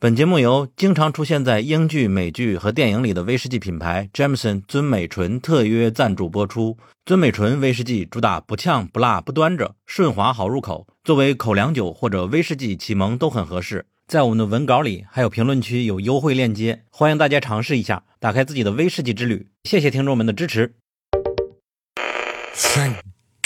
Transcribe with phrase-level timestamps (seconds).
[0.00, 6.78] 本节目由经常出现在英剧、美剧和电影里的威士忌品牌 Jameson 尊美醇特约赞助播出。
[7.04, 13.86] 尊美醇威士忌主打不呛、不辣、不端着，顺滑好入口，作为口粮酒或者威士忌启蒙都很合适。
[14.06, 19.48] 在我们的文稿里还有评论区有优惠链接，欢迎大家尝试一下，打开自己的威士忌之旅。
[19.64, 20.76] 谢谢听众们的支持。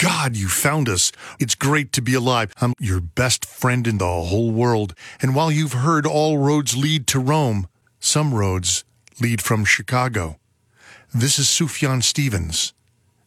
[0.03, 1.13] God you found us.
[1.39, 2.53] It's great to be alive.
[2.59, 4.93] I'm your best friend in the whole world.
[5.21, 7.67] And while you've heard all roads lead to Rome,
[8.01, 8.83] some roads
[9.21, 10.39] lead from Chicago.
[11.13, 12.73] This is Sufjan Stevens.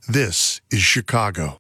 [0.07, 1.57] This is Chicago.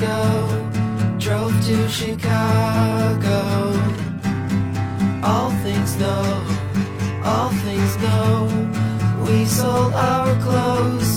[0.00, 3.40] Drove to Chicago.
[5.22, 6.46] All things know,
[7.22, 8.48] all things know.
[9.26, 11.09] We sold our clothes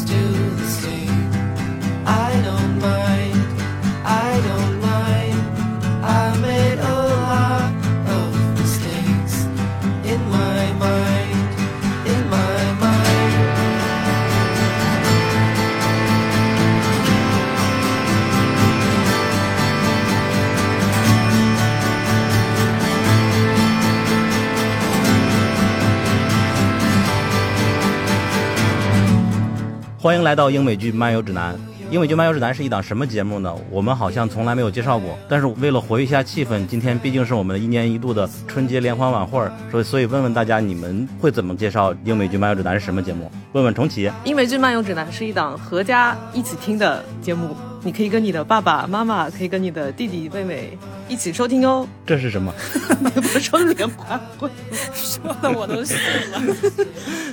[30.04, 31.58] 欢迎来到英美剧漫游指南”。
[31.90, 33.56] 英美剧漫游指南是一档什么节目呢？
[33.72, 35.18] 我们好像从来没有介绍过。
[35.30, 43.32] 但是为了活跃一下气氛，今天毕竟是我们的一年一度的春节联欢晚会，所以所以问问大家，你们会怎么介绍英美剧漫游指南是什么节目？
[43.54, 44.12] 问问重启。
[44.26, 50.78] 英美剧漫游指南是一档合家一起听的节目，你可以跟你的爸爸妈妈，可以跟你的弟弟妹妹
[51.10, 51.86] 一起收听哦。
[52.06, 52.54] 这是什么？
[53.04, 54.50] 你不是说联欢会？
[54.94, 55.98] 说的我都信
[56.32, 56.42] 了。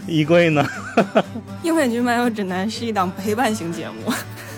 [0.08, 0.66] 衣柜呢？
[1.62, 4.12] 英美剧漫游指南是一档陪伴型节目，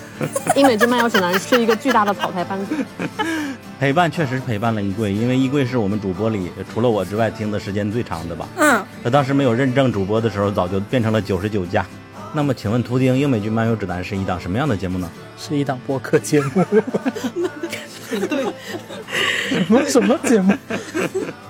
[0.56, 2.74] 英美剧漫游指南是一个巨大的草台班子。
[3.78, 8.48] 陪伴确实陪伴了衣柜，因为衣柜是我们主播里除了我之外听的时间最长的吧。
[8.56, 11.84] 嗯，他当时没有认证主播的时候，早就变成了九十九加。
[12.34, 15.10] 那么，请问图钉，英美剧漫游指南是一档什么样的节目呢？
[15.36, 16.64] 是一档播客节目。
[18.28, 18.44] 对，
[19.48, 20.54] 什么什么节目？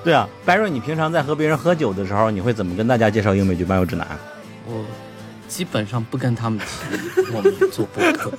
[0.05, 4.07] 对啊，白瑞，你平常在和别人喝酒的时候，你会怎么跟大家介绍英美剧漫游指南？
[4.67, 4.85] 我
[5.53, 8.33] 基本上不跟他们提 我们做播客，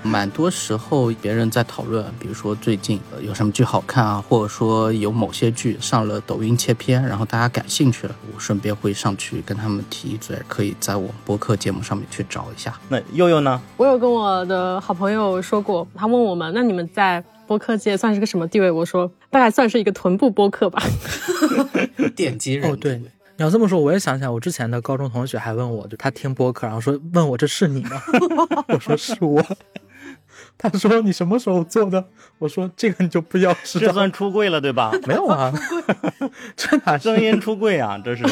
[0.00, 12.72] 蛮多时候别人在讨论，比如说最近呃有什么剧好看啊，或者说有某些剧上了抖音切片，然后大家感兴趣了，我顺便会上去跟他们提一嘴，可以在我们播客节目上面去找一下。
[12.88, 13.60] 那悠悠呢？
[13.76, 18.70] 我有跟我的好朋友说过，他问我们，那你们在播客界算是个什么地位？
[18.70, 20.80] 我说大概算是一个臀部播客吧。
[22.16, 23.02] 奠基人哦，对，
[23.38, 28.02] 你要这么说，我也想起来，我之前的高中同学还问我，就他听播客，然后说问我这是你吗？
[28.68, 29.44] 我说是我。
[30.58, 32.02] 他说你什么时候做的？
[32.38, 33.86] 我说这个你就不要知道。
[33.86, 34.90] 这算出柜了对吧？
[35.06, 35.52] 没有啊，
[36.56, 38.24] 这哪声音出柜啊，这是。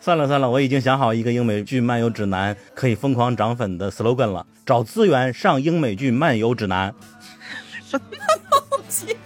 [0.00, 6.94] 算了算了，我已经想好一个英美剧漫游指南可以疯狂涨粉的 slogan 了：找资源上英美剧漫游指南。
[7.86, 8.04] 什么
[8.70, 9.16] 东西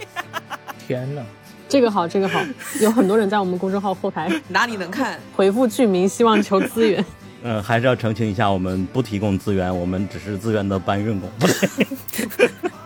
[0.87, 1.21] 天哪！
[1.69, 2.39] 这个好，这个好，
[2.81, 5.19] 有很多人在我们公众号后台 哪里能看？
[5.35, 7.03] 回复剧名，希望求资源。
[7.43, 11.29] 嗯， 还是要澄清一下，我们不提供资源，我们只是资源的搬运工。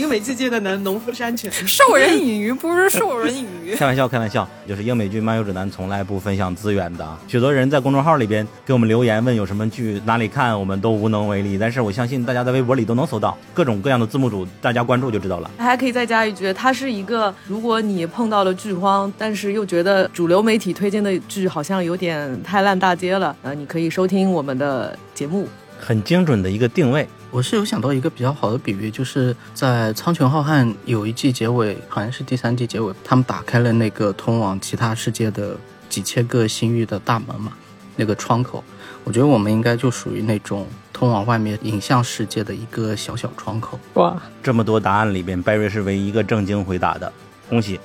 [0.00, 1.52] 英美剧界的呢，农夫山泉。
[1.52, 3.74] 授人以鱼不如授人以渔。
[3.76, 7.20] 开玩笑，开玩笑，就是英美剧漫游指南从来不分享资源的啊。
[7.28, 11.58] 许多人在公众号里边给我们留言，问有什么剧哪里看，我们都无能为力。
[11.58, 15.50] 但是我相信大家在微博里都能搜到各种各样的字幕组，大家关注就知道了。
[15.58, 25.46] 还可以再加一句，它是一个如果你碰到了剧荒，但是又觉得主流媒体推荐的剧好像有点太烂大街了，呃，你可以收听我们的节目。
[25.78, 27.06] 很精准的一个定位。
[27.32, 35.56] 我是有想到一个比较好的比喻，就是在《苍穹浩瀚》有一季结尾，好像是第三季结尾，他们打开了那个通往其他世界的
[35.88, 37.52] 几千个星域的大门嘛，
[37.94, 38.64] 那个窗口。
[39.04, 43.78] 我觉得我们应该就属于那种通往外面影像世界的一个小小窗口。
[43.94, 47.10] 哇，这么多答案里边，拜瑞是唯一一个正经回答的，
[47.48, 47.78] 恭喜。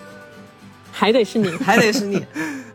[0.92, 1.50] 还得是你。
[1.58, 2.26] 还得是你。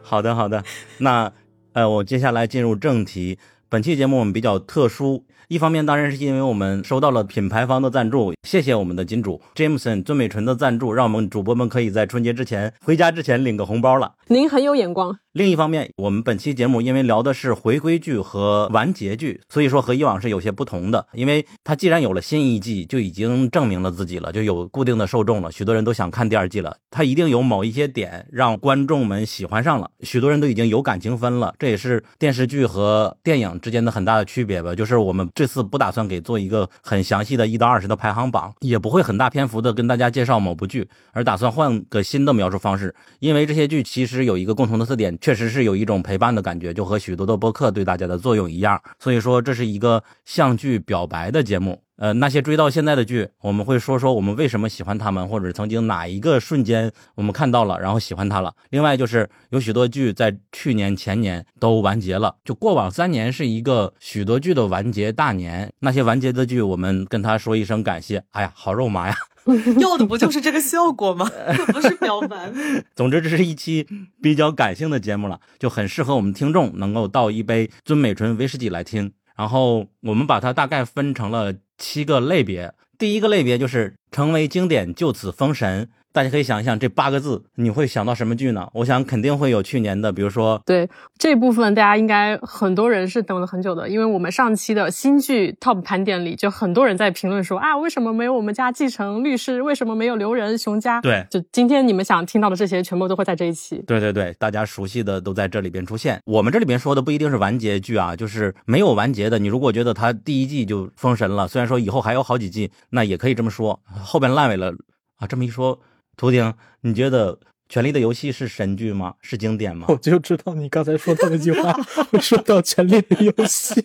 [0.03, 0.63] 好的，好的。
[0.99, 1.31] 那
[1.73, 3.39] 呃，我接下来进入正题。
[3.69, 14.13] 本期节目我们比较特殊，一方面当然是因为我们收到了品牌方的赞助，谢谢我们的金主 Jameson 尊美纯的赞助，让我们主播们可以在春节之前回家之前领个红包了。
[14.29, 15.19] 您很有眼光。
[15.33, 21.07] 另一方面，我们本期节目因为聊的是回归剧和完结剧，所以说和以往是有些不同的。
[21.13, 26.77] 因为它既然有了新一季，就已经证明了自己了，就有固定的受众了，许多人都想看第二季了。
[26.91, 31.55] 它一定有某一些点让观众们喜欢上了，许多人都已经有感情分了。
[31.61, 34.75] 这也是电视剧和电影之间的很大的区别吧。
[34.75, 42.93] 就是我们这次不打算给做一个很详细的一到二十的排行榜，也不会很大篇幅的跟大家介绍某部剧，而打算换个新的描述方式。
[43.21, 48.81] 因为这些剧其实有一个共同的特点，确实是有一种陪伴的感觉，就和许多的播客对大家的作用一样。
[48.99, 51.83] 所以说，这是一个向剧表白的节目。
[51.97, 58.55] 呃，那些追到现在的剧，我们会说说我们为什么喜欢他们，或者曾经哪一个瞬间我们看到了，然后喜欢他了。
[58.71, 65.71] 另外就是有许多剧在去年、前年都完结了，就过往三年是一个许多剧的完结大年。
[65.81, 68.25] 那些完结的剧，我们跟他说一声感谢。
[68.31, 69.15] 哎呀，好肉麻呀！
[69.79, 71.31] 要的不就是这个效果吗？
[71.57, 72.51] 这不是表白。
[72.95, 73.87] 总之，这是一期
[74.23, 79.13] 比较感性的节目了，就很适合我们听众能够倒一杯尊美纯威士忌来听。
[79.37, 82.75] 然后我们把它大概分成了七个类别。
[82.99, 85.89] 第一个类别就是成为经典，就此封神。
[86.13, 88.69] 大家可以想一想这八个字，你会想到什么剧呢？
[88.75, 99.63] 我想肯定会有去年的，比如说对这部分，大家应该很多人是等了很久的，因为我们上期的新剧 Top 盘点里，就很多人在评论说啊，为什么没有我们家继承律师？
[99.63, 101.01] 为什么没有刘人熊家？
[101.01, 103.81] 对，就今天你们想听到的这些，全部都会在这一期。
[103.87, 106.21] 对对对，大家熟悉的都在这里边出现。
[106.25, 109.39] 我们这里边说的不一定是完结剧啊，就是没有完结的。
[109.39, 114.75] 你如果觉得它第一季就封神了，虽然说以后还有好几季，那也可以这么说，后边烂尾了
[115.19, 115.29] 啊。
[115.29, 115.79] 这么一说。
[116.21, 116.53] 图钉，
[116.83, 117.35] 你觉得
[117.71, 119.15] 《权力的游戏》是神剧吗？
[119.23, 119.87] 是经典吗？
[119.89, 121.73] 我就知道你刚才说的那句话
[122.13, 123.81] 会说到《权力的游戏》。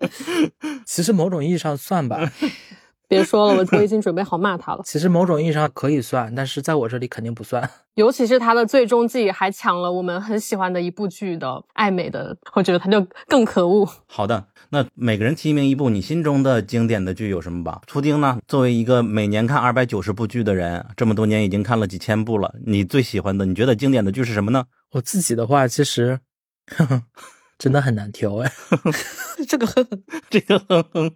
[0.84, 2.30] 其实某种意义上算吧。
[3.08, 4.82] 别说了，我我已经准备好骂他了。
[4.84, 7.66] 其实某种意义上可以算，但是在我这里肯定不算。
[7.94, 13.88] 尤其是他的最终季还抢了我们很喜欢的一部剧的爱美的，我觉得他就更可恶。
[14.06, 17.82] 好的，那每个人提名一部你心中的经典的剧有什么吧？
[17.86, 18.38] 图丁呢？
[18.46, 24.64] 作为一个每年看二百九十部剧的人，这么多年已经看了几千部了，你最喜欢的，你觉得经典的剧是什么呢？
[24.92, 26.18] 我自己的话，其实
[26.66, 27.02] 呵呵
[27.58, 28.52] 真的很难挑哎。
[29.48, 29.86] 这个哼，
[30.30, 31.10] 这个哼哼。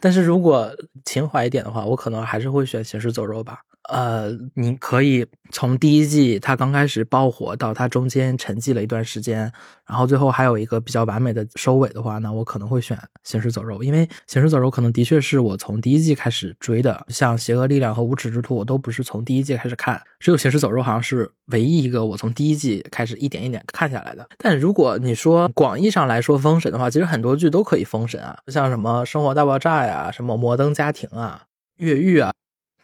[0.00, 0.70] 但是如果
[1.04, 3.60] 情怀一点的话，我可能还是会选《行尸走肉》吧。
[3.88, 9.50] 呃，你可以从第一季它刚开始爆火到它中间沉寂了一段时间，
[9.86, 24.28] 然后最后还有一个比较完美的收尾的话，那我可能会选《行尸走肉》，因为《行尸走肉》可能的确是我从第一季开始追的，像《邪恶力量》和《无耻之徒》我都不是从第一季开始看，只有《行尸走肉》好像是唯一一个我从第一季开始一点一点看下来的。
[24.38, 31.42] 但如果你说广义上来说封神的话，其实很多剧都可以封神啊，像什么《生活大爆炸》呀，什么《摩登家庭》啊，
[31.76, 32.32] 《越狱》啊。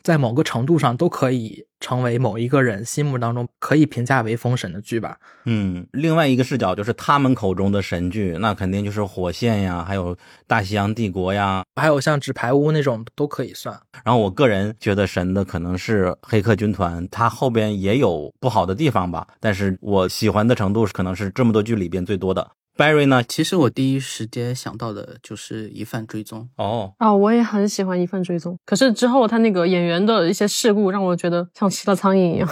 [0.03, 5.17] 在某个程度上都可以成为某一个人心目当中可以评价为封神的剧吧。
[5.45, 10.15] 嗯，另外一个视角就是他们口中的神剧，那肯定就是《火线》呀，还有
[10.47, 13.79] 《大西洋帝国》呀，还有像《纸牌屋》那种都可以算。
[14.05, 22.51] 然后我个人觉得神的可能是《黑客军团》，它后边也有不好的地方吧，但是我喜欢的程度可能是这么多剧里边最多的。
[22.77, 23.23] Barry 呢？
[23.23, 32.49] 其实我第一时间想到的就是《疑犯追踪》哦哦，我也很喜欢《疑犯追踪》，可是之后他那个演员的一些事故让我觉得像吃了苍蝇一样。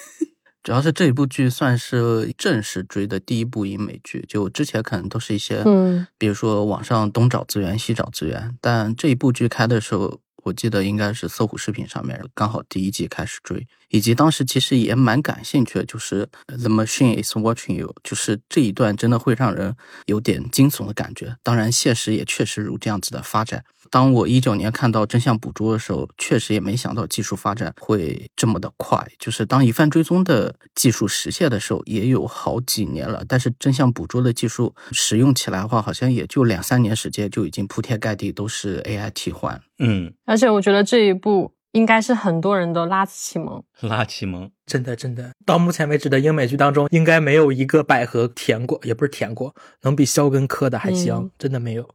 [0.62, 10.20] 主要是这一部剧算是正式追的第一部英美剧，就之前可能都是一些，嗯，比如说网上东找资源西找资源，但这一部剧开的时候。
[10.44, 19.76] 我记得应该是搜狐视频上面刚好第一季开始追，以及当时其实也蛮感兴趣的，就是 The machine is watching you，就是这一段真的会让人
[20.06, 21.36] 有点惊悚的感觉。
[21.42, 23.64] 当然，现实也确实如这样子的发展。
[23.90, 29.06] 当我一九年看到真相捕捉的时候，确实也没想到技术发展会这么的快。
[29.18, 39.60] 就是当疑犯追踪的技术实现的时候，也有好几年了，但是真相捕捉的技术使用起来的话，好像也就两三年时间就已经铺天盖地都是 AI 替换。
[39.78, 43.62] 嗯，而且我觉得这一部应该是很多人的拉启蒙。
[43.80, 51.94] 拉启蒙，真的真的，到目前为止的英美剧当中，应该没有一个百合甜过，也不是甜过，能比肖根科的还香，嗯真的没有。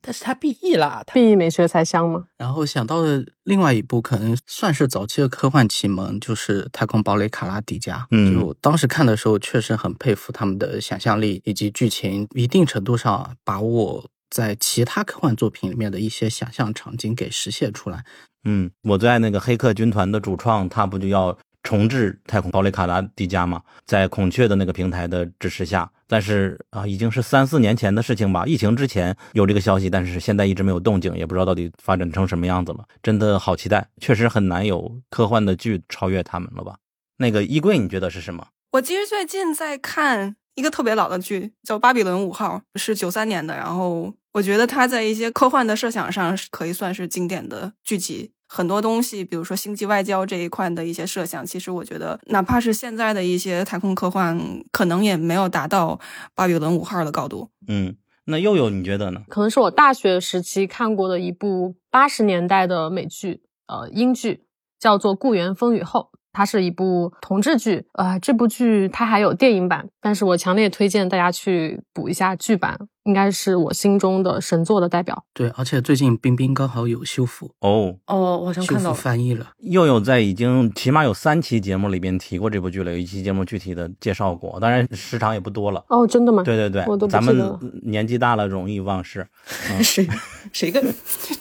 [0.00, 2.26] 但是他 BE 啦，他 B E 美学才香吗？
[2.36, 7.96] 然后想到的另外一部可能算是早期的科幻启蒙，就是《太空堡垒卡拉迪加》。
[8.12, 18.04] 嗯就当时看的时候，确实很佩服他们的想象力以及剧情，一定程度上把我在其他科幻作品里面的一些想象场景给实现出来。
[18.44, 28.46] 嗯，我最爱那个黑客军团的主创，他不就要重置太空堡垒卡达迪迦吗，在孔雀的那个平台的支持下，但是啊，已经是三四年前的事情吧。
[28.46, 32.84] 疫情之前有这个消息，但是现在一直没有动静，也不知道到底发展成什么样子了。
[33.02, 36.76] 真的好期待，确实很难有科幻的剧超越他们了吧？
[37.18, 38.46] 那个衣柜，你觉得是什么？
[38.72, 43.56] 我其实最近在看一个特别老的剧，叫《巴比伦五号》，是九三年的。
[43.56, 48.30] 然后我觉得它在一些科幻的设想上可以算是经典的剧集。
[48.46, 54.38] 很多东西，比如说星际外交这一块的一些设想，其实我觉得，哪怕是现在的一些太空科幻，
[54.70, 55.96] 可能也没有达到
[56.36, 57.50] 《巴比伦五号》的高度。
[57.66, 59.22] 嗯，那佑佑你觉得呢？
[59.28, 64.44] 可能是我大学时期看过的一部八十年代的美剧，呃，英剧，
[64.78, 66.10] 叫做《故园风雨后》。
[66.30, 72.78] 它是一部同志剧，呃，这部剧它还有电影版，但是我强烈推荐大家去补一下剧版，
[73.08, 75.24] 应该是我心中的神作的代表。
[75.32, 78.92] 对，而且最近冰冰刚好有修复哦哦，我好像看到。
[78.92, 79.46] 翻译了。
[79.60, 85.82] 佑佑在已经起码有三期节目里边提过这部剧了，有一期节目具体的介绍过，当然时长也不多了。
[85.88, 86.42] 哦，真的吗？
[86.42, 89.26] 对对对我都，咱们年纪大了容易忘事。
[89.82, 90.06] 谁
[90.52, 90.84] 谁跟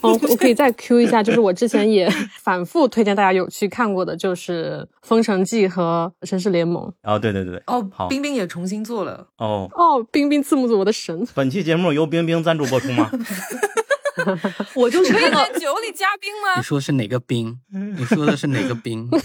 [0.01, 2.09] 哦，我可以再 Q 一下，就是我之前也
[2.41, 6.86] 反复推荐大家有去看过的，就是《封神记》和《绅士联盟》。
[7.03, 9.27] 哦，对对对，哦好，冰冰也重新做了。
[9.38, 11.27] 哦，哦，冰冰字幕组，我的神！
[11.33, 13.11] 本期节目由冰冰赞助播出吗？
[14.75, 16.61] 我就是可以看到在酒里加冰吗你吗？
[16.61, 17.59] 说是哪个冰？
[17.69, 19.09] 你说的是哪个冰？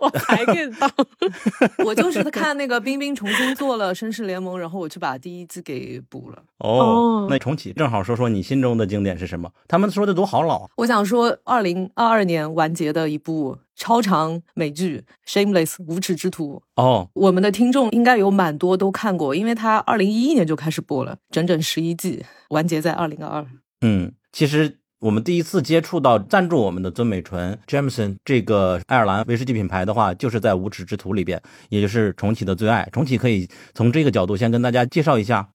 [0.00, 0.88] 我才 get 到。
[1.84, 6.42] 我就是看那个冰冰重新做了《绅士联盟》，然后我去把第一季给补了。
[6.58, 6.68] 哦
[7.24, 9.50] 哦，那重启正好说说你心中的经典是什么？
[9.68, 10.70] 他们说的都好老啊。
[10.76, 23.46] 我想说，二零二二年完结的一部超长美剧《Shameless》无耻之徒，哦，我们的听众应该有蛮多都看过，因为它二零一一年就开始播了，整整十一季，完结在二零二二。
[23.80, 32.88] 嗯，其实我们第一次接触到赞助我们的尊美醇 Jameson 这个爱尔兰威士忌品牌的话，就是在《无耻之徒》里边，也就是重启的最爱。
[32.92, 35.42] 重启可以从这个角度先跟大家介绍一下。《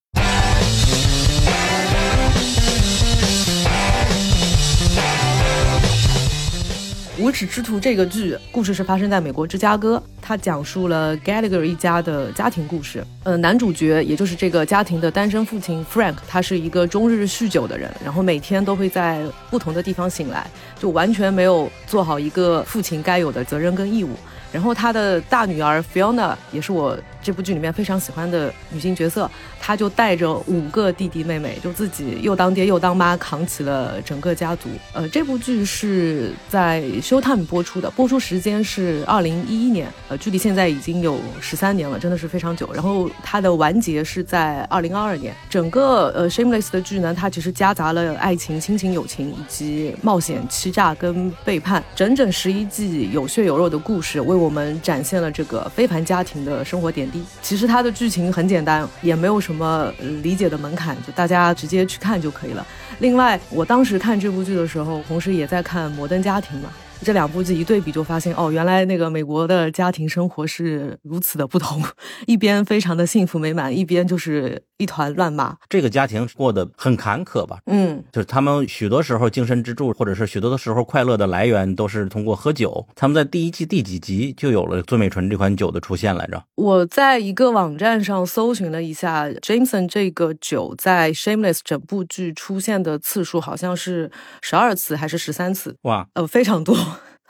[7.30, 13.06] 无耻之徒》这个剧故事是发生在美国芝加哥，它讲述了 Gallagher 一家的家庭故事。
[13.24, 20.48] 呃，男主角也就是这个家庭的单身父亲 Frank，他是一个终日酗酒的人，然后每天都会在不同的地方醒来，
[20.80, 24.10] 就完全没有做好一个父亲该有的责任跟义务。
[24.52, 26.98] 然后他的大女儿 Fiona 也是我
[27.30, 29.30] 这部剧里面非常喜欢的女性角色，
[29.62, 34.68] 她就带着五个弟弟妹妹，就自己又当爹又当妈，扛起了整个家族。
[34.94, 42.68] 呃，这部剧是在 Showtime 播出的，播出时间是二零一一年，呃，距离现在已经有十三年了，真的是非常久。
[42.74, 45.32] 然后它的完结是在二零二二年。
[45.52, 57.19] 整个呃 Shameless 的剧呢，它其实夹杂了爱情、亲情、友情以及冒险、欺诈跟背叛，整整十一季有血有肉的故事，为我们展现了这个非凡家庭的生活点滴。
[57.42, 62.66] 其实它的剧情很简单，也没有什么理解的门槛，就大家直接去看就可以了。
[63.00, 66.70] 另外，我当时看这部剧的时候，同时也在看《摩登家庭》嘛。
[67.02, 71.82] 这两部剧一对比，就发现哦，原来那个美国的家庭生活是如此的不同，
[72.28, 75.58] 一边非常的幸福美满，一边就是一团乱麻。
[75.70, 77.60] 这个家庭过得很坎坷吧？
[77.66, 82.86] 嗯，就是他们许多时候精神支柱，或者是许多的时候快乐的来源，都是通过喝酒。
[82.96, 86.44] 他们在第一季第几集就有了尊美醇这款酒的出现来着？
[86.56, 96.78] 我在一个网站上搜寻了一下，Jameson 这个酒在 Shameless 整部剧出现的次数好像是十二次还是十三次，哇，呃，非常多。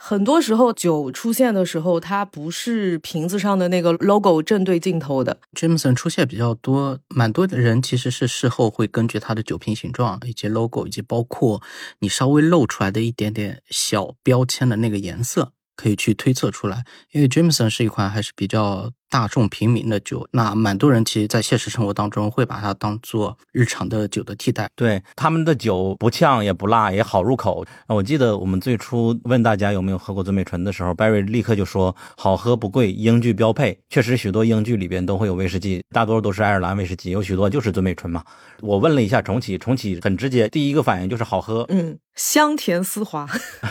[0.02, 11.60] 很多时候酒出现的时候，它不是瓶子上的那个 logo 正对镜头的，Jameson 出现比较多，蛮多的人其实是事后会根据它的酒瓶形状以及 logo，以及包括
[11.98, 16.84] 你稍微露出来的一点点小标签的那个颜色，可以去推测出来。
[17.12, 24.68] 因为 Jameson 是一款还是比较大众平民的酒，那蛮多人其实在现实生活当中会把它当做日常的酒的替代。
[24.76, 27.64] 对他们的酒不呛也不辣，也好入口。
[27.88, 33.76] 我记得我们最初问大家有没有喝过尊美醇的时候，Barry 立刻就说好喝不贵，英剧标配。
[33.88, 38.22] 确实，许多英剧里边都会有威士忌，大多数都是爱尔兰威士忌，有许多就是尊美醇嘛。
[38.60, 41.66] 我问了一下重启，重启很直接，第一个反应就是好喝。
[41.68, 43.26] 嗯，香甜丝滑。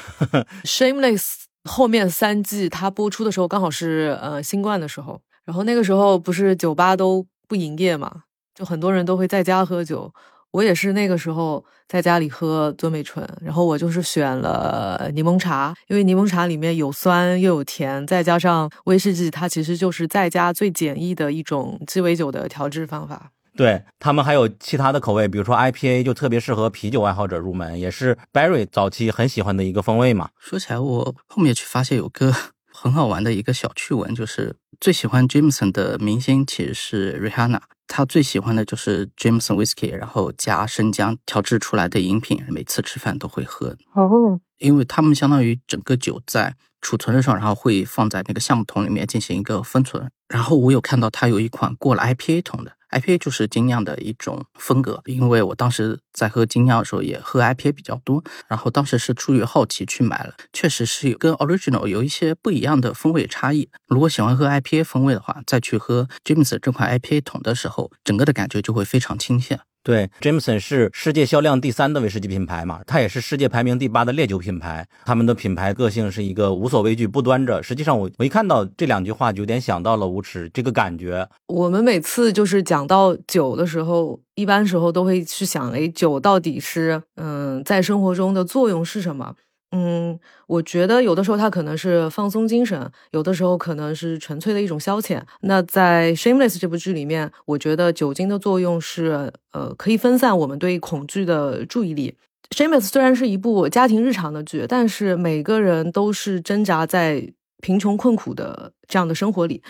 [0.65, 8.23] Shameless 后面三季它播出的时候刚好是呃新冠的时候，然后那个时候不是酒吧都不营业嘛，
[8.55, 10.13] 就很多人都会在家喝酒。
[10.51, 23.29] 我也是那个时候在家里喝尊美醇，然后我就是选了柠檬茶，因为柠檬茶里面有酸又有甜，再加上威士忌，它其实就是在家最简易的一种鸡尾酒的调制方法。
[23.59, 30.29] 对他们还有其他的口味，比如说 IPA 就特别适合啤酒爱好者入门，也是 Barry 早期很喜欢的一个风味嘛。
[30.39, 32.33] 说起来，我后面去发现有个
[32.71, 43.75] 很好玩的一个小趣闻，就是最喜欢 Jameson 的明星其实是 Rihanna，她最喜欢的就是 Jameson Whisky，然后加生姜调制出来的饮品，每次吃饭都会喝。
[43.93, 50.09] 哦，因为他们相当于整个酒在储存的时候，然后会放在那个橡木桶里面进行一个封存。
[50.29, 55.01] 然后我有看到它有一款过了 IPA 桶的，IPA 就是精酿的一种风格。
[55.05, 63.69] 因为我当时在喝精酿的时候也喝 IPA 比较多，然后当时是出于好奇去买了，确实是有跟 Original 有一些不一样的风味差异。
[63.87, 69.57] 如果喜欢喝 IPA 风味的话，再去喝 James 这款 IPA 桶的时候，整个的感觉就会非常清新。
[69.81, 74.85] 对，Jameson 是世界销量第三的威士忌品牌嘛，它也是世界排名第八的烈酒品牌。
[75.05, 77.63] 他们的品牌个性是一个无所畏惧、不端着。
[77.63, 81.27] 实际上我，我一看到这两句话，就有点想到了无耻这个感觉。
[81.47, 89.33] 我们每次就是讲到酒的时候，一般时候都会去想，哎，酒到底是嗯，在生活中的作用是什么？
[89.71, 95.21] 嗯，我觉得有的时候它可能是放松精神，有的时候可能是纯粹的一种消遣。
[95.41, 102.15] 那在《Shameless》这部剧里面，我觉得酒精的作用是，呃，可以分散我们对恐惧的注意力。
[102.57, 107.31] 《Shameless》虽然是一部家庭日常的剧，但是每个人都是挣扎在
[107.61, 109.61] 贫穷困苦的这样的生活里。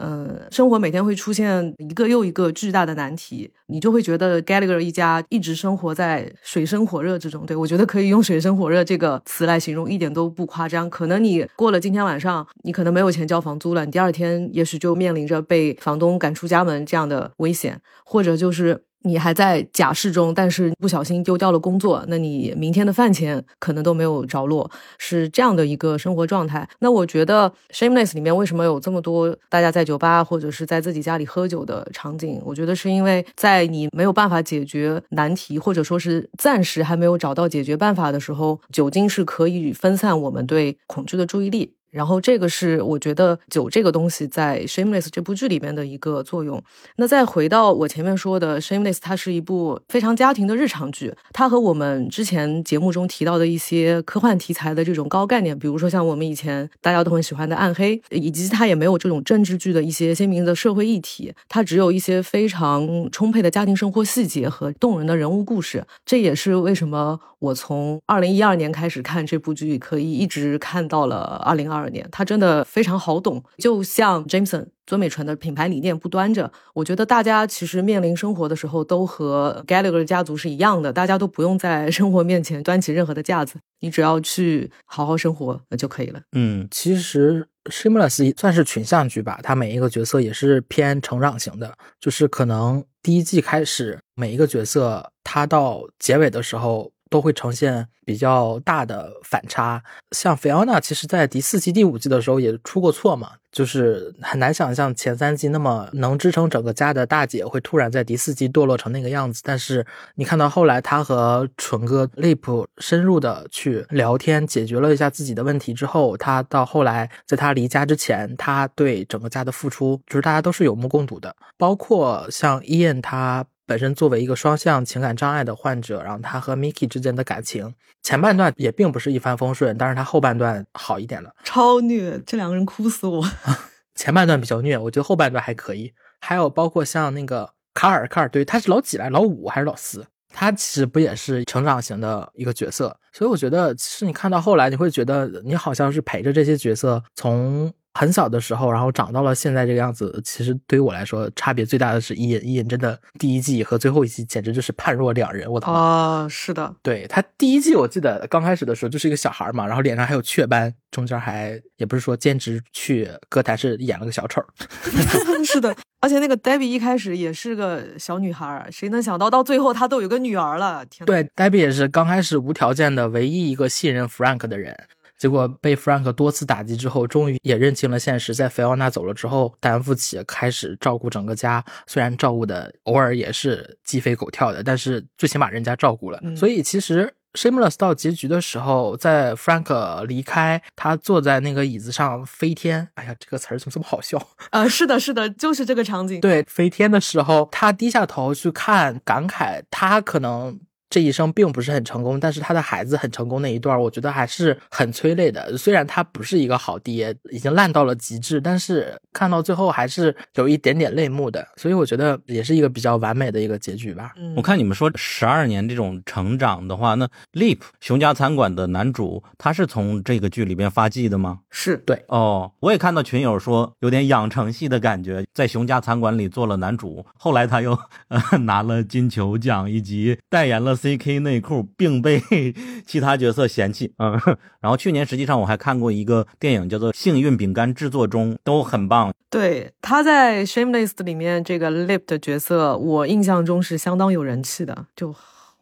[0.00, 7.44] 嗯，生活每天会出现一个又一个巨大的难题，你就会觉得 Gallagher 一家一直生活在水深火热之中。
[7.44, 10.88] 对我觉得可以用“水深火热”这个词来形容，一点都不夸张。
[10.88, 18.84] 可能你过了今天晚上，你可能没有钱交房租了，你第二天也许就面临着被房东赶出家门这样的危险，或者就是。
[19.02, 26.68] 你还在假释中，但是不小心丢掉了工作，那你明天的饭钱可能都没有着落，是这样的一个生活状态。
[26.80, 32.40] 那我觉得《Shameless》里面为什么有这么多大家在酒吧或者是在自己家里喝酒的场景？
[32.44, 41.77] 我觉得是因为在你没有办法解决难题，或者说是暂时还没有找到解决办法的时候，酒精是可以分散我们对恐惧的注意力。
[41.90, 46.62] 然后这个是我觉得酒这个东西在《Shameless》这部剧里面的一个作用。
[46.96, 65.86] 那再回到我前面说的，《Shameless》它是一部非常家庭的日常剧，它和我们之前节目中提到的一些科幻题材的这种高概念，比如说像我们以前大家都很喜欢的《暗黑》，以及它也没有这种政治剧的一些鲜明的社会议题，它只有一些非常充沛的家庭生活细节和动人的人物故事。
[66.04, 71.77] 这也是为什么我从二零一二年开始看这部剧，可以一直看到了二零二。
[71.78, 76.50] 二年，他真的非常好懂，就像 Jameson 尊美纯的品牌理念不端着。
[76.74, 86.20] 我觉得大家其实面临生活的时候，都和 Gallagher 家族是一样的，大家都不用在 生活面前端起任何的架子，你只要去好好生活就可以了。
[86.32, 96.90] 嗯，其实 Shameless 算是群像剧吧，它每一个角色也是偏成长型的，就是可能第一季开始每一个角色，他到结尾的时候。
[97.08, 109.42] 都会呈现比较大的反差，像菲奥娜，其实在第四季、第五季的时候也出过错嘛，就是很难想象前三季那么能支撑整个家的大姐会突然在第四季堕落成那个样子。
[109.44, 123.44] 但是你看到后来，她和纯哥 Lip 深入的去聊天，解决了一下自己的问题之后，她到后来在她离家之前，她对整个家的付出，就是大家都是有目共睹的，包括像伊恩他。
[123.68, 133.22] 本身作为一个双向情感障碍的患者，然后他和 Miki 之间的感情前半段也并不是一帆风顺，但是他后半段好一点了，超虐，这两个人哭死我。
[133.94, 135.92] 前半段比较虐，我觉得后半段还可以。
[136.18, 140.06] 还有包括像那个卡尔，卡尔对他是老几来，老五还是老四？
[140.32, 147.70] 他其实不也是成长型的一个角色，所以我觉得其实你看到后来，你会觉得你好像是陪着这些角色从。
[147.98, 152.40] 很小的时候，然后长到了现在这个样子，其实对于我来说，差别最大的是伊尹。
[152.44, 155.50] 伊恩真的第一季和最后一季简直就是判若两人。
[155.50, 155.72] 我操！
[155.72, 164.40] 啊，是的，对他第一季我记得刚开始的时候就是一个小孩嘛，然后脸上还有雀斑，中间还也不是说兼职去歌坛，是演了个小丑。
[165.44, 170.86] 是的，而且那个 Debbie 一开始也是个小女孩，谁能想到到最后她都有个女儿了？
[170.86, 171.04] 天！
[171.04, 174.86] 对，Debbie 也是刚开始无条件的唯一一个信任 Frank 的人。
[175.18, 178.34] 结果被 Frank 多次打击之后，终于也认清了现实。
[178.34, 181.64] 在菲奥娜走了之后，担负起开始照顾整个家。
[181.86, 186.22] 虽然照顾的偶尔也是鸡飞狗跳的，但是最起码人家照顾了。
[186.36, 192.88] 所以其实 Shameless 到结局的时候，在 Frank 离开，他坐在那个椅子上飞天。
[192.94, 194.24] 哎呀，这个词儿怎么这么好笑？
[194.50, 196.20] 啊，是的，是的，就是这个场景。
[196.20, 200.60] 对，飞天的时候，他低下头去看，感慨他可能。
[200.90, 205.56] 这一生并不是很成功，但是他的孩子很成功那一段，我觉得还是很催泪的。
[205.56, 214.12] 虽然他不是一个好爹，已经烂到了极致，但是看到最后还是有一点点泪目的，所以我觉得也是一个比较完美的一个结局吧。
[214.16, 221.40] 嗯我看你们说十二年这种成长的话，那 Leap 熊家餐馆的男主他是从这个剧里边发迹的吗？
[221.50, 232.22] 是对哦，我也看到群友说有点养成系的感觉，在熊家餐馆里做了男主，后来他又、呃、拿了金球奖，以及代言了 CK 内裤，并被
[232.86, 233.92] 其他角色嫌弃。
[233.98, 234.12] 嗯，
[234.62, 239.12] 然后去年实际上我还看过一个电影叫做《幸运饼干制作中》，都很棒。
[239.28, 245.14] 对，他在《Shameless》里面这个 Lip 的角色，我印象中是相当有人气的，就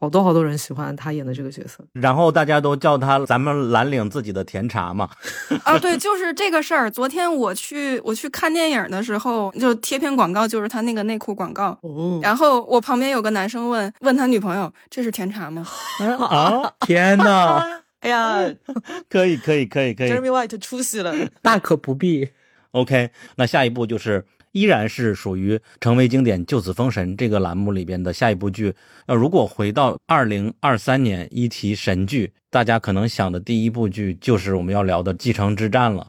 [0.07, 1.85] 好多好多人喜欢他演的这个角色。
[1.95, 5.11] 然后大家都叫他咱们蓝领自己的甜茶嘛。
[5.65, 6.89] 啊，对，就是这个事儿。
[6.89, 11.77] 昨天我去我去看电影的时候，就贴片广告就是他那个内裤广告。
[11.83, 15.67] 哦，然后我旁边有个男生问问他女朋友：“这是甜茶吗
[16.31, 17.61] 啊，天呐，
[17.99, 18.39] 哎呀
[19.11, 20.11] 可以可以可以可以。
[20.13, 21.13] ，Jeremy White 出息了。
[21.43, 22.29] 大可不必。
[22.71, 24.25] OK，那下一步就是
[24.57, 28.73] 依然是属于成为经典就此封神这个栏目里边的下一部剧。
[29.07, 36.07] 那如果回到二零二三年一提神剧，大家可能想的第一部剧就是我们要聊的《继承之战》了。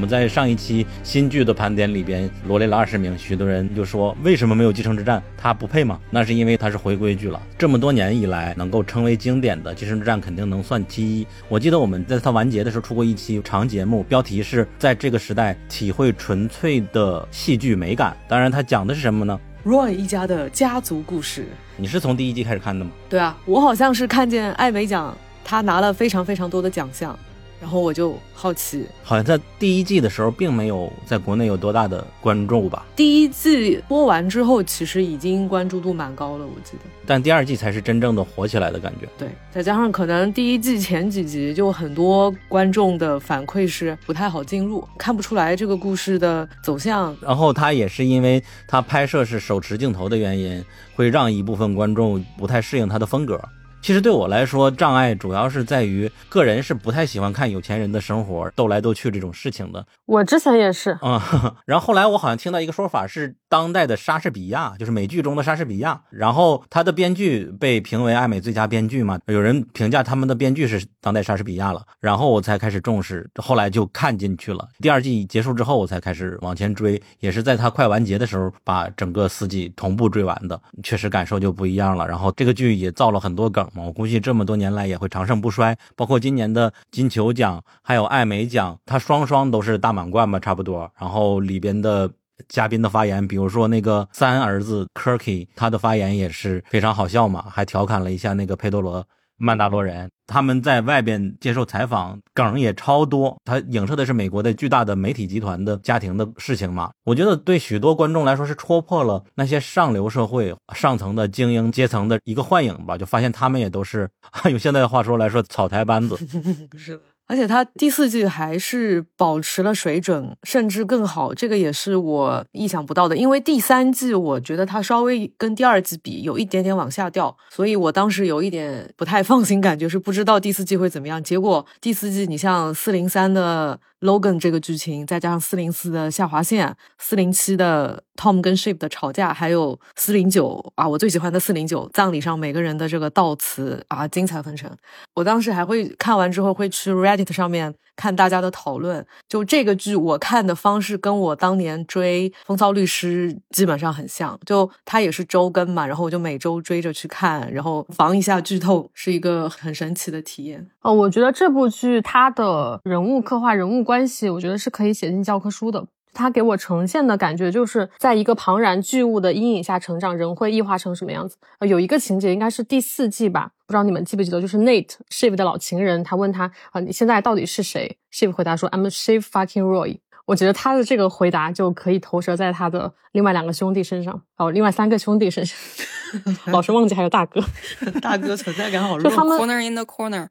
[0.00, 5.20] 们在上一期新剧的盘点里边罗列了二十名，许多人就说为什么没有《继承之战》？
[5.36, 6.00] 它不配吗？
[6.10, 7.40] 那是因为它是回归剧了。
[7.58, 11.26] 这么多年以来能够称为经典的《继承之战》肯定能算其一。
[11.48, 18.16] 我记得我们在它完结的时候出过一期长节目，标题是在这个时代体会纯粹的戏剧美感。
[18.26, 21.46] 当然，它讲的是什么呢？Roy 一家的家族故事。
[21.76, 22.90] 你是从第一季开始看的吗？
[23.08, 27.18] 对啊，我好像是看见艾美奖，他拿了非常非常多的奖项，
[27.60, 36.84] 然后我就好奇，好像在第一季的时候并没有在国内有多大的关注吧，第一季播完之后，其实已经关注度蛮高了，我记得。
[37.06, 39.08] 但第二季才是真正的火起来的感觉。
[39.18, 47.14] 对，再加上可能第一季前几集就很多观众的反馈是不太好进入，看不出来这个故事的走向。
[47.20, 53.38] 然后他也是因为他拍摄是手持镜头的原因，会让一部分观众不太适应他的风格。
[53.82, 59.84] 其实对我来说，障碍主要是在于个人是不太喜欢看有钱人的生活斗来斗去这种事情的。
[60.06, 61.20] 我之前也是，嗯，
[61.64, 66.00] 然后后来我好像听到一个说法是当代的莎士比亚，就是美剧中的莎士比亚。
[66.08, 71.84] 然后他的编剧被评为艾美最佳编剧嘛，有人评价他们的编剧是当代莎士比亚了。
[71.98, 74.68] 然后我才开始重视，后来就看进去了。
[74.78, 82.06] 第二季结束之后，我才开始往前追，也是在它快完结的时候把整个四季同步追完的，确实感受就不一样了。
[82.06, 85.76] 然后这个剧也造了很多梗嘛，我估计这么多年来也会长盛不衰。
[85.96, 90.88] 包括今年的金球奖还有艾美奖，它双双都是大满贯吧，差不多。
[90.96, 92.08] 然后里边的。
[92.48, 99.04] 嘉宾的发言，比如说那个三儿子 Kirky，他的发言也是非常好笑嘛，还调侃了一下那个佩多罗
[99.36, 100.10] 曼达罗人。
[100.26, 103.36] 他们在外边接受采访，梗也超多。
[103.44, 106.90] 他影射的是美国的巨大的媒体集团的家庭的事情嘛。
[107.02, 114.08] 我觉得对许多观众来说是戳破了那些上流社会上层的精英阶层的一个幻影吧，就发现他们也都是
[114.48, 116.16] 用现在的话说来说草台班子。
[116.78, 117.00] 是。
[117.30, 123.16] 而且它第四季还是保持了水准，甚至更好，这个也是我意想不到的。
[123.16, 131.22] 因为第三季我觉得它稍微跟第二季比有一点点往下掉，所以我当时有一点不太放心，感觉是不知道第四季会怎么样。
[131.22, 144.74] 结果第四季，你像四零三的 Logan 这个剧情，再加上四零四的下划线，四零七的 Tom 跟 Ship 的吵架，还有四零九啊，我最喜欢的四零九葬礼上每个人的这个悼词啊，精彩纷呈。
[145.14, 149.06] 我当时还会看完之后会去 Reddit 上面看大家的讨论。
[149.28, 160.68] 就这个剧，我看的方式跟我当年追《风骚律师》基本上很像，就它也是周更嘛，然后我就每周追着去看，然后防一下剧透，是一个很神奇的体验。
[160.82, 165.86] 哦，我觉得这部剧它的人物刻画、人物关系，我觉得是可以写进教科书的。
[166.12, 171.36] 它给我呈现的感觉就是在一个庞然巨物的阴影下成长，人会异化成什么样子？
[171.58, 179.98] 呃，有一个情节应该是第四季吧，不知道你们记不记得，就是 Nate Shiv 的老情人，他问他啊，你现在到底是谁？Shiv 回答说，I'm Shiv fucking Roy。
[180.26, 185.58] 我觉得他的这个回答就可以投射在他的另外两个兄弟身上，哦，另外三个兄弟身上，
[186.52, 187.40] 老是忘记还有大哥。
[188.00, 189.10] 大哥存在感好弱。
[189.10, 190.28] 就他们？Corner in the corner，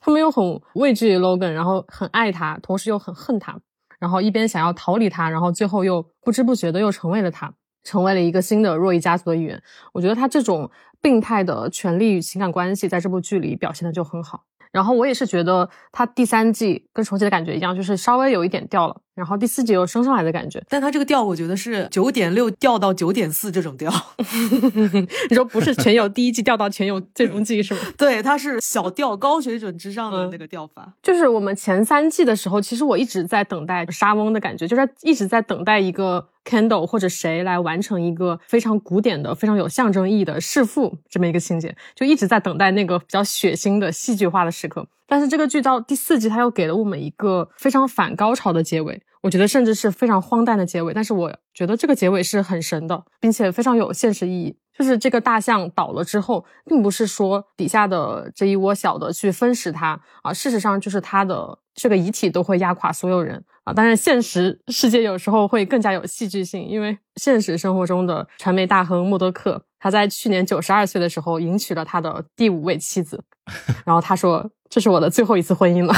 [0.00, 3.58] 他们又很畏惧 Logan，然后很爱他，同时又很恨他，
[4.00, 7.52] 然后一边想要逃离他，然后最后又不知不觉的又成为了他，
[7.84, 9.62] 成为了一个新的若依家族的一员。
[9.92, 10.68] 我觉得他这种
[11.00, 14.42] 病态的权利与情感关系在这部剧里表现的就很好。
[14.72, 20.62] 然后我也是觉得他第三季跟重启的感觉一样，就是稍微有一点掉了，然后第四季又升上来的感觉。
[20.66, 23.92] 但它这个调，我觉得是九点六调到九点四这种调。
[25.28, 27.80] 你说不是全有第一季调到全有最终季是吗？
[27.98, 30.94] 对，它是小调高水准之上的那个调法。
[31.02, 44.86] 就是我们前三季的时候，其实我一直在等待沙翁的感觉，就是一直在等待一个 Candle 或者谁来完成一个非常古典的、非常有象征意义的弑父这么一个情节，就一直在等待那个比较血腥的戏剧化的时刻。
[45.06, 50.92] 但是这个剧到第四季，它又给了我们一个非常反高潮的结尾，我觉得甚至是非常荒诞的结尾。
[50.94, 54.56] 但是我觉得这个结尾是很神的，并且非常有现实意义。
[54.76, 63.74] 就是这个大象倒了之后，并不是说底下的这一窝小的去分食它啊，事实上就是它的这个遗体都会压垮所有人啊。
[63.74, 73.22] 当然，现实世界有时候会更加有戏剧性，因为现实生活中的传媒大亨默多克，他在去年九十二岁的时候迎娶了他的第五位妻子，
[73.84, 75.94] 然后他说：“这是我的最后一次婚姻了。”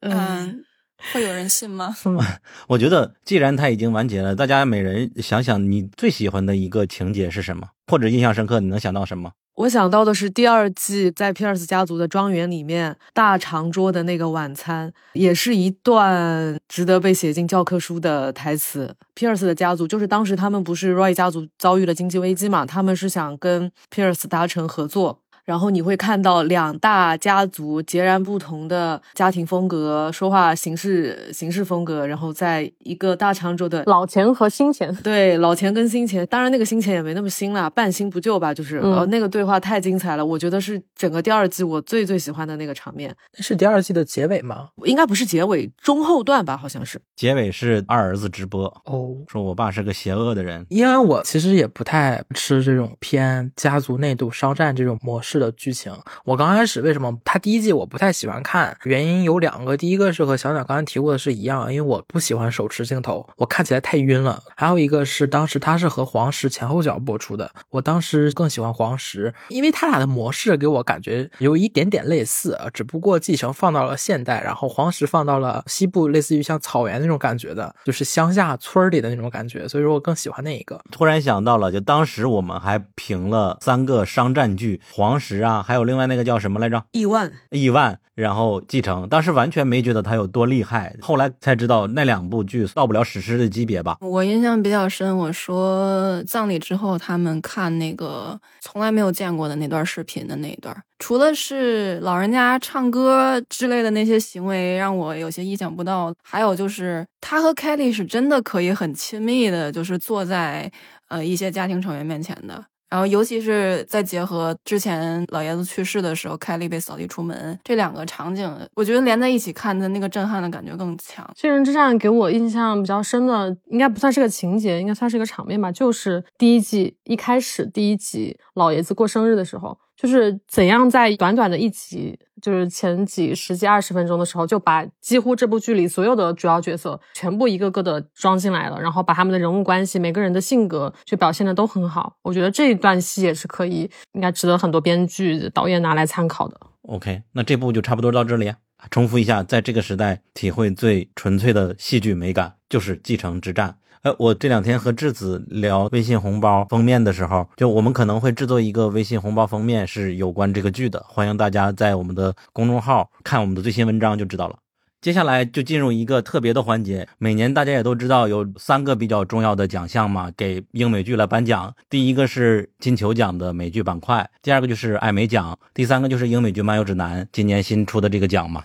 [0.00, 0.64] 嗯，
[1.12, 1.94] 会有人信吗？
[2.68, 9.32] 我觉得既然它已经完结了，大家每人想想你最喜欢的一个情节是什么，或者印象深刻，你能想到什么？
[9.56, 18.92] 我想到的是第二季在皮尔斯家族的庄园里面大长桌的那个晚餐，也是一段值得被写进教科书的台词。
[19.14, 25.20] 皮尔斯的家族就是当时他们不是 Roy 家族遭遇了经济危机嘛，他们是想跟皮尔斯达成合作。
[25.44, 44.68] 然后你会看到两大家族截然不同的家庭风格、说话形式、形式风格，然后在一个大长桌的老钱和新钱，对老钱跟新钱，当然那个新钱也没那么新啦，半新不旧吧，就是、嗯呃那个对话太精彩了，我觉得是整个第二季我最最喜欢的那个场面，是第二季的结尾吗？
[44.84, 47.00] 应该不是结尾，中后段吧，好像是。
[47.16, 50.64] 结尾是二儿子直播，哦，说我爸是个邪恶的人。
[50.70, 55.92] 因为我其实也不太吃这种偏家族内斗商战这种模式的剧情。
[56.24, 64.42] 我刚开始为什么他第一季我不太喜欢看，原因有两个，第一个是和小鸟刚才提过的是一样，因为我不喜欢手持镜头，我看起来太晕了。
[64.56, 80.80] 还有一个是当时他是和黄石前后脚播出的，我当时更喜欢黄石，因为他俩的模式给我感觉有一点点类似，只不过继承放到了现代，然后黄石放到了西部，类似于像草原那种感觉的，就是乡下村里的那种感觉，所以说我更喜欢那一个。
[80.90, 86.84] 突然想到了，就当时我们还评了三个商战剧，黄石啊，还有另外那个叫什么来着？
[86.92, 89.08] 亿万，亿万，然后继承。
[89.08, 93.96] 当时完全没觉得他有多厉害，后来才知道那两部剧到不了史诗的级别吧。
[94.00, 110.70] 我印象比较深，我说葬礼之后，他们看那个从来没有见过的那段视频的那一段，除了是老人家唱歌之类的那些行为让我有些意想不到，还有就是他和 Kelly 是真的可以很亲密的，就是坐在
[111.08, 112.64] 呃一些家庭成员面前的。
[112.94, 121.26] 然后，尤其是在结合之前老爷子去世的时候，凯莉被扫地出门这两个场景，我觉得连在一起看的那个震撼的感觉更强。
[121.34, 125.72] 《巨人之战》给我印象比较深的，应该不算是个情节，应该算是一个场面吧。
[125.72, 142.18] 就是第一季一开始第一集老爷子过生日的时候，就是怎样在短短的一集，就是前几十几二十分钟的时候，就把几乎这部剧里所有的主要角色全部一个个的装进来了，然后把他们的人物关系、每个人的性格就表现的都很好。
[142.20, 146.60] 我觉得这一段戏也是可以，应该值得很多编剧、导演拿来参考的。
[146.82, 148.58] OK，那这部就差不多到这里啊。
[148.90, 153.70] 重复一下，在这个时代体会最纯粹的戏剧美感就是《继承之战》。
[154.04, 164.56] 呃，我这两天和质子聊微信红包封面的时候，就我们可能会制作一个微信红包封面是有关这个剧的，欢迎大家在我们的公众号看我们的最新文章就知道了。
[165.00, 167.08] 接下来就进入一个特别的环节。
[167.16, 171.74] 每年大家也都知道有三个比较重要的奖项嘛，给英美剧来颁奖。
[171.88, 178.62] 第一个是金球奖的美剧板块，第二个就是艾美奖，第三个就是英美剧漫游指南今年新出的这个奖嘛。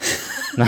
[0.58, 0.68] 那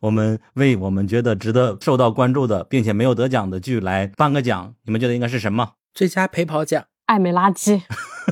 [0.00, 5.72] 我们为我们觉得值得受到关注的，并且没有得奖的剧来颁个奖，你们觉得应该是什么？
[5.94, 7.80] 最佳陪跑奖，艾美垃圾，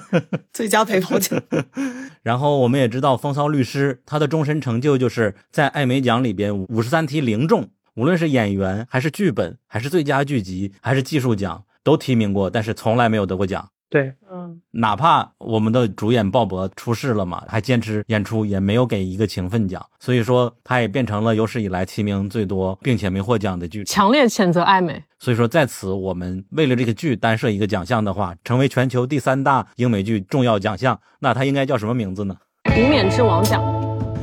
[0.52, 1.40] 最佳陪跑奖。
[2.22, 13.70] 然后我们也知道，风骚律师他的终身成就就是在艾美奖里边五十三题零中，无论是演员还是剧本，还是最佳剧集，还是技术奖都提名过，但是从来没有得过奖。
[13.94, 23.84] 对，嗯，哪怕我们的主演鲍勃出事了嘛，还坚持演出，也没有给一个情分奖，所以说他也变成了有史以来提名最多并且没获奖的剧。
[23.84, 25.00] 强烈谴责艾美。
[25.20, 32.36] 所以说在此，我们为了这个剧单设一个奖项的话，成为全球第三大英美剧重要奖项，那它应该叫什么名字呢？
[32.76, 33.62] 无冕之王奖。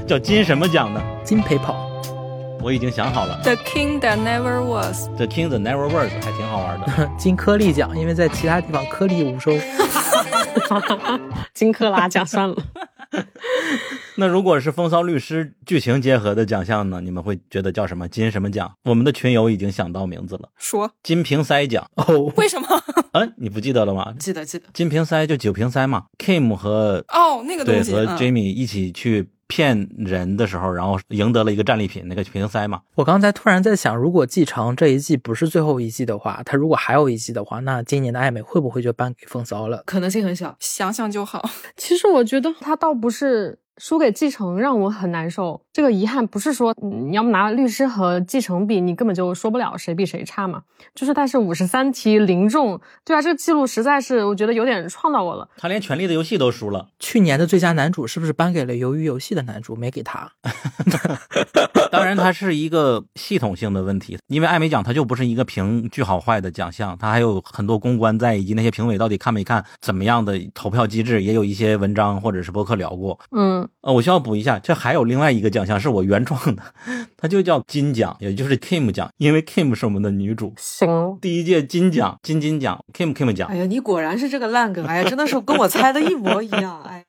[0.06, 1.02] 叫金什么奖呢？
[1.24, 1.91] 金陪跑。
[2.64, 7.10] 我已经想好了 The King That Never Was，，The King That Never Was 还挺好玩的。
[7.18, 9.52] 金颗粒奖，因为在其他地方颗粒无收。
[11.54, 12.56] 金克拉奖算了。
[14.16, 17.02] 那如果是《风骚律师》剧情结合的奖项呢？
[17.02, 18.72] 你们会觉得叫什么金什么奖？
[18.84, 21.86] 我们的群友已经想到名字了，说金瓶塞奖。
[21.96, 22.68] 哦，为什么？
[23.14, 24.14] 嗯，你不记得了吗？
[24.20, 32.80] 记得记得，金瓶塞就酒瓶塞嘛，Kim 和哦，那个东西对，和嗯 Jamie 一起去骗人的时候，然后赢得了一个战利品，那个瓶塞嘛。
[32.96, 39.84] 我刚才突然在想，如果继承这一季不是最后一季的话，他如果还有一季的话，那今年的艾美会不会就颁给风骚了？
[39.86, 40.56] 可能性很小。
[40.60, 41.44] 想想就好。
[41.76, 50.62] 其实我觉得他倒不是输给继承让我很难受，这个遗憾不是说嗯你要么拿律师和继承比，你根本就说不了谁比谁差嘛。
[50.94, 55.48] 就是他是五十三题零中，对啊，这个记录实在是我觉得有点创到我了。
[55.58, 56.90] 他连《权力的游戏》都输了。
[57.00, 60.32] 去年的最佳男主是不是颁给了《鱿鱼游戏》的男主，没给他？
[61.92, 73.20] 当然，它是一个系统性的问题，因为艾美奖它就不是一个评剧好坏的奖项，它还有很多公关在，以及那些评委到底看没看怎么样的投票机制，也有一些文章或者是博客聊过。
[73.32, 76.64] 嗯，呃，我需要补一下，这还有另外一个奖项是我原创的，
[77.18, 80.54] 它就叫金奖，也就是 Kim 奖，因为 Kim 是我们的女主。
[80.58, 87.06] 行，第一届金奖金金奖 Kim Kim 奖哎，呀，你果然是这个烂梗，哎呀，真的是跟我猜的一模一样，哎，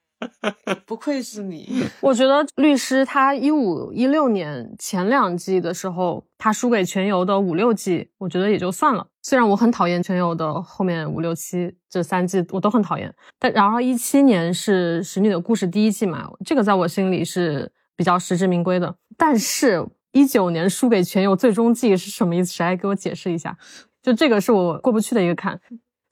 [0.86, 1.84] 不愧是你。
[2.00, 9.06] 我觉得律师他一五一六年前两季的时候，他输给全游的五六季，我觉得也就算了。
[9.22, 13.12] 虽然我很讨厌全友的后面五六七这三季，我都很讨厌。
[13.38, 18.94] 但然后一七年是《使女的故事》第一季嘛，这个在我心里是比较实至名归的。
[19.16, 22.52] 但是，一九年输给全友最终季是什么意思？
[22.52, 23.56] 谁来给我解释一下？
[24.02, 25.60] 就这个是我过不去的一个坎。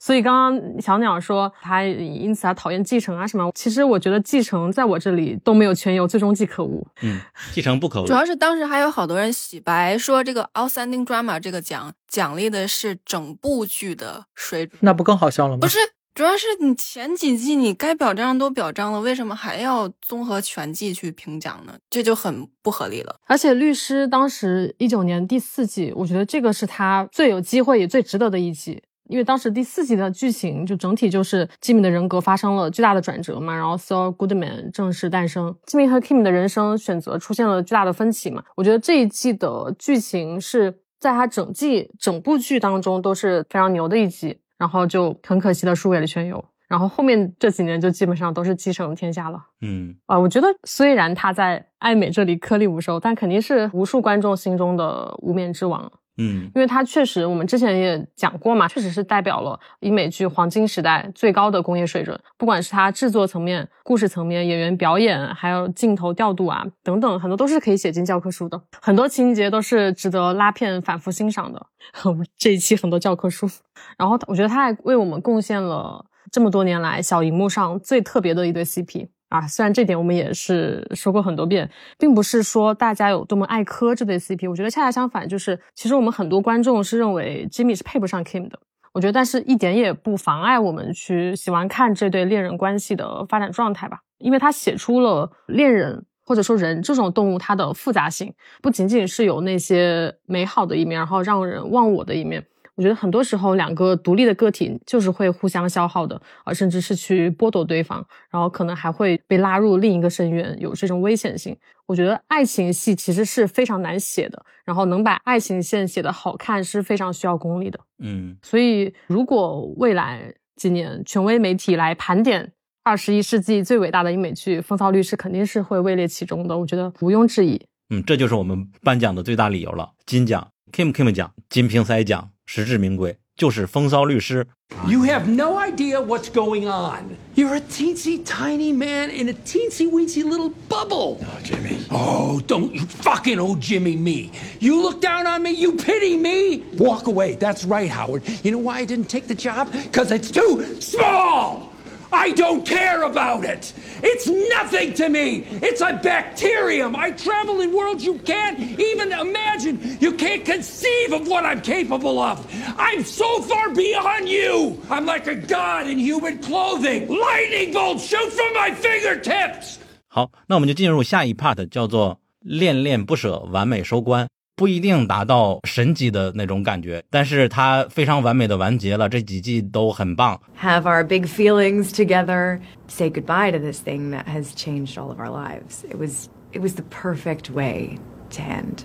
[0.03, 6.83] 所以刚刚小鸟说他因此他讨厌继承啊什么，其实我觉得继承在我这里都没有全游最终季可恶。
[7.03, 7.21] 嗯，
[7.53, 8.13] 继承不可恶主。
[8.13, 15.59] 要是当时还有好多人洗白，说这个 Outstanding Drama 这个奖奖励的是整部剧的水准，那不更好笑了吗？
[15.61, 15.77] 不是。
[16.13, 21.73] 主要是你前几季你该表彰都表彰了，为什么还要综合全季去评奖呢？
[21.89, 23.15] 这就很不合理了。
[23.27, 28.83] 而且律师当时一九年第四季，我觉得这个是他最有机会也最值得的一季。
[29.11, 38.41] 因为当时第四季的剧情就整体就是吉米的人格发生了巨大的转折嘛，然后 Saul Goodman 正式诞生，吉米和 Kim 的人生选择出现了巨大的分歧嘛。
[38.55, 49.43] 我觉得这一季的剧情是在他整季整部剧当中都是非常牛的一集，然后就很可惜的输给了全游，然后后面这几年就基本上都是继承天下了。
[49.61, 55.91] 嗯，啊、我觉得虽然他在艾美这里颗粒无收，但肯定是无数观众心中的无冕之王。
[56.17, 62.19] 嗯因为它确实，我们之前也讲过嘛，确实是代表了英美剧黄金时代最高的工业水准。
[62.37, 68.61] 不管是它制作层面、故事层面、演员表演，还有镜头调度啊等等，很多都是可以写进教科书的。
[68.81, 71.67] 很多情节都是值得拉片反复欣赏的。
[72.03, 73.49] 我们这一期很多教科书，
[73.97, 79.07] 然后我觉得它还为我们贡献了这么多年来小荧幕上最特别的一对 CP。
[79.31, 88.59] 啊，虽然这点我们也是说过很多遍，并不是说大家有多么爱磕这对 CP，我觉得恰恰相反，就是其实我们很多观众是认为 Jimmy 是配不上 Kim 的。
[88.91, 102.45] 我觉得，但是一点也不妨碍我们去喜欢看这对恋人关系的发展状态吧，因为他写出了恋人或者说人这种动物它的复杂性，不仅仅是有那些美好的一面，然后让人忘我的一面。
[102.75, 111.55] 我觉得很多时候，两个独立的个体就是会互相消耗的，啊，甚至是去剥夺对方，然后可能还会被拉入另一个深渊，有这种危险性。
[111.85, 117.79] 我觉得爱情戏其实是非常难写的，然后能把爱情线写得好看是非常需要功力的。
[117.99, 122.53] 嗯所以，如果未来几年权威媒体来盘点
[122.83, 127.61] 二十一世纪最伟大的英美剧，《风骚律师》肯定是会位列其中的，我觉得毋庸置疑。
[127.89, 129.91] 嗯，这就是我们颁奖的最大理由了。
[130.05, 134.46] 金奖、Kim Kim 奖、金瓶塞奖，实至名归，就是风骚律师。
[134.86, 137.16] You have no idea what's going on.
[137.36, 141.18] You're a teensy tiny man in a teensy weensy little bubble.
[141.20, 141.78] Oh, Jimmy.
[141.90, 144.32] Oh, don't you fucking oh Jimmy me.
[144.58, 146.64] You look down on me, you pity me.
[146.78, 147.36] Walk away.
[147.36, 148.22] That's right, Howard.
[148.42, 149.70] You know why I didn't take the job?
[149.70, 151.69] Because it's too small.
[152.12, 153.72] I don't care about it.
[154.02, 155.44] It's nothing to me.
[155.60, 156.94] It's a bacterium.
[156.94, 159.98] I travel in worlds you can't even imagine.
[160.00, 162.46] You can't conceive of what I'm capable of.
[162.78, 164.80] I'm so far beyond you.
[164.88, 167.08] I'm like a god in human clothing.
[167.08, 169.78] Lightning bolts shoot from my fingertips.
[170.08, 174.28] 好，那我们就进入下一 part，叫做恋恋不舍，完美收官。
[174.55, 180.39] 不一定达到神级的那种感觉，但是它非常完美的完结了，这几季都很棒。
[180.61, 185.29] have our big feelings together, say goodbye to this thing that has changed all of our
[185.31, 185.83] lives.
[185.89, 187.97] It was it was the perfect way
[188.31, 188.83] to end.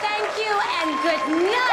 [0.00, 1.64] Thank you and good night.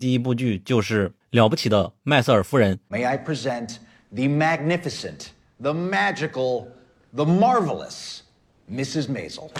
[0.00, 2.78] 第一部剧就是《了不起的麦瑟尔夫人》。
[2.96, 3.78] May I present
[4.12, 5.30] the magnificent,
[5.60, 6.66] the magical,
[7.18, 8.20] the marvelous
[8.70, 9.08] Mrs.
[9.08, 9.50] Maisel.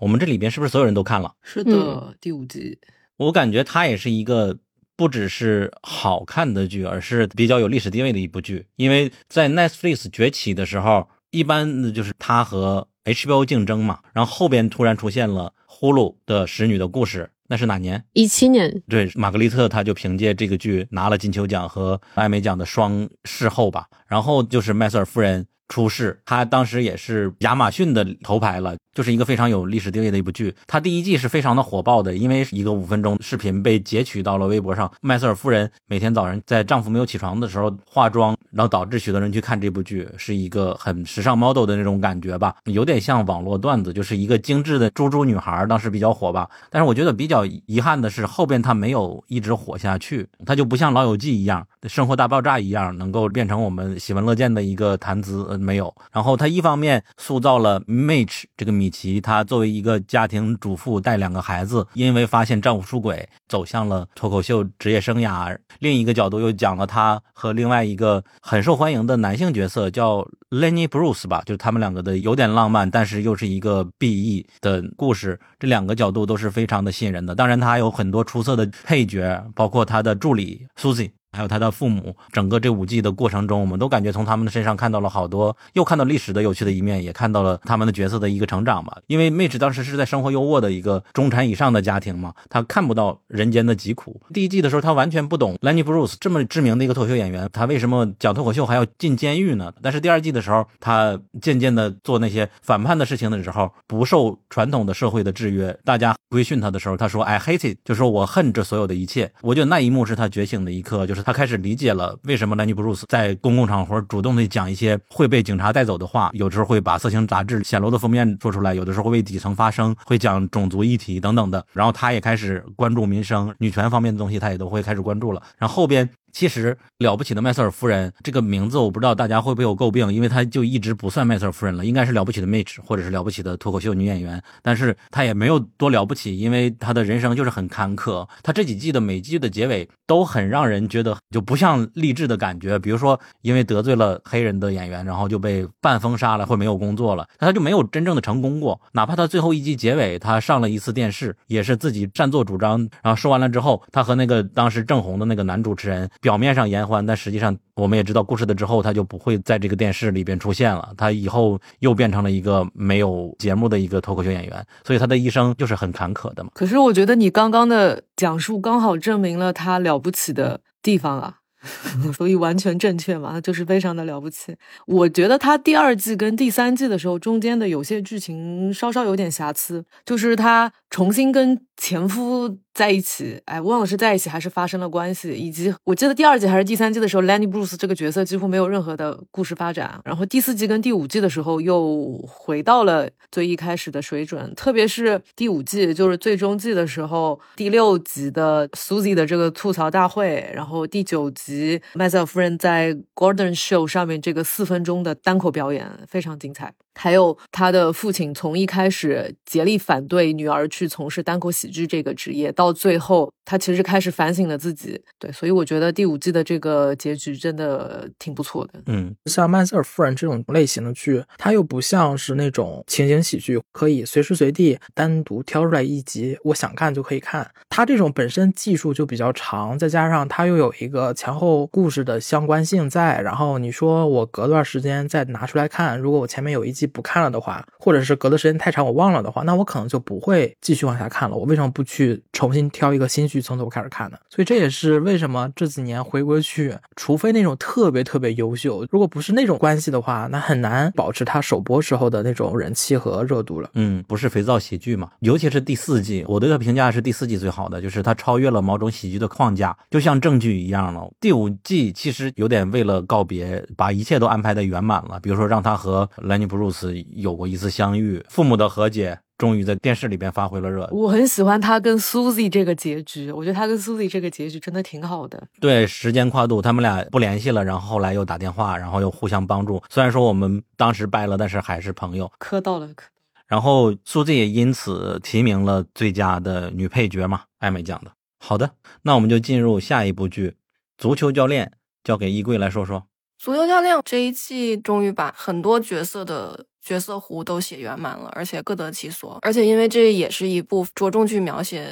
[0.00, 1.34] 我们这里边是不是所有人都看了？
[1.42, 2.78] 是的，第五集。
[3.18, 4.56] 我感觉它也是一个
[4.96, 8.64] 不只是好看的剧，而是比较有历史地位的一部剧。
[8.76, 18.02] 因为在 Netflix 崛起的时候，一般就是它和 HBO 竞争嘛，然后后边突然出现了呼噜的使女的故事，那是哪年？
[18.14, 23.84] 一七年，对，玛格丽特她就凭借这个剧拿了金球奖和艾美奖的双视后吧。
[24.06, 30.54] 然后就是麦瑟尔夫人出世，她当时也是亚马逊的头牌了，就是一个非常有历史地位的一部剧。
[30.66, 34.90] 它第一季是非常的火爆的，因为一个五分钟视频被截取到了微博上。
[35.00, 46.48] 麦瑟尔夫人每天早晨在丈夫没有起床的时候化妆，然后导致许多人去看这部剧，是一个很时尚 model 的那种感觉吧，有点像网络段子，就是一个精致的猪猪女孩，当时比较火吧。
[46.70, 55.94] 但是我觉得比较遗憾的是，后边它没有一直火下去，它就不像《老友记》一样，《生活大爆炸》一样，能够变成我们喜闻乐见的一个谈资，呃，没有。
[56.12, 65.56] 然后它一方面塑造了 Mitch 这个米奇，她作为一个家庭主妇带两个孩子，因为发现丈夫出轨，走向了脱口秀职业生涯。
[65.78, 75.38] 另一个角度又讲了她和另外一个很受欢迎的男性角色叫 Lenny Bruce 吧，就是他们两个的有点浪漫，但是又是一个 BE 的故事。
[75.60, 77.36] 这两个角度都是非常的吸引人的。
[77.36, 81.12] 当然，他还有很多出色的配角，包括他的助理 Susie。
[81.32, 88.98] 还有他的父母，整个这五季的过程中，我们都感觉从他们的身上看到了好多，又看到历史的有趣的一面，也看到了他们的角色的一个成长吧。
[89.06, 94.20] 因为 Mitch 当时是在生活优渥的一个中产以上的家庭嘛，他看不到人间的疾苦。
[94.32, 99.72] 第一季的时候，他完全不懂 Lenny Bruce 这么知名的一个脱口秀演员，他为什么讲脱口秀还要进监狱呢？
[99.80, 109.32] 但是第二季的时候，他渐渐的做那些反叛的事情的时候，不受传统的社会的制约，大家规训他的时候，他说 I hate it，就说我恨这所有的一切。
[109.40, 121.64] 我觉得那一幕是他觉醒的一刻，就是他开始理解了为什么兰尼布鲁斯在公共场合主动的讲一些会被警察带走的话，有时候会把色情杂志显露的封面说出来，有的时候会为底层发声，会讲种族议题等等的。
[121.72, 125.42] 然后他也开始关注民生、女权方面的东西，他也都会开始关注了。
[125.58, 126.08] 然后后边。
[126.32, 138.26] 其实了不起的麦瑟尔夫人这个名字，我不知道大家会不会有诟病，因为她就一直不算麦瑟尔夫人了，应该是了不起的 Mitch 或者是了不起的脱口秀女演员，但是她也没有多了不起，因为她的人生就是很坎坷。
[138.42, 148.80] 她这几季的每季的结尾都很让人觉得就不像励志的感觉，比如说因为得罪了黑人的演员，然后就被半封杀了，或没有工作了，她就没有真正的成功过。
[148.92, 156.08] 哪怕她最后一季结尾，她上了一次电视，也是自己擅作主张，然后说完了之后，她和那个当时正红的那个男主持人。
[156.22, 160.94] 表面上言欢，但实际上我们也知道，故事的之后他就不会在这个电视里边出现了。
[160.96, 166.50] 他以后又变成了一个没有节目的一个脱口秀演员，所以他的一生就是很坎坷的嘛。
[166.54, 171.38] 可是我觉得你刚刚的讲述刚好证明了他了不起的地方啊。
[172.12, 174.52] 所以完全正确嘛，就是非常的了不起。
[174.84, 190.00] 我觉得他第二季跟第三季的时候，中间的有些剧情稍稍有点瑕疵，就是他重新跟前夫在一起，哎，忘了是在一起还是发生了关系，以及我记得第二季还是第三季的时候，Lenny Bruce 这个角色几乎没有任何的故事发展。
[190.04, 206.72] 然后第四季跟第五季的时候又回到了最一开始的水准，特别是第五季，就是最终季的时候，第六集的 Susie 的这个吐槽大会，然后第九集麦瑟尔夫人在 Gordon Show 上面这个四分钟的单口表演非常精彩。
[206.94, 215.00] 还有他的父亲从一开始竭力反对女儿去从事单口喜剧这个职业，到最后他其实开始反省了自己。
[215.18, 218.80] 对，所以我觉得第五季的这个结局真的挺不错的。
[218.86, 227.50] 嗯，像《曼瑟尔夫人》这种类型的剧，它又不像是那种情景喜剧，可以随时随地单独挑出来一集，我想看就可以看。
[227.68, 241.36] 它这种本身技术就比较长，再加上它又有一个前后故事的相关性在，然后你说我隔段时间再拿出来看，如果我前面有一集不看了的话，或者是隔的时间太长我忘了的话，那我可能就不会继续往下看了。
[241.36, 244.20] 我为什么不去重新挑一个新剧从头开始看的？
[244.28, 253.70] 所以这也是为什么这几年回归去，除非那种特别特别优秀，如果不是那种关系的话，那很难保持它首播时候的那种人气和热度了。
[253.74, 255.10] 嗯，不是肥皂喜剧嘛？
[255.20, 261.10] 尤其是第四季，我对它评价是第四季最好的，就是它超越了某种喜剧的框架，就像正剧一样了。
[261.20, 269.18] 第五季其实有点为了告别，把一切都安排的圆满了，比如说让他和兰尼布鲁斯有过一次相遇，父母的和解。
[269.42, 270.88] 终于在电视里边发挥了热。
[270.92, 275.48] 我很喜欢他跟 Susie 这个结局，我觉得他跟 Susie 这个结局真的挺好的。
[275.58, 279.82] 对，时间跨度，他们俩不联系了，然后后来又打电话，然后又互相帮助。
[279.90, 282.30] 虽然说我们当时掰了，但是还是朋友。
[282.38, 283.08] 磕到了，磕。
[283.48, 288.12] 然后苏子也因此提名了最佳的女配角嘛，艾美奖的。
[288.38, 288.70] 好的，
[289.02, 290.50] 那我们就进入下一部剧
[290.96, 291.66] 《足球教练》，
[292.04, 293.08] 交给衣柜来说说。
[293.40, 299.38] 足球教练这一季终于把很多角色的角色弧都写圆满了，而且各得其所。
[299.42, 301.86] 而且因为这也是一部着重去描写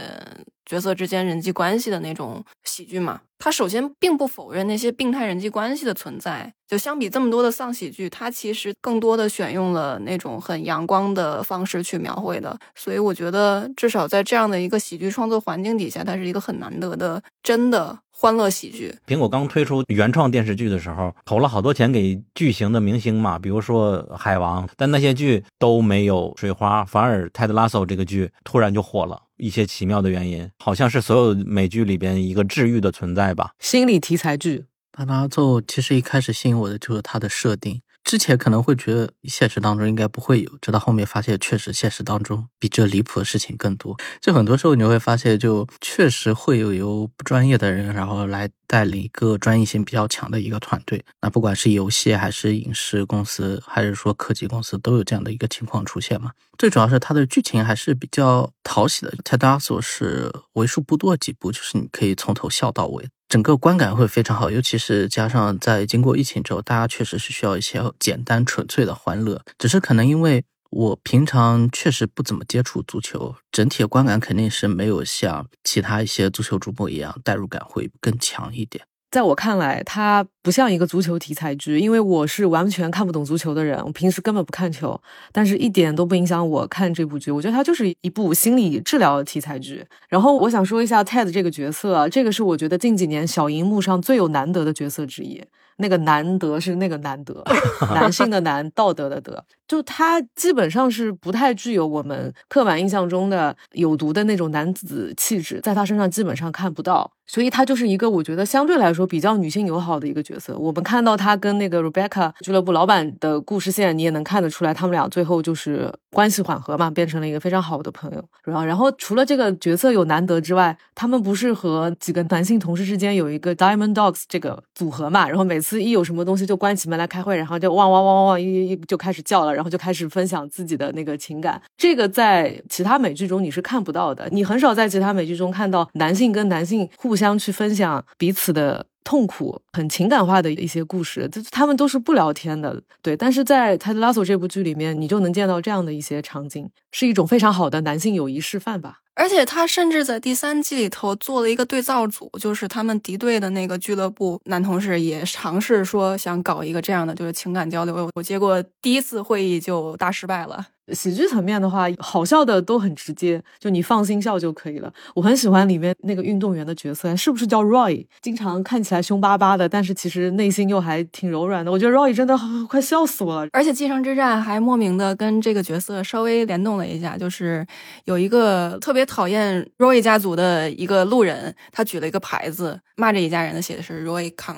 [0.67, 6.53] 角色之间人际关系的那种喜剧嘛，它首先并不否认那些病态人际关系的存在。
[6.69, 12.57] 就相比这么多的丧喜剧，它其实更多的选用了那种很阳光的方式去描绘的。
[12.77, 18.95] 所以我觉得，至少在这样的一个喜剧创作环境底下，它是一个很难得的真的欢乐喜剧。
[19.07, 29.23] 苹果刚推出原创电视剧的时候，投了好多钱给巨型的明星嘛，比如说《海王》，但那些剧都没有水花，反而《泰德拉索》这个剧突然就火了。
[29.39, 33.53] 一些奇妙的原因，好像是所有美剧里边一个治愈的存在吧。
[33.59, 37.81] 心理题材剧，巴拉奏其实一开始吸引我的就是它的设定。
[38.03, 43.97] 之前可能会觉得现实当中应该不会有，直到后面发现确实现实当中比这离谱的事情更多。
[44.21, 51.05] 就很多时候你会发现，就确实会有由不专业的人，然后来带领一个专业性比较强的一个团队。
[51.21, 56.33] 那不管是游戏还是影视公司，还是说科技公司，都有这样的一个情况出现嘛。
[56.59, 59.15] 最主要是它的剧情还是比较讨喜的。
[59.25, 63.09] 泰达索是为数不多几部，就是你可以从头笑到尾。
[63.31, 69.41] 整个观感会非常好，尤其是加上在经过疫情之后，大家确实是需要一些简单纯粹的欢乐。
[69.57, 78.85] 只是可能因为我平常确实不怎么接触足球，整体的观感肯定是没有像其他一些足球主播一样代入感会更强一点。
[79.11, 85.01] 在我看来，它不像一个足球题材剧，因为我是完全看不懂足球的人，我平时根本不看球，
[85.33, 87.31] 但是一点都不影响我看这部剧。
[87.31, 89.85] 我觉得它就是一部心理治疗题材剧。
[90.09, 95.43] 然后我想说一下 Ted 这个角色，这个是我觉得近几年小荧幕上最有难得的角色之一。
[95.81, 97.43] 那个难得是那个难得，
[97.95, 110.57] 男性的难，道德的德，就他基本上是不太具有我们刻板印象中的有毒的那种男子气质，在他身上基本上看不到，所以他就是一个我觉得相对来说比较女性友好的一个角色。
[110.59, 118.23] 我们看到他跟那个 Rebecca 俱乐部老板的故事线，你也能看得出来，他们俩最后就是关系缓和嘛，变成了一个非常好的朋友。
[118.45, 125.27] 然后，然后除了这个角色有难得之外，他们不是和几个男性同事之间有一个 Diamond Dogs 这个组合嘛？
[125.27, 125.70] 然后每次。
[125.79, 131.61] 一有什么东西就关起门来开会，然后就汪汪汪汪汪一一就开始叫了，然后就开始分享自己的那个情感。
[131.77, 141.29] 这个在其他美剧中你是看不到的，你很少在其他美剧中看到男性跟男性互相去分享彼此的痛苦、很情感化的一些故事。
[141.51, 143.17] 他们都是不聊天的，对。
[143.17, 148.99] 但是在《泰德拉索》这部剧里面，你就能见到这样的一些场景，是一种非常好的男性友谊示范吧。
[149.15, 158.11] 而且他甚至在第三季里头做了一个对照组，就是他们敌对的那个俱乐部男同事也尝试说想搞一个这样的，就是情感交流。
[158.15, 160.67] 我结果第一次会议就大失败了。
[160.93, 164.93] 喜剧层面的话，好笑的都很直接，就你放心笑就可以了。
[165.15, 168.05] 我很喜欢里面那个运动员的角色，是不是叫 Roy？
[168.21, 171.71] 经常看起来凶巴巴的，但是其实内心又还挺柔软的。
[171.71, 172.37] 我觉得 Roy 真的
[172.69, 173.49] 快笑死我了。
[173.53, 177.65] 而且《继承之战》还莫名的跟这个角色稍微联动了一下，就是
[178.07, 184.57] 有一个特别讨厌 Roy 家族的一个路人，他举了一个牌子骂这一家人的，写的是 Roy Kang。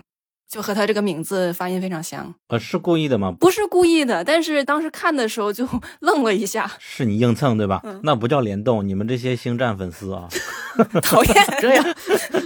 [0.49, 3.33] 就和他这个名字发音非常像，呃，是故意的吗？
[3.41, 5.67] 不是故意的，但是当时看的时候就
[6.01, 6.71] 愣了一下。
[6.79, 7.81] 是你硬蹭对吧？
[8.03, 10.29] 那不叫联动，你们这些星战粉丝啊，
[11.03, 11.83] 讨厌这样，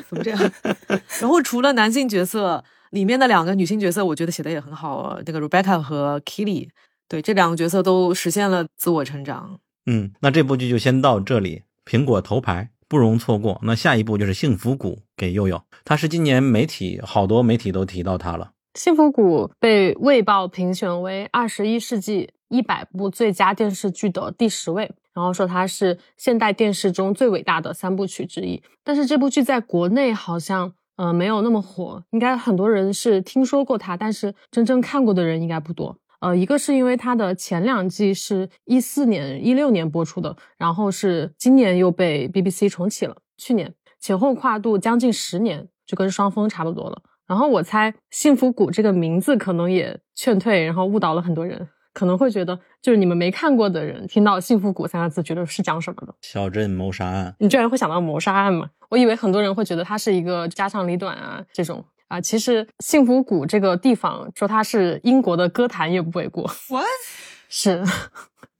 [0.08, 0.52] 怎么这样？
[1.20, 6.68] 然后除了男性角色，里面的两个女性角色，我觉得写的也很好，那个 Rebecca 和 Kelly，
[7.08, 9.58] 对，这两个角色都实现了自我成长。
[9.86, 12.70] 嗯，那这部剧就先到这里，苹果头牌。
[12.88, 13.58] 不容错过。
[13.64, 18.52] 那下一步就是《幸福谷》给佑佑，他是今年媒体好多媒体都提到他了。
[18.80, 28.62] 《幸福谷》被《卫报》评选为二十一世纪一百部最佳电视剧的第十位，然后说它是现代电视中最伟大的三部曲之一。
[28.84, 35.98] 但是这部剧在国内好像呃没有那么火，应该很多人是听说过它，但是真正看过的人应该不多。
[36.20, 47.02] 呃，一个是因为它的前两季是一四年、一六年播出的，然后是今年又被 BBC 重启了，去年前后跨度将近十年，就跟双峰差不多了。
[47.26, 56.14] 然后我猜“幸福谷”这个名字可能也劝退，然后误导了很多人，可能会觉得就是你们没看过的人听到“幸福谷”三个字，觉得是讲什么的？
[56.22, 57.34] 小镇谋杀案？
[57.40, 58.70] 你居然会想到谋杀案吗？
[58.90, 61.84] 我以为很多人会觉得它是一个家长里短啊这种。
[62.08, 66.44] 啊，其实幸福谷这个地方说它是英国的歌坛也不为过。
[66.68, 66.84] What？
[67.48, 67.82] 是，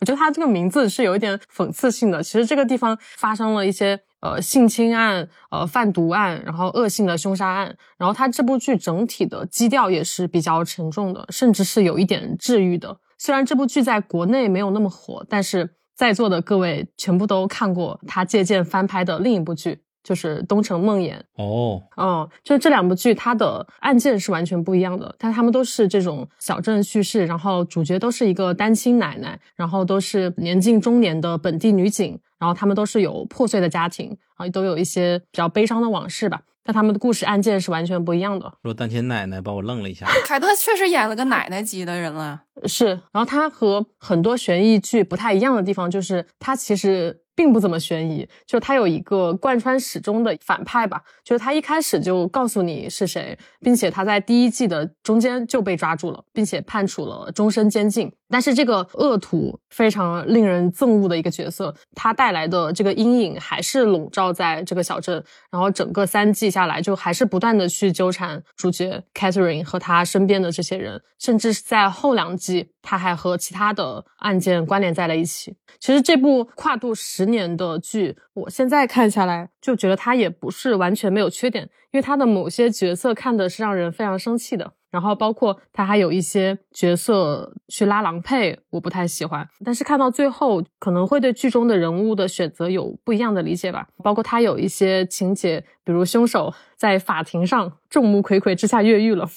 [0.01, 2.23] 我觉得它这个名字是有一点讽刺性的。
[2.23, 7.77] 其实这个地方发生了一些呃性侵案、呃贩毒案，然后恶性的凶杀案。
[7.99, 12.97] 然后它这部剧整体的基调也是比较沉重的，甚至是有一点治愈的。
[13.19, 21.15] 虽然这部剧在国内没有那么火，但是在座的各位全部都看过他借鉴翻拍的另一部剧，就是《东城梦魇》。
[21.35, 36.43] 哦，哦，就这两部剧，它的案件是完全不一样的，但他们都是这种小镇叙事，然后主角都是一个单亲奶奶，然后都是年近中年的本地女警，然后他们都是有破碎的家庭，啊，都有一些比较悲伤的往事吧。
[36.69, 38.53] 但他们的故事案件是完全不一样的。
[38.65, 40.05] 说单亲奶奶把我愣了一下。
[40.27, 42.43] 凯特确实演了个奶奶级的人了。
[42.65, 58.11] 是，然后他和很多悬疑剧不太一样的地方，就是他其实并不怎么悬疑，就是他有一个贯穿始终的反派吧，就是他一开始就告诉你是谁，并且他在第一季的中间就被抓住了，并且判处了终身监禁。
[58.29, 75.55] 但是这个恶徒非常令人憎恶的一个角色，他带来的这个阴影还是笼罩在这个小镇，然后整个三季下来，就还是不断的去纠缠主角 Catherine 和他身边的这些人，甚至是在后两季，他还和其他的案件关联在了一起。
[75.79, 84.73] 其实这部跨度十年的剧，我现在看下来就觉得它也不是完全没有缺点，因为它的某些角色看的是让人非常生气的。
[84.91, 89.47] 然后包括他还有一些角色去拉郎配，我不太喜欢。
[89.65, 93.87] 但是看到最后，可能会对剧中的人物的选择有不一样的理解吧。
[94.03, 99.29] 包括他有一些情节，比如凶手在法庭上众目睽睽之下越狱了，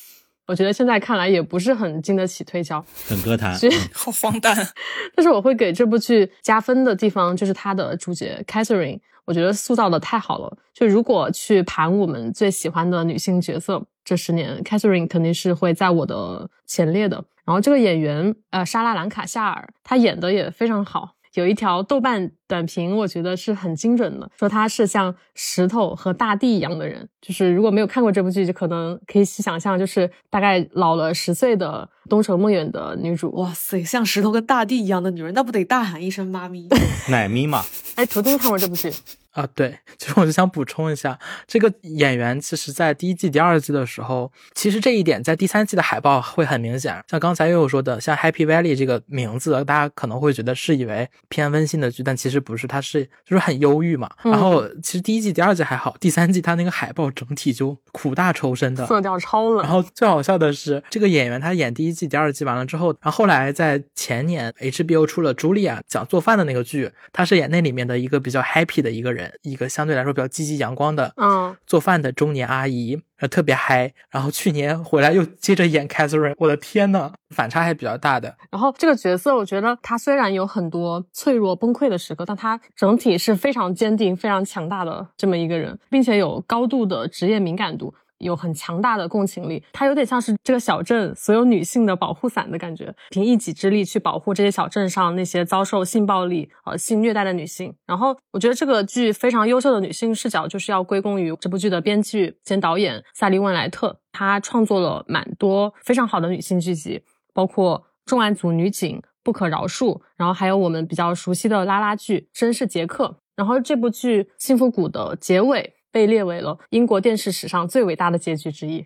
[0.46, 3.54] 我觉得现在看来也不是很经得起推敲，很歌坛。
[3.56, 4.56] 所以 好荒诞。
[5.16, 10.58] 但是我会给这部剧加分的地方，就是他的主角 Catherine，我觉得塑造的太好了。
[10.74, 13.84] 就如果去盘我们最喜欢的女性角色。
[14.10, 17.24] 这十年，Catherine 肯定是会在我的前列的。
[17.46, 21.12] 然后这个演员，呃，莎拉兰卡夏尔，她演的也非常好。
[21.36, 27.08] 有一条豆瓣短评，我觉得是很精准的，说她是像石头和大地一样的人。
[27.22, 33.32] 就是如果没有看过这部剧，就可能可以想象，就是大概老了十岁的东城梦魇的女主。
[33.36, 36.68] 哇塞，像石头跟大地一样的女人，那不得大喊一声妈咪？
[37.10, 37.64] 奶咪嘛？
[37.96, 38.92] 哎，图图看过这部剧。
[39.34, 47.02] 啊，对，其实我就想补充一下，这个演员其实，在第一季、第二季的时候，其实这一点在第三季的海报会很明显。
[47.08, 54.10] 像刚才悠悠说的，像 Happy Valley 这个名字，大家可能会觉得是以为偏温馨的剧，但其实不是，他是就是很忧郁嘛。
[54.24, 59.64] 然后其实第一季、第二季还好，第三季他那个海报整体就苦大仇深的，色调超冷。
[59.64, 73.94] 然后最好笑的是，这个演员他演第一季、第二季完了之后，然后后来在前年 HBO 出了茱莉亚讲做饭的那个剧，他是演那里面的一个比较 happy 的一个人，一个相对来说比较积极阳光的，嗯，做饭的中年阿姨，呃，特别嗨。
[74.10, 78.36] 然后去年回来又接着演 Catherine，我的天呐，反差还比较大的。
[78.50, 87.94] 然后这个角色，我觉得他虽然有很多脆弱崩溃的时刻，但他整体是非常坚定、非常强大的这么一个人，并且有高度的职业敏感度。
[88.20, 97.74] 有很强大的共情力，她有点像是这个小镇所有女性的保护伞的感觉，凭一己之力去保护这些小镇上那些遭受性暴力、呃性虐待的女性。
[97.86, 107.02] 然后，我觉得这个剧非常优秀的女性视角，就是要归功于这部剧的编剧兼导演萨利·温莱特，她创作了蛮多非常好的女性剧集，
[107.34, 113.08] 包括《重案组女警》《不可饶恕》，然后还有我们比较熟悉的拉拉剧《绅士杰克》。
[113.36, 115.74] 然后这部剧《幸福谷》的结尾。
[115.92, 118.86] 被列为了英国电视史上最伟大的结局之一。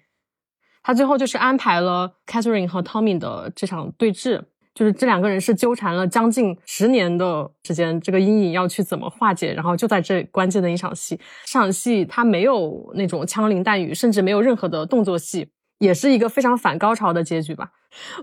[0.81, 4.41] 他最后就是安排了 Catherine 和 Tommy 的这场对峙，
[4.75, 9.53] 就是这两个人是纠缠了将近十年的时间，这个阴影要去怎么化解？
[9.53, 15.47] 然后就在这关键的一场戏，这场戏他没有那种枪林弹雨，甚至没有任何的动作戏，
[15.79, 17.71] 也是一个非常反高潮的结局吧。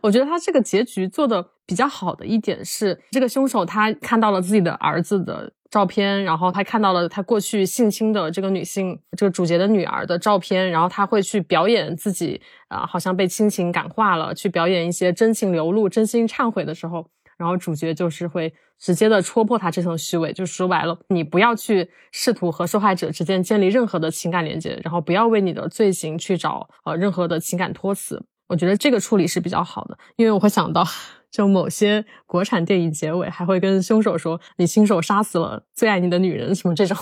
[0.02, 5.52] 我觉得他这个结局做的比较好的一点是，这个凶手他看到了自己的儿子的。
[5.70, 17.06] 照片，然后他看到了他过去性侵的这个女性，这个主角的女儿的照片，然后他会去表演自己啊，好像被亲情感化了，去表演一些真情流露、真心忏悔的时候，
[17.38, 28.20] 然后主角就是会直接的戳破他这层虚伪，就说白了，你不要去试图和受害者之间建立任何的情感连接，然后不要为你的罪行去找呃任何的情感托词。
[28.48, 30.84] 我觉得这个处理是比较好的，因为我会想到。
[31.30, 36.96] 就某些国产电影结尾还会跟凶手说：“你亲手杀死了最爱你的女人。”什么这种。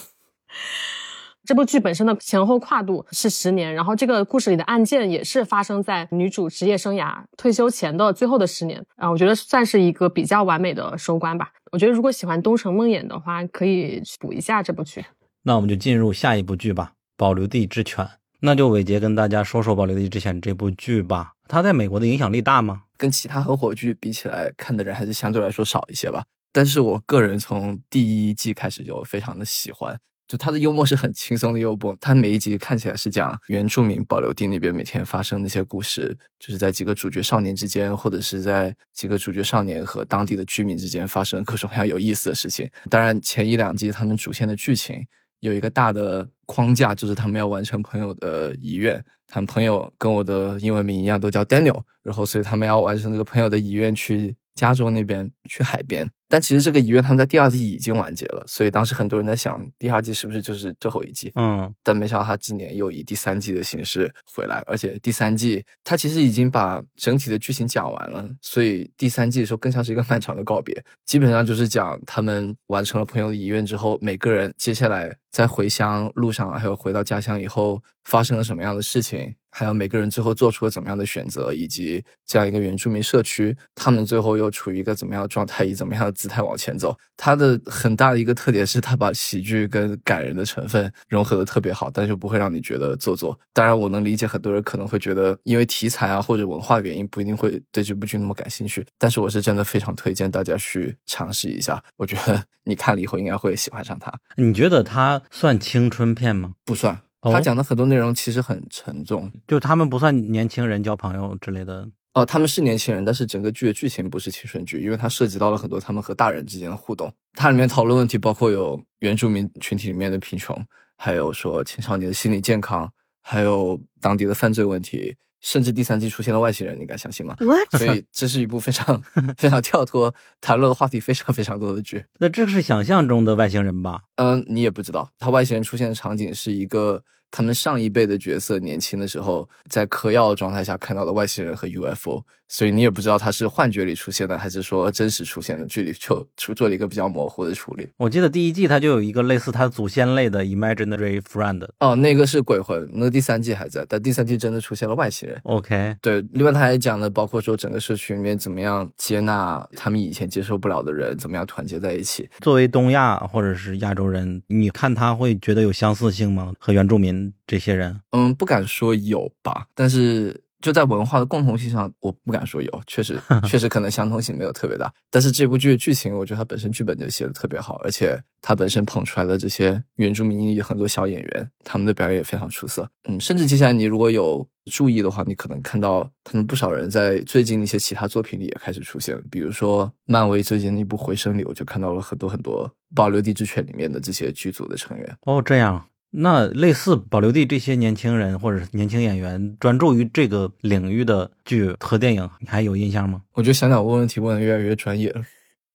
[1.45, 11.51] 这部剧本身的前后跨度是十年，然后这个故事里的案件也是发生在女主职业生涯退休前的最后的十年啊，我觉得算是一个比较完美的收官吧。
[11.72, 15.03] 我觉得如果喜欢《东城梦魇》的话，可以补一下这部剧。
[15.45, 18.05] 那我们就进入下一部剧吧，《保留地之犬》。
[18.41, 21.33] 那就伟杰跟大家说说《保留地之犬》这部剧吧。
[21.49, 22.82] 他在美国的影响力大吗？
[22.96, 26.24] 跟其他合伙剧比起来，看的人还是相对来说少一些吧。
[26.53, 42.68] 但是我个人从第一季开始就非常的喜欢，就他的幽默是很轻松的幽默，他每一集看起来是讲原住民保留地那边每天发生那些故事，就是在几个主角少年之间，或者是在几个主角少年和当地的居民之间发生各种各样有意思的事情。
[42.90, 45.07] 当然，前一两季他们主线的剧情
[45.41, 49.03] 有一个大的框架，就是他们要完成朋友的遗愿。
[49.26, 56.11] 他们朋友跟我的英文名一样，都叫 Daniel，然后所以他们要完成这个朋友的遗愿，去加州那边去海边。
[56.29, 61.33] 但其实这个遗愿他们在第二季已经完结了，所以当时很多人在想，第二季是不是就是最后一季？
[61.37, 79.35] 嗯，但没想到他今年又以第三季的形式回来，而且第三季他其实已经把整体的剧情讲完了，所以第三季的时候更像是一个 漫长的告别，基本上就是讲他们完成了朋友的遗愿之后，每个人接下来在回乡路上，还有回到家乡以后发生了什么样的事情。
[79.51, 86.97] 还有每个人最后做出了怎么样的选择，以及这样一个原住民社区，他们最后又处于一个怎么样的状态，以怎么样的姿态往前走。
[87.16, 93.39] 它的很大的一个特点是，它把喜剧跟感人的成分融合的特别好，但是不会让你觉得做作。
[93.53, 98.85] 当然，我能理解很多人可能会觉得，因为题材啊或者文化原因，不一定会对这部剧那么感兴趣。
[98.99, 104.12] 但是我是真的非常推荐大家去尝试一下，我觉得你看了以后应该会喜欢上它。
[104.37, 106.55] 你觉得它算青春片吗？
[106.64, 107.01] 不算。
[107.21, 111.89] 哦他讲的很多内容其实很沉重，就他们不算年轻人交朋友之类的。
[112.14, 117.12] 哦，他们是年轻人，但是整个剧的剧情不是青春剧，因为它涉及到了很多他们和大人之间的互动。
[117.34, 120.56] 它里面讨论问题包括有原住民群体里面的贫穷，
[120.96, 122.90] 还有说青少年的心理健康，
[123.22, 127.70] 还有当地的犯罪问题，甚至第三季出现了外星人，你敢相信吗 What？
[127.78, 129.00] 所以这是一部非常
[129.36, 132.04] 非常跳脱谈论的话题非常非常多的剧。
[132.18, 134.00] 那这是想象中的外星人吧？
[134.16, 147.88] 嗯，你也不知道，他外星人出现的场景是一个他们上一辈的角色年轻的时候在嗑药的状态下看到的外星人和 UFO，所以你也不知道他是幻觉里出现的，还是说真实出现的，剧里就出做了一个比较模糊的处理。
[147.96, 151.68] 我记得第一季他就有一个类似他祖先类的 imaginary friend。
[151.80, 155.38] 哦，那个是鬼魂，那个第三季还在，但第三季真的出现了外星人。
[155.44, 162.28] OK，对，另外他还讲了，包括说整个社区里面怎么样接纳他们以前接受不了的人，怎么样团结在一起。
[162.40, 166.53] 作为东亚或者是亚洲人，你看他会觉得有相似性吗？
[166.59, 168.01] 和原住民这些人？
[168.12, 174.92] 嗯，不敢说有吧，但是就在文化的共同性上，我不敢说有，确实 确实可能相同性没有特别大。
[175.11, 182.88] 但是这部剧的剧情，我觉得它本身剧本就写的特别好，而且它本身捧出来的这些原住民裔很多小演员，他们的表演也非常出色。
[183.09, 195.16] 嗯，甚至接下来你如果有注意的话，你可能看到他们不少人在最近的一些其他作品里也开始出现，比如说漫威最近的一部《回声》里，我就看到了很多很多《保留地之犬》里面的这些剧组的成员。
[195.22, 195.84] 哦，这样。
[196.11, 203.22] 那类似保留地这些年轻人或者是年轻演员专注于这个领域的剧和电影，你还有印象吗？
[203.32, 205.22] 我觉得想想问问题问的越来越专业了。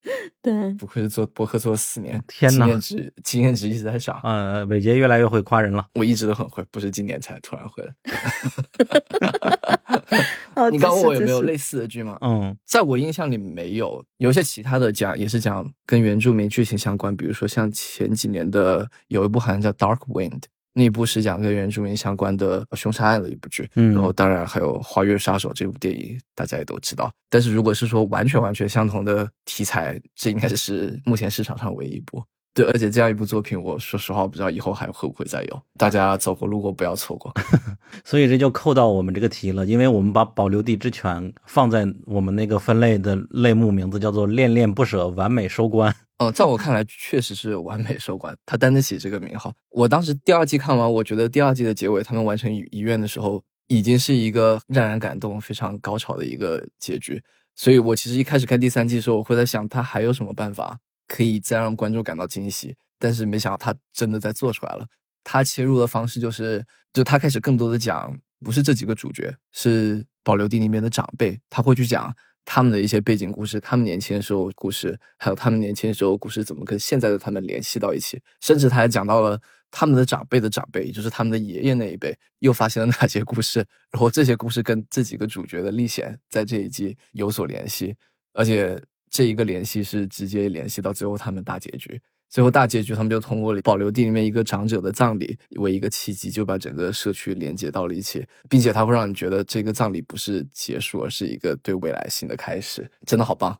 [0.41, 4.19] 对，不愧是做博客做了四年，天哪经验值经验值一直在涨。
[4.23, 5.87] 呃，伟杰越来越会夸人了。
[5.93, 7.93] 我一直都很会，不是今年才突然会的。
[10.55, 12.17] 哦你刚问我有没有类似的剧吗？
[12.21, 20.39] 嗯，在我印象里没有，有一些其他的讲也是讲跟原住民剧情相关，比如说像前几年的有一部好像叫《Dark Wind》，
[20.73, 23.69] 那一部是讲跟原住民相关的凶杀案的一部剧。
[23.75, 27.11] 嗯然后当然还有《花月杀手》这部电影，大家也都知道。
[27.29, 32.23] 但是如果是说完全完全相同的题材，这应该是目前市场上唯一一部。
[32.53, 35.61] 对，而且这样一部作品，我说实话，我不知道以后还会不会再有。
[35.75, 37.33] 大家走过路过不要错过。
[38.05, 49.51] 所以这就扣到我们这个题了，因为我们把保留地之犬放在我们那个分类的类目名字叫做“恋恋不舍，完美收官哦，在我看来，确实是完美收官，他担得起这个名号。
[49.71, 57.19] 我当时第二季看完，我觉得第二季的结尾，他们完成遗遗愿的时候，已经是一个让人感动、非常高潮的一个结局。
[57.55, 60.77] 所以我其实一开始看第三季的时候，我会在想，他还有什么办法
[61.07, 62.75] 可以再让观众感到惊喜？
[62.99, 64.85] 但是没想到他真的在做出来了。
[65.23, 72.13] 他切入的方式就是，就他开始更多的讲，不是这几个主角，是保留地里面的长辈，他会去讲
[72.45, 79.39] 他们的一些背景故事，他们年轻的时候故事，还有他们年轻的时候故事怎么跟现在的他们联系到一起，甚至他还讲到了
[79.71, 87.95] 他们的长辈的长辈，也就是他们的爷爷那一辈又发现了哪些故事，然后这些故事跟这几个主角的历险在这一季有所联系，
[88.33, 88.81] 而且
[89.13, 92.01] 这一个联系是直接联系到最后他们大结局。
[92.33, 103.55] 最后大结局，他们就通过保留地里面一个长者的葬礼为一个契机，就把整个社区连接到了一起，并且它会让你觉得这个葬礼不是结束，而是一个对未来新的开始，真的好棒，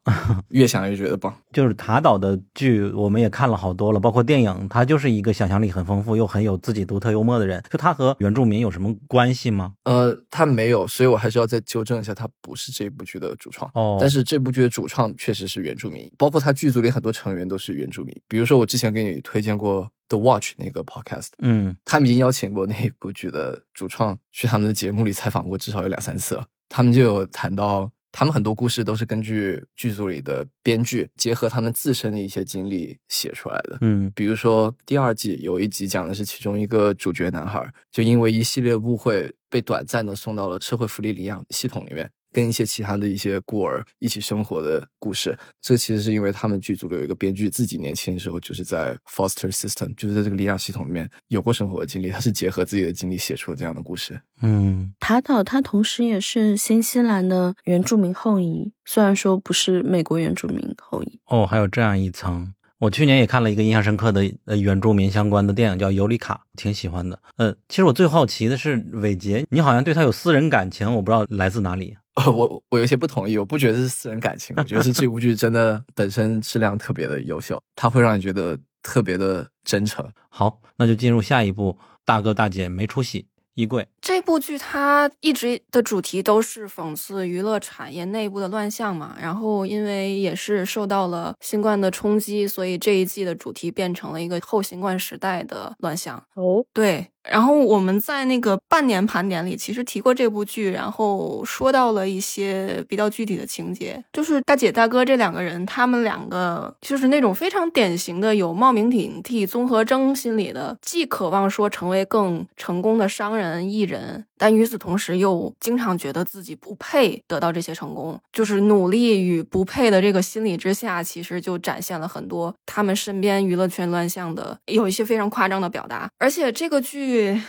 [0.49, 1.31] 越想越觉得棒。”。
[1.53, 7.63] 就是塔岛的剧，我们也看了好多了，包括电影，他就是一个想象力很丰富又很有自己独特幽默的人。
[7.69, 9.73] 就他和原住民有什么关系吗？
[9.83, 13.69] 呃，他没有，所以我还是要再纠正一下，他不是这部剧的主创。
[13.75, 18.19] 哦但是这部剧的主创确实是原住民，包括他剧组里很多成员都是原住民。
[18.27, 26.45] 比如说我之前给你推荐过 The Watch 那个 podcast，嗯，他们已经邀请过那部剧的主创去他们的节目里采访过，至少有两三次了。
[26.69, 33.77] 他们就有谈到，他们很多故事都是根据剧组里的编剧结合他们自身的一些经历写出来的。
[33.81, 45.37] 嗯比如说第二季有一集讲的是其中一个主角男孩，就因为一系列误会被短暂的送到了社会福利领养系统里面，跟一些其他的一些孤儿一起生活的故事。
[45.61, 54.19] 这其实是因为他们剧组里有一个编剧自己年轻的时候就是在 foster system，就是在这个领养系统里面有过生活的经历，他是结合自己的经历写出了这样的故事。
[54.41, 61.19] 嗯，塔岛他同时也是新西兰的原住民后裔，虽然说不是美国原住民后裔。
[61.27, 62.53] 哦，还有这样一层。
[62.79, 67.17] 我去年也看了一个印象深刻的呃原住民相关的电影，叫《尤里卡》，挺喜欢的。
[67.37, 71.95] 呃，其实我最好奇的是伟杰，你好像对他有私人感情，我不知道来自哪里。
[72.15, 80.07] 呃，我我有些不同意，我不觉得是私人感情，我觉得是这部剧真的 本身质量特别的优秀，它会让你觉得特别的真诚。
[80.29, 83.87] 好，那就进入下一步，大哥大姐没出息，衣柜。
[84.01, 96.23] 这部剧它一直的主题都是讽刺娱乐产业内部的乱象嘛，然后因为也是受到了新冠的冲击，所以这一季的主题变成了一个后新冠时代的乱象。
[96.35, 114.25] 哦，对，然后我们在那个半年盘点里其实提过这部剧，然后说到了一些比较具体的情节，就是大姐大哥这两个人，他们两个就是那种非常典型的有冒名顶替、综合征心理的，既渴望说成为更成功的商人、艺人。
[114.37, 126.09] 但与此同时，又经常觉得自己不配得到这些成功，就是努力与不配的这个心理之下，其实就展现了很多他们身边娱乐圈乱象的有一些非常夸张的表达。
[126.17, 127.39] 而且这个剧去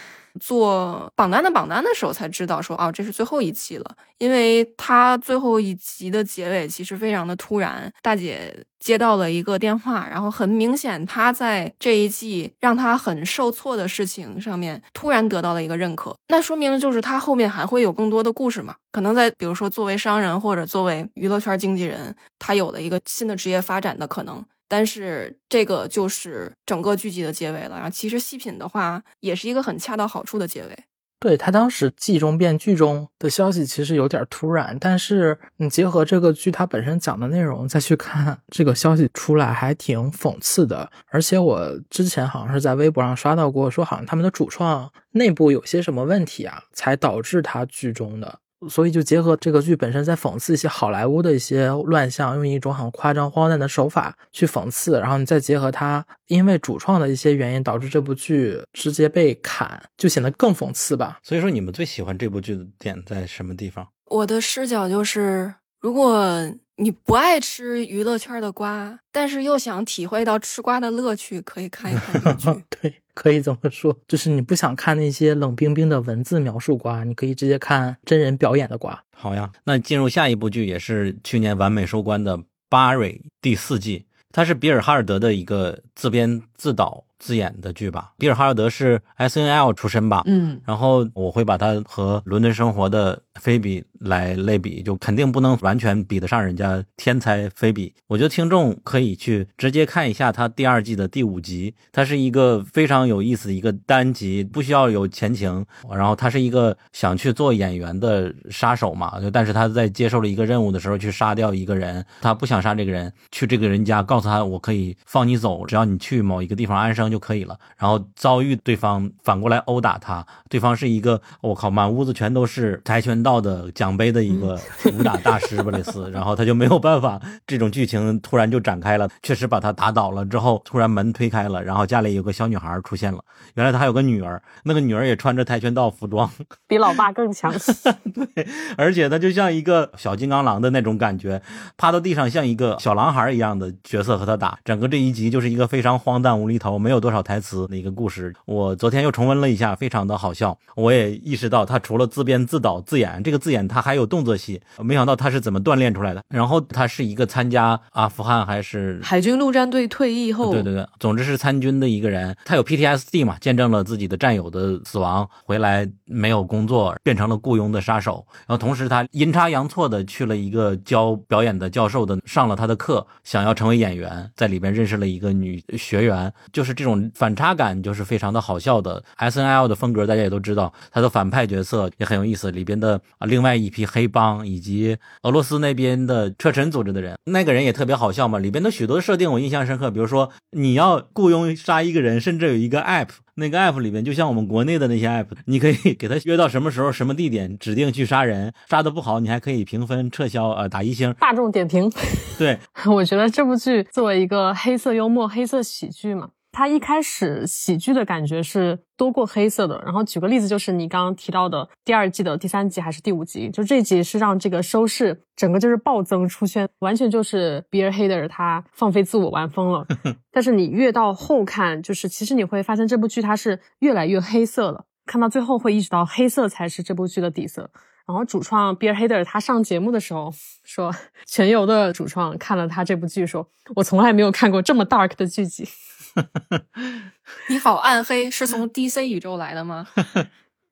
[0.41, 8.65] 做榜单的榜单的时候才知道说，哦，这是最后一期了，因为他最后一集的结尾其实非常的突然，大姐。
[8.85, 18.75] 接到了一个电话，然后很明显，她在这一季让她很受挫的事情上面突然得到了一个认可，那说明就是他后面还会有更多的故事嘛？
[18.93, 24.45] 可能在比如说作为商人或者作为娱乐圈经纪人，他有了一个新的职业发展的可能。
[24.75, 27.77] 但是这个就是整个剧集的结尾了。
[27.77, 30.77] 然后其实细品的话，也是一个很恰到好处的结尾。
[31.21, 40.91] 对他当时季中变剧中的消息其实有点突然，但是你结合这个剧它本身讲的内容再去看这个消息出来，还挺讽刺的。
[41.07, 48.41] 而且我之前好像是在微博上刷到过，说好像他们的主创内部有些什么问题啊，才导致他剧中的。
[48.69, 61.19] 所以就结合这个剧本身在讽刺一些好莱坞的一些乱象，用一种很夸张荒诞的手法去讽刺，然后你再结合它因为主创的一些原因导致这部剧直接被砍，就显得更讽刺吧。
[61.23, 63.87] 所以说，你们最喜欢这部剧的点在什么地方？
[64.07, 72.65] 我的视角就是，如果你不爱吃娱乐圈的瓜，但是又想体会到吃瓜的乐趣，可以看一看这剧。
[72.81, 72.95] 对。
[73.15, 79.05] 可以这么说，就是你不想看那些冷冰冰的文字描述瓜，你可以直接看真人表演的瓜。
[79.15, 82.37] 好呀，那进入下一部剧，也是去年完美收官的
[82.69, 88.13] 《巴瑞》第四季，它是比尔·哈尔德的一个自编自导自演的剧吧。
[88.19, 90.23] 比尔·哈尔德是 S N L 出身吧？
[90.27, 97.95] 嗯，然后我会把他和《伦敦生活》的菲比来类比，就肯定不能完全比得上人家天才菲比。
[98.09, 105.65] 我觉得听众可以去直接看一下他第二季的第五集，它是一个非常有意思的一个单集，不需要有前情。
[105.91, 117.57] 然后他是一个想去做演员的杀手嘛，就但是他在接受了一个任务的时候去杀掉一个人，他不想杀这个人，去这个人家告诉他我可以放你走，只要你去某一个地方安生就可以了。
[117.77, 124.59] 然后遭遇对方反过来殴打他，对方是一个我靠满屋子全都是跆拳道的奖杯的一个
[124.93, 133.23] 武打大师吧类似， 然后他就没有办法，这种剧情突然就展开了，确实把他打倒了之后，突然门推开了，然后家里有个小女孩出现了，
[133.55, 136.29] 原来他还有个女儿，那个女儿也穿着跆拳道服装，
[136.67, 137.53] 比老爸更强。
[138.35, 138.47] 对，
[138.77, 141.41] 而且他就像一个小金刚狼的那种感觉，
[141.77, 148.35] 趴到地上像一个小狼孩一样的角色和他打，整个这一集就是一个非常荒诞无厘头、没有多少台词的一个故事。
[148.45, 150.57] 我昨天又重温了一下，非常的好笑。
[150.77, 156.23] 我也意识到他除了自编自导自演，这个自演他还有动作戏，没想到他是怎么锻炼出来的。
[156.29, 168.27] 然后他是一个参加阿富汗还是海军陆战队退役后，对对对，总之是参军的一个人，他有 PTSD 嘛，见证了自己的战友的死亡，回来没有工作，变成了雇佣的杀手。
[168.47, 179.03] 然后同时他阴差阳错的去了一个教表演的教授的，上了他的课，想要成为演员，在里边认识了一个女学员，就是这这种反差感就是非常的好笑的。
[179.17, 188.39] S N L 的风格大家也都知道，他的反派角色也很有意思，里边的啊另外一批黑帮以及俄罗斯那边的车臣组织的人，那个人也特别好笑嘛。
[188.39, 201.15] 里边的许多设定我印象深刻，比如说你要雇佣杀一个人，甚至有一个 app，那个 app 里面就像我们国内的那些 app，你可以 给他约到什么时候、什么地点，指定去杀人，杀的不好你还可以评分撤销，呃打一星。
[201.19, 201.91] 大众点评。
[202.37, 209.83] 对， 我觉得这部剧作为一个黑色幽默、黑色喜剧嘛，它一开始喜剧的感觉是多过黑色的。
[209.85, 219.85] 然后举个例子，就是你刚刚提到的第二季的第三集还是第五集，就这集是让这个收视整个就是暴增出圈，完全就是 Bill Hader 他放飞自我玩疯了。
[220.31, 227.69] 但是你越到后看，就是其实你会发现这部剧它是越来越黑色了，看到最后会意识到黑色才是这部剧的底色。
[228.07, 230.31] 然后主创 Bill Hader 他上节目的时候
[230.63, 230.95] 说，
[231.27, 235.67] 全游的主创看了他这部剧，说我从来没有看过这么 dark 的剧集。
[237.49, 239.87] 你好暗黑，是从 DC 宇宙来的吗？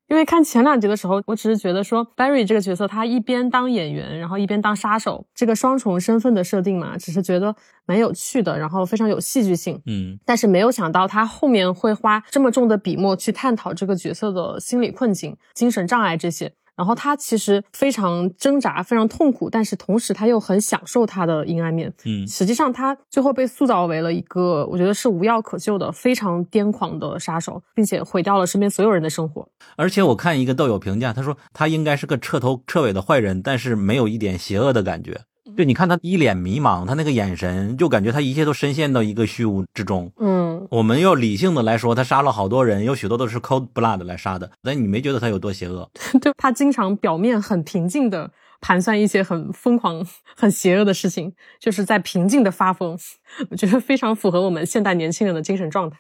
[0.09, 9.81] 因为看前两集的时候，我只是觉得说 Barry 这个角色他一边当演员，然后一边当杀手，这个双重身份的设定嘛，只是觉得蛮有趣的，然后非常有戏剧性。
[9.87, 16.53] 嗯，但是没有想到他后面会花这么重的笔墨去探讨这个角色的心理困境、精神障碍这些。
[16.83, 21.93] 然后他其实非常挣扎，非常痛苦，但是同时他又很享受他的阴暗面。
[22.05, 29.47] 嗯实际上他最后被塑造为了一个我觉得是无药可救的非常癫狂的杀手，并且毁掉了身边所有人的生活。
[29.77, 35.21] 而且我看一个豆友评价，他说他应该是个彻头彻尾的坏人，但是没有一点邪恶的感觉。
[35.55, 40.11] 就你看他一脸迷茫，他那个眼神，就感觉他一切都深陷到一个虚无之中。
[40.17, 45.91] 嗯，我们要理性的来说，他杀了好多人，有许多都是 cold blood 来杀的，但你没觉得他有多邪恶？
[46.21, 50.07] 对他经常表面很平静的盘算一些很疯狂、
[50.37, 52.99] 很邪恶的事情，就是在平静的发疯。
[53.51, 55.99] 我觉得非常符合我们现代年轻人的精神状态。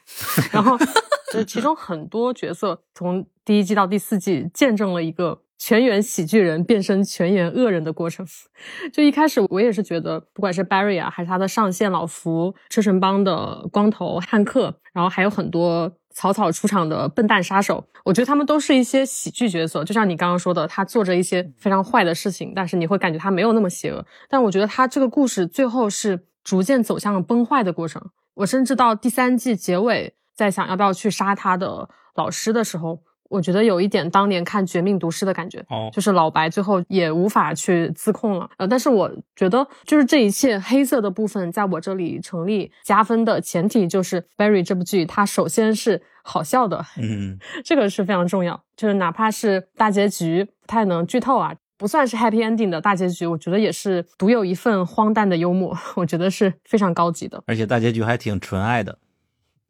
[0.53, 0.79] 然后，
[1.33, 8.27] 这其中很多角色从第一季到第四季，见证了一个全员喜剧人变身全员恶人的过程。
[8.93, 19.85] 就一开始我也是觉得，不管是 Barry 啊，还是他的上线老福、车神帮的光头汉克，然后还有很多草草出场的笨蛋杀手，我觉得他们都是一些喜剧角色。
[19.85, 24.05] 就像你刚刚说的，他做着一些非常坏的事情，但是你会感觉他没有那么邪恶。
[24.29, 28.03] 但我觉得他这个故事最后是逐渐走向了崩坏的过程。
[28.35, 33.01] 我甚至到第三季结尾，在想要不要去杀他的老师的时候，
[33.33, 38.49] 我觉得有一点当年看《绝命毒师》的感觉，哦就是老白最后也无法去自控了。
[38.59, 48.63] 呃，但是我觉得，就是这一切黑色的部分，在我这里成立加分的前提，就是《Barry》这部剧，它首先是好笑的，嗯， 这个是非常重要。
[48.77, 57.43] 就是哪怕是大结局不太能剧透啊，不算是 happy ending 的大结局，我觉得也是独有一份荒诞的幽默， 我觉得是非常高级的。
[57.47, 58.99] 而且大结局还挺纯爱的。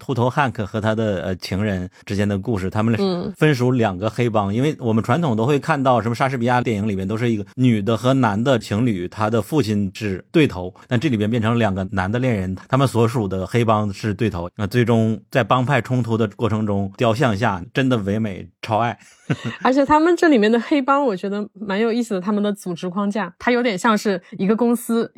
[0.02, 18.98] 秃头汉克和他的呃情人之间的故事，他们嗯 分属两个黑帮，因为我们传统都会看到什么莎士比亚电影里面都是一个女的和男的情侣，他的父亲是对头，但这里边变成两个男的恋人，他们所属的黑帮是对头，那最终在帮派冲突的过程中雕像下真的唯美超爱。
[19.62, 22.20] 而且他们这里面的黑帮，我觉得蛮有意思的。
[22.20, 25.10] 他们的组织框架，它有点像是一个公司，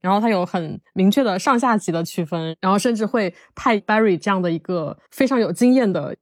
[0.00, 6.16] 然后它有很明确的上下级的区分，然后甚至会派 Barry 这样的一个非常有经验的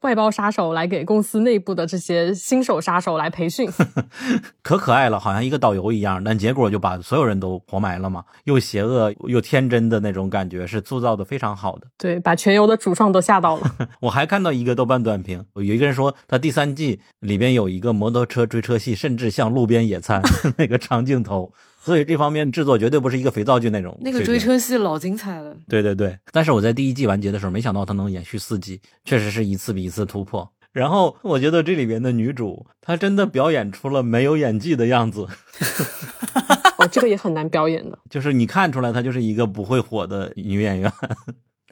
[0.00, 3.70] 外包杀手来给公司内部的这些新手杀手来培训。
[4.62, 11.86] 可可爱了，好像一个导游一样，但结果就把所有人都活埋了嘛，又邪恶又天真的那种感觉是塑造的非常好的。
[11.96, 13.76] 对，把全游的主创都吓到了。
[14.00, 20.20] 我还看到一个豆瓣短评，有一个人说他第三季里边有一个摩托车追车戏，甚至像路边野餐
[20.58, 21.52] 那个长镜头，
[21.84, 23.98] 所以这方面制作绝对不是一个肥皂剧那种。
[24.00, 25.56] 那个追，车戏老精彩了。
[25.68, 26.16] 对对对。
[26.30, 30.48] 但是我在第一季完结的时候，没想到它能延续四季，确实是一次比一次突破。
[30.70, 35.26] 然后我觉得这里边的女主，她真的表演出了没有演技的样子，
[36.78, 37.98] 哦，这个也很难表演的。
[38.08, 40.92] 就是你看出来她就是一个不会火的女演员。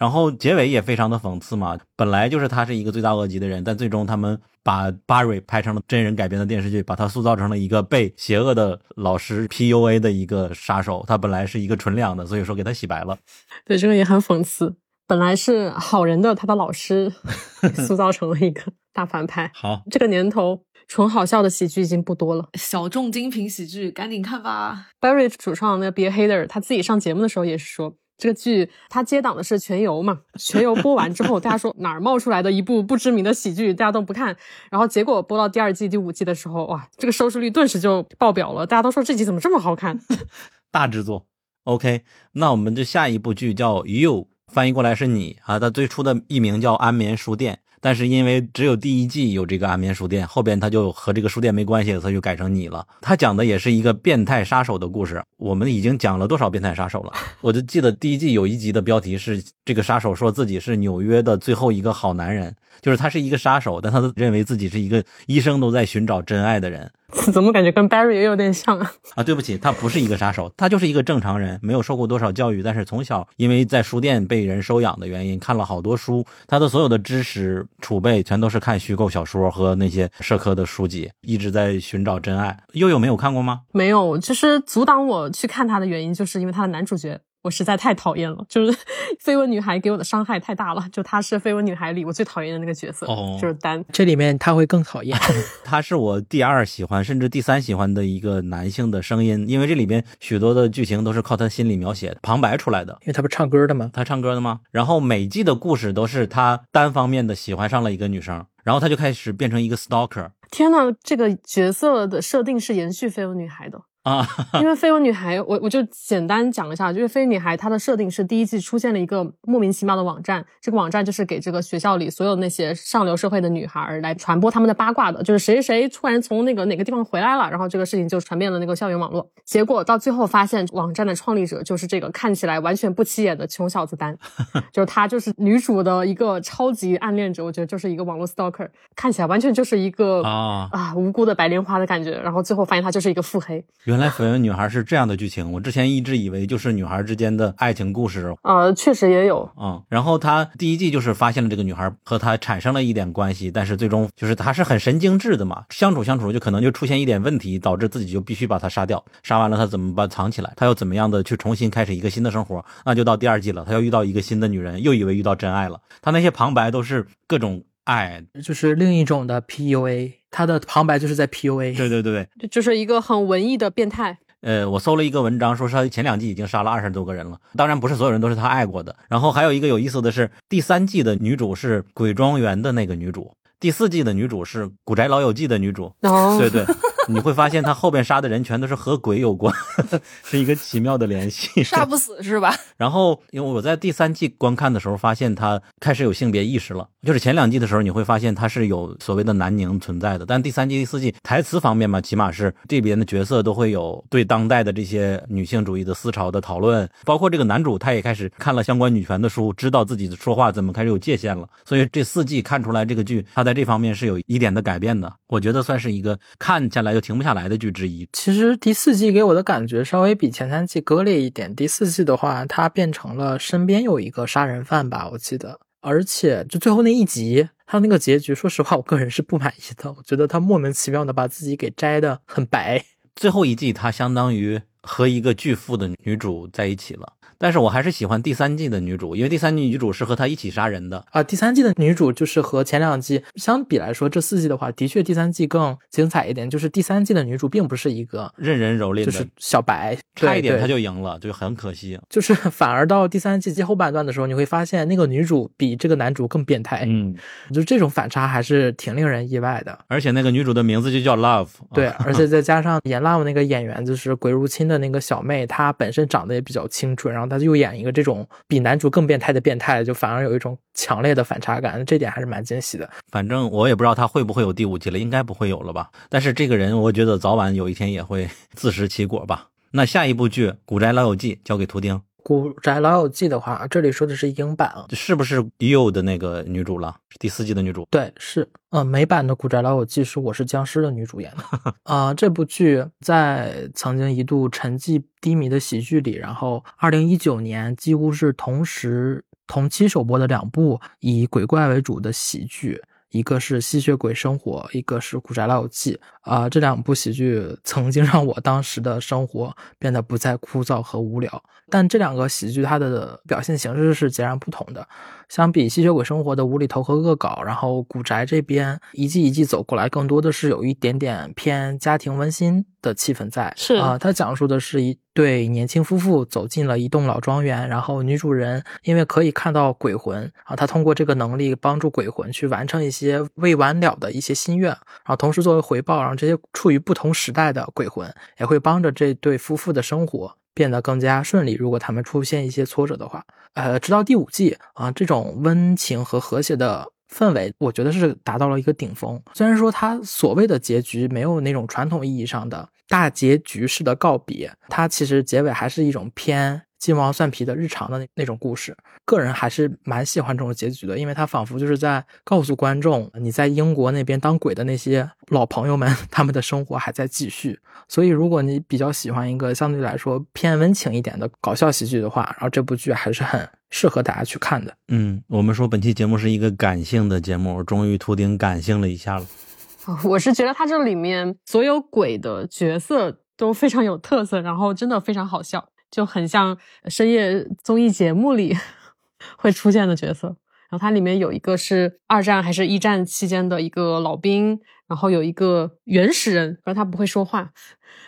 [0.00, 11.04] 然后结尾也非常的讽刺嘛，本来就是他是一个罪大恶极的人，但最终他们把巴瑞拍成了真人改编的电视剧，把他塑造成了一个被邪恶的老师 PUA 的一个杀手。
[11.06, 13.18] 他本来是一个纯良的，所以说给他洗白了。
[13.66, 14.74] 对，这个也很讽刺。
[15.06, 17.12] 本来是好人的他的老师，
[17.86, 19.50] 塑造成了一个大反派。
[19.54, 22.48] 好，这个年头纯好笑的喜剧已经不多了。
[22.54, 24.86] 小众精品喜剧，赶紧看吧。
[24.98, 34.36] Barry 主创那个 Bill Hader 他自己上节目的时候也是说，这个剧它接档的是全游嘛，全游播完之后， 大家说哪儿冒出来的一部不知名的喜剧，大家都不看。
[34.70, 39.98] 然后结果播到第二季、第五季的时候，哇，这个收视率顿时就爆表了，大家都说这集怎么这么好看？
[40.70, 41.26] 大制作。
[41.64, 42.02] OK，
[42.32, 44.12] 那我们就下一部剧叫《You》，
[44.52, 45.58] 翻译过来是你啊。
[45.58, 47.60] 它最初的译名叫安眠书店。
[47.80, 52.86] 但是因为只有第一季有这个安眠书店，后边他就和这个书店没关系了，他就改成你了。
[53.00, 55.22] 他讲的也是一个变态杀手的故事。
[55.38, 57.12] 我们已经讲了多少变态杀手了？
[57.40, 66.90] 我就记得第一季有一集的标题是这个杀手说自己是纽约的最后一个好男人，就是他是一个杀手，但他认为自己是一个一生都在寻找真爱的人。
[67.32, 68.92] 怎么感觉跟 Barry 也有点像啊？
[69.16, 82.56] 啊，对不起，他不是一个杀手，他就是一个正常人，没有受过多少教育，但是从小因为在书店被人收养的原因，看了好多书，他的所有的知识储备全都是看虚构小说和那些社科的书籍，一直在寻找真爱。
[82.72, 83.60] 悠悠没有看过吗？
[83.72, 87.20] 没有，其实阻挡我去看他的原因，就是因为他的男主角。
[87.42, 88.78] 我实在太讨厌了，就是
[89.24, 90.84] 绯闻女孩给我的伤害太大了。
[90.92, 93.82] 就她是绯闻女孩里我最讨厌的那个角色，哦、就是丹。
[93.92, 95.18] 这里面他会更讨厌，
[95.64, 102.92] 他是我第二喜欢，甚至第三喜欢的一个男性的声音，因为这里边许多的剧情都是靠他心理描写旁白出来的。
[103.02, 103.90] 因为他不是唱歌的吗？
[103.92, 104.60] 他唱歌的吗？
[104.70, 110.30] 然后每季的故事都是他单方面的喜欢上了一个女生，然后他就开始变成一个 stalker。
[110.50, 113.80] 天呐，这个角色的设定是延续绯闻女孩的。
[114.02, 129.28] 啊，因为绯闻女孩，我我就简单讲一下，就是绯闻女孩她的设定是第一季出现了一个莫名其妙的网站，这个网站就是给这个学校里所有那些上流社会的女孩来传播他们的八卦的，就是谁谁突然从那个哪个地方回来了，然后这个事情就传遍了那个校园网络。
[129.44, 134.16] 结果到最后发现，网站的创立者就是这个看起来完全不起眼的穷小子丹，
[134.72, 143.62] 就是他就是女主的一个超级暗恋者，我觉得就是一个网络 stalker，看起来完全就是一个啊啊无辜的白莲花的感觉，然后最后发现他就是一个腹黑。
[143.90, 148.32] 原来绯闻女孩是这样的剧情，我之前一直以为就是女孩之间的爱情故事。
[148.42, 149.50] 啊，确实也有。
[149.60, 159.04] 嗯，然后他第一季就是发现了这个女孩和他产生了一点关系，但是最终就是他是很神经质的嘛，相处相处就可能就出现一点问题，导致自己就必须把她杀掉。
[159.24, 160.52] 杀完了他怎么把藏起来？
[160.56, 162.64] 他要怎么样的去重新开始一个新的生活？
[162.84, 165.80] 那就到第二季了，他要遇到一个新的女人，又以为遇到真爱了。
[166.00, 170.19] 他那些旁白都是各种爱，就是另一种的 PUA。
[170.30, 171.76] 他的旁白就是在 PUA。
[171.76, 174.18] 对对对对，就是一个很文艺的变态。
[174.42, 177.38] 呃，我搜了一个文章，说他前两季已经杀了二十多个人了。
[177.56, 178.96] 当然不是所有人都是他爱过的。
[179.08, 185.92] 然后还有一个有意思的是，第三季的女主是《鬼庄园》的那个女主，第四季的女主是《古宅老友记》的女主。
[186.00, 186.64] 哦，对对，
[187.12, 189.54] 你会发现他后边杀的人全都是和鬼有关，
[190.24, 191.62] 是一个奇妙的联系。
[191.64, 192.54] 杀不死是吧？
[192.78, 196.88] 然后，因为我在第三季观看的时候，发现他开始有性别意识了。
[197.02, 211.48] 就是前两季的时候，你会发现他是有所谓的男凝存在的，但第三季、第四季台词方面嘛，起码是这边的角色都会有对当代的这些女性主义的思潮的讨论，包括这个男主他也开始看了相关女权的书，知道自己的说话怎么开始有界限了。
[211.64, 215.10] 所以这四季看出来，这个剧他在这方面是有一点的改变的。
[215.26, 218.06] 我觉得算是一个看下来就停不下来的剧之一。
[218.12, 221.56] 其实第四季给我的感觉稍微比前三季割裂一点。
[221.56, 225.58] 第四季的话，它变成了身边有一个杀人犯吧，我记得。
[225.80, 229.90] 而且就最后那一集，他那个结局，说实话，我个人是不满意的。
[229.90, 232.84] 我觉得他莫名其妙的把自己给摘的很白。
[233.16, 237.14] 最后一季，他相当于和一个巨富的女主在一起了。
[237.42, 241.22] 但是我还是喜欢第三季的女主，因为第三季女主是和他一起杀人的啊。
[241.22, 246.50] 第三季的女主就是和前两季相比来说，这四季的话，的确第三季更精彩一点。
[246.50, 251.98] 就是第三季的女主并不是一个任人蹂躏的，就是小白，差一点她就赢了，就很可惜。
[252.10, 256.84] 就是反而到第三季后半段的时候，你会发现那个女主比这个男主更变态。
[256.86, 257.16] 嗯，
[257.54, 259.78] 就这种反差还是挺令人意外的。
[259.88, 268.28] 而且那个女主的名字就叫 Love，对，而且再加上演 Love 那个演员就是《鬼入侵》的那个小妹，她本身长得也比较清纯，然后他就演一个这种。
[268.46, 272.90] 比男主更变态的变态，就反而有一种强烈的反差感，这点还是蛮惊喜的。
[273.10, 275.90] 反正我也不知道他会不会有第五季了，应该不会有了吧？
[276.08, 279.46] 但是这个人，我觉得早晚有一天也会 自食其果吧。
[279.70, 281.94] 那下一部剧《古宅老友记》交给图钉。
[282.22, 286.96] 《古宅老友记》的话，这里说的是英版啊，是不是 You 的那个女主了？
[287.18, 287.86] 第四季的女主？
[287.90, 288.48] 对，是。
[288.70, 291.74] 呃，美版的《古宅老友记》是我是僵尸的女主演的。
[291.84, 302.80] 啊，这部剧在曾经一度沉寂低迷的喜剧里，然后二零一九年几乎是同时同期首播的两部以鬼怪为主的喜剧。
[303.10, 305.94] 一个是《吸血鬼生活》，一个是《古宅老友记》
[306.30, 311.42] 啊、这两部喜剧曾经让我当时的生活变得不再枯燥和无聊。
[311.68, 314.86] 但这两个喜剧它的表现形式是截然不同的。
[315.30, 323.54] 相比《吸血鬼生活》的无厘头和恶搞，然后《古宅》这边一季一季走过来，更多的是有一点点偏家庭温馨的气氛在。
[323.56, 341.54] 是啊、呃，它讲述的是一对年轻夫妇走进了一栋老庄园，然后女主人因为可以看到鬼魂啊，她通过这个能力帮助鬼魂去完成一些未完了的一些心愿，然后同时作为回报，然后这些处于不同时代的鬼魂也会帮着这对夫妇的生活变得更加顺利。
[341.54, 343.24] 如果他们出现一些挫折的话，
[343.54, 349.20] 呃，直到第五季啊，这种温情和和谐的氛围，我觉得是达到了一个顶峰。
[349.34, 358.76] 虽然说它所谓的结局没有那种传统意义上的大结局式的告别，它其实结尾还是一种偏鸡毛蒜皮的日常的那那种故事。
[359.04, 367.60] 个人还是蛮喜欢这种结局的，因为它仿佛就是在告诉观众，你在英国那边当鬼的那些老朋友们， 他们的生活还在继续。
[367.86, 374.74] 所以，如果你比较喜欢一个相对来说偏温情一点的搞笑喜剧的话，然后这部剧还是很适合大家去看的。
[374.88, 379.26] 嗯，我们说本期节目是一个感性的节目，终于秃顶感性了一下了。
[380.04, 386.56] 我是觉得它这里面所有鬼的角色都非常有特色，然后真的非常好笑，就很像
[386.86, 388.56] 深夜综艺节目里
[389.36, 390.36] 会出现的角色。
[390.68, 397.50] 然后它里面有一个是二战还是一战期间的一个老兵，然后有一个原始人，而他不会说话，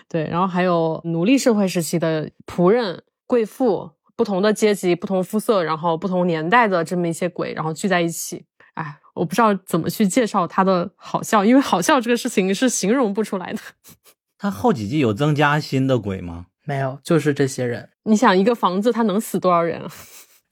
[0.08, 8.44] 对，然后还有奴隶社会时期的仆人、贵妇，不同的阶级、不同肤色，然后不同年代的这么一些鬼，然后聚在一起。
[8.74, 13.58] 哎，我不知道怎么去介绍它的好笑，因为好笑这个事情是形容不出来的。
[14.38, 16.46] 它后几季有增加新的鬼吗？
[16.64, 17.88] 没有，就是这些人。
[18.04, 19.88] 你想一个房子它能死多少人啊？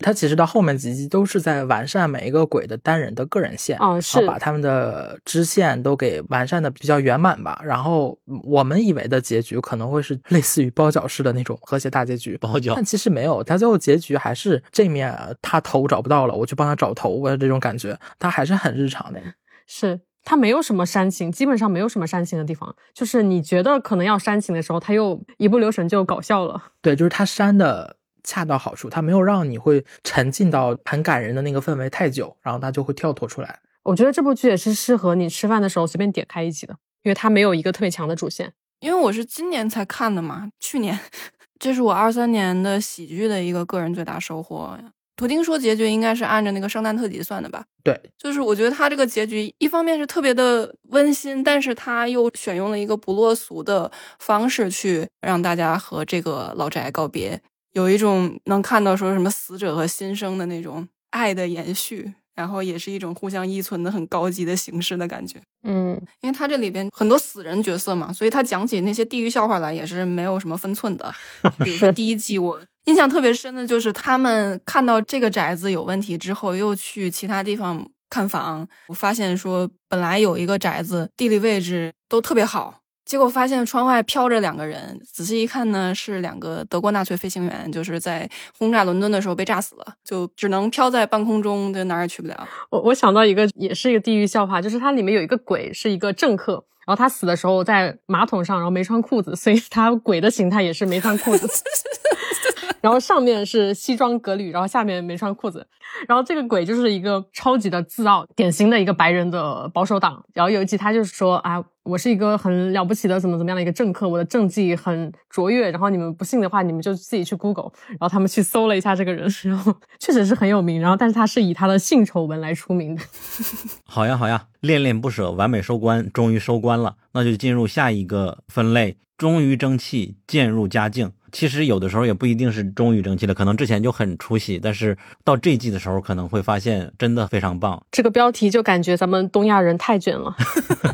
[0.02, 7.60] 它其实到后面几集都是在完善每一个鬼的单人的个人线，哦，是把他们的支线都给完善的比较圆满吧。
[7.62, 19.20] 然后我们以为的结局可能会是类似于包饺式的那种和谐大结局，包饺，但其实没有，他最后结局还是这面他头找不到了，我去帮他找头的这种感觉，他还是很日常的。
[19.68, 26.62] 是它没有什么煽情，基本上没有什么煽情的地方，就是你觉得可能要煽情的时候，它又一不留神就搞笑了。
[26.80, 27.96] 对，就是它煽的。
[28.22, 33.58] 恰到好处，它没有让你会沉浸到很感人的那个氛围太久，然后它就会跳脱出来。
[33.82, 38.52] 我觉得这部剧也是适合你吃饭的时候随便点开一集的，因为它没有一个特别强的主线。
[38.80, 41.00] 因为我是今年才看的嘛，去年，
[41.58, 44.78] 这是我二三年的喜剧的一个个人最大收获。
[45.20, 47.62] 图丁说结局应该是按照那个圣诞特辑算的吧？
[47.84, 57.38] 对，就是我觉得他这个结局一方面是特别的温馨，但是他又选用了一个不落俗的方式去让大家和这个老宅告别。
[57.74, 65.36] 有一种能看到说什么死者和新生的那种爱的延续，然后也是一种互相依存的很高级的形式的感觉。
[65.64, 71.14] 嗯，因为他这里边很多死人角色嘛，所以他讲起那些地狱笑话来也是没有什么分寸的。
[71.62, 82.76] 比如说 第一季，我印象特别深的就是他们看到这个宅子有问题之后，又去其他地方看房，我发现说本来有一个宅子地理位置都特别好。
[83.06, 92.48] 结果发现窗外飘着两个人，仔细一看呢，是两个德国纳粹飞行员，就是在轰炸伦敦的时候被炸死了，就只能飘在半空中，就哪儿也去不了。
[92.70, 101.46] 我我想到一个，也是一个地狱笑话，就是它里面有一个鬼是一个政客，然后他死的时候在马桶上，然后没穿裤子，所以他鬼的形态也是没穿裤子。
[102.80, 105.66] 然后上面是西装革履，然后下面没穿裤子。
[106.08, 110.24] 然后这个鬼就是一个超级的自傲，典型的一个白人的保守党。
[110.32, 115.72] 然后有一集他就是说啊，我是一个很了不起的怎么怎么样的一个政客，我的政绩很卓越。
[115.72, 117.72] 然后你们不信的话，你们就自己去 Google。
[117.88, 120.80] 然后他们去搜了一下这个人，然后确实是很有名。
[120.80, 123.02] 然后但是他是以他的性丑闻来出名的。
[123.84, 126.94] 好呀好呀，恋恋不舍，完美收官，终于收官了。
[127.12, 131.10] 那就进入下一个分类，终于争气，渐入佳境。
[131.32, 137.82] 其实有的时候也不一定是终于争气了，可能之前就很出戏，但是到这季的时候可能会发现真的非常棒。
[137.90, 140.36] 这个标题就感觉咱们东亚人太卷了。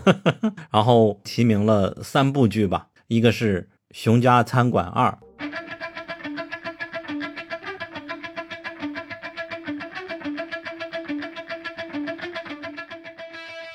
[0.71, 5.09] 然后提名了三部剧吧，一个是《熊家餐馆二》。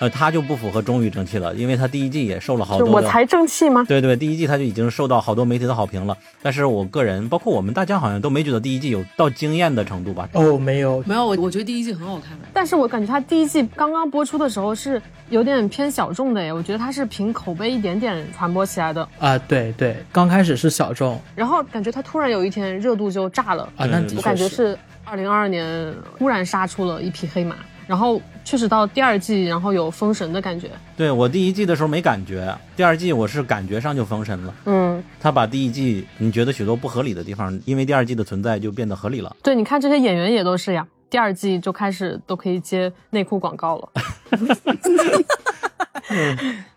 [0.02, 2.90] 呃，他就不符合终于争气了，因为他第一季也受了好多。
[2.90, 3.86] 我才正气吗？
[3.88, 6.18] 对对，第一季他就已经受到好多媒体的好评了。
[6.42, 10.28] 但是我个人，包括我们大家好像都没觉得第一季有到惊艳的程度吧？
[10.34, 12.48] 哦，没有，没有，我我觉得第一季很好看的。
[12.52, 15.00] 但是我感觉他第一季刚刚播出的时候是
[15.30, 19.08] 有点偏小众的耶，我觉得他是凭口碑一点点传播起来的。
[19.20, 23.72] 啊，对对，刚开始是小众，然后感觉他突然有一天热度就炸了。
[23.78, 24.76] 啊，那我感觉是
[25.06, 27.56] 二零二二年忽然杀出了一匹黑马。
[27.88, 28.22] 然后
[28.52, 30.70] 确实到第二季，然后有封神的感觉。
[30.98, 34.54] 对我第一季的时候没感觉，第二季我是感觉上就封神了。
[34.66, 39.34] 嗯，他把第一季你觉得许多不合理的地方，因为第二季的存在就变得合理了。
[39.42, 43.90] 对，你看这些演员也都是呀，第二季就开始都可以接内裤广告了。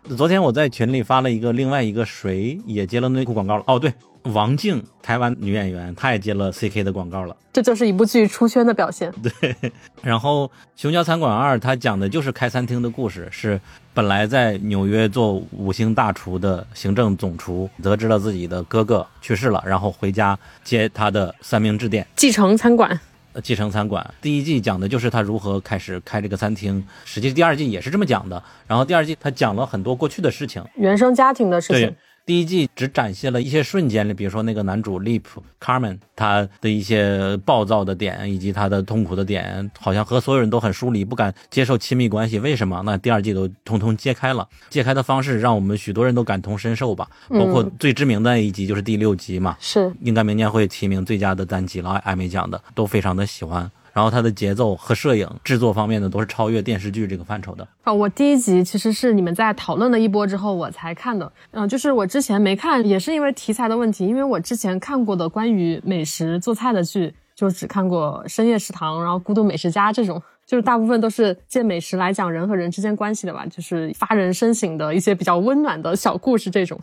[0.15, 3.63] 昨天我在群里发了一个，另外一个谁也接了内裤广告了？
[3.67, 3.93] 哦，对，
[4.33, 7.35] 王静，台湾女演员，她也接了 CK 的广告了。
[7.53, 9.11] 这就是一部剧出圈的表现。
[9.23, 9.55] 对，
[10.01, 10.45] 然后
[10.75, 13.59] 《熊猫餐馆二》它讲的就是开餐厅的故事，是
[13.93, 22.99] 本来在纽约做五星大厨的行政总厨，得知了自己的哥哥去世了，然后回家接他的三明治店，继承餐馆。
[23.33, 28.41] 呃，继承餐馆第一季讲的就是他如何开始开这个餐厅，实际第二季也是这么讲的。
[28.65, 31.95] 然后第二季他讲了很多过去的事情，原生家庭的事情对。
[32.25, 35.21] 第一季只展现了一些瞬间里，比如说那个男主 Leap
[35.61, 42.39] Carmen 他的一些暴躁的点，以及他的痛苦的点，好像和所有人都很疏离，不敢接受亲密关系。
[42.39, 42.81] 为什么？
[42.83, 47.07] 那第二季都通通揭开了，揭开的方式让我们许多人都感同身受吧。
[47.29, 53.69] 包括嗯最知名的一集就是第六集嘛，是应该明年会提名最佳的单集了，艾美奖的都非常的喜欢。
[53.95, 57.65] 然后它的节奏和摄影制作方面呢，都是超越电视剧这个范畴的。
[57.83, 76.77] 啊，我第一集其实是你们在讨论了一波之后我才看的，嗯、就是我之前没看，也是因为题材的问题，因为我之前看过的关于美食做菜的剧，就只看过《深夜食堂》，然后《孤独美食家》这种，就是大部分都是借美食来讲人和人之间关系的吧，就是发人深省的一些比较温暖的小故事这种。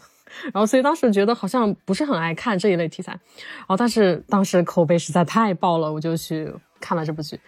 [0.44, 6.50] 然后，所以当时觉得好像不是很爱看这一类题材，然后但是当时口碑实在太爆了，我就去
[6.82, 7.38] 看了这部剧。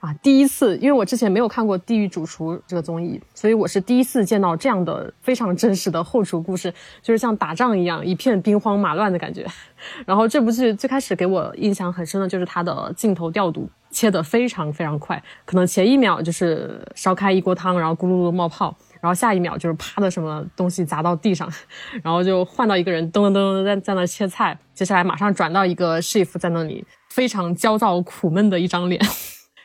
[0.00, 6.72] 啊，第一次，因为我之前没有看过《地狱主厨》这个综艺，所以我是第一次见到这样的非常真实的后厨故事，
[7.02, 9.46] 就是像打仗一样，一片兵荒马乱的感觉。
[10.06, 21.50] 然后这部剧最开始给我印象很深的就是它的镜头调度切得非常非常快，可能前一秒就是烧开一锅汤，然后咕噜噜冒泡，然后下一秒就是啪的什么东西砸到地上，
[22.02, 29.00] 然后就换到一个人噔噔噔噔在在那切菜，接下来马上转到一个 shift 在那里非常焦躁苦闷的一张脸。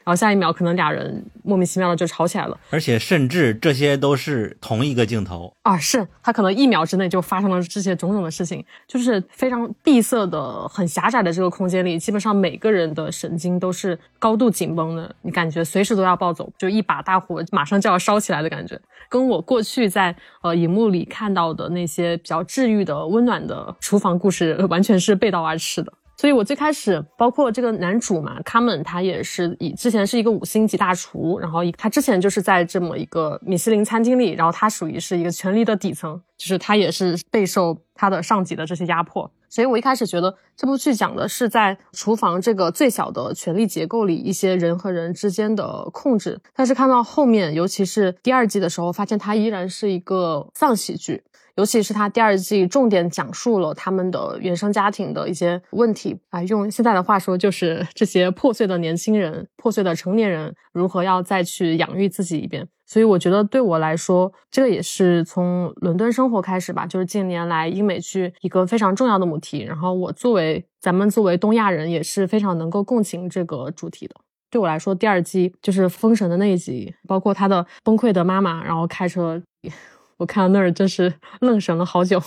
[0.06, 5.76] 然后下一秒可能俩人莫名其妙的就吵起来了而且甚至这些都是同一个镜头，啊！
[5.80, 18.80] 是他可能一秒之内就发生了这些种种的事情，就是非常闭塞的、很狭窄的这个空间里，基本上每个人的神经都是高度紧绷的，你感觉随时都要暴走，就一把大火马上就要烧起来的感觉，
[19.10, 25.92] 跟我过去在呃荧幕里看到的那些比较治愈的、温暖的厨房故事完全是背道而驰的。
[26.18, 39.30] 所以我最开始，包括这个男主嘛，卡门他也是以之前是一个五星级大厨，然后他之前就是在这么一个米其林餐厅里，然后他属于是一个权力的底层，就是他也是备受他的上级的这些压迫。
[39.50, 46.38] 所以我一开始觉得这部剧讲的是在厨房这个最小的权力结构里，一些人和人之间的控制。
[46.54, 51.24] 但是看到后面，尤其是第二季的时候，发现它依然是一个丧喜剧。
[51.56, 62.68] 尤其是他第二季重点讲述了他们的原生家庭的一些问题啊，用现在的话说，就是这些破碎的年轻人、破碎的成年人如何要再去养育自己一遍。
[62.88, 69.64] 所以我觉得对我来说，这个也是从伦敦生活开始吧，就是近年来英美剧一个非常重要的母题。
[69.64, 74.16] 然后我作为咱们作为东亚人，也是非常能够共情这个主题的。
[74.52, 79.42] 对我来说，第二季就是封神的那一集，包括他的崩溃的妈妈，然后开车。
[80.18, 82.22] 我看到那儿真是 愣神了好久。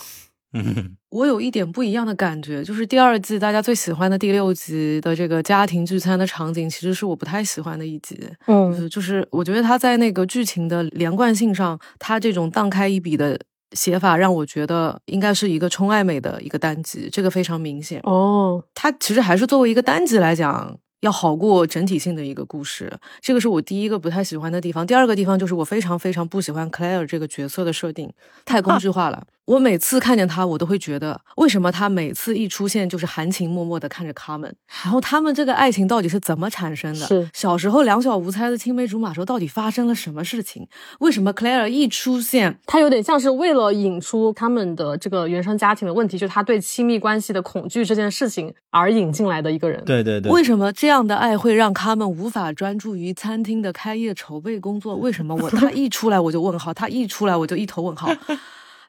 [0.55, 8.19] 嗯， 我有一点不一样的感觉，就是第二季大家最喜欢的第六集的这个家庭聚餐的场景，其实是我不太喜欢的一集。
[8.47, 13.39] 嗯，就是我觉得他在那个剧情的连贯性上，他这种荡开一笔的
[13.73, 18.01] 写法，让我觉得应该是一个冲爱美的一个单集，这个非常明显。
[18.05, 20.78] 哦，它其实还是作为一个单集来讲。
[21.01, 24.87] 要好过整体性的一个故事，这个是我第一个不太喜欢的地方。
[24.87, 28.11] 第二个地方就是我非常非常不喜欢 Claire 这个角色的设定，
[28.45, 29.25] 太工具化了。
[29.45, 34.53] 我每次看见他，我都会觉得，为什么他每次一出现就是含情脉脉的看着 Carmen，
[34.85, 37.07] 然后他们这个爱情到底是怎么产生的？
[37.07, 40.69] 是小时候两小无猜的青梅竹马时候，到底发生了什么事情？
[41.01, 49.83] 为什么 Claire 一出现，他有点像是为了引出他们的这个原生家庭的问题，就是他对亲密关系的恐惧这件事情而引进来的一个人？
[49.87, 50.31] 对对对。
[50.31, 54.97] 为什么这这样的爱会让他们无法专注于餐厅的开业筹备工作？
[54.97, 58.10] 为什么我他一出来我就问号，他一出来我就一头问号？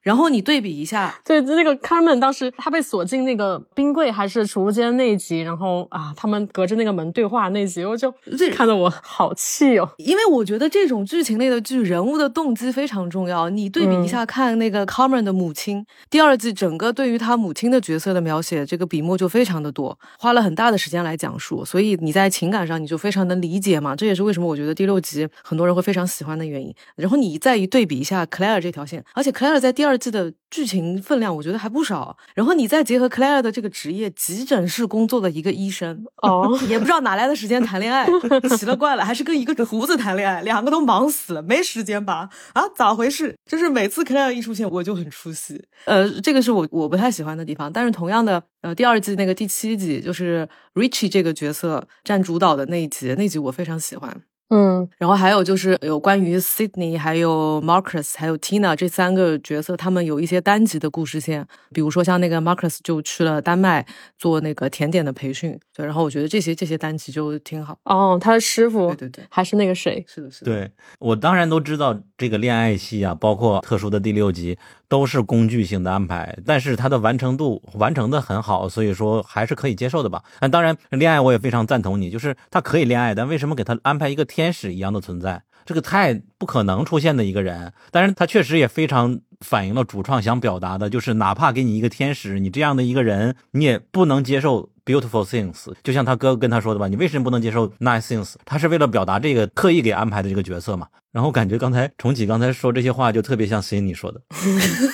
[0.02, 8.14] 然后你对比一下，对那个 Carmen 当时他被锁进那个冰柜还是储物间那一集，然后啊，他们隔着那个门对话那集，我就
[8.54, 9.90] 看得我好气哦。
[9.98, 13.50] 因为我觉得这种剧情类的剧，人物的动机非常重要。
[13.50, 23.94] 你对比一下，看那个 Carmen 的母亲，第二季整个对于他母亲的角色的描写，这个笔墨就非常的多，花了很大的时间来讲述，所以你在情感上你就非常能理解嘛。
[23.96, 26.74] 这也是为什么我觉得第六集很多人会非常喜欢的原因。
[26.96, 29.89] 然后你再一对比一下 Claire 这条线，而且 Claire 在第二。
[29.90, 32.16] 二季的剧情分量，我觉得还不少。
[32.36, 38.08] 然后你再结合 Claire 的这个职业，急诊室工作的一个医生，哦，也不知道哪来的时间谈恋爱，
[38.56, 42.30] 奇了怪了，还是跟一个厨子谈恋爱，两个都忙死了，没时间吧？
[42.54, 43.36] 啊，咋回事？
[43.50, 45.60] 就是每次 Claire 一出现，我就很出戏。
[45.86, 47.74] 呃，这个是我我不太喜欢的地方。
[47.74, 54.22] 但是同样的，呃，第二季那个第七集，就是 Richie 这个角色占主导的那一集，那集我非常喜欢。
[54.50, 63.86] 嗯，然后还有就是有关于 Sydney、还有 Marcus、还有 Tina 这三个角色，他们有一些单集的故事线，比如说像那个 Marcus 就去了丹麦
[64.18, 67.78] 做那个甜点的培训，对，然后我觉得这些这些单集就挺好。
[67.84, 70.04] 哦，他的师傅，对对对，还是那个谁？
[70.08, 70.52] 是的，是的。
[70.52, 74.58] 对我当然都知道这个恋爱戏啊，包括特殊的第六集
[74.90, 80.22] 都是工具性的安排，但是它的完成度完成的很好，所以说还是可以接受的吧。
[80.42, 85.42] 那当然，恋爱我也非常赞同你，就是他可以恋爱，但为什么给他安排一个天使一样的存在？
[85.66, 95.72] 这个太不可能出现的一个人，但是他确实也非常反映了主创想表达的，就是哪怕给你一个天使，你这样的一个人，你也不能接受 beautiful things。
[95.84, 98.34] 就像他哥跟他说的吧，你为什么不能接受 nice things？
[98.46, 100.88] 他是为了表达这个特意给安排的这个角色嘛。
[101.12, 104.22] 然后感觉刚才重启刚才说这些话，就特别像 Cindy 说的。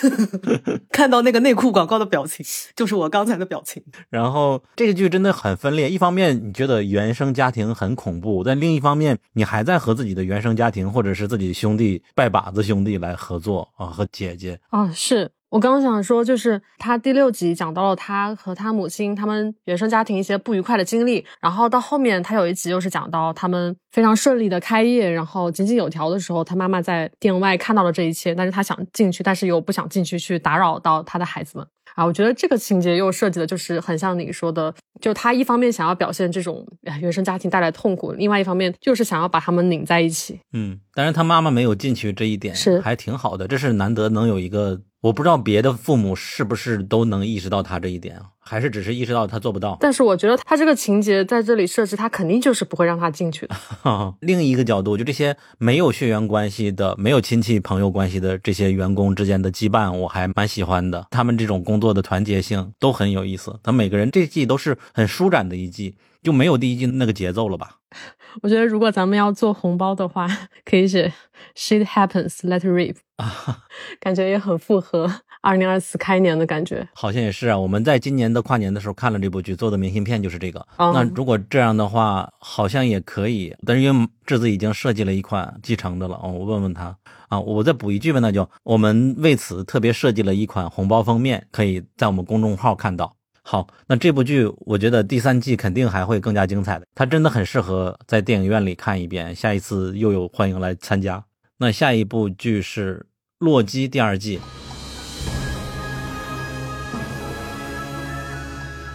[0.89, 3.83] 看到那个内裤广告的表情，就是我刚才的表情。
[4.09, 14.57] 然后这个剧真的很分裂，一方面你觉得原生家庭很恐怖，但另一方面你还在和自己的原生家庭或者是自己兄弟拜把子兄弟来合作啊，和姐姐。
[14.69, 31.65] 啊，是我刚刚想说，就是他第六集讲到了他和他母亲他们原生家庭一些不愉快的经历，然后到后面他有一集又是讲到他们非常顺利的开业，然后井井有条的时候，他妈妈在店外看到了这一切，但是他想进去，但是又不想进去去打扰到他的孩子们。
[31.95, 40.39] 啊，我觉得这个情节又设计的就是很像你说的，就他一方面想要表现这种哎原生家庭带来痛苦，另外一方面就是想要把他们拧在一起。
[40.53, 49.75] 嗯，但是他妈妈没有进去这一点是还挺好的，这是难得能有一个，我不知道别的父母是不是都能意识到他这一点啊，还是只是意识到他做不到。
[49.81, 53.55] 但是我觉得他这个情节在这里设置，他肯定就是不会让他进去的。
[54.21, 61.07] 另一个角度，就这些没有血缘关系的、没有亲戚朋友关系的这些员工之间的羁绊，我还蛮喜欢的。
[61.09, 63.59] 他们这种工作的团结性都很有意思。
[63.63, 67.77] 他每个人这季都是很舒展的一季，就没有第一季那个节奏了吧？
[68.43, 70.27] 我觉得如果咱们要做红包的话，
[70.65, 71.13] 可以写
[71.55, 72.97] “shit happens, let it rip”，
[74.01, 75.09] 感觉也很符合
[75.45, 76.87] 二零二四开年的感觉。
[76.93, 77.57] 好像也是啊。
[77.57, 80.59] 我们在今年的跨年的时候看了这部剧，做的明信片就是这个。
[80.77, 83.55] 哦那如果这样的话，好像也可以。
[83.63, 86.97] 但是因为智子已经设计了一款继承的了，哦，我问问他
[87.29, 93.15] 啊，我再补一句吧，那就我们为此特别设计了一款红包封面，可以在我们公众号看到。
[93.43, 99.35] 好，那这部剧我觉得第三季肯定还会更加精彩的，它真的很适合在电影院里看一遍。
[99.35, 101.23] 下一次又有欢迎来参加。
[101.59, 102.97] 那下一部剧是
[103.37, 104.39] 《洛基》第二季，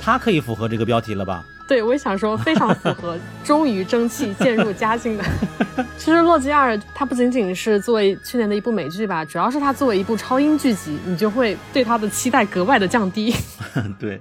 [0.00, 1.44] 它可以符合这个标题了吧？
[1.68, 5.24] 对，我也想说，非常符合， 终于争气渐入佳境的。
[5.96, 13.32] 其实《洛基二》它不仅仅是作为去年的一部美剧吧，主要是它作为一部超英剧集，你就会对它的期待格外的降低。
[14.00, 14.20] 对，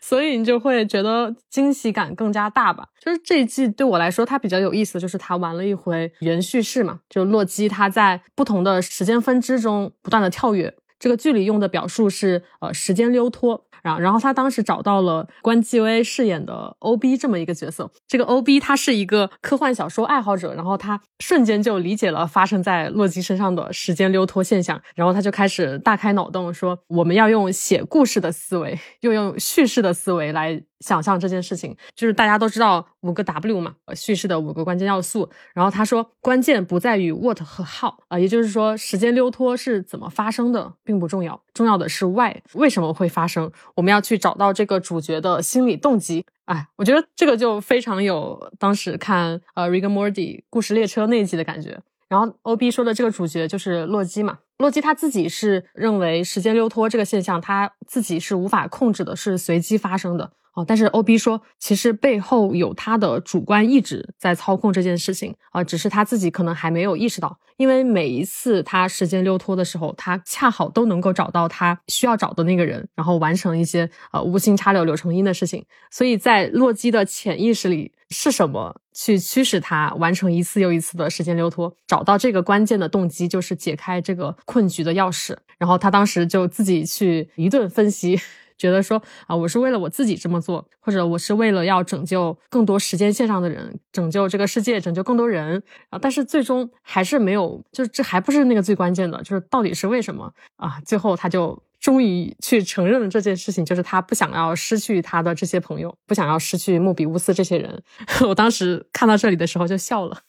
[0.00, 2.86] 所以你就会觉得惊喜感更加大吧。
[2.98, 10.74] 就是这一季对我来说，它比较有意思的就是它玩了一回原叙事嘛，就洛基他在不同的时间分支中不断的跳跃。
[10.98, 13.66] 这个剧里用的表述是呃时间溜脱。
[13.82, 17.90] 然后，然后他当时找到了关继威饰演的 O.B 这么一个角色。
[18.06, 31.76] 这个 O.B 他是一个科幻小说爱好者，然后他瞬间就理解了发生在洛基身上的时间溜脱现象，然后他就开始大开脑洞，说我们要用写故事的思维，又用叙事的思维来想象这件事情。
[31.94, 35.28] 就是大家都知道五个 W 嘛，叙事的五个关键要素。
[35.54, 43.50] 然后他说，关键不在于 what 和 how 啊、也就是说，时间溜脱是怎么发生的并不重要，重要的是 why 为什么会发生。
[43.76, 46.26] 我们要去找到这个主角的心理动机。
[46.46, 50.12] 哎，我觉得这个就非常有当时看呃《Rick and Morty》
[50.50, 51.80] 故事列车那一集的感觉。
[52.08, 60.32] 然后 O B 说的这个主角就是洛基嘛，洛基他自己是认为时间溜脱这个现象他自己是无法控制的，是随机发生的。
[60.66, 67.38] 但是 O B 说，其实背后有他的主观意志在操控这件事情啊、只是他自己可能还没有意识到。
[67.56, 75.64] 因为每一次他时间溜脱的时候，他恰好都能够找到他需要找的那个人，然后完成一些呃无心插柳柳成荫的事情。
[75.90, 81.74] 所以在洛基的潜意识里，是什么去驱使他完成一次又一次的时间溜脱？
[81.86, 85.36] 找到这个关键的动机，就是解开这个困局的钥匙。
[85.58, 88.18] 然后他当时就自己去一顿分析。
[88.60, 95.98] 觉得说啊，我是为了我自己这么做，或者我是为了要拯救更多时间线上的人，拯救这个世界，拯救更多人啊。
[95.98, 100.78] 但是最终还是没有，就是这还不是那个最关键的，就是到底是为什么啊？
[100.84, 107.82] 最后他就终于去承认了这件事情，就是他不想要失去他的这些朋友，不想要失去莫比乌斯这些人。
[108.28, 110.20] 我当时看到这里的时候就笑了。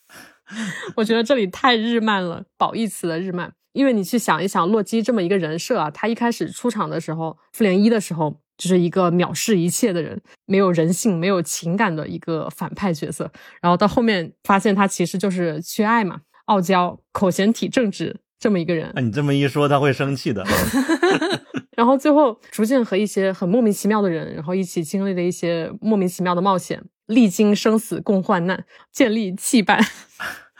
[0.95, 3.53] 我觉得这里太日漫了，褒义词的日漫。
[3.73, 13.31] 因为你去想一想，洛基这么一个人设啊，他一开始出场的时候，复联一的时候，就是一个藐视一切的人，没有人性、没有情感的一个反派角色。
[13.61, 18.91] 然后到后面发现他其实就是缺爱嘛，傲娇、口嫌体正直这么一个人。
[18.95, 20.45] 那你这么一说，他会生气的。
[21.77, 29.83] 然后最后逐渐和一些很莫名其妙的人，然后一起经历了一些莫名其妙的冒险，历经生死共患难，建立羁绊。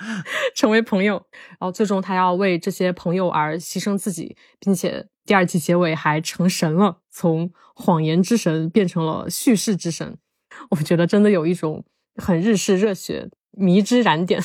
[0.56, 10.18] 成为朋友，然后最终他要为这些朋友而牺牲自己，并且第二季结尾还成神了，从谎言之神变成了叙事之神。
[10.72, 11.84] 我觉得真的有一种
[12.16, 14.44] 很日式热血迷之燃点。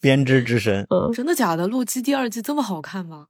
[0.00, 1.66] 编织之神，嗯，真的假的？
[1.66, 3.26] 洛基第二季这么好看吗？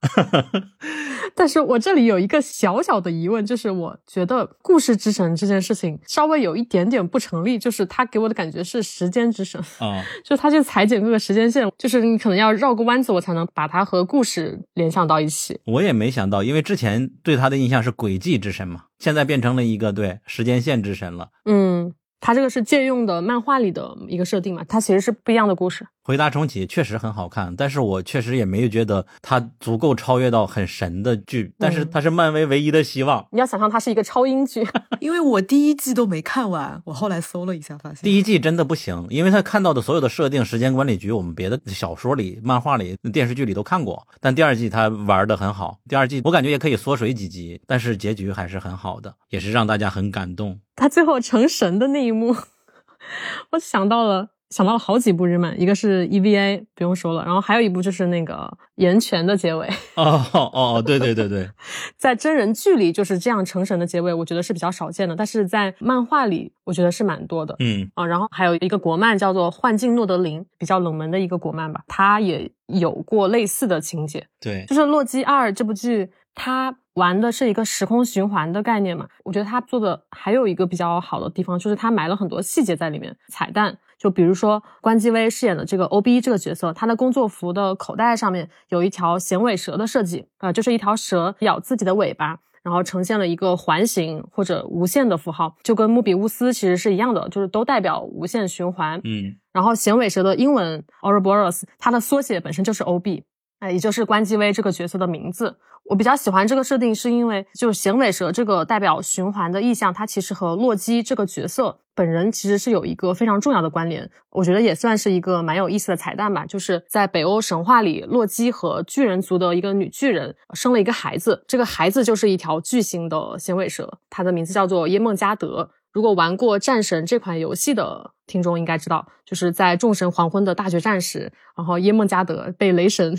[1.37, 15.61] 但是我这里有一个小小的疑问，就是我觉得故事之神这件事情稍微有一点点不成立，就是他给我的感觉是时间之神啊， 就他去裁剪各个时间线，就是你可能要绕个弯子，我才能把它和故事联想到一起。
[15.67, 21.29] 我也没想到，因为之前对他的印象是轨迹之神嘛，现在变成了一个对时间线之神了。
[21.45, 21.95] 嗯。
[22.21, 25.87] 他这个是借用的漫画里的一个设定嘛，它其实是不一样的故事。
[26.05, 33.27] 回答重启确实很好看，但是我确实也没有觉得它足够超越到很神的剧，但是它是漫威唯一的希望。
[33.33, 34.63] 你要想象它是一个超英剧，
[35.01, 45.79] 因为我第一季都没看完，我后来搜了一下，发现第一季真的不行，因为他看到的所有的设定，时间管理局我们别的小说里、漫画里、电视剧里都看过，但第二季他玩的很好。
[45.89, 50.61] 第二季我感觉也可以缩水几集，但是结局还是很好的，也是让大家很感动。
[50.77, 52.37] 他最后成神的那一幕。
[53.53, 58.35] 我想到了，想到了好几部日漫，一个是 EVA，不用说了，然后还有一部就是那个
[58.77, 59.67] 《岩泉》的结尾。
[59.97, 61.51] 哦哦哦，对对对对，
[61.99, 67.57] 在真人剧里就是这样成神的结尾，我觉得是比较少见的，但是在漫画里，我觉得是蛮多的。
[67.59, 74.25] 嗯啊，然后还有一个国漫叫做《幻境诺德林》，比较冷门的一个国漫吧，它也有过类似的情节。
[74.41, 76.77] 对，就是《洛基二》这部剧，它。
[76.95, 79.05] 玩的是一个时空循环的概念嘛？
[79.25, 83.77] 我觉得他做的还有一个比较好的地方，就是他埋了很多细节在里面，彩蛋。
[84.05, 99.01] 就比如说关继威饰演的这个 OB 这个角色，他的工作服的口袋上面有一条衔尾蛇的设计啊，就是一条蛇咬自己的尾巴，然后呈现了一个环形或者无限的符号，就跟莫比乌斯其实是一样的，就是都代表无限循环。
[99.05, 103.23] 嗯，然后衔尾蛇的英文 Ouroboros，它的缩写本身就是 OB。
[103.61, 114.11] 哎，也就是关继威这个角色的名字，我比较喜欢这个设定，是因为就是衔尾蛇这个代表循环的意象，它其实和洛基这个角色本人其实是有一个非常重要的关联。
[114.31, 116.45] 我觉得也算是一个蛮有意思的彩蛋吧。
[116.45, 125.71] 就是在北欧神话里，洛基和巨人族的一个女巨人生了一个孩子，这个孩子就是一条巨型的衔尾蛇，它的名字叫做耶梦加德。
[125.93, 133.17] 如果玩过战神这款游戏的听众应该知道，就是在众神黄昏的大决战时，然后耶梦加德被雷神。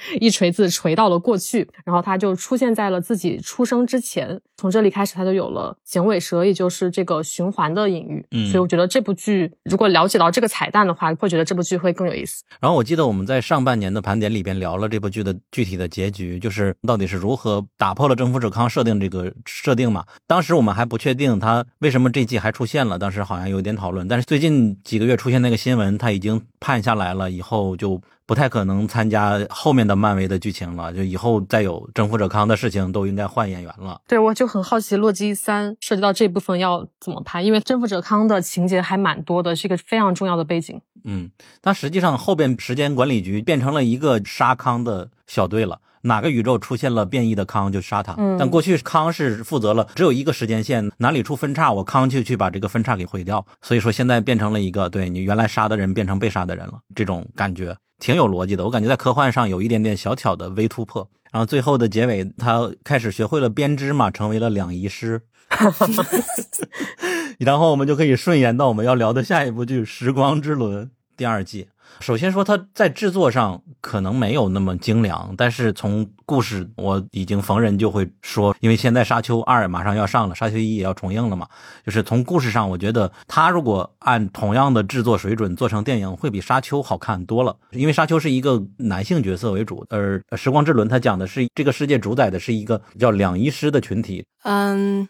[0.20, 4.40] 一锤子锤到了过去，然后他就出现在了自己出生之前。
[4.56, 8.26] 从这里开始，他就有了响尾蛇，也就是这个循环的隐喻。
[8.32, 12.42] 嗯，所以我觉得这部剧如果了解到这个彩蛋的话，会觉得这部剧会更有意思。
[12.60, 20.04] 然后我记得我们在上半年的盘点里边聊了这部剧的具体的结局，就是到底是如何打破了征服者康设定这个设定嘛？
[20.26, 24.08] 当时我们还不确定他为什么这季还出现了，当时好像有点讨论。
[24.08, 28.00] 但是最近几个月出现那个新闻，他已经判下来了，以后就。
[28.28, 33.98] 不太可能参加后面的漫威的剧情了，就以后再有征服者康的事情都应该换演员了。
[34.06, 40.78] 对，我就很好奇洛基三涉及到这部分要怎么拍，因为征服者康的情节还蛮多的，是一个非常重要的背景。
[41.04, 41.30] 嗯，
[41.62, 48.14] 但实际上后边时间管理局变成了一个杀康的小队了，哪个宇宙出现了变异的康就杀他。
[48.18, 53.46] 嗯，但过去康是负责了只有一个时间线，哪里出分叉，我康就去把这个分叉给毁掉。
[53.62, 57.74] 所以说现在变成了一个对你原来杀的人变成被杀的人了，这种感觉。
[57.98, 61.08] 挺有逻辑的，我感觉在科幻上有一点点小巧的微突破。
[61.30, 65.20] 然后最后的结尾，他开始学会了编织嘛，成为了两仪师。
[67.38, 71.68] 然后我们就可以顺延到我们要聊的下一部剧《时光之轮》第二季。
[72.00, 81.48] 首先说，它在制作上可能没有那么精良，但是从故事，我已经逢人就会说，因为现在《沙丘二》马上要上了，《沙丘一》也要重映了嘛。
[81.84, 87.56] 就是从故事上，我觉得它如果按同样的制作水准做成电影，会比《沙丘》好看多了。
[87.72, 94.24] 因为《沙丘》是一个男性角色为主，而《时光之轮》它讲的是这个世界主宰的是一个叫两仪师的群体。
[94.44, 95.08] 嗯。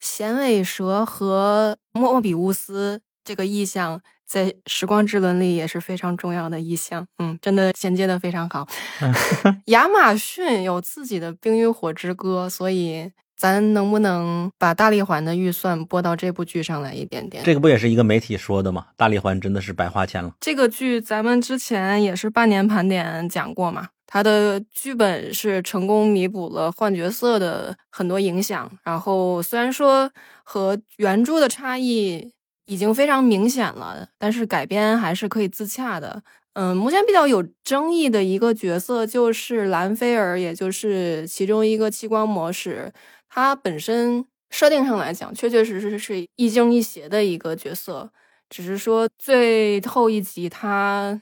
[0.00, 7.06] 响尾蛇和莫比乌斯这个意象，在《时光之轮》里也是非常重要的意象。
[7.18, 8.68] 嗯，真的衔接的非常好。
[9.66, 17.42] 亚马逊有自己的《冰与火之歌》，所以咱能不能把大力环的预算拨到这部剧上来一点点？
[17.42, 18.88] 这个不也是一个媒体说的吗？
[18.96, 20.34] 大力环真的是白花钱了。
[20.40, 30.10] 这个剧咱们之前也是半年盘点讲过嘛，它的剧本是成功弥补了换角色的很多影响，然后虽然说
[30.42, 32.32] 和原著的差异
[32.68, 36.22] 已经非常明显了，但是改编还是可以自洽的。
[36.52, 42.92] 嗯，目前比较有争议的一个角色就是兰菲尔，也就是其中一个激光模式，
[43.28, 48.10] 他本身设定上来讲，确确实实是亦正亦邪的一个角色，
[48.50, 51.20] 只是说最后一集他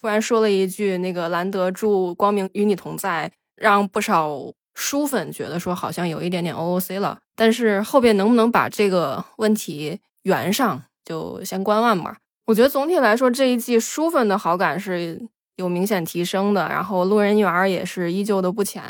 [0.00, 7.18] 突然说了一句“那个兰德祝光明与你同在”，让不少书粉觉得说好像有一点点 OOC 了。
[7.34, 9.98] 但是后边能不能把这个问题
[10.28, 12.18] 圆上，就先观望吧。
[12.46, 15.20] 我觉得总体来说这一季书粉的好感是
[15.56, 18.82] 有明显提升的，然后路人缘也是依旧的不浅。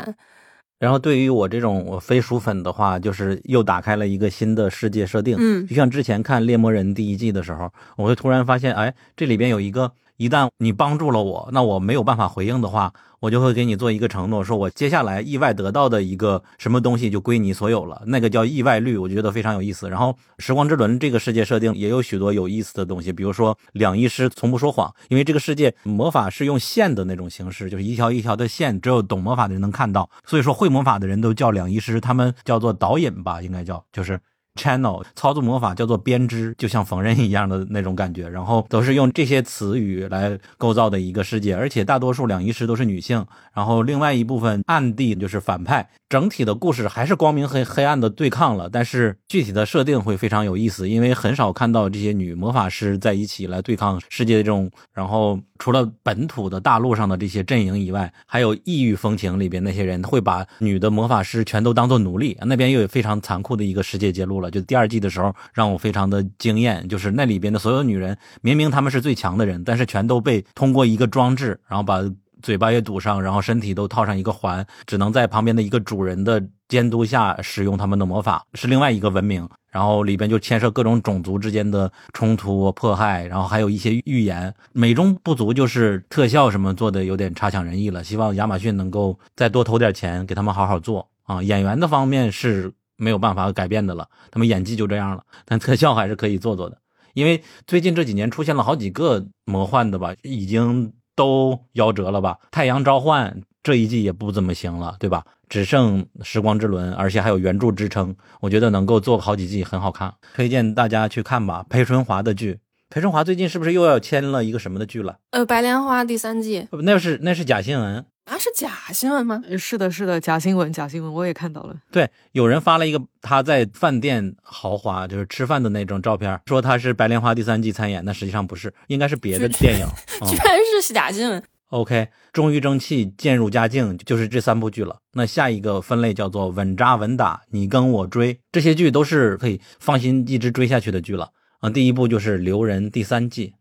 [0.80, 5.36] 然后对于我这种我非书粉的话，就是又打开了一个新的世界设定。
[5.38, 19.88] 嗯就像之前看《猎魔人》第一季的时候，我会突然发现，哎，这里边有一个，一旦你帮助了我，那我没有办法回应的话，我就会给你做一个承诺，说我接下来意外得到的一个什么东西就归你所有了， 那个叫意外率，我觉得非常有意思。
[19.88, 34.18] 然后《时光之轮》这个世界设定也有许多有意思的东西，比如说两医师从不说谎，因为这个世界魔法是用线的那种形式，就是一条一条的线，只有懂魔法的人能看到，所以说会魔法的人都叫两医师，他们叫做导引吧，应该叫就是。
[34.58, 43.24] Channel 操作魔法叫做编织，就像缝纫一样的那种感觉，然后都是用这些词语来构造的一个世界，而且大多数两仪师都是女性，
[43.54, 64.50] 然后另外一部分暗地就是反派，整体的故事还是光明和黑暗的对抗了，但是具体的设定会非常有意思，因为很少看到这些女魔法师在一起来对抗世界的这种，然后除了本土的大陆上的这些阵营以外，还有异域风情里边那些人会把女的魔法师全都当做奴隶，那边又有非常残酷的一个世界揭露了。
[64.50, 72.00] 就第二季的时候，让我非常的惊艳，就是那里边的所有女人，明明她们是最强的人，但是全都被通过一个装置，然后把
[72.42, 79.48] 嘴巴也堵上，然后身体都套上一个环，只能在旁边的一个主人的监督下使用他们的魔法，是另外一个文明。
[79.70, 84.52] 然后里边就牵涉各种种族之间的冲突、迫害，然后还有一些预言。
[84.72, 91.42] 美中不足就是特效什么做的有点差强人意了，希望亚马逊能够再多投点钱给他们好好做啊。
[91.42, 96.78] 演员的方面是没有办法改变的了，他们演技就这样了，但特效还是可以做做的。
[97.12, 102.38] 因为最近这几年出现了好几个魔幻的吧，已经都夭折了吧？
[102.52, 105.24] 太阳召唤这一季也不怎么行了，对吧？
[105.48, 111.66] 只剩时光之轮，而且还有原著支撑，我觉得能够做好几季很好看，推荐大家去看吧。
[111.68, 115.16] 裴春华的剧，裴春华最近是不是又要签了一个什么的剧了？
[115.32, 118.04] 呃，白莲花第三季那是那是假新闻。
[118.28, 119.42] 啊，是假新闻吗？
[119.48, 121.74] 呃是的，是的，假新闻，假新闻，我也看到了。
[121.90, 129.86] 对，有人发了一个他在饭店豪华就是吃饭的那种照片，说他是白莲花第三季参演，那实际上不是，应该是别的电影。
[130.20, 131.42] 嗯居然是假新闻。
[131.70, 134.98] OK，终于争气，渐入佳境，就是这三部剧了。
[135.12, 141.30] 那下一个分类叫做稳扎稳打，你跟我追，这些剧都是可以放心一直追下去的剧了。
[141.60, 143.54] 啊，第一部就是《留人》第三季。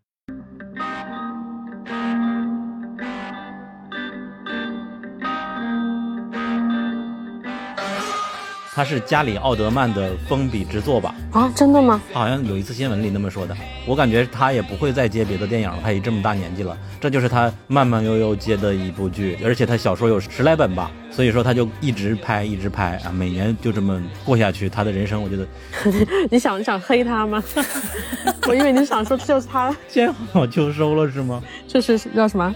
[8.77, 11.15] 它是加里奥德曼的封笔之作吧？
[11.31, 11.99] 啊，真的吗？
[12.13, 13.57] 好像有一次新闻里那么说的。
[13.87, 24.69] 我感觉他也不会再接别的电影了，他已这么大年纪了，这就是他慢慢悠悠接的一部剧，而且他小说有十来本吧，所以说他就一直拍，一直拍啊，每年就这么过下去。
[24.69, 25.47] 他的人生，我觉得
[26.29, 27.43] 你想你想黑他吗？
[28.47, 31.41] 我以为你想说这就是他， 见好就收了是吗？
[31.67, 32.53] 这是叫什么？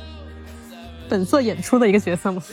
[1.10, 2.44] 本色演出的一个角色吗？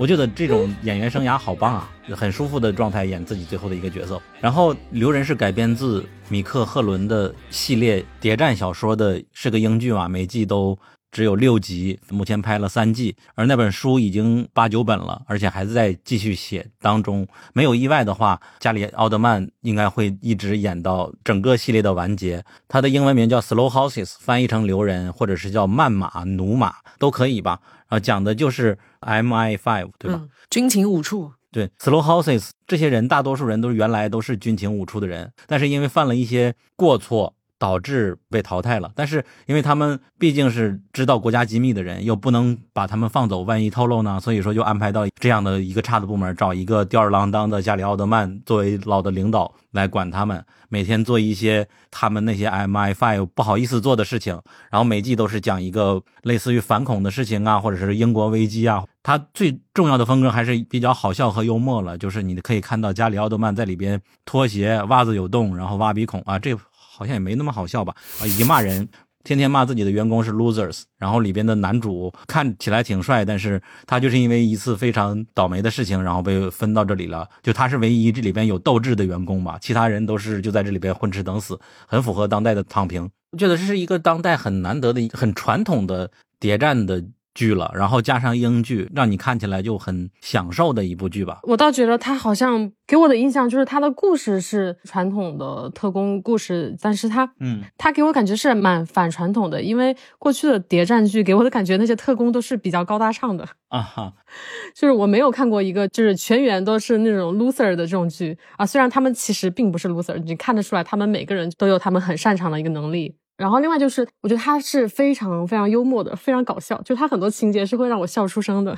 [0.00, 4.18] 我觉得这种演员生涯好棒啊，很舒服的状态演自己最后的一个角色。
[4.40, 10.78] 然后《留人》是改编自米克·赫伦的系列谍战小说的，是个英剧嘛，每季都
[11.12, 17.28] 只有六集，目前拍了三季，而那本书已经八九本了，而且还在继续写当中。
[17.52, 22.42] 没有意外的话，加里奥德曼应该会一直演到整个系列的完结。
[22.68, 27.60] 它的英文名叫《Slow Horses》，翻译成“留人”或者是叫“慢马”“驽马”都可以吧？
[27.88, 30.20] 啊，讲的就是 MI5，对吧？
[30.22, 31.32] 嗯，军情五处。
[31.52, 38.90] 对，Slow Houses 这些人，大多数人都是原来都是军情五处的人，但是因为犯了一些过错，导致被淘汰了。
[38.96, 44.18] 但是因为他们毕竟是知道国家机密的人，又不能把他们放走，万一透露呢？
[44.18, 54.40] 所以说就安排到这样的一个差的部门，找一个吊儿郎当的加里奥德曼作为老的领导来管他们，每天做一些他们那些 MI5 不好意思做的事情。
[54.70, 58.84] 然后每季都是讲一个类似于反恐的事情啊，或者是英国危机啊。
[59.02, 66.54] 他最重要的风格还是比较好笑和幽默了，就是你可以看到加里奥德曼在里边拖鞋、袜子有洞，然后挖鼻孔啊，这
[67.00, 67.94] 好像也没那么好笑吧？
[68.20, 68.86] 啊，以及骂人，
[69.24, 70.82] 天天骂自己的员工是 losers。
[70.98, 77.26] 然后里边的男主看起来挺帅，但是他就是因为一次非常倒霉的事情，然后被分到这里了。
[77.42, 83.10] 就他是唯一这里边有斗志的员工吧，其他人都是就在这里边混吃等死，很符合当代的躺平。
[83.32, 87.02] 我觉得这是一个当代很难得的、很传统的谍战的。
[87.40, 91.40] 剧了，然后加上英剧，让你看起来就很享受的一部剧吧。
[91.44, 104.12] 我倒觉得他好像给我的印象就是他的故事是传统的特工故事，但是他，嗯，他给我感觉是蛮反传统的，因为过去的谍战剧给我的感觉那些特工都是比较高大上的啊哈，
[104.76, 113.14] 就是我没有看过一个就是全员都是那种 loser 的这种剧啊，虽然他们其实并不是 loser，你看得出来他们每个人都有他们很擅长的一个能力。
[113.40, 116.78] 然后另外就是，我觉得他是非常非常幽默的，非常搞笑。
[116.82, 118.76] 就他很多情节是会让我笑出声的。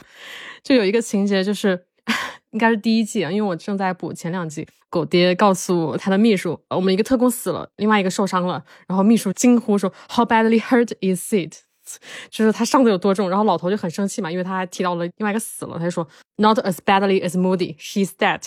[0.62, 1.84] 就有一个情节就是，
[2.52, 4.64] 应该是第一季啊，因为我正在补前两季。
[4.88, 8.62] 狗爹告诉他的秘书，我们一个特工死了，另外一个受伤了。
[8.86, 11.54] 然后秘书惊呼说：“How badly hurt is it？”
[12.30, 13.28] 就是他伤的有多重。
[13.28, 16.06] 然后老头就很生气嘛，因为他还提到了另外一个死了，他就说
[16.36, 18.42] ：“Not as badly as Moody, she's dead。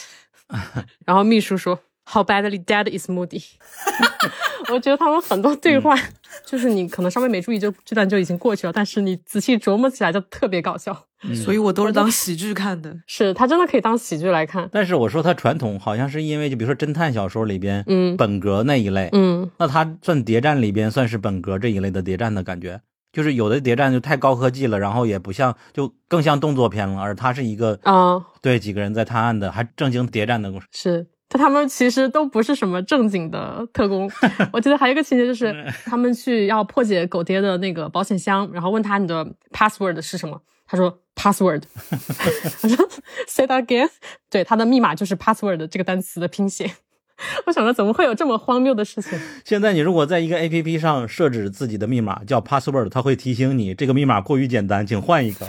[1.06, 1.80] ”然后秘书说。
[2.07, 3.44] How badly dead is Moody？
[4.72, 5.95] 我觉得他们很多对话，
[6.45, 11.06] 就是你可能稍微没注意，就这段就已经过去了，但是你仔细琢磨起来就特别搞笑。
[11.44, 12.95] 所以我都是当喜剧看的。
[13.07, 14.69] 是他真的可以当喜剧来看。
[14.72, 22.82] 但是我说他传统，好像是因为就比如说侦探小说里边，嗯，本格那一类，嗯，那他算谍战里边算是本格这一类的谍战的感觉。
[23.11, 26.99] 就是有的谍战就太高科技了，然后也不像，就更像动作片了。
[26.99, 30.68] 而他是一个啊，对几个人在探案的，还正经谍战的故事。
[30.72, 31.07] 是。
[31.27, 34.10] 但他们其实都不是什么正经的特工。
[34.53, 35.53] 我记得还有一个情节，就是
[35.85, 41.64] 他们去要破解狗爹的那个保险箱，然后问他你的 password 是什么，他说 password。
[42.61, 42.89] 他说
[43.27, 43.89] say that again。
[44.30, 46.72] 对，他的密码就是 password 这个单词的拼写。
[47.45, 49.18] 我想说，怎么会有这么荒谬的事情？
[49.45, 55.47] 现在你如果在一个 A P P 上设置自己的密码叫 password，它会提醒你这个密码过于简单，请换一个。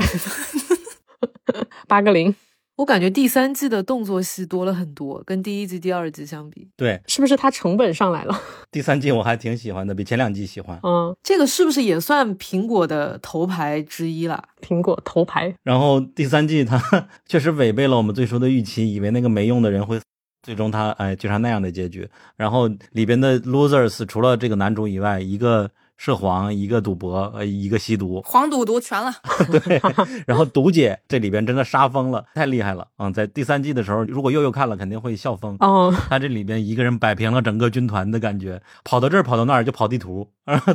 [1.89, 2.35] 八个零。
[2.77, 8.39] 我感觉第三季的动作戏多了很多，跟第一季、第二季相比，对，是不是它成本上来了？
[8.70, 10.78] 第三季我还挺喜欢的，比前两季喜欢。
[10.82, 14.44] 嗯，这个是不是也算苹果的头牌之一了？
[14.61, 15.55] 苹果头牌。
[15.62, 16.78] 然后第三季它
[17.27, 19.98] 确实违背了我们最初的预期，以为那个没用的人会，
[20.43, 22.07] 最终他哎就成那样的结局。
[22.36, 25.70] 然后里边的 losers 除了这个男主以外，一个。
[25.97, 29.12] 涉黄一个赌博，呃，一个吸毒，黄赌毒全了。
[29.51, 29.81] 对，
[30.27, 32.86] 然后毒姐这里边真的杀疯了，太厉害了。
[32.98, 35.56] 嗯，在第三季的时候，如果悠悠看了，肯定会笑疯。
[35.60, 40.31] 哦，他这里边一个人摆平了整个军团的感觉，跑到这儿跑到那儿就跑地图，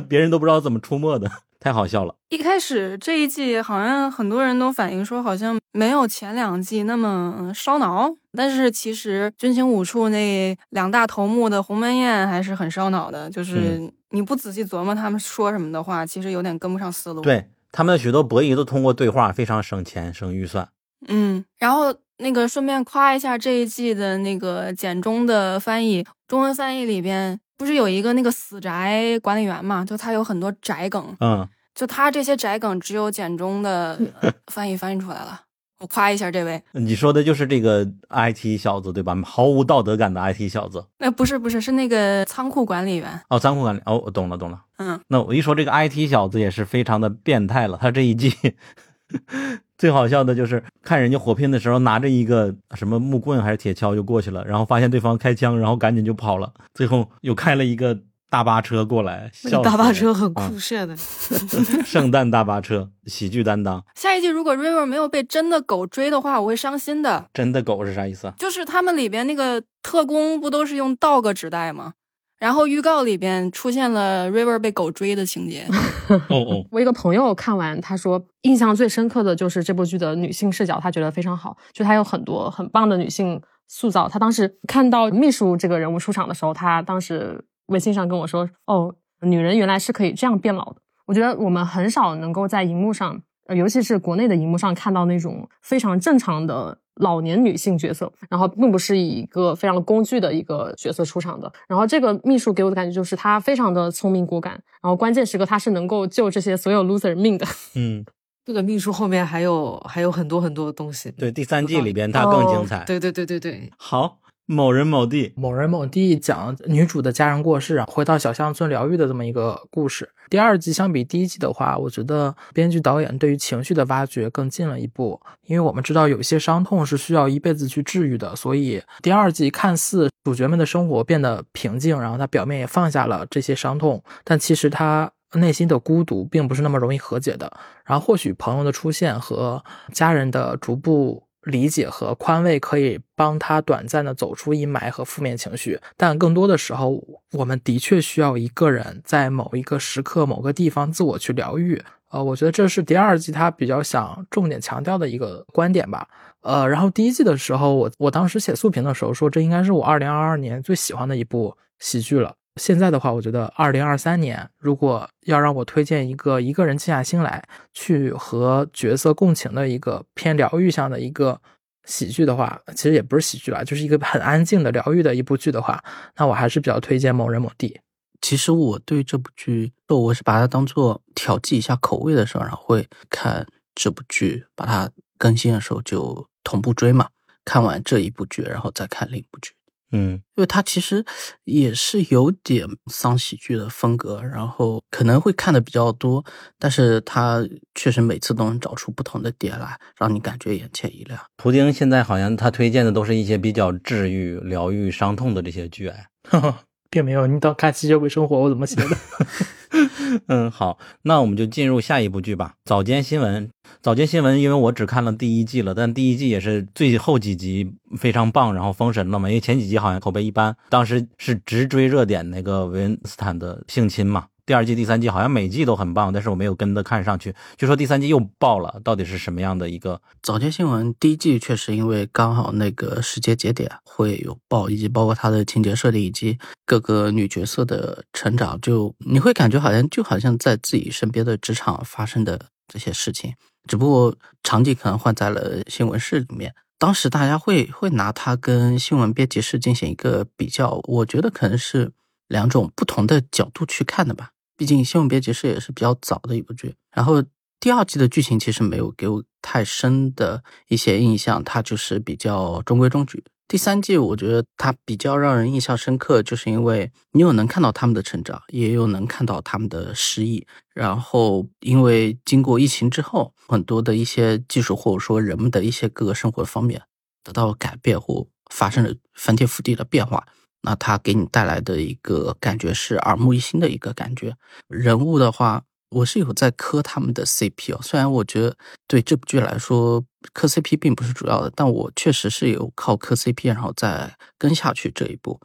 [0.08, 1.30] 别人都不知道怎么出没的。
[1.60, 2.12] 太好笑了！
[2.30, 8.12] 一开始这一季好像很多人都反映说，好像没有前两季那么烧脑。
[8.36, 13.28] 但是其实军情五处那两大头目的鸿门宴还是很烧脑的。
[13.30, 13.80] 就是
[14.10, 17.20] 你不仔细琢磨他们说什么的话，其实有点跟不上思路。
[17.20, 20.68] 对他们的许多博弈都通过对话，非常省钱省预算。
[21.08, 27.38] 嗯，然后那个顺便夸一下这一季的那个简中的翻译，中文翻译里边。
[27.58, 29.84] 不是有一个那个死宅管理员嘛？
[29.84, 33.96] 就他有很多宅梗，嗯，就他这些宅梗只有简中的
[34.50, 35.42] 翻译翻译出来了。
[35.82, 39.20] 我夸一下这位，你说的就是这个 IT 小子对吧？
[39.24, 40.84] 毫无道德感的 IT 小子。
[40.98, 44.60] 那不是不是是那个仓库管理员哦，仓库管理哦，我懂了懂了。
[44.78, 48.32] 嗯，那我一说这个 IT 小子也是非常的变态了，他这一季。
[49.76, 56.52] 最好笑的就是看人家火拼的时候，拿着一个什么木棍还是铁锹就过去了，然后发现对方开枪，然后赶紧就跑了。
[56.72, 57.98] 最后又开了一个
[58.32, 59.30] 大巴车过来，
[59.62, 60.96] 大巴车很酷炫的，
[61.84, 63.84] 圣诞大巴车，喜剧担当。
[63.94, 67.26] 下一季如果 River 没有被真的狗追的话，我会伤心的。
[67.34, 68.32] 真的狗是啥意思？
[68.38, 71.92] 就是他们里边那个特工不都是用 dog 指代吗？
[72.38, 75.66] 然后预告里边出现了 River 被狗追的情节。
[76.08, 83.38] 哦哦， 我一个朋友看完，他说印象最深刻的就是这部剧的女性视角，他觉得非常好，就他有很多很棒的女性
[83.68, 84.08] 塑造。
[84.08, 90.76] 他当时看到秘书这个人物出场的时候，他当时微信上跟我说：“哦，女人原来是可以这样变老的。”
[91.06, 101.52] 我觉得我们很少能够在荧幕上呃尤其是国内的荧幕上看到那种非常正常的老年女性角色，然后并不是以一个非常工具的一个角色出场的。
[101.66, 104.52] 然后这个秘书给我的感觉就是她非常的聪明果敢，
[104.82, 107.46] 然后关键时刻她是能够救这些所有 loser 命的。
[107.74, 108.04] 嗯，
[108.44, 111.10] 这个秘书后面还有还有很多很多的东西。
[111.12, 112.80] 对，第三季里边它更精彩。
[112.80, 114.18] 哦对对对对对，好，
[114.52, 120.08] 某人某地，某人某地讲女主的家人过世，回到小乡村疗愈的这么一个故事。
[120.28, 137.50] 第二季相比第一季的话，我觉得编剧导演对于情绪的挖掘更进了一步，因为我们知道有些伤痛是需要一辈子去治愈的，所以第二季看似主角们的生活变得平静，然后他表面也放下了这些伤痛，但其实他内心的孤独并不是那么容易和解的。
[137.84, 147.02] 然后或许朋友的出现和家人的逐步理解和宽慰可以帮他短暂的走出阴霾和负面情绪，但更多的时候，
[147.32, 151.82] 我们的确需要一个人在某一个时刻、某个地方自我去疗愈。
[152.10, 156.06] 呃，我觉得这是第二季他比较想重点强调的一个观点吧。
[156.42, 162.34] 呃，然后第一季的时候，我我当时写速评的时候说，这应该是我二零二二年最喜欢的一部喜剧了。
[162.60, 167.42] 现在的话，我觉得二零二三年如果要让我推荐一个一个人静下心来
[167.72, 171.40] 去和角色共情的一个偏疗愈向的一个
[171.84, 175.82] 喜剧的话，其实也不是喜剧吧，就是一个很安静的疗愈的一部剧的话，
[176.16, 177.80] 那我还是比较推荐某人某地。
[178.20, 187.08] 其实我对这部剧，我是把它当做调剂一下口味的时候，然后会看这部剧，把它更新的时候就同步追嘛。
[187.44, 189.52] 看完这一部剧，然后再看另一部剧。
[189.92, 191.04] 嗯，因为它其实
[191.44, 196.24] 也是有点丧喜剧的风格，然后可能会看的比较多，
[196.58, 201.20] 但是它确实每次都能找出不同的点来，让你感觉眼前一亮。
[201.36, 206.06] 图钉现在好像他推荐的都是一些比较治愈、疗愈伤痛的这些剧，哎，
[206.90, 207.26] 并没有。
[207.26, 208.96] 你等看《吸血鬼生活》我怎么写的？
[210.28, 212.54] 嗯，好，那我们就进入下一部剧吧。
[212.64, 213.50] 早间新闻，
[213.80, 219.28] 早间新闻，因为我只看了第一季了，但第一季也是最后几集非常棒，然后封神了嘛。
[219.28, 224.26] 因为前几集好像口碑一般，当时是直追热点那个维恩斯坦的性侵嘛。
[224.44, 227.34] 第二季、第三季好像每季都很棒，但是我没有跟着看上去。
[227.56, 230.00] 据说第三季又爆了，到底是什么样的一个？
[230.20, 236.36] 早间新闻第一季确实因为刚好那个时间节点会有爆，以及包括它的情节设定以及
[236.66, 243.34] 各个女角色的成长，就你会感觉好像就好像在自己身边的职场发生的这些事情，
[243.68, 246.52] 只不过场景可能换在了新闻室里面。
[246.78, 251.92] 当时大家会会拿它跟新闻编辑室进行一个比较，我觉得可能是
[252.32, 254.30] 两种不同的角度去看的吧。
[254.56, 257.22] 毕竟新闻编辑室也是比较早的一部剧，然后
[257.60, 263.22] 第二季的剧情其实没有给我太深的一些印象，它就是比较中规中矩。
[263.48, 270.46] 第三季我觉得它比较让人印象深刻，就是因为你有能看到他们的成长，也有能看到他们的失意。
[270.72, 276.80] 然后因为经过疫情之后，很多的一些技术或者说人们的一些各个生活方面
[277.22, 280.26] 得到了改变或发生了翻天覆地的变化。
[280.62, 284.36] 那它给你带来的一个感觉是耳目一新的一个感觉。
[284.68, 287.80] 人物的话，我是有在磕他们的 CP 哦。
[287.82, 288.56] 虽然我觉得
[288.86, 295.40] 对这部剧来说磕 CP 并不是主要的，但我确实是有靠磕 CP 然后再跟下去这一步。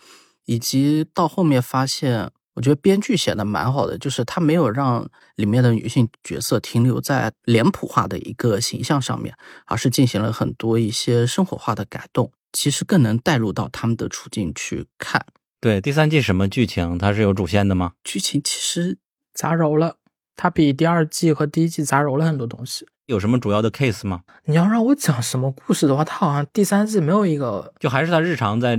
[0.46, 9.36] 以及到后面发现，我觉得编剧写的蛮好的，就是他没有让里面的女性角色停留在脸谱化的一个形象上面，
[9.66, 12.32] 而是进行了很多一些生活化的改动。
[12.52, 15.26] 其实更能带入到他们的处境去看。
[15.60, 16.98] 对，第三季什么剧情？
[16.98, 17.94] 它是有主线的吗？
[18.04, 18.98] 剧情其实
[19.34, 19.98] 杂糅了，
[20.36, 22.88] 它比第二季和第一季杂糅了很多东西。
[23.08, 24.24] 有什么主要的 case 吗？
[24.46, 28.78] 你要让我讲什么故事的话，它好像第三季没有一个，就还是他日常在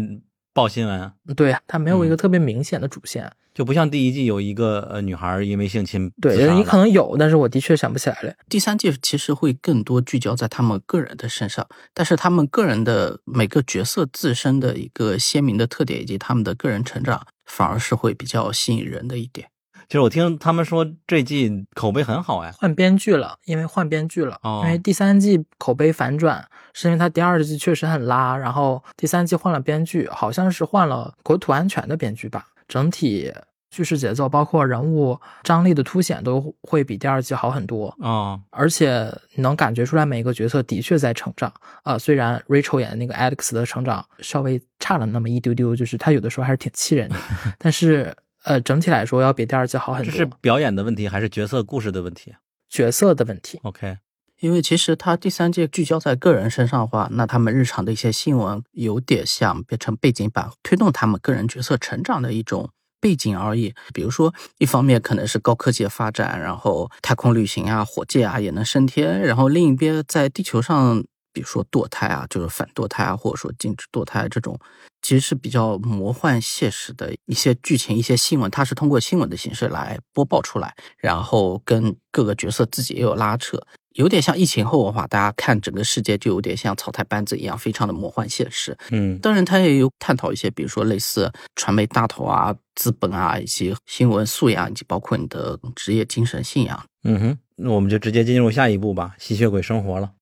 [0.53, 1.13] 报新闻。
[1.37, 6.09] 对，它没有一个特别明显的主线，就不像第一季有一个呃女孩因为性侵。
[6.23, 8.33] 对，你可能有，但是我的确想不起来了。
[8.49, 19.49] 第三季其实会更多聚焦在他们个人的身上，但是他们个人的每个角色自身的一个鲜明的特点以及他们的个人成长，反而是会比较吸引人的一点。
[19.89, 33.33] 其实我听他们说这季口碑很好哎，换编剧了，因为换编剧了，哦、因为第三季口碑反转，是因为他第二季确实很拉，然后第三季换了编剧，好像是换了国土安全的编剧吧，整体
[33.71, 41.51] 叙事节奏包括人物张力的凸显都会比第二季好很多啊、哦，而且能感觉出来每个角色的确在成长
[41.83, 47.17] 啊、呃，虽然 Rachel 演的那个 Alex 的成长稍微差了那么一丢丢，就是他有的时候还是挺气人的，
[47.59, 48.15] 但是。
[48.45, 50.11] 呃，整体来说要比第二季好很多。
[50.11, 52.33] 这是表演的问题还是角色故事的问题？
[52.71, 53.59] 角色的问题。
[53.65, 53.99] OK，
[54.41, 62.71] 因为其实他第三季聚焦在个人身上的话，那他们日常的一些新闻有点像变成背景板，推动他们个人角色成长的一种
[63.01, 63.75] 背景而已。
[63.93, 71.03] 比如说，一方面可能是高科技发展，然后太空旅行啊、火箭啊也能升天，然后另一边在地球上，
[71.33, 74.57] 比如说堕胎啊，就是反堕胎啊，或者说禁止堕胎这种，
[75.03, 83.61] 其实是比较魔幻现实的一些剧情、一些新闻，它是通过新闻的形式来播报出来，然后跟各个角色自己也有拉扯。
[83.99, 88.77] 有点像疫情后的话，大家看整个世界就有点像草台班子一样，非常的魔幻现实。
[88.91, 96.81] 嗯，当然，他也有探讨一些，比如说类似传媒大头啊、资本啊，以及新闻素养，以及包括你的职业精神信仰。
[97.03, 100.13] 嗯哼，那我们就直接进入下一步吧，吸血鬼生活了。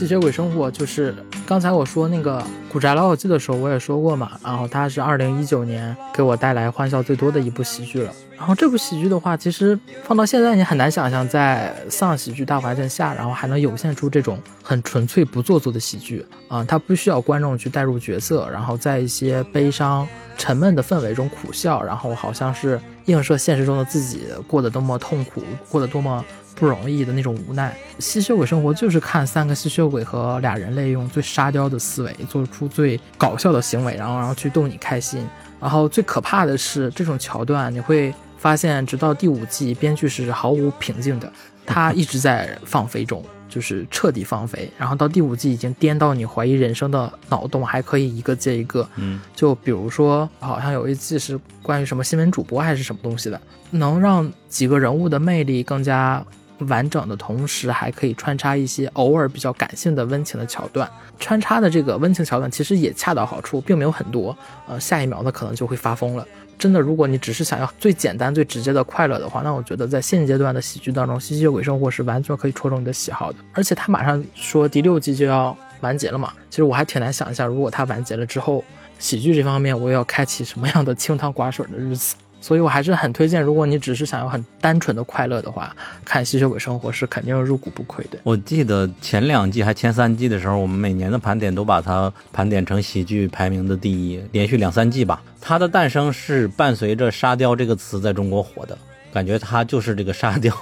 [0.00, 1.14] 吸血鬼生活就是
[1.46, 2.40] 刚才我说那个
[2.72, 4.30] 《古宅老友记》的时候，我也说过嘛。
[4.42, 8.10] 然后它是二零一九年给我带来欢笑最多的一部喜剧了。
[8.34, 20.08] 然后这部喜剧的话，其实放到现在你很难想象，在丧喜剧大环境下，然后还能涌现出这种很纯粹不做作的喜剧啊、它不需要观众去带入角色，然后在一些悲伤、
[20.38, 26.24] 沉闷的氛围中苦笑，然后好像是映射现实中的自己过得多么痛苦，过得多么。
[26.60, 27.74] 不容易的那种无奈。
[27.98, 35.26] 吸血鬼生活就是看三个吸血鬼和俩人类用最沙雕的思维做出最搞笑的行为，然后然后去逗你开心。
[35.58, 41.32] 然后最可怕的是这种桥段，你会发现直到第五季，编剧是毫无平静的，
[41.64, 43.24] 他一直在放飞中。
[43.50, 48.88] 就是彻底放飞，然后到第五季已经颠到你怀疑人生的脑洞，还可以一个接一个。
[48.94, 53.40] 嗯，就比如说，好像有一季是关于什么新闻主播还是什么东西的，
[53.72, 56.24] 能让几个人物的魅力更加
[56.66, 60.88] 完整的同时，还可以穿插一些偶尔比较感性的温情的桥段。
[61.18, 64.36] 穿插的这个温情桥段其实也恰到好处，并没有很多。
[64.66, 66.26] 呃，下一秒呢可能就会发疯了。
[66.58, 73.38] 真的，如果你只是想要最简单、最直接的快乐的话，那我觉得在现阶段的喜剧当中，《吸血鬼生活》是完全可以戳中你的喜好的。
[73.54, 78.62] 而且他马上说第六季就要完结了嘛，其实我还挺难想象，如果它完结了之后，
[78.98, 82.14] 喜剧这方面我要开启什么样的清汤寡水的日子。
[82.40, 88.18] 所以我还是很推荐，如果你只是想要很单纯的快乐的话，看《吸血鬼生活》是肯定入股不亏的。
[88.22, 95.22] 我记得前两季还前三季的时候，我们每年的盘点都把它盘点成喜剧排名的第一，连续两三季吧。
[95.40, 98.76] 它的诞生是伴随着“沙雕”这个词在中国火的，
[99.12, 100.54] 感觉它就是这个“沙雕”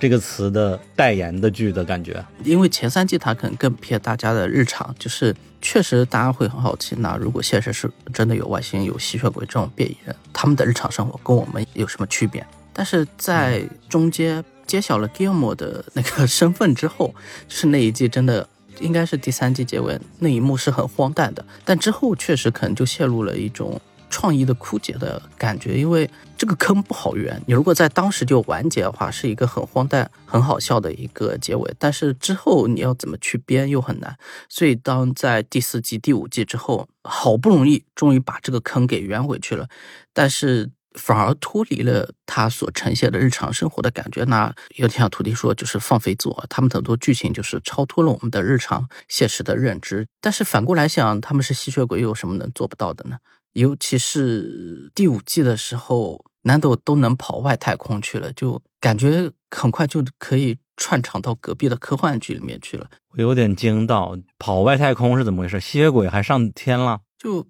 [0.00, 2.24] 这个词的代言的剧的感觉。
[2.44, 12.46] 因为前三季它可能更偏大家的日常，就是确实大家会很好奇，那如果现实是真的有外星人、有吸血鬼这种变异人，他们的日常生活跟我们有什么区别？
[12.72, 17.14] 但是在中间揭晓了 Gilmore 的那个 身份之后，
[17.48, 18.48] 就是那一季真的
[18.78, 23.80] 应该是第三季结尾那一幕是很荒诞的，但之后确实可能就陷入了一种
[24.10, 27.40] 创意的枯竭的感觉，因为这个坑不好圆。
[27.46, 34.16] 你如果在当时就完结的话，是一个很荒诞、很好笑的一个结尾，但是之后你要怎么去编又很难。
[34.48, 39.68] 所以当在第四季、第五季之后，好不容易终于把这个坑给圆回去了，
[40.12, 40.70] 但是。
[40.94, 46.46] 反而脱离了他所呈现的日常生活的感觉，那有点像徒弟说，就是放飞自我。
[46.48, 50.08] 他们很多剧情就是超脱了我们的日常现实的认知。
[50.20, 53.18] 但是反过来想，他们是吸血鬼，又有什么能做不到的呢？
[53.58, 58.32] 尤其是第五季的时候，南斗都能跑外太空去了？
[58.32, 62.88] 就感觉很快就可以串场到隔壁的科幻剧里面去了。
[63.08, 65.58] 我有点惊到，跑外太空是怎么回事？
[65.60, 67.00] 吸血鬼还上天了？
[67.18, 67.46] 就，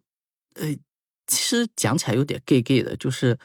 [0.54, 0.76] 呃。
[1.30, 3.38] 其实讲起来有点 gay gay 的，就是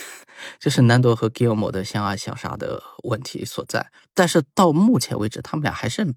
[0.58, 3.92] 就是南多和 Gilmore 的相爱相杀的问题所在。
[4.14, 6.14] 但是到目前为止，他们俩还是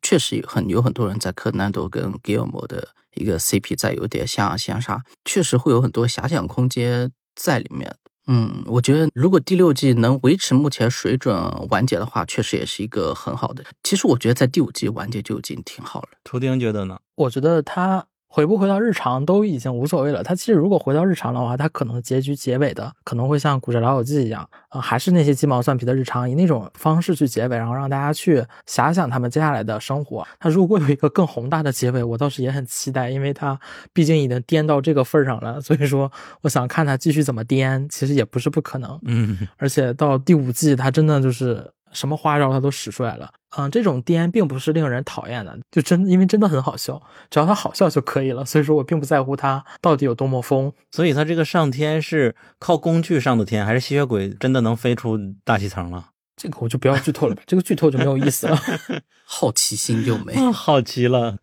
[0.00, 7.94] 确实有很有很多人在磕南多跟 Gilmore 的一个 CP，在有点相爱相杀，确实会有很多遐想空间在里面。
[8.26, 11.34] 嗯，我觉得如果第六季能维持目前水准
[11.68, 13.64] 完结的话，确实也是一个很好的。
[13.82, 16.08] 其实我觉得在第五季完结就已经挺好了。
[16.22, 16.98] 图钉觉得呢？
[17.16, 18.06] 我觉得他。
[18.32, 20.22] 回不回到日常都已经无所谓了。
[20.22, 30.24] 他其实如果回到日常的话，他可能结局结尾的可能会像《古宅老友记》一样，呃，还是那些鸡毛蒜皮的日常，以那种方式去结尾，然后让大家去遐想他们接下来的生活。
[30.38, 33.58] 他如果有一个更宏大的结尾，我倒是也很期待，因为他
[33.92, 36.10] 毕竟已经颠到这个份上了，所以说
[36.42, 38.96] 我想看他继续怎么颠，其实也不是不可能。
[39.06, 43.30] 嗯，而且到第五季，他真的就是什么花招他都使出来了。
[43.56, 48.44] 嗯，这种癫并不是令人讨厌的，就真因为真的很好笑，只要他好笑就可以了。
[48.44, 50.72] 所以说我并不在乎他到底有多么疯。
[50.92, 56.10] 所以他这个上天是靠工具上的天，还是吸血鬼真的能飞出大气层了？
[56.36, 58.56] 这个我就不要剧透了吧， 这个剧透就没有意思了。
[59.26, 61.36] 好奇心就没，好奇了。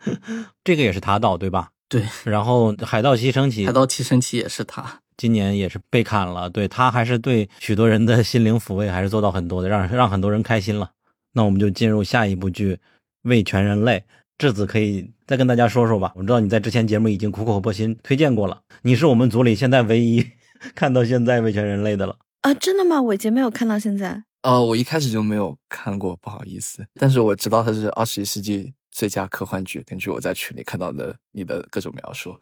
[0.64, 1.70] 这个也是他导对吧？
[1.90, 2.04] 对。
[2.24, 6.50] 然后海盗七升起，海盗七升起也是他，今年也是被砍了。
[6.50, 10.92] 对他还是对许多人的心灵抚慰，还是做到很多的，让让很多人开心了。
[11.34, 12.76] 那我们就进入下一部剧
[13.24, 14.00] 《为全人类》。
[14.38, 16.14] 质子可以再跟大家说说吧。
[16.16, 20.24] 我知道你在之前节目已经苦口婆心推荐过了，你是我们组里现在唯一
[20.76, 22.16] 看到现在《为全人类》的了。
[22.42, 23.02] 啊，真的吗？
[23.02, 24.24] 伟杰没有看到现在。
[24.44, 26.86] 呃，我一开始就没有看过，不好意思。
[27.00, 32.36] 但是我知道它是二十一世纪最佳科幻剧，根据我在群里看到的你的各种描述。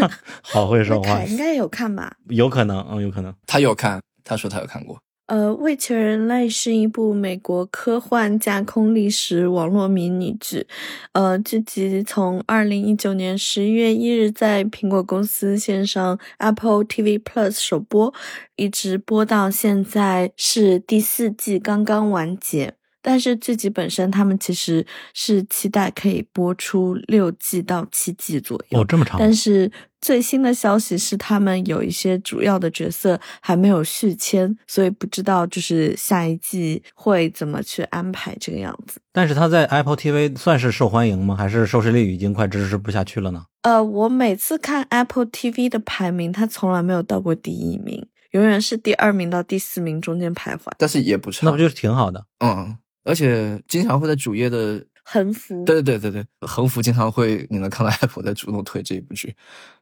[0.44, 2.14] 好会说话凯，应该有看吧？
[2.28, 3.34] 有可能，嗯，有可能。
[3.46, 5.00] 他有看，他说他有看过。
[5.28, 10.66] 呃，《未全人类》是一部美国科幻架空历史网络迷你剧，
[11.12, 18.12] 呃，剧集从二零一九年十一月一日在苹果公司线上 Apple TV Plus 首播，
[18.56, 22.74] 一直播到现在是第四季刚刚完结。
[23.02, 28.80] 但是剧集本身，他们其实是期待可以播出六季到七季左右。
[28.80, 29.18] 哦，这么长。
[29.18, 29.70] 但是
[30.00, 39.00] 最新的消息是，他们有一些主要的角色还没有续签，所以不知道就是下一季会怎么去安排这个样子。
[39.12, 41.36] 但是他在 Apple TV 算是受欢迎吗？
[41.36, 43.44] 还是收视率已经快支持不下去了呢？
[43.62, 50.72] 呃，我每次看 Apple TV 的排名，它从来没有到过第一名，永远是第二名到第四名中间徘徊。
[50.78, 52.24] 但是也不差，那不就是挺好的？
[52.40, 59.34] 嗯，而且经常会在主页的横幅，对对对对对，横幅经常会你能看到 Apple 在主动推这一部剧。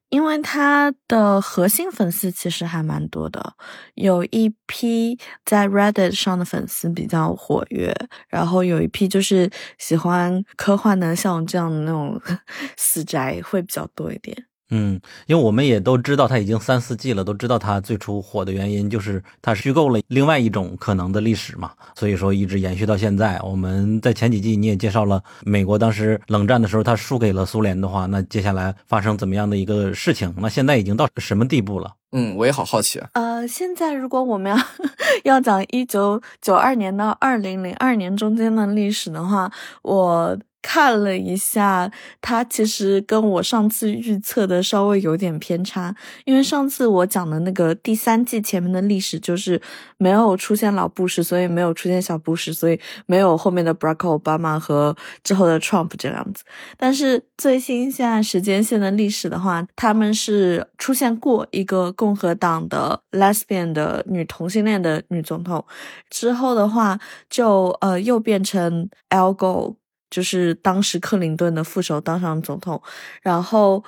[0.09, 3.55] 因为它的核心粉丝其实还蛮多的，
[3.95, 7.95] 有一批在 Reddit 上的粉丝比较活跃，
[8.29, 9.49] 然后有一批就是
[9.79, 12.21] 喜欢科幻的，像我这样的那种
[12.77, 14.47] 死宅会比较多一点。
[14.71, 23.41] 嗯，因为我们也都知道它已经三四季了，都知道它最初火的原因就是它虚构了另外一种可能的历史嘛，所以说一直延续到现在。
[23.43, 30.33] 我们在前几季你也介绍了美国当时冷战的时候，它输给了苏联的话，那接下来发生怎么样的一个事情？
[30.39, 31.93] 那现在已经到什么地步了？
[32.13, 33.09] 嗯，我也好好奇啊。
[33.15, 34.59] 呃，现在如果我们要
[35.25, 39.51] 要讲一九九二年到二零零二年中间的历史的话，
[39.83, 40.39] 我。
[40.63, 49.61] 看了一下，它其实跟我上次预测的稍微有点偏差，因为上次我讲的那个第三季前面的历史就是
[49.97, 56.45] 没有出现老布什，所以没有出现小布什，所以没有后面的 Barack Obama 和之后的 Trump 这样子。
[56.77, 65.65] 但是最新现在时间线的历史的话，他们是出现过一个共和党的 lesbian 的女同性恋的女总统，
[66.11, 69.80] 之后的话就呃又变成 Al Gore。
[70.11, 72.83] 就是当时克林顿的副手当上总统，
[73.23, 73.83] 然后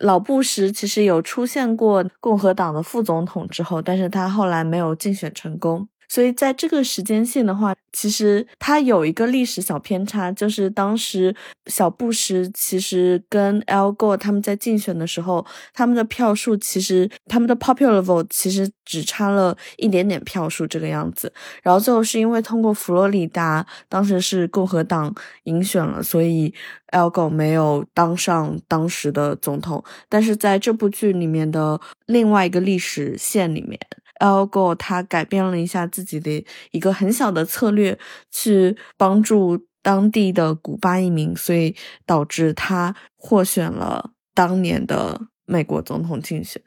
[0.00, 5.88] 老布什其实有出现过共和党的副总统之后，但是他后来没有竞选成功。
[6.08, 11.34] 所以在这个时间线的话，其实它有一个历史小偏差，就是当时
[11.66, 21.32] 小布什其实跟 Elgo 他们在竞选的时候，他们的票数其实他们的 popular vote 其实只差了一点点票数这个样子。
[21.62, 25.14] 然后最后是因为通过佛罗里达当时是共和党
[25.44, 26.52] 赢选了，所以
[26.92, 29.82] Elgo 没有当上当时的总统。
[30.08, 33.78] 但是在这部剧里面的另外一个历史线里面。
[34.20, 37.98] Al Gore 他改变了一下自己的一个很小的策略，
[38.30, 41.74] 去帮助当地的古巴移民，所以
[42.04, 46.60] 导致他获选了当年的美国总统竞选。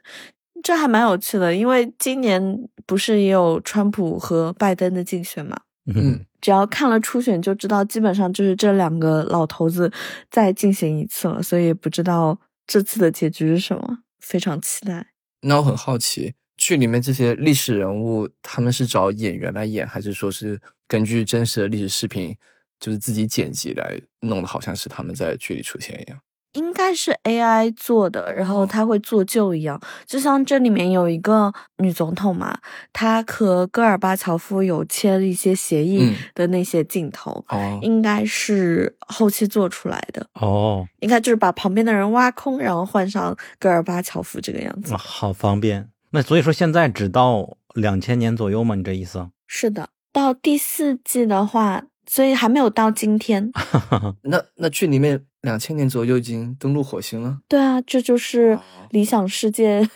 [0.62, 5.56] 这还蛮有趣的，因为今年不是也有川普和拜登的竞选嘛？
[5.94, 9.90] 嗯，只要看了初选就知道，基本上就是这两个老头子
[10.30, 15.06] 再进行一次了，所以不知道这次的结局是什么，非常期待。
[15.40, 16.34] 那我很好奇。
[16.60, 22.36] 剧里面这些历史人物，他们是找演员来演，还是说是根据真实的历史视频，
[22.78, 26.20] 就是自己剪辑来弄的，好像是他们在剧里出现一样？
[26.54, 29.80] 应该是 AI 做的，然后他会做旧一样。
[30.04, 32.58] 就像这里面有一个女总统嘛，
[32.92, 40.26] 她和戈尔巴乔夫有签一些协议的那些镜头，哦，应该是后期做出来的。
[40.34, 44.94] 哦，应该就是把旁边的人挖空，然后换上戈尔巴乔夫这个样子。
[44.96, 45.88] 好方便。
[46.12, 48.74] 那所以说现在只到两千年左右吗？
[48.74, 49.30] 你这意思？
[49.46, 53.50] 是的，到第四季的话，所以还没有到今天。
[54.22, 57.38] 那那剧里面两千年左右已经登陆火星了。
[57.48, 58.58] 对啊，这就是
[58.90, 59.88] 理想世界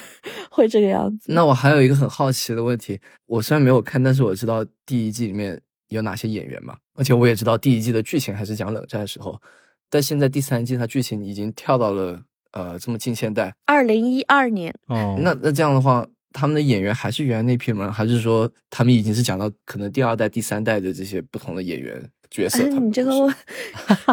[0.50, 1.32] 会这个样子。
[1.32, 5.58] 那我还有一个很好奇的问题，我虽然没有看，但是我知道第一季里面
[5.88, 9.40] 有哪些演员嘛，而且我也知道第一季的剧情还是讲冷战的时候，
[9.88, 12.22] 但现在第三季它剧情已经跳到了。
[12.52, 17.90] 呃，这么近现代，二零一二年哦，那那这样的话，他们的演员还是原来那批吗？
[17.90, 22.62] 还是说他们已经是讲到可能第二代、第三代的这些不同的演员角色？
[22.62, 23.34] 哎，你这个问，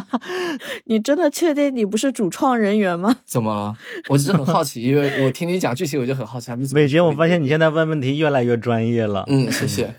[0.85, 3.15] 你真的确定你不是主创人员吗？
[3.25, 3.77] 怎么了？
[4.09, 6.51] 我只是很好奇，因为我听你讲剧情，我就很好奇。
[6.73, 9.25] 美杰，我发现你现在问问题越来越专业了。
[9.27, 9.93] 嗯，谢谢。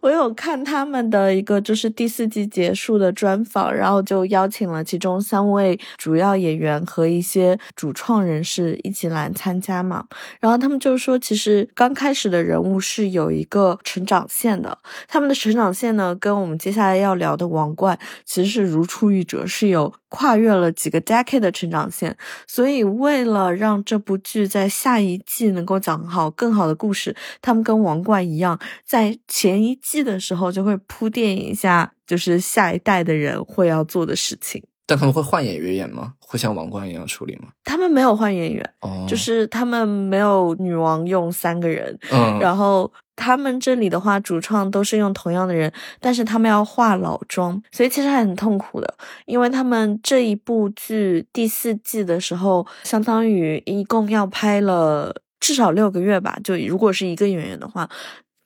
[0.00, 10.04] 我有看他们的一个就是第四季结束的专访，然后就邀请了其中三位主要演员和一些主创人士一起来参加嘛。
[10.40, 22.16] 然后他们就说，其实刚开始的人物是有一个成长线的，他们的成长线呢，跟我们接下来要聊的王冠其实是如出一辙，是有跨越了几个 decade 的成长线。
[22.46, 34.62] 所以为了让这部剧在下一季能够讲好更好的故事，他们跟王冠一样，在前一季的时候就会铺垫一下，就是下一代的人会要做的事情。
[34.86, 36.14] 但他们会换演员演吗？
[36.18, 37.48] 会像王冠一样处理吗？
[37.64, 45.70] 他们没有换演员，哦，就是他们没有女王用三个人，嗯然后他们这里的话，主创都是用同样的人，
[46.00, 48.94] 但是他们要化老妆，所以其实还很痛苦的，
[49.26, 57.86] 因为他们这一部剧第四季的时候，相当于一共要拍了至少六个月吧，就如果是一个演员的话。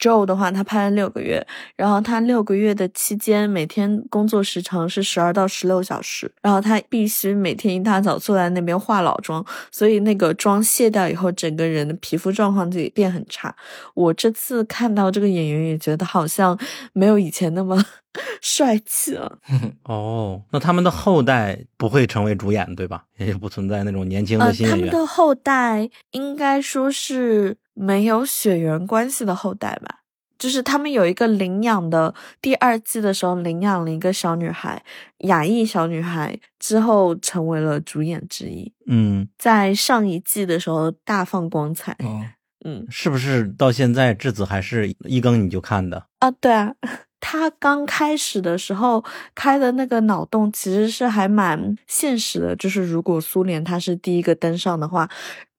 [0.02, 1.46] Joe 的话，他拍了六个月，
[1.76, 13.54] 然后他六个月的期间，每天工作时长是十二到十六小时，然后他必须每天一大早坐在那边化老妆，所以那个妆卸掉以后，整个人的皮肤状况就变很差。
[13.94, 16.58] 我这次看到这个演员，也觉得好像
[16.92, 17.80] 没有以前那么
[18.42, 19.38] 帅气了。
[19.84, 23.04] 哦，那他们的后代不会成为主演对吧？
[23.18, 24.88] 也不存在那种年轻呃的，新演员。
[24.88, 30.00] 他们的后代应该说是没有血缘关系的后代吧。
[30.38, 34.82] 就是他们有一个领养的，第二季的时候领养了一个小女孩，
[35.18, 38.72] 亚裔小女孩，之后成为了主演之一。
[38.88, 41.92] 嗯，在上一季的时候大放光彩。
[42.00, 42.26] 哦，
[42.64, 46.06] 嗯是不是到现在质子还是一更你就看的？
[46.18, 46.74] 啊，对啊，
[47.20, 49.04] 他刚开始的时候
[49.36, 55.08] 开的那个脑洞其实是还蛮现实的，就是如果苏联它是第一个登上的话，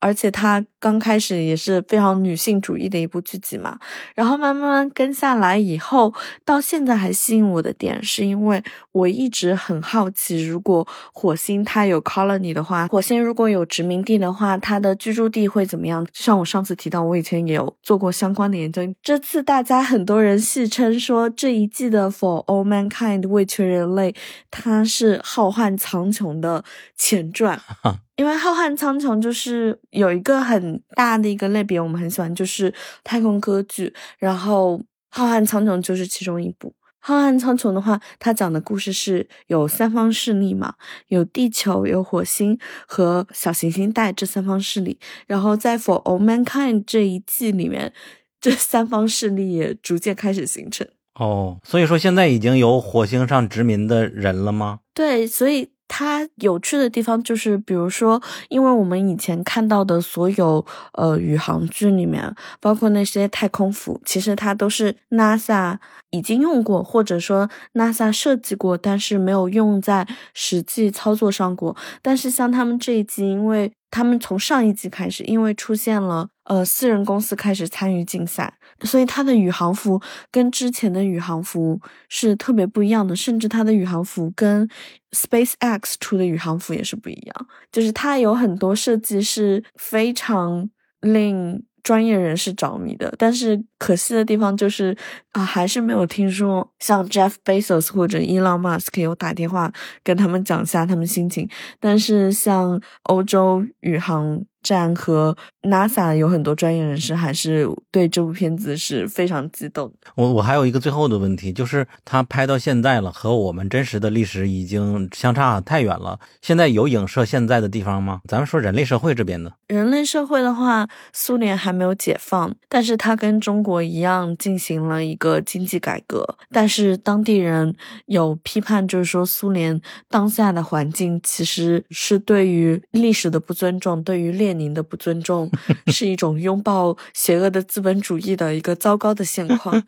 [0.04, 3.80] 而且它刚开始也是非常女性主义的一部剧集嘛，
[4.14, 6.14] 然后慢慢跟下来以后，
[6.44, 8.62] 到现在还吸引我的点是因为
[8.92, 16.04] 我一直很好奇，如果火星它有 colony 的话，火星如果有殖民地的话，它的居住地会怎么样？
[16.08, 18.82] 就像我上次提到，我以前也有做过相关的研究。
[19.02, 24.14] 这次大家很多人戏称说这一季的 For All Mankind 为全人类，
[24.52, 26.66] 它是浩瀚苍穹的
[26.98, 27.58] 前传。
[28.16, 32.74] 因为浩瀚苍穹就是有一个很大的一个类别，我们很喜欢，就是
[33.04, 36.74] 太空歌剧，然后浩瀚苍穹就是其中一部。
[37.06, 40.76] 浩瀚苍穹的话，它讲的故事是有三方势力嘛，
[41.08, 42.58] 有地球、有火星
[42.88, 44.98] 和小行星带这三方势力。
[45.28, 47.92] 然后在 For All Mankind 这一季里面，
[48.40, 50.88] 这三方势力也逐渐开始形成。
[51.16, 54.80] 哦，所以说现在已经有火星上殖民的人了吗？
[54.94, 65.78] 对，所以它有趣的地方就是，比如说，因为我们以前看到的所有呃宇航剧里面，包括那些太空服，其实它都是 NASA
[66.10, 71.78] 已经用过，或者说 NASA 设计过，但是没有用在实际操作上过。
[72.02, 80.02] 但是像他们这一季，因为他们从上一季开始，因为出现了呃私人公司开始参与竞赛，所以它的宇航服
[80.32, 81.80] 跟之前的宇航服
[82.10, 84.68] 是特别不一样的，甚至它的宇航服跟
[85.12, 90.70] SpaceX 出的宇航服也是不一样，就是它有很多设计是非常
[91.02, 94.96] 令专业人士着迷的，但是可惜的地方就是
[95.34, 99.70] 啊，还是没有听说像 Jeff Bezos 或者 Elon Musk 有打电话
[100.02, 101.50] 跟他们讲一下他们心情，
[101.82, 109.94] 但是像欧洲宇航站和 NASA 有很多专业人士还是对这部片子是非常激动。
[110.16, 116.20] 我我还有一个最后的问题，就是它拍到现在了，和我们真实的历史已经相差太远了。
[116.42, 118.22] 现在有影射现在的地方吗？
[118.28, 126.38] 咱们说人类社会这边的，人类社会的话，苏联还没有解放，但是它跟中国一样进行了一个经济改革。
[126.52, 127.76] 但是当地人
[128.06, 135.50] 有批判，就是说苏联当下的环境其实是对于历史的不尊重，对于列您的不尊重，
[135.88, 139.84] 是一种拥抱邪恶的资本主义的一个糟糕的现况。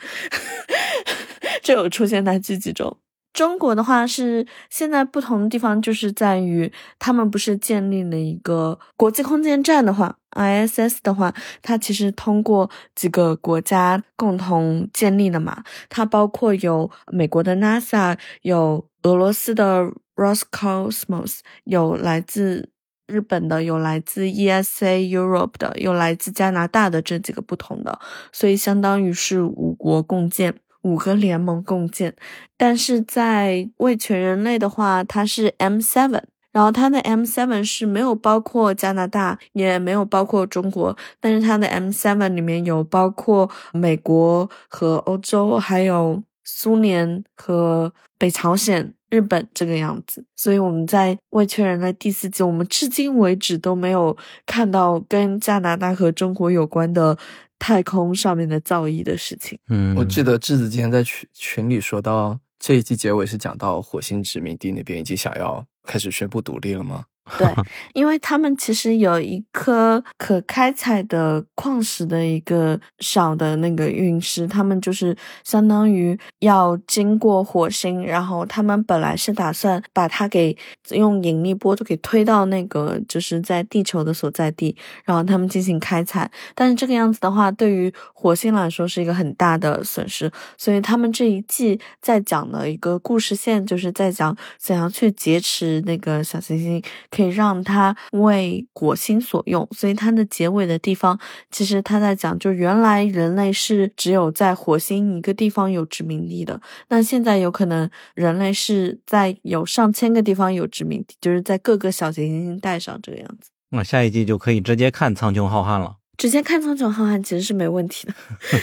[1.61, 2.97] 这有出现在自己中。
[3.33, 22.69] 中国的话是现在不同的地方，就是在于他们不是建立了一个国际空间站的话，ISS 的话，它其实通过几个国家共同建立的嘛，它包括有美国的 NASA，有俄罗斯的 Roscosmos，有来自
[23.07, 27.99] 日本的，有来自 ESA Europe 的，有来自加拿大的这几个不同的，
[28.31, 30.55] 所以相当于是五国共建。
[30.81, 32.13] 五个联盟共建，
[32.55, 36.21] 但是在为全人类的话，它是 M seven，
[36.51, 50.25] 然后它的 M7 是没有包括加拿大，也没有包括中国，但是它的 M7 里面有包括美国和欧洲，还有苏联和北朝鲜、日本这个样子。
[50.35, 54.15] 所以我们在未确认的第四季，我们至今为止都没有
[54.45, 57.17] 看到跟加拿大和中国有关的
[57.57, 59.57] 太空上面的造诣的事情。
[59.69, 67.05] 嗯，我记得智子今天在群群里说到，这一季结尾是讲到火星殖民地那边已经想要开始宣布独立了吗？
[67.39, 67.47] 对，
[67.93, 80.55] 因为他们其实有一颗可开采的矿石的一个小的那个陨石，他们就是相当于要经过火星，然后他们本来是打算把它给
[80.91, 86.29] 用引力波就给推到那个就是在地球的所在地，然后他们进行开采。
[86.53, 96.83] 但是这个样子的话，对于火星来说是一个很大的损失，所以他们这一季在讲的一个故事线，就是在讲怎样去劫持那个小行星。
[97.15, 101.17] 可以让它为火星所用，所以它的结尾的地方，
[101.49, 106.59] 其实他在讲，就原来人类是只有在火星一个地方有殖民地的，
[106.89, 113.51] 那现在有可能人类是在有上千个地方有殖民地，就是在各个小行星带上这个样子。
[113.69, 115.97] 那下一季就可以直接看《苍穹浩瀚》了。
[116.17, 118.13] 直接看《苍穹浩瀚》其实是没问题的。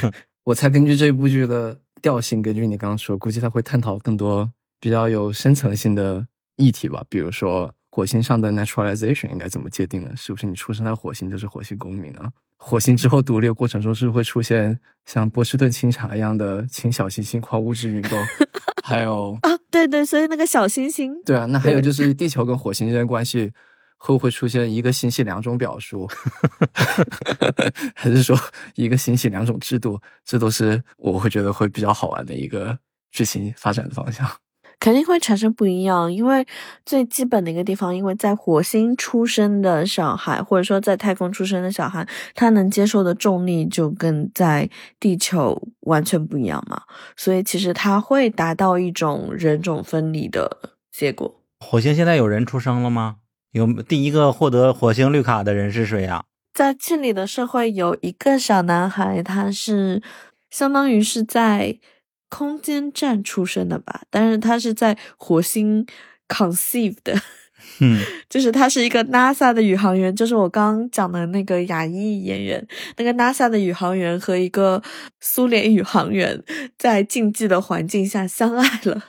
[0.45, 4.51] 我猜根据这部剧的调性，根据你刚刚说，估计他会探讨更多
[4.81, 6.27] 比较有深层性的
[6.57, 7.73] 议题吧，比如说。
[7.94, 10.10] 火星上的 naturalization 应该怎么界定呢？
[10.16, 12.32] 是不是你出生在火星就是火星公民啊？
[12.56, 18.19] 火星之后独立的过程中，是不是会出现像波士顿清茶一样的清小行星矿物质运动？
[18.82, 23.52] 还有啊，对对，所以那个小行星，对啊，那还有就是地球跟火星之间关系
[23.98, 26.09] 会不会出现一个星系两种表述？
[27.94, 28.35] 还是说
[28.74, 30.01] 一个星系两种制度？
[30.24, 32.78] 这都是我会觉得会比较好玩的一个
[33.10, 34.27] 剧情发展的方向。
[34.82, 36.44] 肯定会产生不一样，因为
[36.84, 42.04] 最基本的一个地方，因为在火星出生的小孩，或者说在太空出生的小孩，
[42.34, 44.68] 他能接受的重力就跟在
[44.98, 46.82] 地球完全不一样嘛，
[47.16, 50.50] 所以其实他会达到一种人种分离的
[50.90, 51.32] 结果。
[51.60, 53.18] 火星现在有人出生了吗？
[53.52, 56.24] 有第一个获得火星绿卡的人是谁呀？
[56.52, 60.02] 在这里的社会有一个小男孩，他是
[60.50, 61.78] 相当于是在。
[62.34, 65.86] 空间站出身的吧，但是他是在火星
[66.26, 67.14] conceive 的，
[67.80, 68.00] 嗯，
[68.30, 74.82] 就是他是一个 NASA 的宇航员，就是我刚刚讲的那个亚裔演员，那个 NASA 的宇航员和一个
[75.20, 76.42] 苏联宇航员
[76.78, 79.02] 在竞技的环境下相爱了。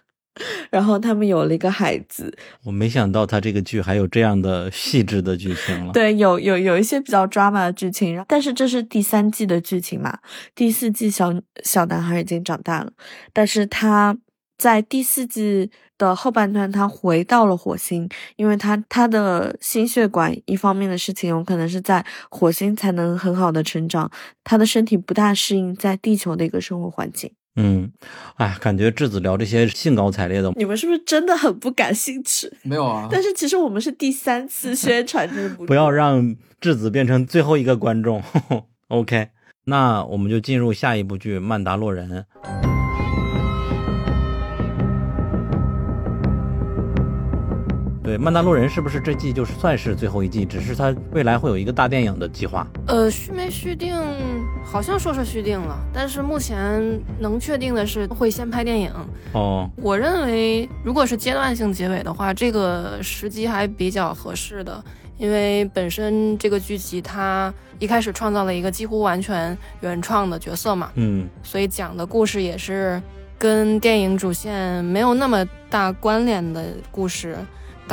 [0.69, 5.93] 然后他们有了一个孩子，我没想到他这个剧还有这样的细致的剧情了。
[5.93, 10.17] 对，有有有一些比较 drama 的剧情，但是这是第三季的剧情嘛？
[10.55, 11.33] 第四季小
[11.63, 12.91] 小男孩已经长大了，
[13.31, 14.17] 但是他
[14.57, 24.09] 在第四季的后半段，他回到了火星，因为他他的心血管一方面的事情，有可能是在火星才能很好的成长，
[24.43, 27.31] 他的身体不大适应在地球的一个生活环境。
[27.55, 27.91] 嗯，
[28.35, 32.51] 哎，感觉质子聊这些兴高采烈的，你们是不是真的很不感兴趣？
[32.63, 38.23] 没有啊，但是其实我们是第三次宣传这部， 不要让质子变成最后一个观众。
[38.89, 39.29] OK，
[39.65, 42.25] 那我们就进入下一部剧《曼达洛人》。
[48.13, 50.45] 对，《曼达洛人》是不是这季就是算是最后一季？
[50.45, 52.67] 只是它未来会有一个大电影的计划。
[52.85, 53.95] 呃，续没续定？
[54.63, 58.91] 好像说是续定了，但是目前能确定的是会先拍电影。
[59.31, 64.83] 哦，我认为如果是阶段性结尾的话，这个时机还比较合适的，
[65.17, 73.01] 因为本身这个剧集它一开始创造了一个几乎完全原创的角色嘛，嗯，所以讲的故事也是
[73.39, 77.35] 跟电影主线没有那么大关联的故事。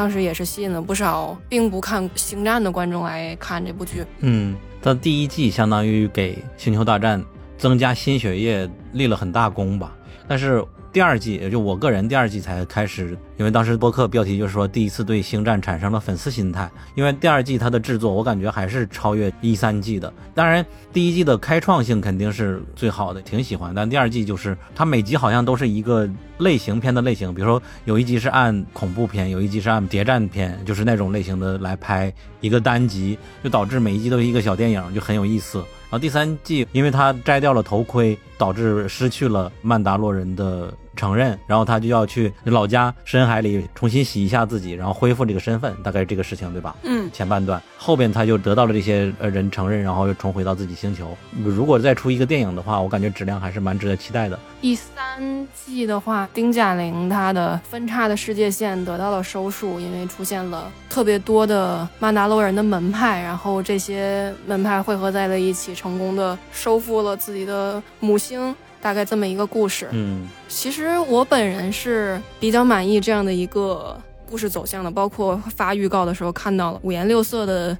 [0.00, 4.02] 当时也是吸引了不少并不看《星战》的观众来看这部剧。
[4.20, 7.20] 嗯，它第一季相当于给《星球大战》
[7.58, 9.94] 增加新血液立了很大功吧，
[10.26, 10.64] 但是。
[10.92, 16.68] 第二季，也就我个人第二季才开始，因为当时播客标题就是说第一次对星战产生了粉丝心态。
[16.96, 20.12] 因为第二季它的制作，我感觉还是超越一三季的。
[20.34, 23.72] 当然，第一季的开创性肯定是最好的，挺喜欢。
[23.72, 35.62] 但第二季就是它每集好像都是一个类型片的类型，比如说有一集是按恐怖片，有一集是按谍战片，就是那种类型的来拍一个单集，就导致每一集都是一个小电影，就很有意思。
[35.90, 46.74] 然后第三季，因为他摘掉了头盔，导致失去了曼达洛人的承认，然后他就要去老家深海里重新洗一下自己，然后恢复这个身份，大概是这个事情对吧？
[46.82, 51.16] 嗯前半段，后边他就得到了这些呃人承认，然后又重回到自己星球。
[51.42, 54.38] 如果再出一个电影的话，我感觉质量还是蛮值得期待的。
[54.60, 69.88] 第三季的话，丁贾玲她的分叉的世界线得到了收束，因为出现了特别多的曼达洛人的门派，然后这些门派汇合在了一起，成功的收复了自己的母星，大概这么一个故事。
[69.92, 73.98] 嗯其实我本人是比较满意这样的一个
[74.28, 77.76] 故事走向的，包括发预告的时候看到了五颜六色的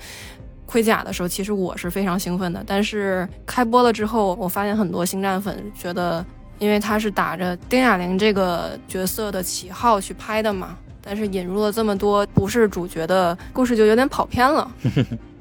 [0.67, 2.63] 盔甲的时候，其实我是非常兴奋的。
[2.67, 6.25] 但是开播了之后，我发现很多星战粉觉得，
[6.59, 14.71] 因为他是打着丁雅玲这个角色的旗号去拍的嘛，但是引入了这么多不是主角的故事，就有点跑偏了。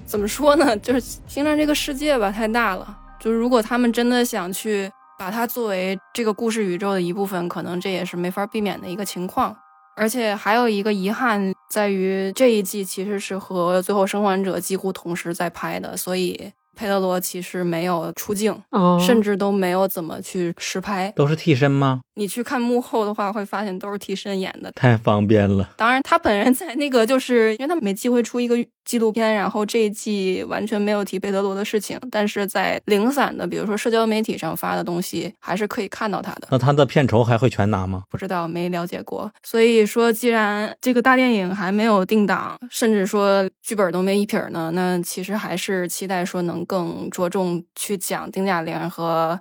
[0.06, 0.76] 怎么说呢？
[0.77, 2.98] 就是星战这个世界吧，太大了。
[3.19, 4.90] 就是如果他们真的想去
[5.20, 9.54] 把它作为这个故事宇宙的一部分，可能这也是没法避免的一个情况。
[9.98, 21.12] 而且还有一个遗憾在于，这一季其实是和《最后生还者》几乎同时在拍的，所以佩德罗其实没有出镜，哦甚至都没有怎么去实拍。
[21.18, 22.00] 都是替身吗？
[22.20, 24.70] 你去看幕后的话，会发现都是替身演的。
[24.74, 25.70] 太方便了。
[25.78, 36.50] 当然，他本人在那个，就是因为他没机会出一个纪录片，然后这一季完全没有提贝德罗的事情，但是在零散的，比如说社交媒体上发的东西，还是可以看到他的。
[36.52, 38.04] 那他的片酬还会全拿吗？
[38.10, 39.32] 不知道，没了解过。
[39.44, 49.40] 所以说，既然这个大电影还没有定档，甚至说剧本都没一撇呢，那其实还是期待说能更着重去讲丁嘉玲和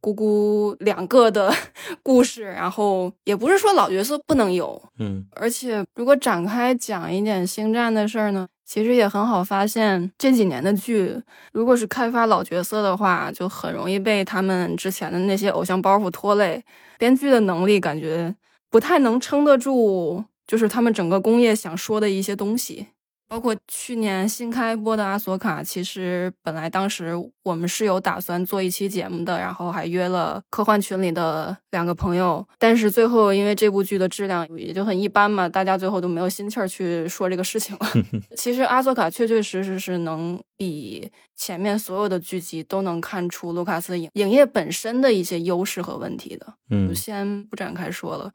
[0.00, 1.52] 姑姑两个的
[2.02, 11.20] 故事，然后也不是说老角色不能有，嗯而且如果展开讲一点星战的事儿呢，其实也很好发现，这几年的剧，
[11.52, 16.62] 如果是开发老角色的话，就很容易被他们之前的那些偶像包袱拖累。
[16.98, 18.34] 编剧的能力感觉
[18.70, 22.86] 不太能撑得住，就是他们整个工业想说的一些东西。
[23.28, 27.12] 包括去年新开播的阿索卡，其实本来当时
[27.42, 37.86] 我们是有打算做一期节目的，然后还约了科幻群里的两个朋友，但是最后因为这部剧的质量也就很一般嘛，大家最后都没有心气儿去说这个事情了。
[38.36, 48.30] 其实阿索卡确确实实是能比前面所有的剧集都能看出卢卡斯影影业本身的一些优势和问题的，嗯就，先不展开说了。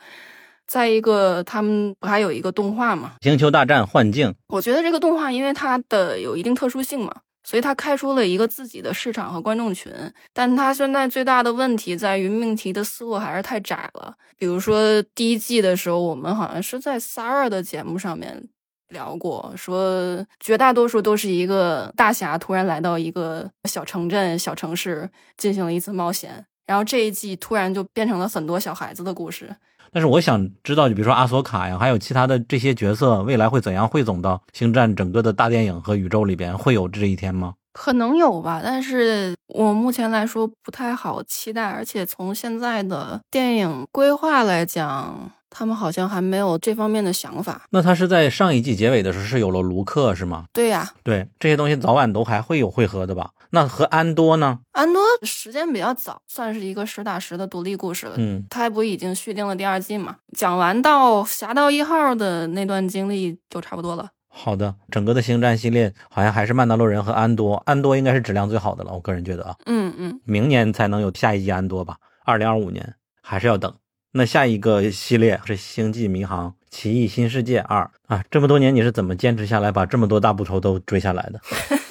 [0.72, 3.16] 再一个，他们不还有一个动画嘛？
[3.20, 9.92] 星球大战幻境，我觉得这个动画因为它的有一定特殊性嘛，所以它开出了一个自己的市场和观众群。
[10.32, 14.14] 但它现在最大的问题在于命题的思路还是太窄了。
[14.38, 18.42] 比如说第一季的时候，我们好像是在三二的节目上面
[18.88, 29.54] 聊过，说绝大多数都是一个大侠突然来到一个小城镇、小城市进行了一次冒险，然后这一季突然就变成了很多小孩子的故事。
[29.92, 36.58] 但是我想知道，就比如说阿索卡呀，还有其他的这些角色，未来会怎样汇总到星战整个的大电影和宇宙里边？
[36.58, 37.56] 会有这一天吗？
[37.74, 47.64] 可能有吧，但是我目前来说不太好期待，而且从现在的电影规划来讲，他们好像还没有这方面的想法。
[47.70, 50.46] 那他是在上一季结尾的时候是有了卢克是吗？
[50.52, 53.32] 对呀、对，这些东西早晚都还会有汇合的吧？
[53.52, 54.60] 那和安多呢？
[54.72, 58.16] 安多时间比较早，算是一个实打实的独立故事了。
[58.18, 60.16] 嗯，他不已经续订了第二季嘛？
[60.38, 64.10] 讲完到侠盗一号的那段经历就差不多了。
[64.34, 73.74] 好的，整个的星战系列好像还是曼达洛人和安多，安多应该是质量最好的了，我个人觉得啊，嗯嗯，明年才能有下一季安多吧，二零二五年还是要等。
[74.14, 77.84] 那下一个系列是《星际迷航：奇异新世界二》
[78.14, 81.40] 啊，这么多年你是怎么坚持下来把这么多大部头都追下来的？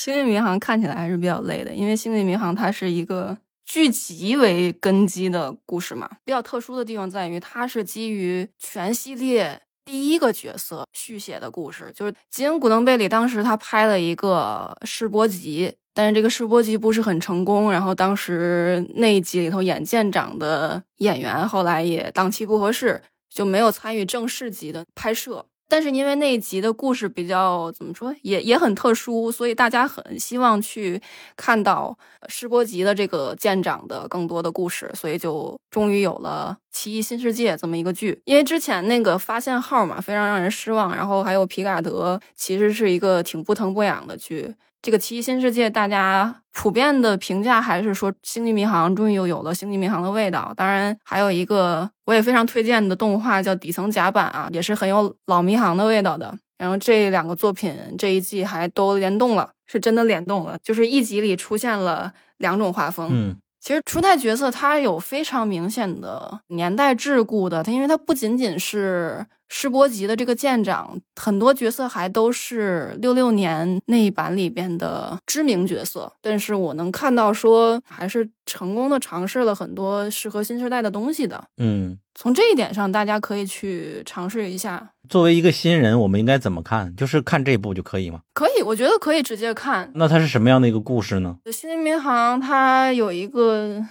[0.00, 3.36] 星际迷航看起来还是比较累的，因为星际迷航它是一个
[3.66, 6.08] 剧集为根基的故事嘛。
[6.24, 11.92] 比较特殊的地方在于，它是基于全系列第一个角色续写的故事。
[11.94, 17.70] 就是吉恩·古登贝里当时他拍了一个试播集，但是这个试播集不是很成功。
[17.70, 25.44] 然后当时那一集里头演舰长的演员后来也档期不合适，就没有参与正式集的拍摄。
[25.70, 31.00] 但是因为那一集的故事比较怎么说，也也很特殊，所以大家很希望去
[31.36, 31.96] 看到
[32.28, 38.20] 试播集的这个舰长的更多的故事，所以就终于有了《奇异新世界》这么一个剧。
[38.24, 44.52] 因为之前那个发现号嘛，非常让人失望，然后还有皮卡德，其实是一个挺不疼不痒的剧。
[44.82, 50.52] 这个《奇异新世界》，大家普遍的评价还是说《星际迷航》终于又有了《星际迷航》的味道。
[50.56, 56.36] 当然，还有一个我也非常推荐的动画叫《底层甲板》啊，也是很有老迷航的味道的。
[56.58, 63.08] 然后这两个作品这一季还都联动了，是真的联动了，就是一集里出现了两种画风。
[63.10, 76.10] 嗯，其实初代角色它有非常明显的年代桎梏的，它因为它不仅仅是世博级的这个舰长，很多角色还都是六六年那一版里边的知名角色。
[76.22, 81.42] 但是我能看到说，还是成功的尝试了很多适合新时代的东西的。
[81.58, 84.90] 嗯，从这一点上，大家可以去尝试一下。
[85.08, 86.94] 作为一个新人，我们应该怎么看？
[86.94, 88.20] 就是看这部就可以吗？
[88.32, 89.90] 可以，我觉得可以直接看。
[89.96, 91.36] 那它是什么样的一个故事呢？
[91.50, 93.84] 新民航它有一个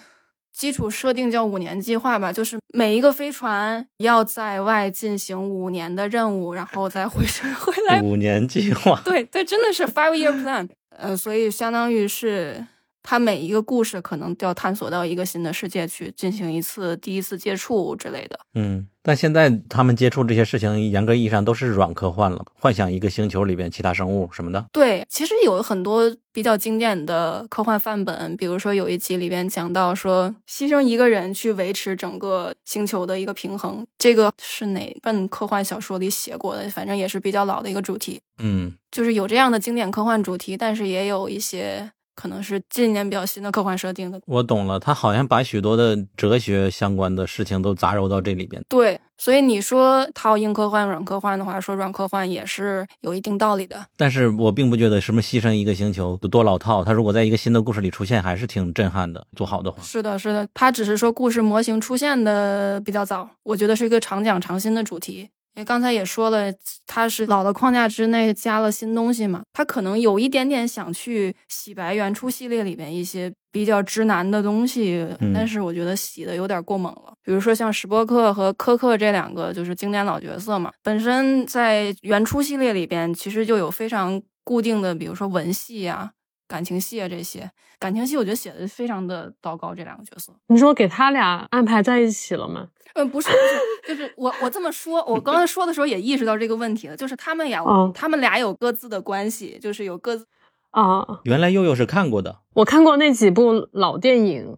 [0.60, 8.02] 基础设定叫五年计划吧，就是每一个飞船要在外进行五年的任务，然后再回身回来。
[8.04, 9.00] 五年计划。
[9.06, 10.68] 对对，真的是 five year plan。
[10.98, 12.66] 呃，所以相当于是。
[13.10, 18.40] 他每一个故事可能都要探索到一个新的世界去进行一次第一次接触之类的。
[18.54, 24.64] 嗯，但现在他们接触这些事情，严格意义上都是软科幻了，幻想一个星球里边其他生物什么的。
[24.72, 36.70] 对，其实有很多比较经典的科幻范本，比如说有一集里边讲到说，牺牲一个人去维持整个星球的一个平衡，这个是哪本科幻小说里写过的？
[36.70, 38.22] 反正也是比较老的一个主题。
[38.38, 41.90] 嗯，就是有这样的经典科幻主题，但是也有一些。
[42.20, 44.78] 可能是近年比较新的科幻设定的，我懂了。
[44.78, 48.62] 他好像把许多的哲学相关的事情都杂糅到这里边。
[48.68, 53.86] 对，所以你说套硬科幻、软科幻的话，说软科幻也是有一定道理的。
[53.96, 56.84] 但是我并不觉得什么牺牲一个星球多老套。
[56.84, 59.26] 他如果在一个新的故事里出现，还是挺震撼的。
[59.38, 60.46] 做好的话，是的，是的。
[60.54, 65.30] 他只是说故事模型出现的比较早，我觉得是一个常讲常新的主题。
[65.64, 66.52] 刚才也说了，
[66.88, 77.14] 它是老的框架之内加了新东西嘛，他可能有一点点想去洗白原初系列里面一些比较直男的东西，但是我觉得洗的有点过猛了。
[77.24, 86.12] 比如说像史波克和科克这两个就是经典老角色嘛，本身在原初系列里边其实就有非常固定的，比如说文戏啊、
[86.50, 87.50] 感情戏啊这些。
[87.80, 90.34] 感情戏我觉得写的非常的糟糕，这两个角色。
[90.48, 92.68] 你说给他俩安排在一起了吗？
[92.96, 97.64] 嗯，不是，不是，就是我我这么说，我刚才说的时候也意识到这个问题了，就是他们俩，
[97.94, 100.26] 他们俩有各自的关系，就是有各自
[100.72, 101.22] 啊。
[101.24, 104.58] 原来悠悠是看过的，我看过那几部老电影。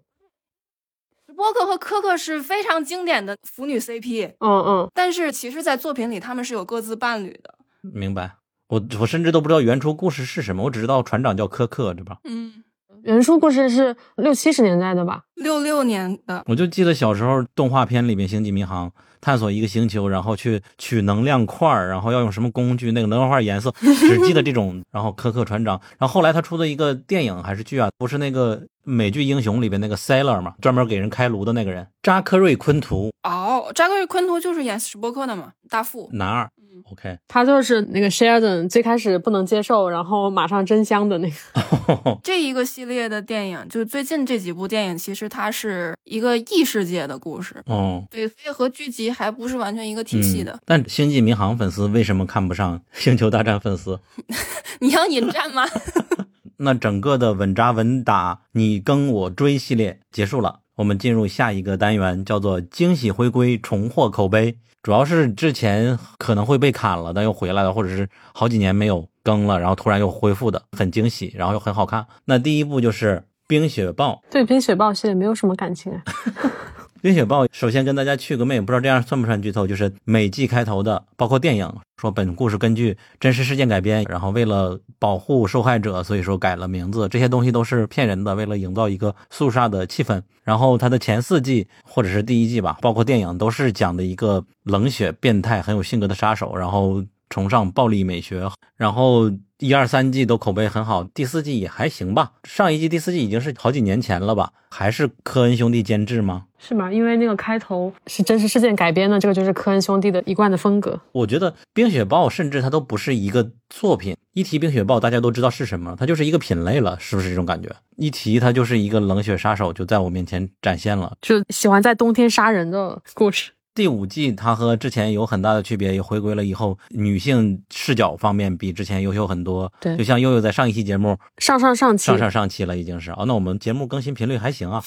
[1.36, 7.56] 波克和科克是非常经典的腐女 CP，嗯嗯，但是其实，在作品里他们是有各自伴侣的。
[7.82, 8.36] 明白，
[8.72, 12.18] 我我甚至都不知道原初故事是什么，我只知道船长叫柯克，对吧？
[12.24, 12.64] 嗯。
[13.04, 15.24] 原初故事是六七十年代的吧？
[15.36, 18.88] 六六年的，我就记得小时候动画片里面《星际迷航》
[19.20, 22.92] 探索一个星球，然后去取能量块然后要用什么工具？
[22.92, 24.84] 那个能量块颜色，只记得这种。
[24.94, 27.90] 然后柯克船长，然后后来他出的一个电影还是剧啊？
[27.98, 33.12] 不是那个美剧《英雄》里边那个 Sailor 嘛，专门给人开颅的那个人，扎克瑞昆图。
[33.24, 36.48] 哦，扎克瑞昆图就是演史波克的嘛，大副男二。
[36.92, 41.36] OK，他就是那个 Sheldon 最开始不能接受，然后马上真香的那个。
[42.24, 47.62] 这一个系列的电影，就最近这几部电影，其实它是一个异世界的故事。
[47.66, 50.60] 哦，对，所以和剧集还不是完全一个体系的。
[50.66, 54.00] 但星际迷航粉丝为什么看不上星球大战粉丝？
[54.80, 55.66] 你要引战吗？
[56.64, 64.58] 那整个的稳扎稳打，你跟我追系列结束了，我们进入下一个单元，叫做惊喜回归，重获口碑。
[64.82, 72.06] 主要是之前可能会被砍了，但又回来了，或者是好几年没有更了，然后突然又恢复的，很惊喜，然后又很好看。
[72.26, 73.18] 那第一部就是
[73.48, 76.02] 《冰雪暴》，对《冰雪暴》系列没有什么感情啊。
[77.02, 79.66] 冰雪暴首先跟大家去个妹，不知道这样算不算剧透？
[79.66, 81.68] 就是每季开头的，包括电影
[81.98, 90.22] 说本故事根据真实事件改编，然后为了保护受害者，所以说改了名字，这些东西都是骗人的，为了营造一个肃杀的气氛。
[90.44, 98.48] 然后它的前四季或者是第一季吧，包括电影都是讲的一个冷血、变态、很有性格的杀手，然后崇尚暴力美学，
[98.78, 99.32] 然后。
[99.62, 102.32] 一二三季都口碑很好，第四季也还行吧。
[102.46, 104.52] 上一季第四季已经是好几年前了吧？
[104.72, 106.46] 还是科恩兄弟监制吗？
[106.58, 106.92] 是吗？
[106.92, 111.00] 因为那个开头是真实事件改编的，这个就是科恩兄弟的一贯的风格。
[111.12, 117.70] 我觉得《冰雪暴》甚至它都不是一个作品，一提《冰雪暴》，大家都知道是什么，它就是一个品类了，是不是这种感觉？
[117.98, 123.52] 一提它就是一个冷血杀手，就在我面前展现了，就喜欢在冬天杀人的故事。
[123.74, 129.72] 第五季它和之前有很大的区别，也回归了以后女性视角方面比之前优秀很多。
[129.80, 133.24] 对，就像悠悠在上一期节目上上上期上上上期了，已经是哦。
[133.26, 134.84] 那我们节目更新频率还行啊。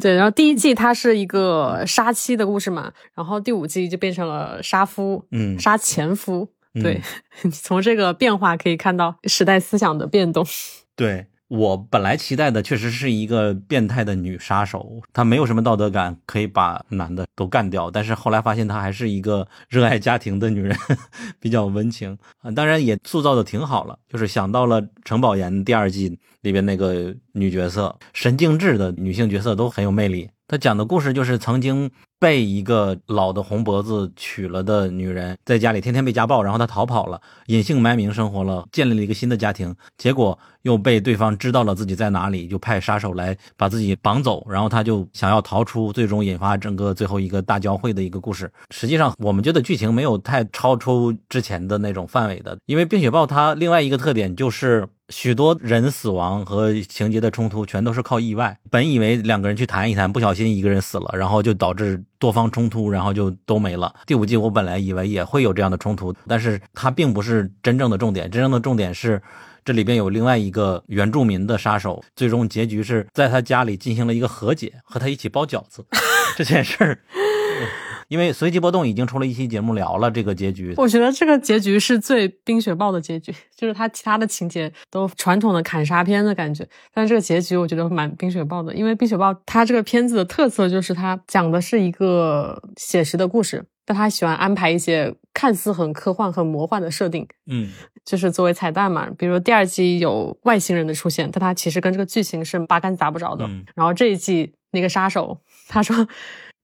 [0.00, 6.48] 对，然后第一季它是一个杀妻的故事嘛，然后第五季就变成了杀夫，嗯，杀前夫。
[6.74, 7.00] 对，
[7.50, 10.46] 从这个变化可以看到时代思想的变动。
[10.94, 11.26] 对。
[11.48, 17.90] 我本来期待的确实是一个变态的女杀手，她没有什么道德感，可以把男的都干掉。
[17.90, 20.76] 但是后来发现她还是一个热爱家庭的女人，
[21.40, 22.50] 比较温情啊。
[22.50, 30.28] 当然也塑造的挺好了，就是想到了陈宝岩第二季里边那个女角色，神经质的女性角色都很有魅力。
[30.48, 48.50] 他讲的故事就是曾经被一个老的红脖子娶了的女人，在家里天天被家暴，然后她逃跑了，隐姓埋名生活了，建立了一个新的家庭，结果又被对方知道了自己在哪里，就派杀手来把自己绑走，然后他就想要逃出，最终引发整个最后一个大交汇的一个故事。
[48.70, 54.88] 实际上，我们觉得剧情没有太超出之前的那种范围的，因为《冰雪暴》它另外一个特点就是。
[55.10, 58.58] 许多人死亡和情节的冲突全都是靠意外。
[58.70, 63.94] 本以为两个人去谈一谈，不小心一个人死了，然后就导致多方冲突，然后就都没了。
[64.06, 68.30] 第五季我本来以为也会有这样的冲突，但是它并不是真正的重点。
[68.30, 69.22] 真正的重点是，
[69.64, 75.86] 这里边有另外一个原住民的杀手，最终结局是在他家里进行了一个和解，和他一起包饺子
[76.36, 76.98] 这件事儿。
[78.08, 97.70] 因为随机波动已经出了一期节目聊了这个结局，我觉得这个结局是最冰雪暴的结局，就是它其他的情节都传统的砍杀片的感觉，但是这个结局我觉得蛮冰雪暴的，因为冰雪暴它这个片子的特色就是它讲的是一个写实的故事，但他喜欢安排一些看似很科幻、很魔幻的设定，嗯，
[98.04, 99.08] 就是作为彩蛋嘛。
[99.18, 103.44] 比如第二季有外星人的出现，但它其实跟这个剧情是八竿子打不着的。
[103.46, 106.06] 嗯然后这一季那个杀手，他说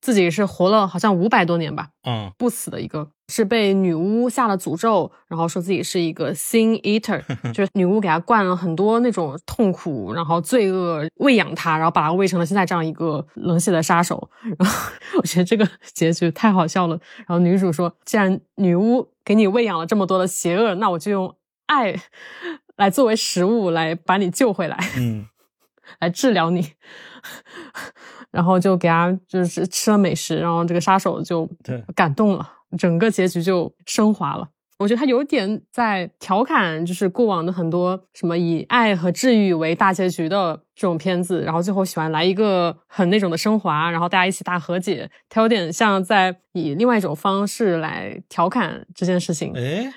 [0.04, 7.22] 自己是活了好像五百多年吧，嗯不死的一个，是被女巫下了诅咒，然后说自己是一个 sin eater，
[7.54, 14.28] 就是女巫给他灌了很多那种痛苦，然后罪恶喂养他，然后把他喂成了现在这样一个冷血的杀手。
[14.58, 17.00] 然后我觉得这个结局太好笑了。
[17.26, 21.98] 然后女主说，既然女巫给你喂养了这么多的邪恶，那我就用爱
[22.76, 24.76] 来作为食物来把你救回来。
[24.98, 25.26] 嗯，
[25.98, 26.72] 来治疗你，
[28.34, 34.48] 然后就给他就是吃了美食，然后这个杀手就对感动了，整个结局就升华了。
[34.80, 45.08] 我觉得他有点在调侃，就是过往的很多什么以爱和治愈为大结局的这种片子，然后最后喜欢来一个很那种的升华，然后大家一起大和解。
[45.28, 49.52] 他有点像在以另外一种方式来调侃这件事情。
[49.54, 49.94] 哎，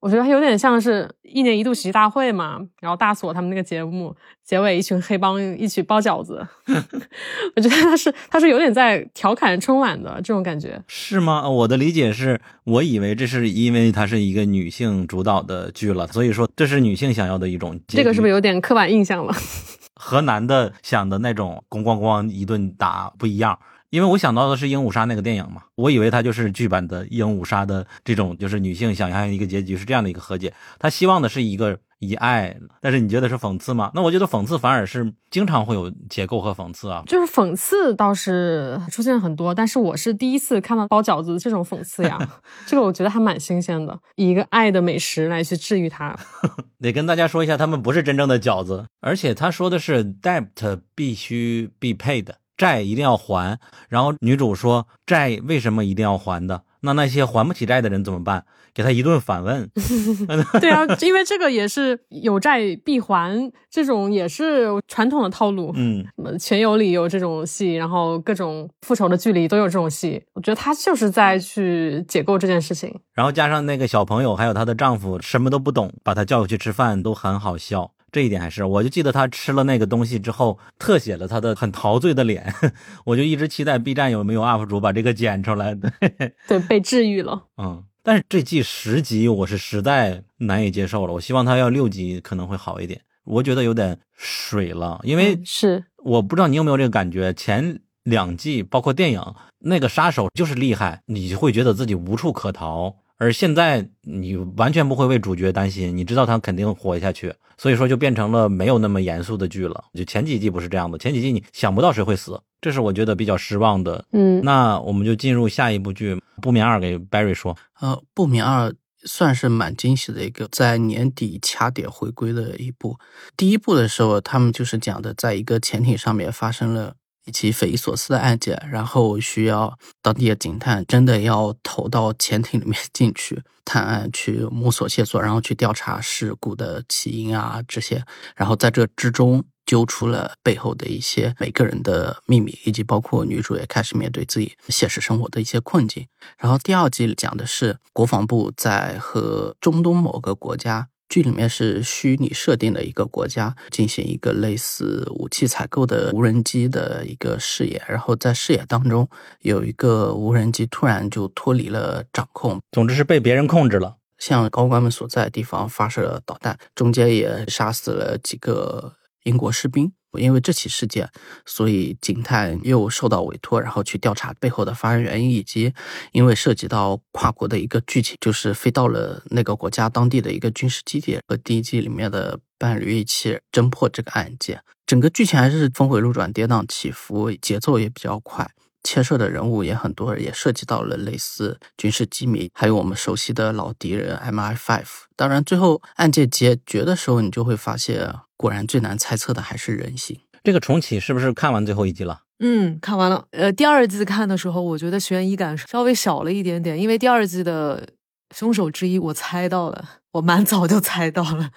[0.00, 4.14] 我觉得它有点像是一年一度喜剧大会嘛，然后大锁他们那个节目
[4.44, 6.46] 结尾，一群黑帮一起包饺子，
[7.56, 10.80] 我觉得他是他是有点在调侃春晚的这种感觉。
[10.86, 11.48] 是吗？
[11.48, 17.80] 我的理解是，我以为这是因为它是一个女性主导的剧了，所以说这是女性想要的一种。
[17.88, 19.34] 这个是不是有点刻板印象了？
[19.98, 23.58] 和男的想的那种咣咣咣一顿打不一样？
[23.90, 33.90] 因为我想到的是《鹦鹉杀》那个电影嘛，我以为它就是剧版的《鹦鹉杀》的这种，就是女性想象一个结局是这样的一个和解，她希望的是一个以爱，但是你觉得是讽刺吗？
[33.94, 37.02] 那我觉得讽刺反而是经常会有结构和讽刺啊。
[37.06, 42.18] 就是讽刺倒是出现很多，但是我是第一次看到包饺子这种讽刺呀，
[42.66, 46.14] 这个我觉得还蛮新鲜的，以一个爱的美食来去治愈它。
[46.80, 52.26] 得跟大家说一下，他们不是真正的饺子，而且他说的是 debt 必须 be paid，
[52.56, 53.58] 债一定要还。
[53.88, 56.62] 然后女主说债为什么一定要还的？
[56.80, 58.44] 那那些还不起债的人怎么办？
[58.72, 59.68] 给他一顿反问。
[60.60, 65.72] 对啊，因为这个也是有债必还，这种也是传统的套路。
[65.74, 70.22] 嗯，什么全有理有这种戏，然后各种复仇的距离都有这种戏。
[70.34, 72.94] 我觉得他就是在去解构这件事情。
[73.14, 77.92] 然后加上那个小朋友，还有她的丈夫什么都不懂，把她叫过去吃饭都很好笑。
[78.16, 82.50] 这一点还是，我就记得他吃了那个东西之后，特写了他的很陶醉的脸，
[83.04, 85.74] 我就一直期待 B 站有没有 UP 主把这个剪出来。
[86.48, 87.42] 对，被治愈了。
[87.58, 92.98] 嗯，但是这季十集我是实在难以接受了，我希望他要六集可能会好一点。
[93.24, 99.22] 我觉得有点水了，因为是我不知道你有没有这个感觉，前两季包括电影
[99.58, 102.96] 那个杀手就是厉害，你会觉得自己无处可逃。
[103.18, 109.84] 而现在你完全不会为主角担心，你知道他肯定活下去，所以说就变成了没有那么严肃的剧了。
[109.94, 114.04] 就前几季不是这样的，前几季你想不到谁会死，这是我觉得比较失望的。
[114.12, 117.56] 嗯，那我们就进入下一部剧《不眠二》，给 Barry 说。
[117.80, 118.68] 呃，《不眠二》
[119.04, 122.98] 算是蛮惊喜的一个，在年底掐点回归的一部。
[123.36, 126.94] 第一部的时候，他们就是讲的，在一个潜艇上面发生了
[127.26, 138.02] 一起匪夷所思的案件，然后需要当地的警探真的要投到潜艇里面进去探案，去摸索线索，然后去调查事故的起因啊这些，
[138.34, 139.44] 然后在这之中。
[139.66, 146.06] 揪出了背后的一些每个人的秘密，以及包括女主也开始面对自己现实生活的一些困境。
[146.38, 159.08] 然后第二季讲的是国防部在和中东某个国家剧里面是虚拟设定的一个国家，进行一个类似武器采购的无人机的一个视野，然后在视野当中，
[159.40, 163.96] 有一个无人机突然就脱离了掌控，总之是被别人控制了。
[164.18, 168.94] 向高官们所在的地方发射了导弹，中间也杀死了几个
[169.24, 169.92] 英国士兵。
[170.18, 171.08] 因为这起事件，
[171.44, 175.72] 所以警探又受到委托，然后去调查背后的发生原因，以及
[176.12, 184.60] 因为涉及到跨国的一个剧情，就是飞到了那个国家当地的一个军事基地，和第一季里面的伴侣一起侦破这个案件。
[184.86, 188.48] 整个剧情还是峰回路转、跌宕起伏，节奏也比较快。
[188.86, 194.84] 牵涉的人物也很多，也涉及到了类似军事机密，还有我们熟悉的老敌人 MI5。
[195.16, 200.20] 当然，最后案件解决的时候，你就会发现，果然最难猜测的还是人性。
[200.44, 202.20] 这个重启是不是看完最后一集了？
[202.38, 203.26] 嗯，看完了。
[203.32, 207.88] 呃，第二季看的时候，我觉得悬疑感稍微小了一点点，因为第二季的
[208.34, 211.50] 凶手之一我猜到了，我蛮早就猜到了。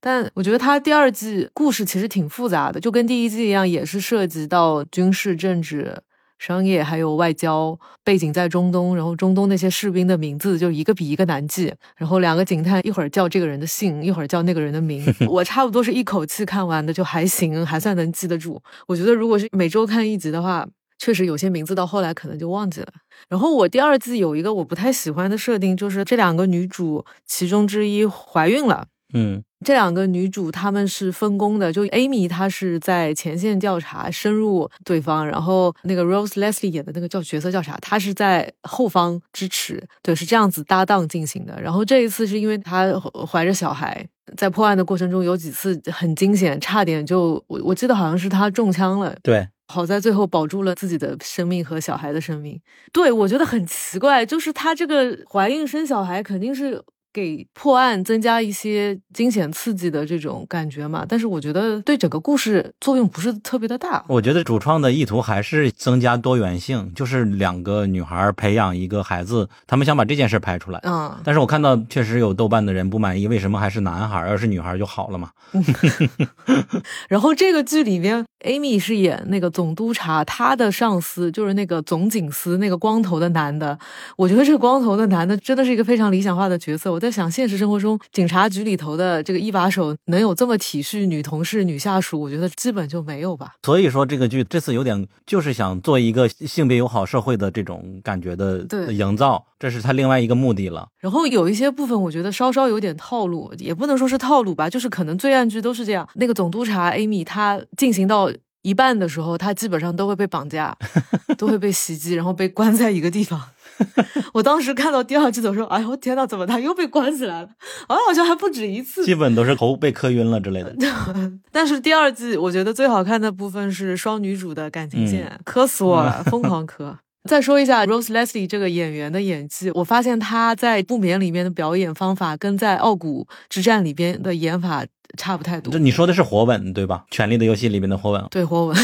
[0.00, 6.02] 但我觉得他第二季故事其实挺复杂的，就跟第一季一样，也是涉及到军事政治。
[6.42, 18.60] 商业还有外交背景在中东，然后中东那些士兵的名字就一个比一个难记，然后两个警探一会儿叫这个人的姓，一会儿叫那个人的名， 我差不多是一口气看完的，就还行，还算能记得住。
[18.88, 20.66] 我觉得如果是每周看一集的话，
[20.98, 22.88] 确实有些名字到后来可能就忘记了。
[23.28, 28.88] 然后我第二季有一个我不太喜欢的设定，就是这两个女主其中之一怀孕了。
[29.14, 37.78] 嗯，这两个女主她们是分工的，就 Amy 她是在前线调查，深入对方，然后那个 Rose Leslie 演的那个叫角色叫啥？
[37.80, 41.60] 她是在后方支持，对，是这样子搭档进行的。
[41.60, 42.92] 然后这一次是因为她
[43.26, 52.60] 怀着小孩，在破案的过程中有几次很惊险，差点就我我记得好像是她中枪了，对，好在最后保住了自己的生命和小孩的生命。
[52.92, 56.82] 对我觉得很奇怪，就是她这个怀孕生小孩肯定是。
[57.12, 64.04] 给破案增加一些惊险刺激的这种感觉嘛，但是我觉得对整个故事作用不是特别的大。
[64.08, 70.80] 我觉得主创的意图还是增加多元性，就是两个女孩培养一个孩子，他们想把这件事拍出来。
[70.84, 75.30] 嗯，但是我看到确实有豆瓣的人不满意，为什么还是男孩，要是女孩就好了嘛？
[77.08, 83.78] 然后这个剧里面，Amy 是演那个总督察，他的上司就是那个总警司，那个光头的男的。
[84.16, 86.92] 我觉得这个光头的男的真的是一个非常理想化的角色。
[86.92, 93.52] 我在想，现实生活中警察局里头的这个一把手能有这么体恤女同事、女下属，我觉得基本就没有吧。
[93.62, 100.88] 所以说，这个剧这次有点就是想做一个性别友好社会的这种感觉的营造，这是他另外一个目的了。
[100.98, 106.08] 然后有一些部分，我觉得稍稍有点套路，也不能说是套路吧，就是可能罪案剧都是这样。
[106.14, 108.31] 那个总督察 Amy，他进行到
[108.62, 110.76] 一半的时候，他基本上都会被绑架，
[111.36, 113.40] 都会被袭击，然后被关在一个地方。
[114.34, 117.48] 我当时看到第二季的时候，哎呦天呐，怎么他又被关起来了？
[117.88, 120.74] 啊，好像还不止一次，基本都是头被磕晕了之类的。
[121.50, 126.98] 但是第二季我觉得最好看的部分是双女主的感情线，磕死我了，疯狂磕。
[127.28, 134.84] 再说一下 Rose Leslie 这个演员的演技，我发现她在《不眠》里面的表演方法跟在《傲骨之战》里边的演法。
[135.18, 135.70] 差不太多。
[135.70, 137.04] 就你说的是火吻对吧？
[137.14, 138.24] 《权力的游戏》里面的火吻。
[138.30, 138.76] 对火吻，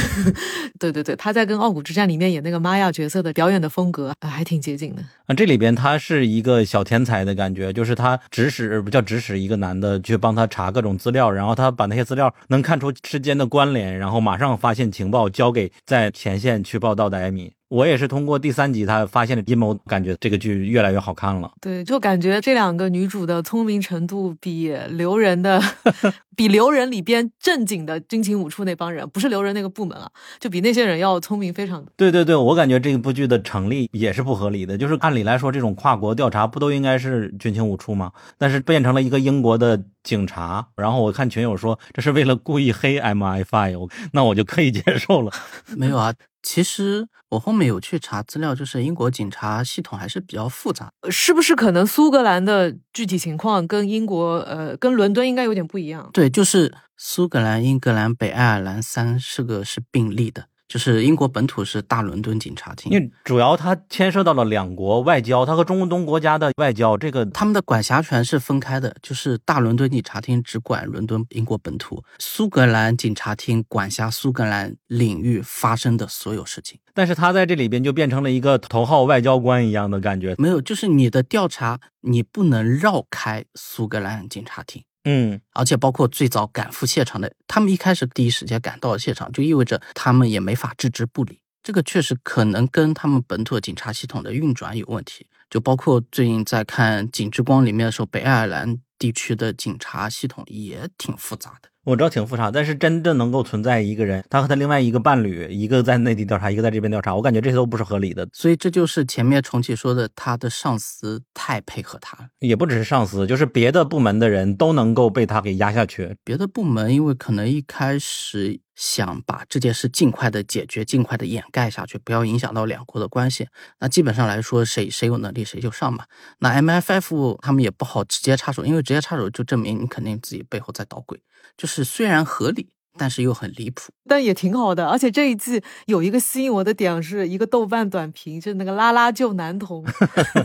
[0.79, 5.01] 对 对对，他在跟《傲骨之战》里面演那个玛雅角色的表演的风格还挺接近的。
[5.25, 17.53] 啊，这里边他是一个小天才的感觉，就是他指使不叫指使一个男的去帮他查各种资料，然后他把那些资料能看出之间的关联，然后马上发现情报交给在前线去报道的艾米。
[17.69, 21.51] 我也是通过第三集他发现了阴谋，感觉这个剧越来越好看了。
[21.61, 25.61] 对，就感觉这两个女主的聪明程度比留人的，
[26.35, 31.93] 比留人里边正经的军情五处那帮人，不是留人那个部门啊，就比那些人要聪明非常多。
[31.97, 38.13] 对对对，我感觉这部剧的成立也是不合理的，就是按理来说，这种跨国调查不都应该是军情五处吗？
[38.39, 45.31] 但是变成了一个英国的警察，然后我看群友说这是为了故意黑 MI5，那我就可以接受了。
[45.77, 46.15] 没有啊。
[46.51, 51.55] 其实我后面有去查资料，就是英国警察系统还是比较复杂，是不是？
[51.55, 56.09] 可能苏格兰的具体情况跟英国，呃，跟伦敦应该有点不一样。
[56.11, 60.47] 对，就是苏格兰、英格兰、北爱尔兰三是个是并立的。
[60.69, 68.95] 就是英国本土是大伦敦警察厅，因为主要它牵涉到了两国外交，它和中东国家的外交，这个他们的管辖权是分开的。
[69.01, 76.79] 就是大伦敦警察厅只管伦敦英国本土，苏格兰警察厅管辖苏格兰领域发生的所有事情。
[76.93, 80.35] 但是他在这里边就变成了一个头号外交官一样的感觉。
[80.37, 84.83] 没有，就是你的调查你不能绕开苏格兰警察厅。
[85.11, 91.41] 嗯，而且包括最早赶赴现场的，他们一开始第一时间赶到了现场，就意味着他们也没法置之不理。
[91.63, 95.27] 这个确实可能跟他们本土警察系统的运转有问题。
[95.49, 101.71] 就包括最近在看《警之光》里面的时候，北爱尔兰地区的警察系统也挺复杂的。
[101.85, 108.29] 我知道挺复杂，但是真正能够存在一个人，他和他另外一个伴侣，一个在内地调查，一个在这边调查，我感觉这些都不是合理的。
[108.33, 112.29] 所以这就是前面重启说的，他的上司太配合他了。
[112.41, 116.15] 也不只是上司，就是别的部门的人都能够被他给压下去。
[116.23, 123.47] 别的部门因为可能一开始想把这件事尽快的解决，尽快的掩盖下去，不要影响到两国的关系。
[123.81, 126.05] 那基本上来说，谁谁有能力谁就上嘛。
[126.41, 131.19] 那 M F F 他们也不好直接插手，因为直接插手就证明你肯定自己背后在捣鬼。
[131.57, 133.91] 就是虽然合理，但是又很离谱。
[134.09, 139.85] 但也挺好的，而且这一季有一个吸引我的点，是一个豆瓣短评，就是那个拉拉救男童。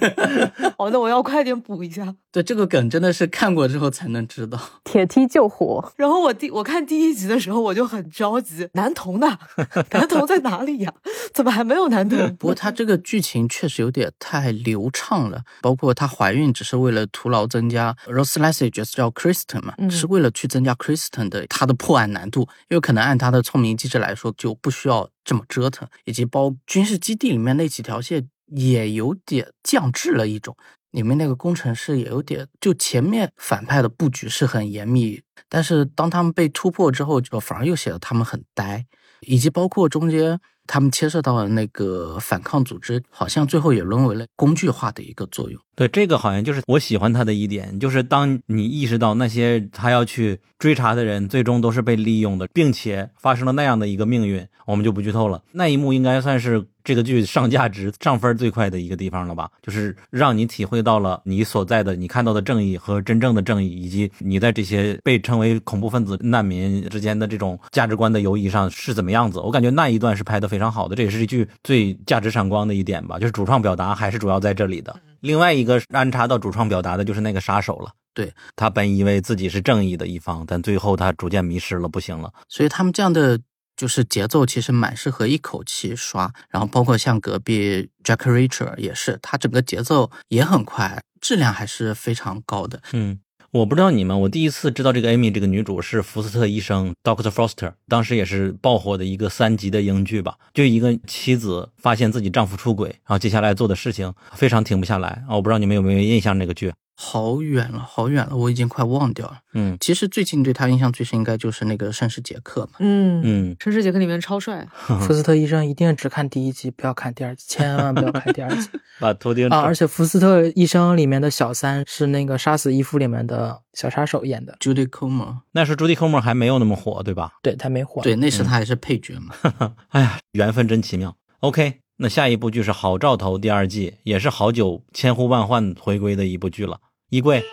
[0.77, 2.13] 好的，我要快点补一下。
[2.31, 4.59] 对这个梗真的是看过之后才能知道。
[4.83, 5.91] 铁梯救火。
[5.95, 9.37] 然后我第我看第一集的时候，我就很着急，男童呢？
[9.91, 10.93] 男童在哪里呀？
[11.33, 12.35] 怎么还没有男童？
[12.37, 30.55] 不过他这个剧情确实有点太流畅了，包括她怀孕只是为了徒劳增加 Rose Leslie 角色叫 Kristen 嘛，嗯是为了去增加 Kristen 的她的破案难度，因为可能按他的聪明机制来说就不需要这么折腾，以及包军事基地里面那几条线也有点降智了一种。
[30.91, 38.85] 里面那个工程师也有点，就前面反派的布局是很严密，但是当他们被突破之后，就反而又显得他们很呆，
[39.21, 45.59] 以及包括中间他们牵涉到的那个反抗组织，好像最后也沦为了工具化的一个作用。
[45.75, 55.41] 对，这个好像就是我喜欢他的一点，就是当你意识到那些他要去追查的人，最终都是被利用的，并且发生了那样的一个命运，我们就不剧透了。
[55.51, 59.49] 那一幕应该算是这个剧上价值、上分最快的一个地方了吧？
[59.63, 69.39] 就是让你体会到了你所在的、你看到的正义和真正的正义，以及你在这些被称为恐怖分子、难民之间的这种价值观的游移上是怎么样子。
[69.39, 74.95] 我感觉那一段是拍的非常好的，这也是一句最价值闪光的一点吧，就是主创表达还是主要在这里的。
[75.21, 77.91] 另外一个安插到主创表达的就是那个杀手了。
[78.13, 82.31] 对他本以为自己是正义的一方，但最后他逐渐迷失了，不行了。
[82.47, 83.39] 所以他们这样的
[83.75, 92.79] 就是节奏其实蛮适合一口气刷，然后包括像隔壁 Jack Reacher 也是，他整个节奏也很快，质量还是非常高的。
[92.91, 93.17] 嗯，
[93.53, 105.35] 我不知道你们，我第一次知道这个 Amy 这个女主是福斯特医生 Doctor Foster，当时也是爆火的一个三级的英剧吧，就一个妻子发现自己丈夫出轨，然后接下来做的事情非常停不下来啊！
[105.35, 106.73] 我不知道你们有没有印象这个剧？
[107.05, 109.39] 好远了，好远了，我已经快忘掉了。
[109.53, 112.71] 嗯，其实最近对他印象最深应该就是那个《绅士杰克》嘛。
[112.79, 114.65] 嗯嗯，《绅士杰克》里面超帅。
[115.01, 118.69] 福斯特医生一定只看第一集，不要看第二集，千万不要看第二集
[119.01, 119.59] 把头钉啊！
[119.59, 127.33] 而且福斯特医生里面的小三是那个《杀死伊芙》里面的小杀手演的 Judy Comer，那时候朱迪·科莫还没有那么火，对吧？
[127.43, 128.01] 对他没火。
[128.01, 129.75] 对，那时他还是配角嘛。
[129.89, 131.15] 哎呀，缘分真奇妙。
[131.41, 136.79] OK，那下一部剧是《好兆头》第二季，也是好久千呼万唤回归的一部剧了。
[137.13, 137.45] 衣柜。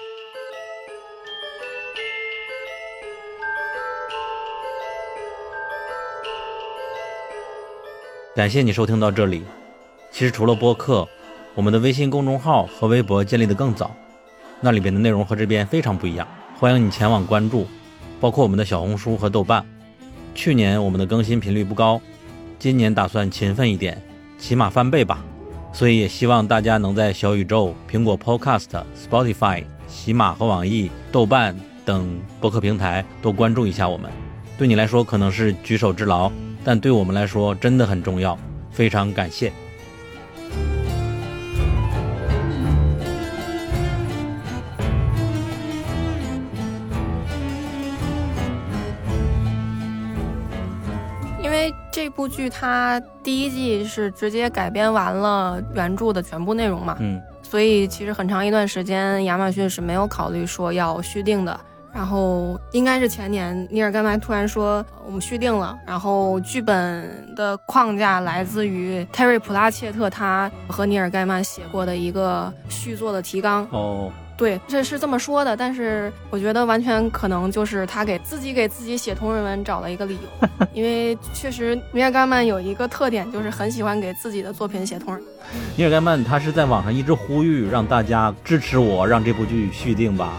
[8.34, 9.42] 感谢你收听到这里。
[10.10, 11.06] 其实除了播客，
[11.55, 13.94] 我们的微信公众号和微博建立的更早，
[14.62, 16.26] 那里边的内容和这边非常不一样，
[16.58, 17.66] 欢迎你前往关注，
[18.18, 19.62] 包括我们的小红书和豆瓣。
[20.34, 22.00] 去年我们的更新频率不高，
[22.58, 24.02] 今年打算勤奋一点，
[24.39, 25.22] 起码翻倍吧。
[25.73, 34.10] 所以也希望大家能在小宇宙、苹果 Podcast、Spotify、喜马和网易、豆瓣等播客平台多关注一下我们。
[34.58, 36.31] 对你来说可能是举手之劳，
[36.62, 38.39] 但对我们来说真的很重要，
[38.70, 39.52] 非常感谢。
[51.92, 61.58] 这部剧它第一季是直接改编完了原著的全部内容嘛，嗯，所以其实很长一段时间亚马逊是没有考虑说要续订的。
[61.92, 73.66] 然后应该是前年，尼尔盖曼突然说我们续订了，然后剧本的框架来自于泰瑞普拉切特他和尼尔盖曼写过的一个续作的提纲。
[73.72, 85.22] 哦，对，这是这么说的，但是我觉得完全可能就是他给自己给自己写同人文找了一个理由， 因为确实米尔盖曼有一个特点，就是很喜欢给自己的作品写同人。
[85.76, 90.32] 尼尔盖曼他是在网上一直呼吁让大家支持我，让这部剧续订吧。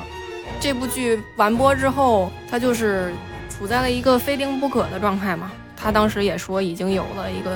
[0.59, 3.13] 这部剧完播之后，他就是
[3.49, 5.51] 处在了一个非订不可的状态嘛。
[5.81, 7.51] 他当时也说已经有了一个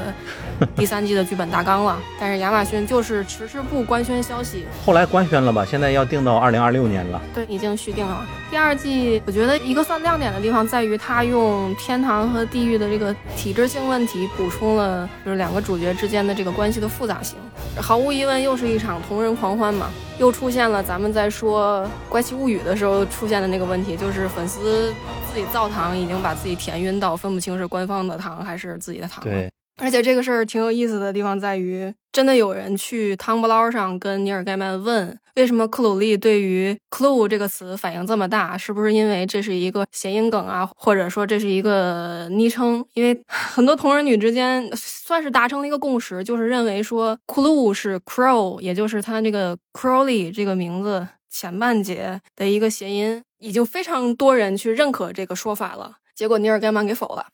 [0.76, 4.66] 第三季的剧本大纲了，但是亚马逊就是迟迟不官宣消息。
[4.86, 5.64] 后来官宣了吧？
[5.64, 7.22] 现在要定到二零二六年了。
[7.34, 8.26] 对，已经续订了。
[8.50, 17.38] 第二季我觉得一个算亮点的地方在于，他用天堂和地狱的这个体制性问题补充了就是两个主角之间的这个关系的复杂性。
[17.80, 24.94] 毫无疑问，又是一场同人狂欢嘛，又出现了咱们在说《怪奇物语》的时候出现的那个问题，就是粉丝
[25.36, 29.30] 自己造糖已经把自己甜晕到分不清是官方的糖还是自己的糖了。
[29.30, 29.52] 对，
[29.84, 38.58] 而且这个事儿挺有意思的地方在于，真的有人去汤不捞上跟尼尔盖曼问，为什么克鲁利对于 “clue” 这个词反应这么大？
[38.58, 42.82] 是不是因为这是一个谐音梗啊，或者说这是一个昵称？
[42.94, 51.06] 因为很多同人女之间算是达成了一个共识，就是认为说 “clue” 是 “crow”，也就是他这个 Crowley 这个名字
[51.38, 55.98] 前半截的一个谐音，已经非常多人去认可这个说法了。
[56.16, 57.26] 结果尼尔盖曼给否了。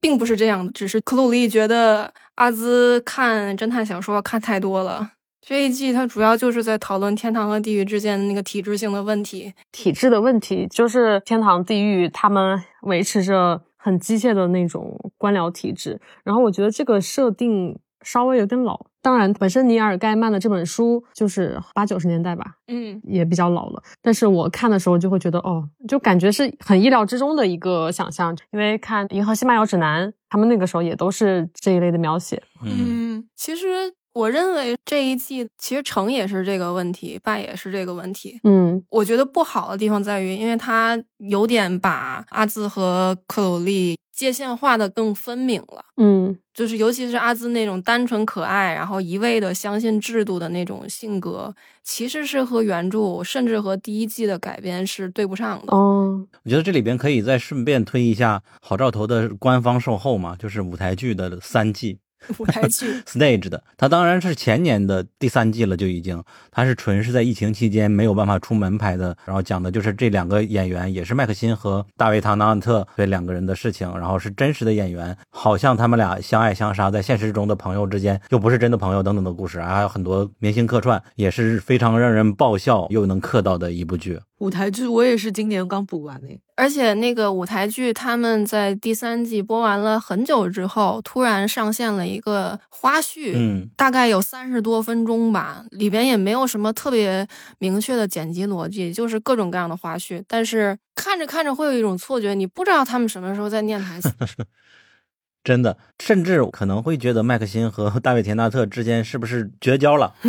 [0.00, 5.10] 并不是这样的，只是克鲁利觉得阿兹看侦探小说看太多了。
[5.44, 9.52] 这一季它主要就是在讨论天堂和地狱之间的那个体制性的问题。
[9.72, 16.00] 体制的问题就是天堂、地狱他们维持着很机械的那种官僚体制。
[16.22, 18.86] 然后我觉得这个设定稍微有点老。
[19.00, 23.82] 当然，本身尼尔盖曼的这本书就是八九十年代吧，嗯，也比较老了。
[24.02, 28.36] 但是我看的时候就会觉得，哦，就感觉是很意料之中的一个想象。
[28.50, 32.42] 因为看《银河系漫游指南》，他们那个时候也都是这一类的描写。
[32.62, 33.66] 嗯，其实
[34.12, 38.38] 我认为这一季其实成也是这个问题，败也是这个问题。
[38.42, 45.84] 嗯，我觉得不好的地方在于，因为他有点把阿兹和克鲁利界限画的更分明了。
[45.96, 55.72] 嗯，就是尤其是阿兹那种单纯可爱，然后一味的相信制度的那种性格，其实是和原著甚至和第一季的改编是对不上的。
[55.72, 62.00] 哦，我觉得这里边可以再顺便推一下好兆头的官方售后嘛，就是舞台剧的三季。
[62.38, 62.86] 舞台剧。
[63.06, 84.18] Stage 的，它当然是前年的第三季了，就已经，它是纯是在疫情期间没有办法出门拍的，然后讲的就是这两个演员，也是麦克辛和大卫·唐纳安特这两个人的事情，然后是真实的演员，好像他们俩相爱相杀，在现实中的朋友之间又不是真的朋友等等的故事，还有很多明星客串，也是非常让人爆笑又能嗑到的一部剧。
[84.38, 97.26] 舞台剧我也是今年刚补完诶，而且那个舞台剧他们在第三季播完了很久之后，突然上线了一个花絮，嗯，大概有三十多分钟吧，里边也没有什么特别
[97.58, 104.12] 明确的剪辑逻辑，就是各种各样的花絮，但是看着看着会有一种错觉，你不知道他们什么时候在念台词。
[105.44, 110.14] 真的，甚至可能会觉得麦克辛和大卫·田纳特之间是不是绝交了？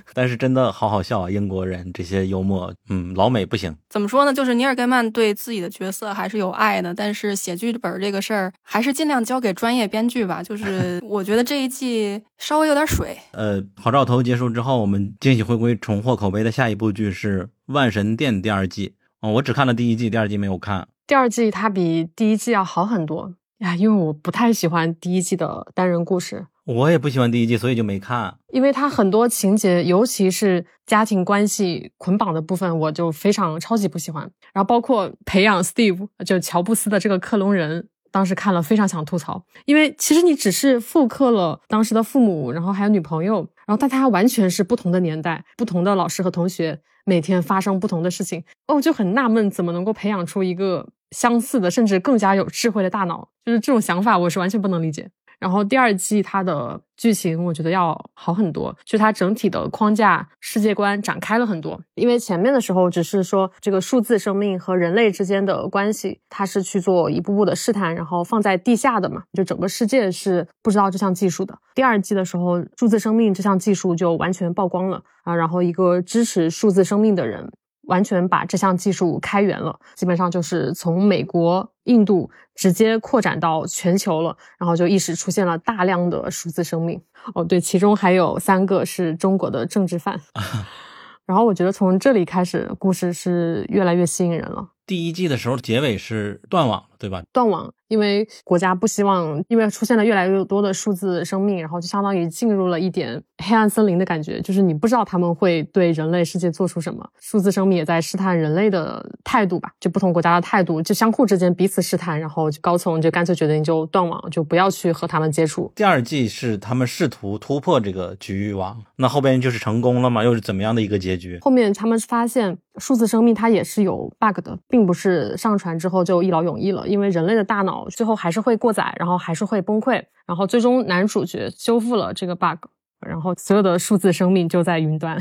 [0.14, 1.30] 但是真的好好笑啊！
[1.30, 3.74] 英国人这些幽默，嗯，老美不行。
[3.88, 4.32] 怎么说呢？
[4.32, 10.42] 就是尼尔盖曼对自己的角色还是有爱的，但是写剧本这个事儿还是尽量交给专业编剧吧。
[10.42, 13.16] 就是 我觉得这一季稍微有点水。
[13.32, 18.94] 呃，好兆头结束之后，我们惊喜回归重获口碑的下一部剧是《万神殿》第二季。
[19.20, 20.86] 哦，我只看了第一季，第二季没有看。
[21.06, 26.46] 第二季它比第一季要好很多呀，因为我不太喜欢第一季的单人故事。
[26.64, 28.36] 我也不喜欢第一季，所以就没看。
[28.52, 34.22] 因为它很多情节，尤其是家庭关系捆绑的部分，我就非常超级不喜欢。
[34.52, 39.42] 然后包括培养 Steve 就乔布斯的这个克隆人，当时看了非常想吐槽。
[39.64, 48.44] 因为其实你只是复刻了当时的父母，然后还有女朋友，然后但它完全是不同的年代，不同的老师和同学，每天发生不同的事情。
[48.66, 53.28] 哦，就很纳闷，怎么能够培养出一个相似的，甚至更加有智慧的大脑？
[53.44, 55.10] 就是这种想法，我是完全不能理解。
[55.38, 61.80] 然后第二季它的剧情我觉得要好很多，就它整体的框架、世界观展开了很多。
[61.94, 71.56] 因为前面的时候只是说这个数字生命和人类之间的关系，它是去做一步步的试探，然后放在地下的嘛，就整个世界是不知道这项技术的。
[71.72, 77.48] 第二季的时候，数字生命这项技术就完全曝光了啊，然后一个支持数字生命的人。
[77.88, 87.02] 完全把这项技术开源了，基本上就是从美国、印度直接扩展到全球了，然后就一时出现了大量的数字生命。
[87.34, 90.20] 哦，对，其中还有三个是中国的政治犯。
[91.26, 94.68] 然后我觉得从这里开始，故事是越来越吸引人了。
[94.86, 97.22] 第一季的时候，结尾是断网了，对吧？
[97.32, 107.06] 断网，因为国家不希望，因为出现了越来越多的数字生命，然后就相当于进入了一点黑暗森林的感觉，就是你不知道他们会对人类世界做出什么。
[107.18, 115.72] 数字生命也在试探人类的态度吧，就不同国家的态度，就相互之间彼此试探，然后高层就干脆决定就断网，就不要去和他们接触。
[115.74, 120.22] 第二季是他们试图突破这个局域网，那后边就是成功了吗？
[120.22, 121.38] 又是怎么样的一个结局？
[121.42, 132.66] 后面他们发现数字生命它也是有 bug 的，并不是上传之后就一劳永逸了，因为人类的大脑脑最后还是会过载，然后还是会崩溃，然后最终男主角修复了这个 bug，
[133.06, 135.18] 然后所有的数字生命就在云端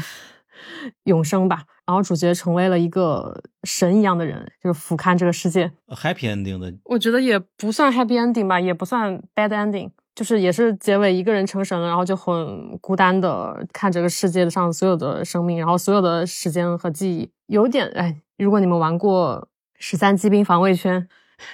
[1.06, 1.64] 永生吧。
[1.86, 5.72] 然后主角成为了一个神一样的人，就是俯瞰这个世界。
[5.88, 19.48] happy ending 的，我觉得也不算 happy ending 吧，也不算 bad ending，就是也是结尾一个人成神了，然后就很孤单的看这个世界上所有的生命，然后所有的时间和记忆，有点哎，如果你们玩过
[19.80, 21.08] 十三机兵防卫圈，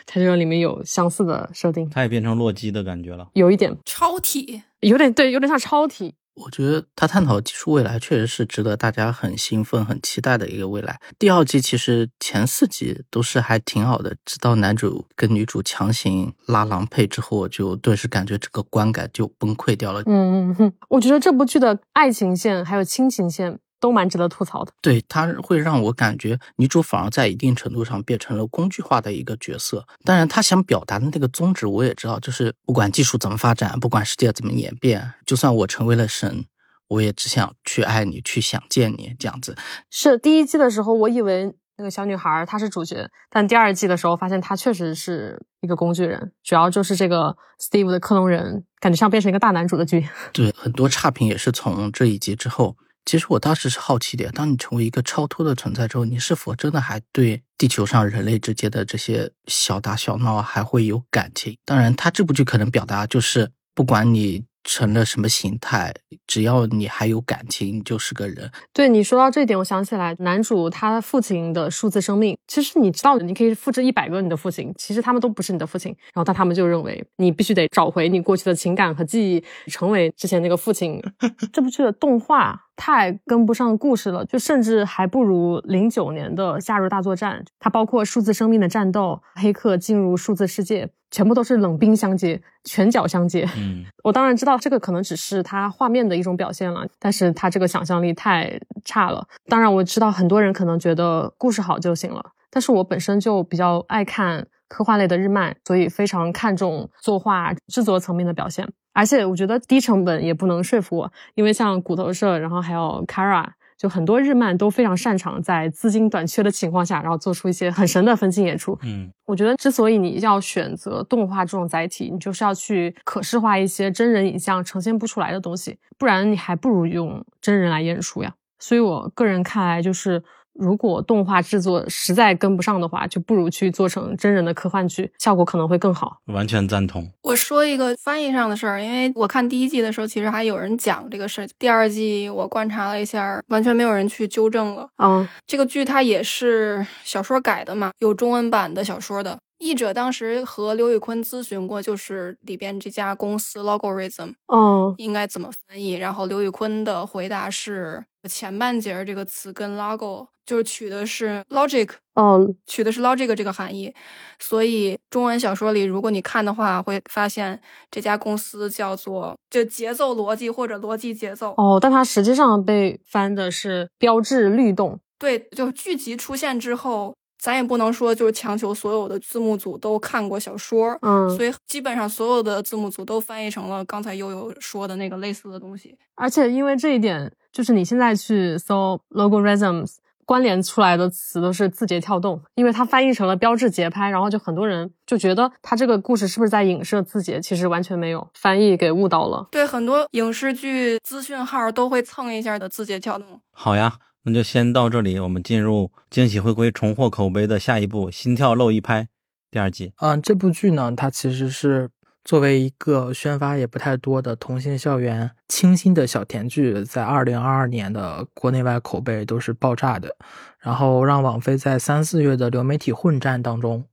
[0.05, 3.27] 它这个里面有相似的设定，它也变成洛基的感觉了。
[3.33, 6.15] 有一点超体，有点对，有点像超体。
[6.35, 10.99] 我觉得他探讨技术未来确实是值得大家很兴奋、很期待的一个未来。
[11.19, 20.01] 第二季其实前四集都是还挺好的，直到男主跟女主强行拉郎配之后，就顿时感觉这个观感就崩溃掉了。
[20.07, 24.71] 嗯嗯哼，我觉得这部剧的爱情线还有亲情线都蛮值得吐槽的。
[24.81, 29.85] 对，它会让我感觉女主反而在一定程度上变成了工具化的一个角色。
[30.05, 36.45] 当然，她想表达的那个宗旨我也知道，就是不管技术怎么发展，不管世界怎么演变，就算我成为了神，
[36.87, 39.57] 我也只想去爱你，去想见你这样子。
[39.91, 50.07] 是第一季的时候，我以为那个小女孩她是主角，但第二季的时候发现她确实是一个工具人，主要就是这个 Steve 的克隆人，感觉像变成一个大男主的剧。
[50.31, 52.77] 对，很多差评也是从这一集之后。
[53.05, 61.57] 其实我当时是好奇的，当你成为一个超脱的存在之后，你是否真的还对地球上人类之间的这些小打小闹还会有感情？
[61.65, 65.93] 当然，他这部剧可能表达就是，不管你成了什么形态，
[66.25, 68.49] 只要你还有感情，你就是个人。
[68.71, 75.93] 对你说到这一点，我想起来，男主他父亲的数字生命，其实你知道，你可以复制一百个你的父亲，其实他们都不是你的父亲。
[76.13, 81.01] 然后但他们就认为你必须得找回你过去的情感和记忆，成为之前那个父亲。
[81.51, 87.39] 这部剧的动画太跟不上故事了，就甚至还不如零九年的《夏日大作战》。
[87.59, 93.47] 它包括数字生命的战斗、黑客进入数字世界，全部都是冷兵相接、拳脚相接。
[93.57, 99.25] 嗯，我当然知道这个可能只是它画面的一种表现了，但是它这个想象力太差了。
[99.47, 108.67] 当然我知道很多人可能觉得故事好就行了，但是我本身就比较爱看科幻类的日漫，所以非常看重作画制作层面的表现。
[108.93, 113.45] 而且我觉得低成本也不能说服我，因为像骨头社，然后还有 Kara，
[113.77, 118.77] 就很多日漫都非常擅长在资金短缺的情况下，然后做出一些很神的分镜演出。
[118.83, 128.33] 嗯，我觉得之所以你要选择动画这种载体，你就是要去可视化一些真人影像呈现不出来的东西，不然你还不如用真人来演出呀。
[128.59, 130.23] 所以我个人看来，就是
[130.53, 136.17] 如果动画制作实在跟不上的话，就不如去做成真人的科幻剧，效果可能会更好。
[136.27, 137.09] 完全赞同。
[137.23, 141.47] 我说一个翻译上的事儿，因为我看第一季的时候，其实还有人讲这个事儿。
[141.57, 144.87] 第二季我观察了一下，完全没有人去纠正了。
[144.97, 149.37] 嗯，这个剧它也是小说改的嘛，有中文版的小说的。
[149.63, 155.93] 译者当时和刘宇坤咨询过，就是里边这家公司 Logorithm，哦，应该怎么翻译？
[155.93, 163.93] 然后刘宇坤的回答是前半截儿这个词跟 logo 就是取的是 logic，哦，取的是 logic 这个含义。
[164.39, 171.53] 所以中文小说里，如果你看的话，会发现这家公司叫做就节奏逻辑或者逻辑节奏。
[171.57, 174.99] 哦，但它实际上被翻的是标志律动。
[175.17, 177.15] 对，就剧集出现之后。
[177.43, 185.97] 咱也不能说就是强求所有的字幕组都看过小说，嗯，所以基本上所有的字幕组都翻译成了刚才悠悠说的那个类似的东西。
[186.15, 199.49] 而且因为这一点，就是你现在去搜 logarithms 关联出来的词都是字节跳动，因为它翻译成了标志节拍，然后就很多人就觉得它这个故事是不是在影射字节，其实完全没有，翻译给误导了。
[199.51, 203.41] 对，很多影视剧资讯号都会蹭一下的字节跳动。
[203.51, 203.97] 好呀。
[204.25, 209.03] 那就先到这里，我们进入惊喜回归、重获口碑的下一部《心跳漏一拍》
[209.51, 209.91] 第二季。
[209.97, 211.89] 嗯，这部剧呢，它其实是
[212.23, 220.15] 作为一个宣发也不太多的同性校园清新的小甜剧，在二零二二年的国内外口碑都是爆炸的，
[220.59, 223.83] 然后让网飞在三四月的流媒体混战当中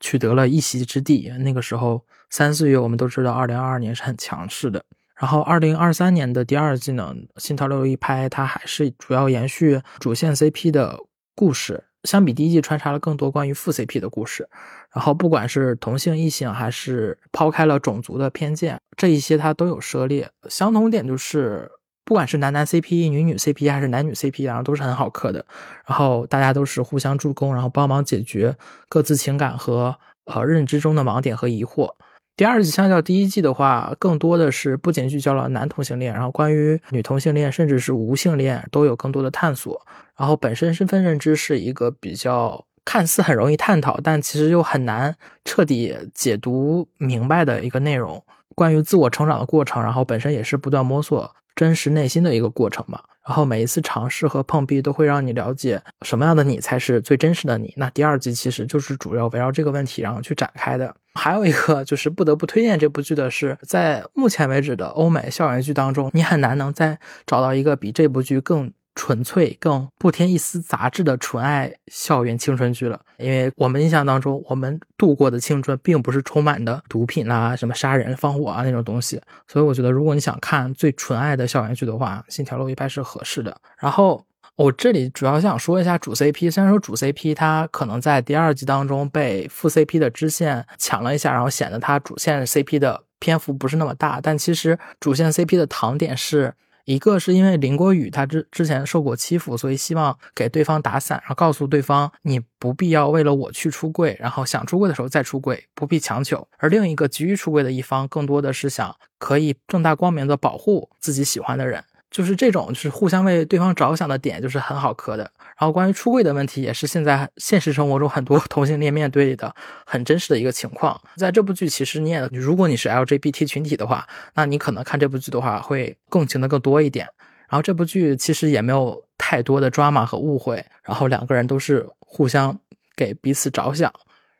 [0.00, 1.32] 取得了一席之地。
[1.38, 4.84] 那个时候三四月我们都知道，二零二二年是很强势的。
[5.18, 10.98] 然后，二零二三年的第二季呢，《心跳漏一拍》它还是主要延续主线 CP 的
[11.34, 14.46] 故事，相比第一季穿插了更多关于副 CP 的故事。
[14.92, 20.30] 然后，不管是同性、异性，还是抛开了种族的偏见，这一些它都有涉猎。
[20.50, 21.70] 相同点就是，
[22.04, 25.44] 不管是男男 CP、女女 CP，还是男女 CP，然后都是很好磕的。
[25.86, 28.54] 然后大家都是互相助攻，然后帮忙解决
[28.90, 29.96] 各自情感和
[30.26, 31.94] 呃认知中的盲点和疑惑。
[32.36, 39.80] 第二季相较第一季的话，更多的是不仅聚焦了男同性恋，然后关于女同性恋甚至是无性恋都有更多的探索。
[40.14, 45.16] 然后本身身份认知是一个比较看似很容易探讨，但其实又很难
[45.46, 48.22] 彻底解读明白的一个内容，
[48.54, 53.00] 关于自我成长的过程，然后本身也是不断摸索真实内心的一个过程嘛。
[53.26, 57.74] 然后每一次尝试和碰壁都会让你了解什么样的你才是最真实的你。
[57.76, 60.94] 那第二季其实就是主要围绕这个问题然后去展开的。
[61.14, 68.72] 还有一个就是不得不推荐这部剧的是，在目前为止的欧美校园剧当中，你很难能再找到一个比这部剧更。
[68.96, 83.54] 纯粹更不添一丝杂质的纯爱校园青春剧了，因为我们印象当中，我们度过的青春并不是充满的毒品啊、什么杀人放火啊那种东西，所以我觉得，如果你想看最纯爱的校园剧的话，《信条》路一拍是合适的。
[83.78, 84.24] 然后
[84.56, 96.54] 我这里主要想说一下主 CP，虽然说主 CP 它可能在第二季当中被副 CP 的支线抢了一下，然后显得它主线 CP 的篇幅不是那么大，但其实主线 CP 的糖点是。
[96.86, 106.46] 一个是因为林国宇他之之前受过欺负，所以希望给对方打伞，然后告诉对方你不必要为了我去出柜，然后想出柜的时候再出柜，不必强求。
[106.58, 111.84] 而另一个急于出柜的一方，更多的是想可以正大光明的保护自己喜欢的人。
[112.10, 115.30] 就是这种，就是互相为对方着想的点，就是很好磕的。
[115.58, 119.54] 然后关于出柜的问题，也是现在现实生活中很多同性恋面对的
[119.84, 121.00] 很真实的一个情况。
[121.16, 127.06] 在这部剧，其实你也，如果你是 LGBT 群体的话，那你可能看这部剧的话，会共情的更多一点。
[127.48, 132.58] 然后这部剧其实也没有太多的 drama 和误会，然后两个人都是互相
[132.96, 133.92] 给彼此着想，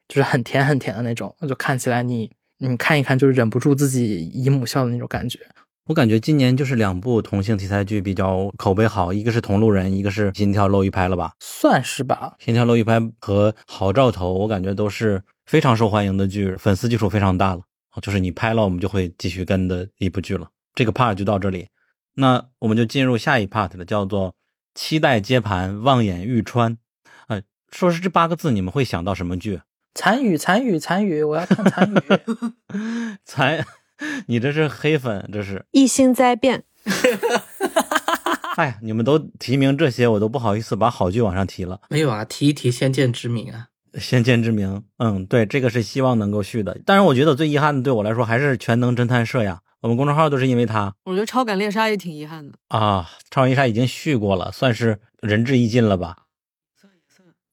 [0.08, 5.38] 就是很甜很甜的那种，那就看起来你你看一看，就是忍不住自己姨母笑的那种感觉。
[5.86, 11.32] 我感觉今年就是两部同性题材剧比较口碑好，一个是《同路人》，一个是《心跳漏一拍》了吧？
[11.38, 17.62] 算是吧，《心跳漏一拍》和《好兆头》，我感觉都是非常受欢迎的剧，粉丝基础非常大了。
[18.02, 20.48] 就是你拍了，我们就会继续跟的一部剧了。
[20.74, 21.68] 这个 part 就到这里，
[22.14, 24.34] 那我们就进入下一 part 了，叫做
[24.74, 26.76] “期待接盘，望眼欲穿”。
[27.28, 27.40] 呃，
[27.70, 29.60] 说是这八个字，你们会想到什么剧？
[29.94, 31.22] 残雨，残雨，残雨！
[31.22, 32.00] 我要看参与，
[33.24, 33.64] 参。
[34.26, 36.64] 你这是黑粉，这是一心在变。
[38.56, 41.80] 哎呀，你们都提名这些，我都不好意思把好剧往上提了。
[41.90, 43.66] 没有啊，提一提《先见之明》啊，
[44.00, 44.76] 《先见之明》。
[44.98, 46.78] 嗯，对，这个是希望能够续的。
[46.84, 49.60] 但是我觉得最遗憾的，对我来说还是《全能侦探社》呀。
[49.82, 50.94] 我们公众号都是因为它。
[51.04, 56.16] 我觉得《超感猎杀》也挺遗憾的啊，《超感猎杀》已经续过了，算是仁至义尽了吧。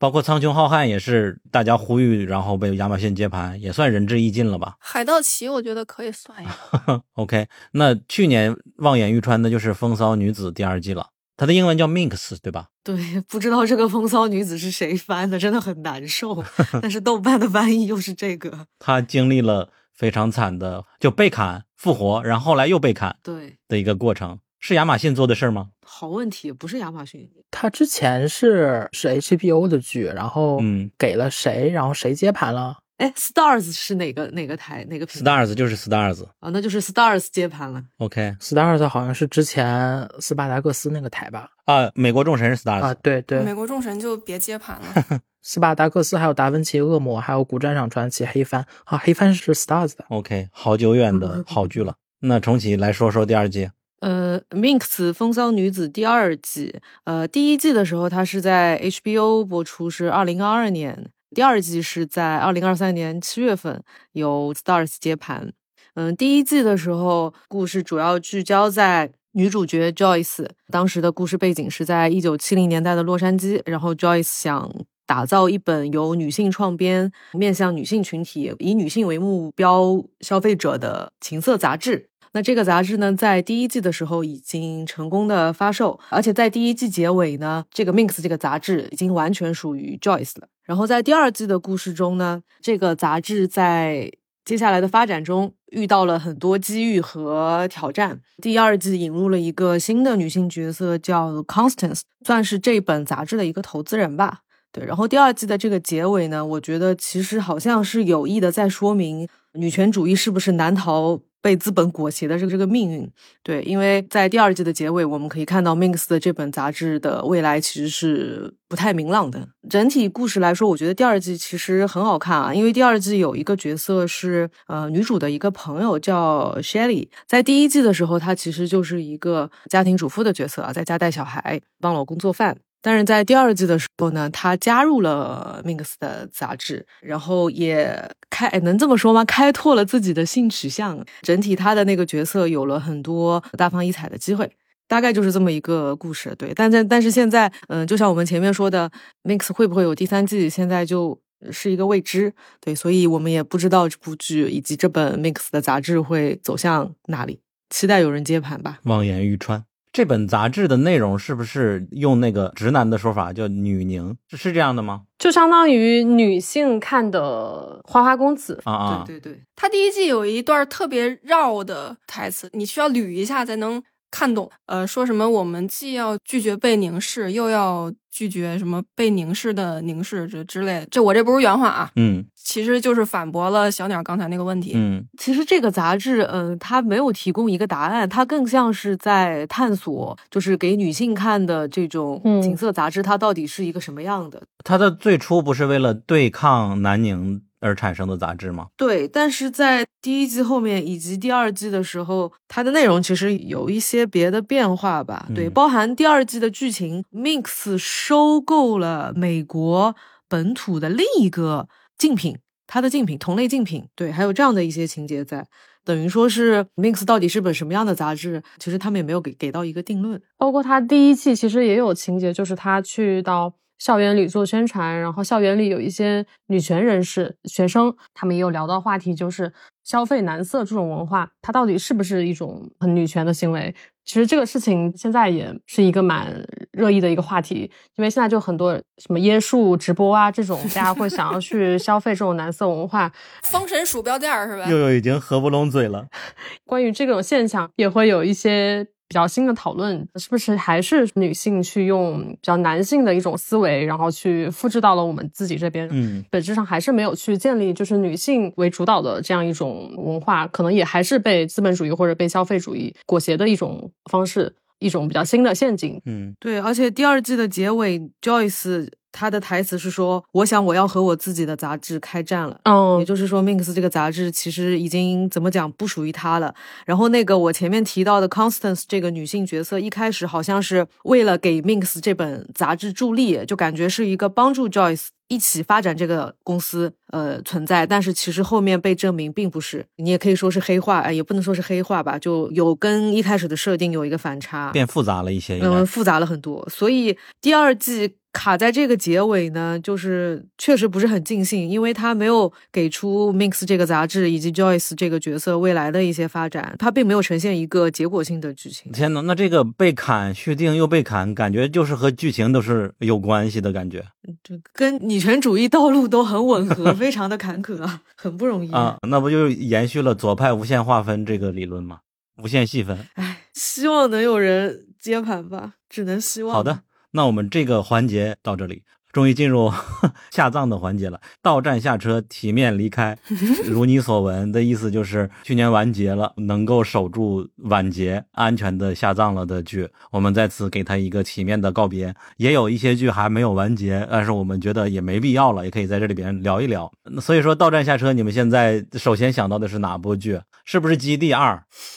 [0.04, 4.76] 包括《苍穹浩瀚》也是大家呼吁，然后被亚马逊接盘，也算仁至义尽了吧。
[4.78, 6.54] 海盗旗我觉得可以算呀。
[7.16, 12.68] OK，那去年望眼欲穿的就是《风骚女子》第二季了，它的英文叫 Minx，对吧？
[12.84, 16.44] 对，不知道这个《风骚女子》是谁翻的，真的很难受。
[16.84, 18.68] 但是豆瓣的翻译又是这个。
[18.80, 24.40] 她经历了非常惨的，就被砍复活，然后后来又被砍，对的一个过程。
[24.66, 25.68] 是亚马逊做的事儿吗？
[25.86, 27.30] 好问题，不是亚马逊。
[27.52, 32.78] 他之前是是 HBO 的剧，然后嗯给了谁，然后谁接盘了？
[32.96, 37.84] 哎，Stars 是哪个哪个台哪个平台？Stars 就是 Stars 啊，那就是 Stars 接盘了。
[37.98, 41.50] OK，Stars 好像是之前斯巴达克斯那个台吧？
[41.66, 45.20] 啊，美国众神是 Stars 啊，对对，美国众神就别接盘了。
[45.44, 50.06] 斯巴达克斯还有达芬奇恶魔，还有古战场传奇黑帆啊，黑帆是 Stars 的。
[50.08, 51.96] OK，好久远的 好剧了。
[52.22, 53.70] 那重启来说说第二季。
[54.04, 56.76] 呃，《Minx 风骚女子》第二季，
[57.06, 60.94] 呃，第一季的时候它是在 HBO 播出，是二零二二年；
[61.34, 65.54] 第二季是在二零二三年七月份由 Stars 接盘。
[65.94, 74.70] 嗯，第一季的时候，故事主要聚焦在女主角 Joyce，当时的故事背景是在一九七零年代的洛杉矶，然后 Joyce 想
[75.06, 82.10] 打造一本由女性创编、面向女性群体、以女性为目标消费者的情色杂志。
[82.34, 90.48] 那这个杂志呢，在第一季的时候已经成功的发售，而且在第一季结尾呢，这个 Mix 这个杂志已经完全属于 Joyce 了。
[90.64, 94.12] 然后在第二季的故事中呢，这个杂志在
[94.44, 98.20] 接下来的发展中遇到了很多机遇和挑战。
[98.42, 104.40] 第二季引入了一个新的女性角色，叫 Constance，算是这本杂志的一个投资人吧。
[104.72, 111.20] 对，然后第二季的这个结尾呢，我觉得其实好像是有意的在说明女权主义是不是难逃。
[111.44, 113.12] 被资本裹挟的这个这个命运，
[113.44, 119.46] 对，因为在第二季的结尾，我们可以看到 Mix 的这本杂志的未来其实是不太明朗的。
[119.70, 132.56] 整体故事来说，我觉得第二季其实很好看啊，因为第二季有一个角色是呃女主的一个朋友叫 Shelly，在第一季的时候，她其实就是一个家庭主妇的角色啊，在家带小孩，帮老公做饭。
[132.84, 139.26] 但是在第二季的时候呢，他加入了 Mix 的杂志，然后也开能这么说吗？
[139.26, 141.04] 开拓了自己的性取向。
[141.22, 144.52] 整体他的那个角色有了很多大放异彩的机会。
[144.86, 146.36] 大概就是这么一个故事。
[146.38, 148.92] 对，但但但是现在，嗯、就像我们前面说的
[149.24, 151.18] ，Mix 会不会有第三季，现在就
[151.50, 152.32] 是一个未知。
[152.60, 157.40] 对，所以我们也不知道这部剧以及这本 Mix 的杂志会走向哪里，
[157.70, 158.80] 期待有人接盘吧。
[158.84, 159.64] 望眼欲穿。
[159.94, 164.18] 这本杂志的内容是不是用那个直男的说法叫女凝？
[164.28, 165.04] 是是这样的吗？
[165.20, 174.50] 就相当于女性看的《花花公子》啊啊，对对对，他第一季有一段特别绕的台词，你需要捋一下才能看懂。
[174.66, 180.88] 呃，说什么我们既要拒绝被凝视，又要拒绝什么被凝视的凝视这之类的。
[180.92, 184.74] 这我这不是原话啊，嗯其实就是反驳了小鸟刚才那个问题。
[184.76, 194.42] 嗯其实这个杂志，嗯、它没有提供一个答案，它更像是在探索，就是给女性看的这种嗯情色杂志，它到底是一个什么样的。
[194.64, 198.68] 它的最初不是为了对抗南宁而产生的杂志吗？
[198.76, 205.28] 对，但是在第一季后面以及第二季的时候，它的内容其实有一些别的变化吧。
[205.34, 209.96] 对，嗯包含第二季的剧情，Mix 收购了美国
[210.28, 211.68] 本土的另一个
[211.98, 215.48] 竞品，它的竞品同类竞品，对，还有这样的一些情节在。
[215.86, 220.22] 等于说是 Mix 到底是本什么样的杂志，其实他们也没有给给到一个定论。
[220.38, 223.54] 包括他第一季其实也有情节，就是他去到
[223.84, 229.52] 校园里做宣传，然后校园里有一些女权人士、学生，他们也有聊到话题，就是
[229.84, 233.76] 消费男色这种文化，它到底是不是一种很女权的行为？
[234.06, 236.34] 其实这个事情现在也是一个蛮
[236.72, 243.12] 热议的一个话题，因为现在就很多什么椰树直播啊这种，大家会想要去消费这种男色文化，
[243.44, 244.66] 封神鼠标垫儿是吧？
[244.70, 246.08] 悠悠已经合不拢嘴了。
[246.66, 255.88] 关于这种现象，也会有一些比较新的讨论，是不是还是女性去用比较男性的一种思维，然后去复制到了我们自己这边？
[255.92, 266.02] 嗯，本质上还是没有去建立就是女性为主导的这样一种文化，可能也还是被资本主义或者被消费主义裹挟的一种方式，一种比较新的陷阱。
[266.06, 276.54] 嗯，对，而且第二季的结尾，Joyce 她的台词是说：“我想我要和我自己的杂志开战了。”嗯也就是说，Minx 这个杂志其实已经怎么讲不属于他了。
[276.86, 289.86] 然后那个我前面提到的 Constance 这个女性角色，一开始好像是为了给 Minx 这本杂志助力，就感觉是一个帮助 Joyce 一起发展这个公司呃存在，但是其实后面被证明并不是。
[289.98, 296.68] 你也可以说是黑化，哎，也不能说是黑化吧，就有跟一开始的设定有一个反差，变复杂了一些，嗯，复杂了很多。
[296.70, 308.92] 所以第二季卡在这个结尾呢，就是确实不是很尽兴，因为他没有给出 Mix 这个杂志以及 Joyce 这个角色未来的一些发展，他并没有呈现一个结果性的剧情。
[308.92, 314.04] 天呐，那这个被砍续订又被砍，感觉就是和剧情都是有关系的感觉
[314.44, 318.98] 这跟女权主义道路都很吻合， 非常的坎坷啊，很不容易啊。
[319.08, 322.00] 那不就延续了左派无限划分这个理论吗？
[322.42, 322.98] 无限细分。
[323.14, 326.52] 唉，希望能有人接盘吧，只能希望。
[326.52, 326.80] 好的，
[327.14, 329.72] 那我们这个环节到这里，终于进入
[330.32, 331.22] 下葬的环节了。
[331.44, 333.16] 到站下车，体面离开。
[333.66, 342.16] 如你所闻的意思就是，去年完结了，能够守住晚节，安全的下葬了的剧，我们在此给他一个体面的告别。
[342.38, 346.92] 也有一些剧还没有完结，但是我们觉得也没必要了，也可以在这里边聊一聊。
[347.22, 350.42] 所以说到站下车，你们现在首先想到的是哪部剧？
[350.66, 351.56] 是不是《基地二》？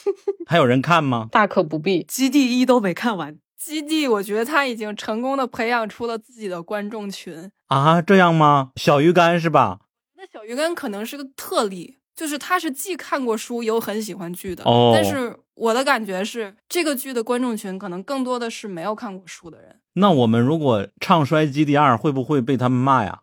[0.45, 1.27] 还有人看吗？
[1.31, 3.37] 大可不必，基地一都没看完。
[3.67, 7.51] 基地，我觉得他已经成功的培养出了自己的观众群。
[7.67, 8.71] 啊，这样吗？
[8.77, 9.79] 小鱼干是吧？
[10.15, 14.63] 那小鱼干可能是个特例，就是他是既看过书又很喜欢剧的。
[14.63, 19.75] 哦但是我的感觉是，这个剧的观众群可能更多的是没有看过书的人。
[19.95, 23.19] 那我们如果唱衰《基地二》，会不会被他们骂呀？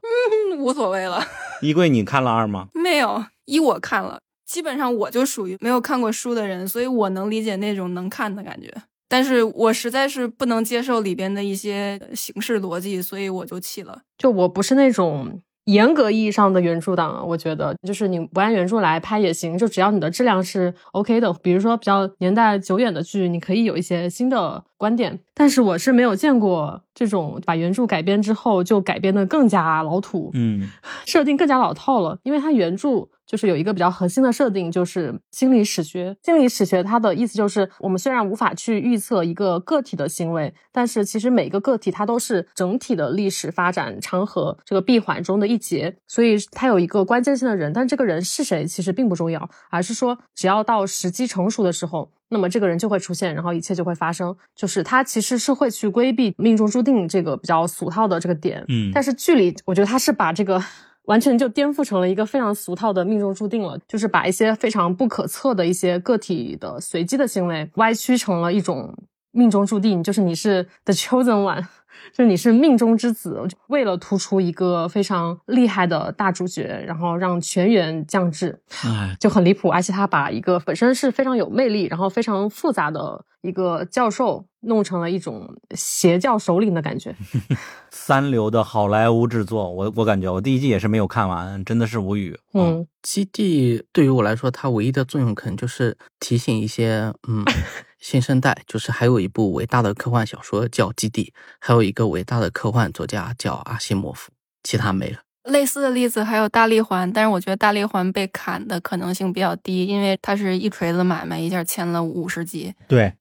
[0.53, 1.25] 嗯， 无所谓了。
[1.63, 2.69] 衣柜，你看了二吗？
[2.75, 8.71] 没有，一我看了，基本上我就属于没有看过书的人，所以我能理解那种能看的感觉。
[9.09, 14.01] 但是我实在是不能接受里边的一些形式逻辑，所以我就弃了。
[14.19, 21.33] 就我不是那种严格意义上的原著党啊，我觉得就是你不按原著来拍也行，就只要你的质量是 OK 的。
[21.35, 30.69] 比如说比较年代久远的剧，你可以有一些新的观点，但是我是没有见过这种把原著改编之后就改编的更加老土，嗯，
[31.07, 33.09] 设定更加老套了，因为它原著。
[33.27, 36.17] 就是有一个比较核心的设定，就是心理史学。
[36.23, 54.37] 心理史学它的意思就是，我们虽然无法去预测一个个体的行为，但是其实每个个体它都是整体的历史发展长河这个闭环中的一节，所以它有一个关键性的人，但这个人是谁其实并不重要，而是说只要到时机成熟的时候，那么这个人就会出现，然后一切就会发生。
[54.55, 60.63] 就是他其实是会去规避命中注定这个比较俗套的这个点，嗯但是剧里我觉得他是把这个。
[61.07, 68.95] 完全就颠覆成了一个非常俗套的命中注定了，就是把一些非常不可测的一些个体的随机的行为歪曲成了一种
[69.33, 71.65] 命中注定，就是你是 the chosen one，
[72.13, 73.41] 就是你是命中之子。
[73.69, 79.69] 为了突出一个非常厉害的大主角，然后让全员降智，哎，就很离谱。
[79.69, 87.15] 而且他把一个本身是非常有魅力，然后非常复杂的一个教授，弄成了一种邪教首领的感觉。
[87.91, 92.39] 三流的好莱坞制作，我我感觉我第一季也是没有看完，真的是无语。
[92.53, 97.45] 嗯，基地对于我来说，它唯一的作用可能就是提醒一些嗯
[98.05, 104.31] 新生代，就是还有一部伟大的科幻小说叫《基地》，还有一个伟大的科幻作家叫阿西莫夫，
[104.63, 105.21] 其他没了。
[105.45, 112.75] 类似的例子还有大力环，但是我觉得大力环被砍的可能性比较低，因为它是一锤子买卖，一下签了五十集。
[112.87, 113.15] 对，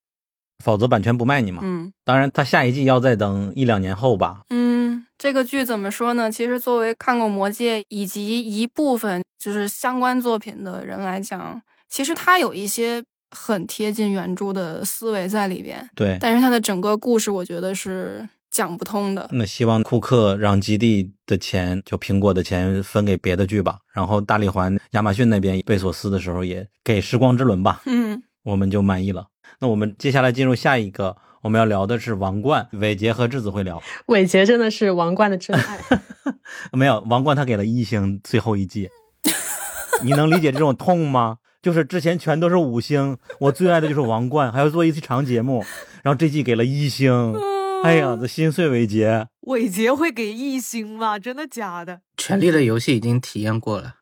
[0.62, 1.62] 否则版权不卖你嘛。
[1.64, 4.42] 嗯当然，它下一季要再等一两年后吧。
[4.50, 6.30] 嗯，这个剧怎么说呢？
[6.30, 13.02] 其实作为看过《魔戒》以及一部分就是相关作品的人来讲，其实它有一些
[13.36, 15.90] 很贴近原著的思维在里边。
[15.96, 19.28] 对但是它的整个故事，我觉得是讲不通的。
[19.32, 23.80] 那希望库克让基地的钱，就苹果的钱分给别的剧吧。
[23.94, 29.28] 然后大力环亚马逊那边贝索斯的时候也给时光之轮吧，嗯，我们就满意了。
[29.60, 33.82] 那我们接下来进入下一个，我们要聊的是《王冠》，伟杰和质子会聊。
[34.08, 35.80] 伟杰真的是王冠的真爱。
[36.74, 38.90] 没有，王冠他给了一星，最后一季，
[40.04, 41.38] 你能理解这种痛吗？
[41.64, 45.64] 就是之前全都是五星，我最爱的就是王冠，还要做一期长节目，
[46.04, 47.34] 然后这季给了一星，
[47.86, 49.26] 哎呀，这心碎伟杰。
[49.44, 51.18] 伟杰会给一星吗？
[51.18, 52.02] 真的假的？
[52.18, 53.94] 权力的游戏已经体验过了，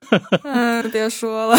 [0.44, 1.56] 嗯，别说了。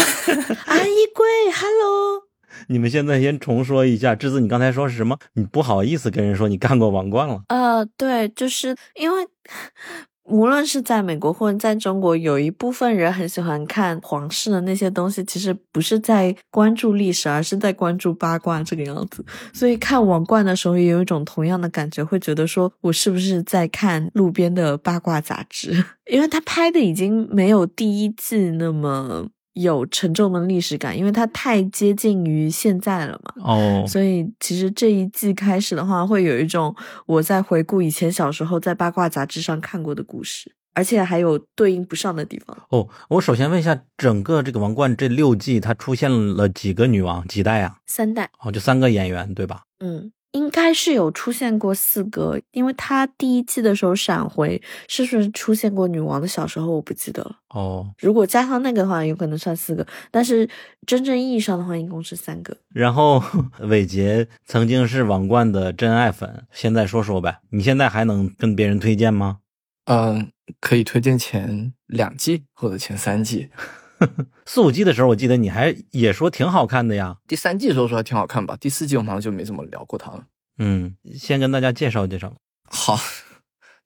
[0.65, 2.23] 安衣柜，Hello，
[2.67, 5.17] 你们现在先重说一下，智子，你刚才说是什么？
[5.35, 7.43] 你不好意思跟人说你干过王冠了。
[7.47, 9.25] 呃，对，就是因为
[10.25, 19.23] 无论是在美国或者在中国，有一部分人很喜欢看皇室的那些东西，其实不是在关注历史，而是在关注八卦这个样子。
[19.53, 25.83] 所以看王冠的时候，也有一种同样的感觉，会觉得说我是不是在看路边的八卦杂志？
[26.09, 29.27] 因为他拍的已经没有第一季那么。
[29.53, 33.33] 有沉重的历史感，因为它太接近于现在了嘛。
[33.43, 36.75] 哦，所以其实这一季开始的话，会有一种
[37.05, 42.57] 我在回顾以前小时候在八卦杂志上看过的故事，而且还有对应不上的地方。
[42.69, 47.27] 哦，我首先问一下，整个这个王冠这六季，它出现了几个女王？
[47.27, 47.77] 几代啊？
[47.85, 48.31] 三代。
[48.39, 49.63] 哦，就三个演员，对吧？
[49.79, 56.67] 嗯，应该是有出现过四个，因为他第一季的时候闪回，是不是出现过女王的小时候？
[56.67, 57.37] 我不记得了。
[57.49, 60.49] 哦，如果加上那个的话，有可能算四个，但是
[60.87, 62.57] 真正意义上的话，一共是三个。
[62.73, 63.23] 然后
[63.61, 69.37] 伟杰曾经是王冠的真爱粉，现在说说呗，你现在还能跟别人推荐吗？
[69.85, 73.49] 嗯，可以推荐前两季或者前三季。
[74.45, 77.17] 四五季的时候，我记得你还也说挺好看的呀。
[77.27, 80.23] 第三季的时候说还挺好看吧，第四季我们好像就没怎么聊过它了。
[80.57, 82.33] 嗯，先跟大家介绍介绍。
[82.69, 82.97] 好，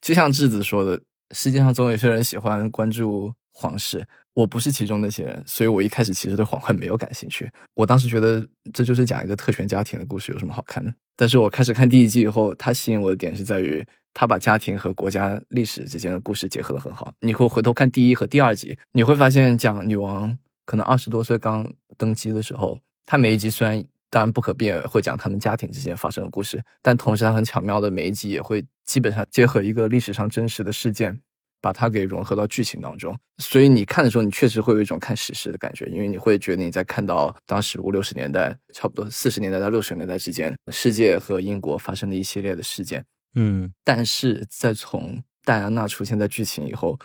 [0.02, 7.50] 就像质子说的，世界上总有些人喜欢关注皇室，我不是其中那些人，所以我一开始其实对皇冠没有感兴趣。
[7.76, 10.94] 我当时觉得这就是讲一个特权家庭的故事，有什么好看的？
[11.16, 13.86] 但是我开始看第一季以后，它吸引我的点是在于。
[14.20, 17.14] 他把家庭和国家历史之间的故事结合的很好。
[17.20, 23.80] 你会回头看第一和第二集，你会发现讲女王可能二十多岁刚登基的时候，她每一集虽然
[24.10, 31.16] 当然不可避免会讲他们家庭之间发生的故事，但同时她很巧妙的每一集也会基本上结合一个历史上真实的事件，
[31.62, 33.16] 把它给融合到剧情当中。
[33.38, 43.06] 所以你看的时候，你确实会有一种看史诗的感觉，因为你会觉得你在看到当时五六十年代，差不多四十年代到六十年代之间，世界和英国发生的一系列的事件。
[43.40, 46.98] 嗯，但是在从戴安娜出现在剧情以后，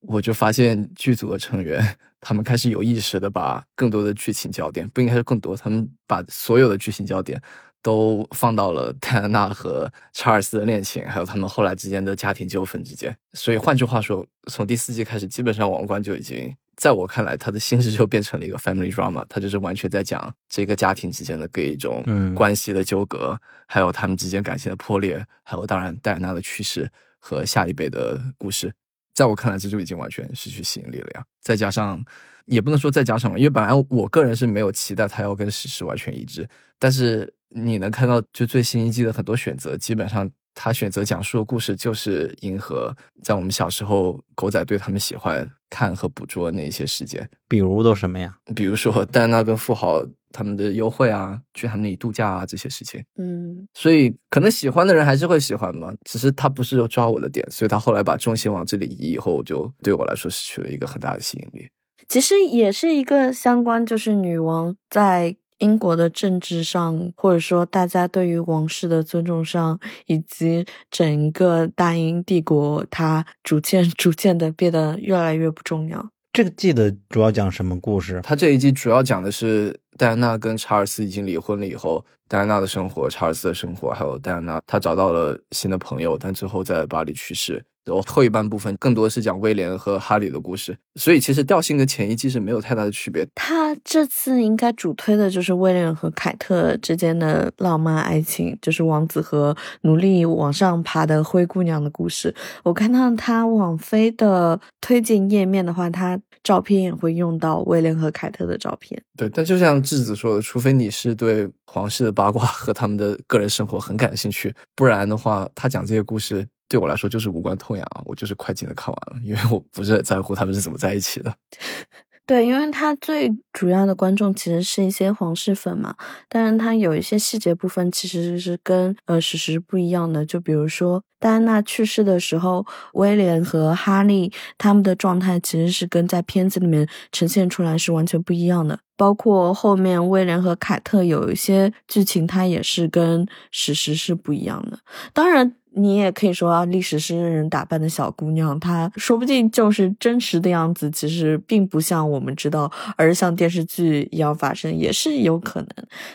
[0.00, 7.42] 我就发现剧组的成员他们开始有意识的把更多的剧情焦点，不应该是更多，他们把所有的剧情焦点
[7.82, 13.14] 都放到了戴安娜和查尔斯的恋情，还有他们后来之间的家庭纠纷之间。
[13.32, 16.54] 所以换句话说，从第四季开始，基本上王冠就已经。
[16.76, 22.02] 在我看来，他的心事就变成了一个 family drama，他就是完全在讲这个家庭之间的各一种
[22.34, 28.72] 关系的纠葛，还有他们之间感情的破裂，还有当然戴安娜的去世和下一辈的故事。
[29.14, 31.24] 在我看来，这就已经完全失去吸引力了呀。
[31.40, 32.02] 再加上，
[32.46, 40.30] 也不能说再加上，因为本来我个人是没有期待他要跟史实完全一致，但是你能看到，就最新一季的很多选择，基本上。
[40.54, 48.36] 他选择讲述的故事就是迎合在我们小时候狗仔对他们喜欢看和捕捉那些事件，比如都什么呀？
[48.54, 53.02] 比如说戴安娜跟富豪他们的优惠啊，去他们那里度假啊这些事情。
[53.16, 61.66] 嗯，所以可能喜欢的人还是会喜欢嘛，只是他不是抓我的点，所以他后来把重心往这里移以后，就对我来说失去了一个很大的吸引力。
[62.06, 65.36] 其实也是一个相关，就是女王在。
[65.62, 76.10] 英国的政治上，或者说大家对于王室的尊重上，以及整个大英帝国，它逐渐 逐渐的变得越来越不重要。
[76.32, 78.20] 这个季的主要讲什么故事？
[78.24, 87.62] 他这一季主要讲的是戴安娜跟查尔斯已经离婚了以后，戴安娜的生活、查尔斯的生活，还有戴安娜她找到了新的朋友，但最后在巴黎去世。
[87.84, 93.26] 然后后一半部分更多是讲威廉和哈里的故事，所以其实调性跟前一季是没有太大的区别。
[93.34, 102.34] 他这次应该主推的就是威廉和凯特之间的浪漫爱情，就是王子和努力往上爬的灰姑娘的故事。
[102.62, 109.00] 我看到他网飞的推荐页面的话，他照片也会用到威廉和凯特的照片。
[109.16, 116.46] 对，但就像智子说的，除非你是对皇室的八卦和他们的个人生活很感兴趣，不然的话，他讲这些故事。
[116.72, 121.30] 对我来说就是无关痛痒啊，我就是快进的看完了，因为我不是很在乎他们是怎么在一起的。
[122.24, 125.94] 对，因为他最主要的观众其实是一些皇室粉嘛，
[126.30, 144.78] 但是他有一些细节部分其实是跟呃史实不一样的，就比如说戴安娜去世的时候，威廉和哈利他们的状态其实是跟在片子里面呈现出来是完全不一样的，包括后面威廉和凯特有一些剧情，它也是跟史实是不一样的，
[145.12, 145.56] 当然。
[145.74, 155.68] 你也可以说啊，历史是任人打扮的小姑娘，她说不定就是真实的样子，其实并不像我们知道，而像电视剧一样发生，也是有可能。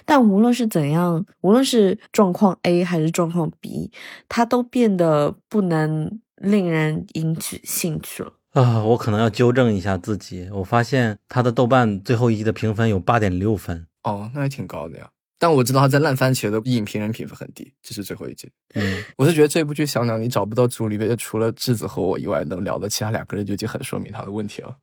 [0.06, 3.92] 但无论是怎样，无论是状况 A 还是状况 B，
[4.30, 8.84] 它都变得不能令人引起兴趣了啊！
[8.84, 15.10] 我可能要纠正一下自己，我发现它的豆瓣最后一季的评分有八点六分，哦，那还挺高的呀。
[15.40, 18.50] 但我知道他在烂番茄的影评人评分很低，这是最后一集。
[18.74, 24.76] 嗯，我是觉得这部剧小鸟你找不到组里面除了智子和我以外能聊的其他两个人，就已经很说明他的问题了。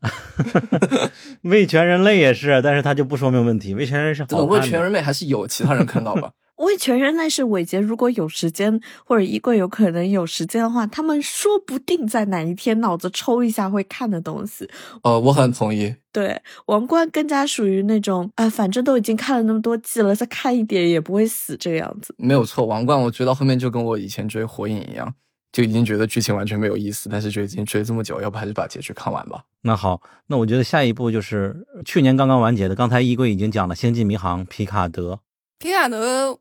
[1.42, 3.74] 为全人类也是，但是他就不说明问题。
[3.74, 6.30] 为全人是好为全人类还是有其他人看到吧？
[6.64, 14.68] 魏全人类是伟杰，如果有时间或者衣柜有可能有时间的话，他们说不定在哪一天脑子抽一下会看的东西。
[15.02, 15.94] 呃，我很同意。
[16.10, 22.14] 对，王冠更加属于那种，啊，反正都已经看了那么多季了，再看一点也不会死这个样子。
[22.18, 25.12] 没有错，王冠我追到后面就跟我以前追火影一样，
[25.52, 29.42] 就已经觉得剧情完全没有意思，但是就已经追这么久，要不还是把结局看完吧。
[29.62, 35.18] 那好，那我觉得下一步就是去年刚刚完结的，刚才衣柜已经讲了《星际迷航》皮卡德。
[35.58, 36.38] 皮卡德。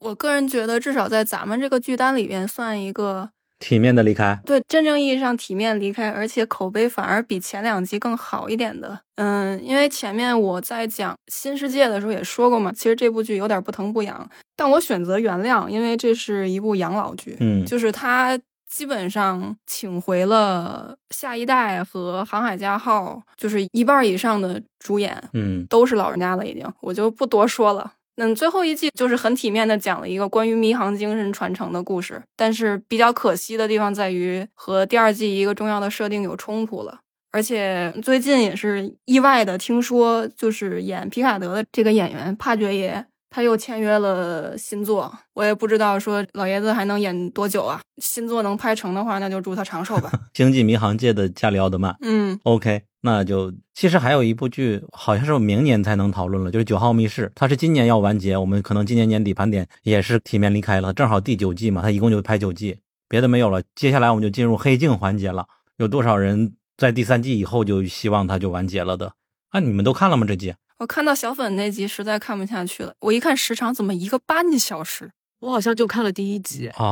[0.00, 4.40] 我个人觉得，至少在咱们这个剧单里边，算一个体面的离开。
[4.46, 8.98] 对，真正意义上体面离开，而且口碑反而比前两集更好一点的。
[9.16, 17.36] 嗯，因为前面我在讲新世界的时候也说过嘛，其实这部剧有点不疼不痒，但我选择原谅，因为这是一部养老剧。
[17.40, 18.38] 嗯，就是它
[18.70, 27.92] 基本上请回了下一代和航海家号，就是一半以上的主演，嗯，都是老人家了，已经，我就不多说了。
[28.20, 37.00] 嗯，最后一季就是很体面的讲了一个关于迷航精神传承的故事，但是比较可惜的地方在于和第二季一个重要的设定有冲突了，
[37.32, 43.06] 而且最近也是意外的听说，就是演皮卡德的这个演员帕爵爷。
[43.32, 47.80] 他又签约了新作，我也不知道说老爷子还能演多久啊。
[48.02, 50.10] 新作能拍成的话，那就祝他长寿吧。
[50.34, 63.62] 星际迷航界的加里奥德曼，嗯，OK，那就其实还有一部剧，好像是明年才能讨论了，就是《九号密室》，它是今年要完结，我们可能今年年底盘点也是体面离开了，正好第九季嘛，它一共就拍九季，别的没有了。
[63.74, 65.46] 接下来我们就进入黑镜环节了，
[65.78, 69.14] 有多少人在第三季以后就希望它就完结了的？
[69.48, 70.26] 啊，你们都看了吗？
[70.26, 70.54] 这集？
[70.78, 76.84] 我看到小粉那集实在看不下去了，我一看时长怎么一个半小时，我好像就看了第一集啊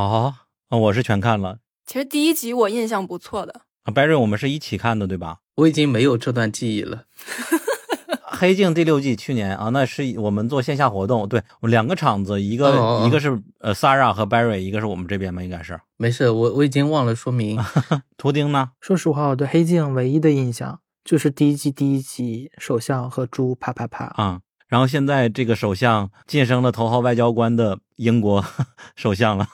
[0.69, 0.77] 啊！
[0.77, 1.59] 我是全看了。
[1.87, 5.39] 其实第一集我印象不错的啊，Barry，我们是一起看的对吧？
[5.55, 7.05] 我已经没有这段记忆了。
[8.31, 15.81] 黑镜第六季去年啊，那是我们做线下活动，对，两个场子，一个一个是呃 Sarah 和 Barry，一个是我们这边嘛，应该是。
[15.97, 17.59] 没事，我我已经忘了说明。
[18.19, 18.73] 图钉呢？
[18.83, 20.81] 说实话，我对黑镜唯一的印象。
[21.03, 28.45] 就是第一季第一集首相和猪啪啪啪啊，然后现在这个首相晋升了头号外交官的英国
[28.95, 29.49] 首相了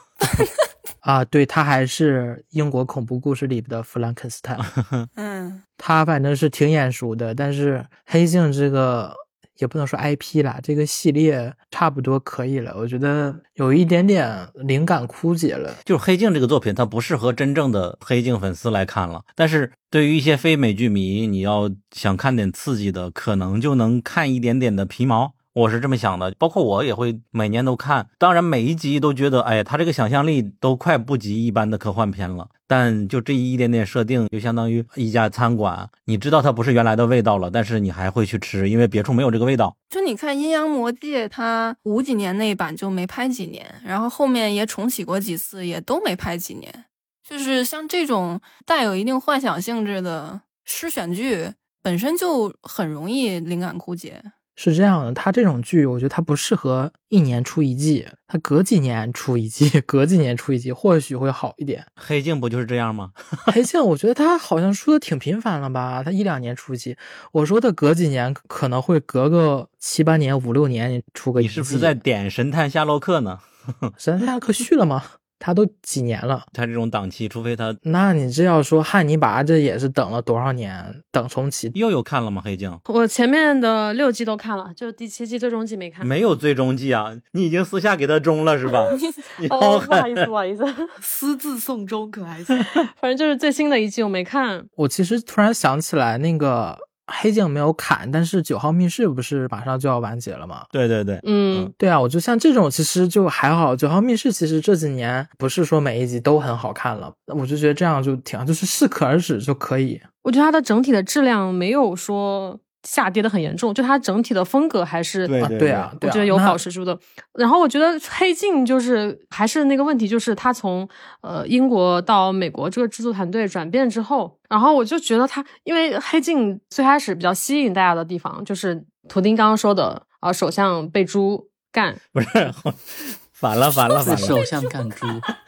[1.04, 4.58] 啊，对他还是英国恐怖故事里的弗兰肯斯坦，
[5.16, 9.14] 嗯，他反正是挺眼熟的，但是黑镜这个。
[9.58, 12.74] 也不能说 IP 啦，这个系列差不多可以了。
[12.76, 15.72] 我觉得有一点点灵感枯竭了。
[15.84, 19.22] 就是《黑镜》这个作品，它不适合真正的黑镜粉丝来看了。
[19.36, 25.34] 但是对于一些非美剧迷，你要想看点刺激的，可能就能看一点点的皮毛。
[25.54, 28.08] 我是这么想的，包括我也会每年都看。
[28.18, 32.48] 当然，每一集都觉得，哎，他这个想象力都快不及一般的科幻片了。
[32.66, 39.76] 但就这一点点设定，就相当于一家餐馆，你知道它不是原来的味道了，但是你还会去吃，因为别处没有这个味道。
[39.88, 46.86] 就你看《阴阳魔界》，它五几年那一版就没拍几年，然后后面也重启过几次，也都没拍几年。
[47.22, 54.20] 就是像这种带有一定幻想性质的诗选剧，本身就很容易灵感枯竭。
[54.56, 61.84] 是这样的，它这种剧，我觉得它不适合一年出一季，它隔几年出一季， 隔几年出一季，或许会好一点。
[61.96, 63.10] 黑镜不就是这样吗？
[63.52, 66.02] 黑镜，我觉得它好像出的挺频繁了吧？
[66.04, 66.96] 它一两年出一季，
[67.32, 71.48] 我说的隔几年可能会隔个七八年、五六年出个一季。
[71.48, 73.40] 你是不是在点神探夏洛克呢？
[73.98, 75.02] 神探夏洛克续了吗？
[75.44, 77.76] 他都几年了，他这种档期，除非他……
[77.82, 81.02] 那你这要说汉尼拔，这也是等了多少年？
[81.12, 82.40] 等重启又有看了吗？
[82.42, 86.06] 黑镜，我前面的六季都看了，就第七季最终季没看。
[86.06, 87.12] 没有最终季啊？
[87.32, 88.86] 你已经私下给他中了是吧？
[89.50, 90.64] 哦，不好意思，不好意思，
[91.02, 92.56] 私自送终可还行？
[92.98, 94.64] 反正就是最新的一季我没看。
[94.76, 96.78] 我其实突然想起来那个。
[97.06, 100.64] 黑镜没有砍，但是九号密室不是马上就要完结了吗？
[100.70, 103.76] 对对对，嗯，对啊，我就像这种其实就还好。
[103.76, 110.00] 九号密室其实这几年不是说每一集都很好看了，我就觉得这样就挺，就是适可而止就可以。
[110.22, 112.58] 我觉得它的整体的质量没有说。
[112.84, 116.96] 下跌的很严重，就它整体的风格还是对对啊，我觉得有保持住的。
[117.34, 120.88] 然后我觉得黑镜就是还是那个问题，就是它从
[121.22, 132.28] 呃英国到美国这个制作团队转变之后，然后我就觉得它，因为黑镜最开始比较吸引大家的地方就是图钉刚刚说的啊，首相被猪干， 不是
[133.32, 135.06] 反了反了反了，首相干猪。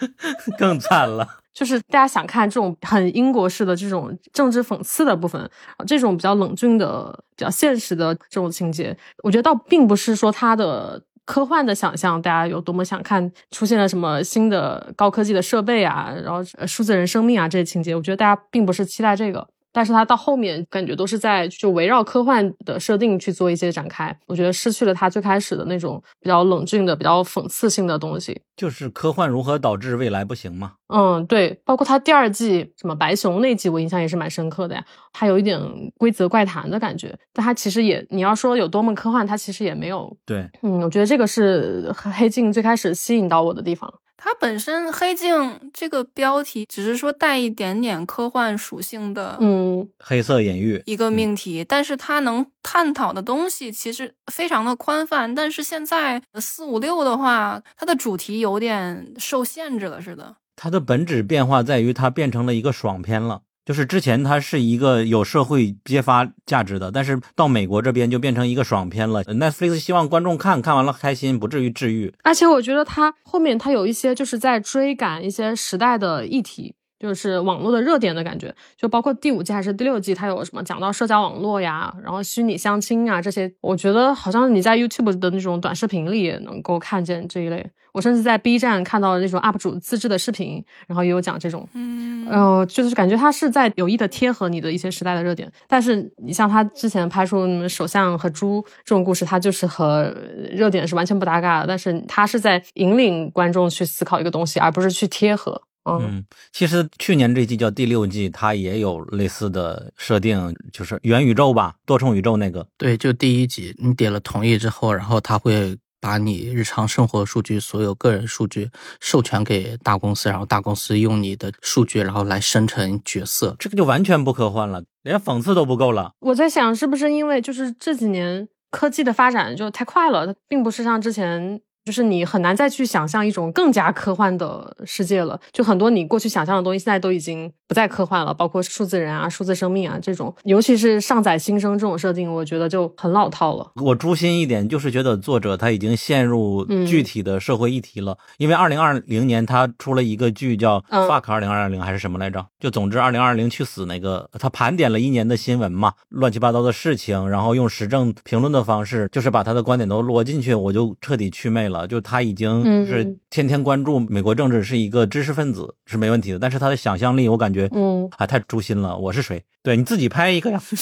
[0.58, 1.28] 更惨了。
[1.56, 5.50] 就是大家想看这种很英国式的这种政治讽刺的部分，
[5.86, 19.48] 这种比较冷峻的、比较现实的这种情节，我觉得倒并不是说它的科幻的想象，大家有多么想看出现了什么新的高科技的设备啊，然后数字人生命啊这些情节，我觉得大家并不是期待这个。
[19.76, 28.40] 但是它到后面感觉都是在就围绕科幻的设定去做一些展开，我觉得失去了它最开始的那种比较冷峻的、比较讽刺性的东西。
[28.56, 30.72] 就是科幻如何导致未来不行吗？
[30.88, 34.82] 嗯，对，包括它第二季什么白熊那季，我印象也是蛮深刻的呀，
[35.12, 35.60] 它有一点
[35.98, 37.14] 规则怪谈的感觉。
[37.34, 40.10] 但它其实也，你要说有多么科幻，它其实也没有。
[40.24, 43.92] 对，嗯，我觉得这个是黑镜最开始吸引到我的地方。
[44.16, 45.34] 它本身《黑镜》
[45.72, 55.34] 这个标题只是说带一点点科幻属性的，嗯，黑色隐喻一个命题，但是它能探讨的东西其实非常的宽泛。
[55.34, 60.36] 但是现在四五六的话，它的主题有点受限制了似的。
[60.56, 63.42] 它的本质变化在于它变成了一个爽片了。
[63.66, 69.24] 就是之前它是一个有社会揭发价值的，但是到美国这边就变成一个爽片了。
[69.24, 72.14] Netflix 希望观众看看完了开心，不至于治愈。
[72.22, 76.76] 而且我觉得它后面它有一些就是在追赶一些时代的议题。
[76.98, 87.70] 就是网络的热点的感觉，就包括第五季还是第六季，它有什么讲到社交网络呀，然后虚拟相亲啊这些，我觉得好像你在 YouTube 的那种短视频里也能够看见这一类。
[87.92, 95.50] 我甚至在 B 站看到那种 UP 主自制的视频，然后也有讲这种，嗯，呃，就是感觉他是在有意的贴合你的一些时代的热点。
[95.66, 100.14] 但是你像他之前拍出首相和猪这种故事，他就是和
[100.50, 105.62] 热点是完全不搭嘎的，但是他是在引领观众去思考一个东西，而不是去贴合。
[105.88, 112.66] 嗯，其实去年这季叫第六季，它也有类似的设定，就是元宇宙吧，多重宇宙那个。
[112.76, 118.68] 对，就第一集，你点了同意之后，然后他会把你日常生活数据、所有个人数据
[119.00, 123.54] 授权给大公司，然后大公司用你的数据，然后来生成角色。
[123.58, 126.10] 这个就完全不科幻了，连讽刺都不够了。
[126.18, 131.60] 我在想，是不是因为就是这几年科技的发展就太快了，它并不是像之前。
[131.86, 143.70] 就是你很难再去想象一种更加科幻的世界了，就很多你过去想象的东西，现在都已经不再科幻了，包括数字人啊、数字生命啊这种，尤其是上载新生这种设定，我觉得就很老套了。
[143.76, 152.44] 我诛心一点，就是觉得作者他已经陷入具体的社会议题了，因为二零二零年他出了一个剧叫《fuck 二零二零》还是什么来着？
[152.58, 161.75] 就总之二零二零去死那个，他盘点了一年的新闻嘛，乱七八糟的事情，然后用时政评论的方式，就是把他的观点都摞进去，我就彻底祛魅了。
[161.84, 168.96] 就他已经是天天关注美国政治，是一个知识分子是没问题的，但是他的想象力我感觉，嗯，啊太诛心了。
[168.96, 169.42] 我是谁？
[169.64, 170.62] 对你自己拍一个呀。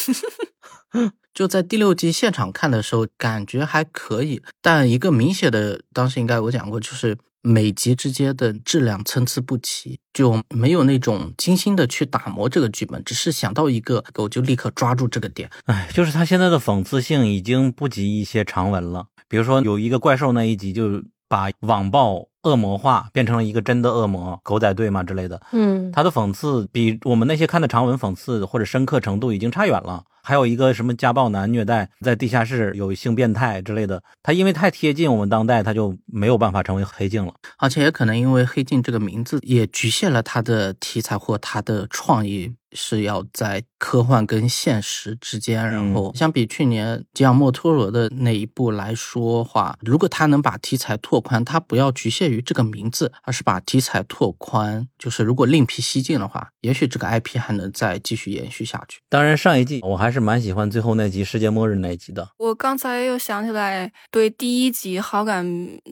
[1.32, 15.50] 就在第六集现场看的时候，感觉还可以，但一个明显的，当时应该我讲过，就是每集之间的质量参差不齐，就没有那种精心的去打磨这个剧本，只是想到一个，我就立刻抓住这个点。
[15.64, 19.06] 哎，就是他现在的讽刺性已经不及一些长文了。
[19.34, 25.42] 比如说有一个怪兽那一集，就把网暴恶魔化，变成了一个真的恶魔，狗仔队嘛之类的。
[25.50, 30.04] 嗯，他的讽刺比我们那些看的长文讽刺或者深刻程度已经差远了。
[30.22, 37.34] 还有一个什么家暴男虐待，在地下室有性变态之类的，他因为太贴近我们当代，他就没有办法成为黑镜了。
[37.58, 45.66] 而且也可能因为黑镜这个名字也局限了他的题材或他的创意是要在科幻跟现实之间。
[45.66, 59.00] 然后相比去年吉尔莫托罗的那一部来说话，如果他能把题材拓宽，他不要局限于这个名字，而是把题材拓宽，就是如果另辟蹊径的话，也许这个 IP 还能再继续延续下去。
[59.08, 62.28] 当然，上一季我还是蛮喜欢最后那集世界末日那一集的。
[62.38, 65.46] 我刚才又想起来，对第一集好感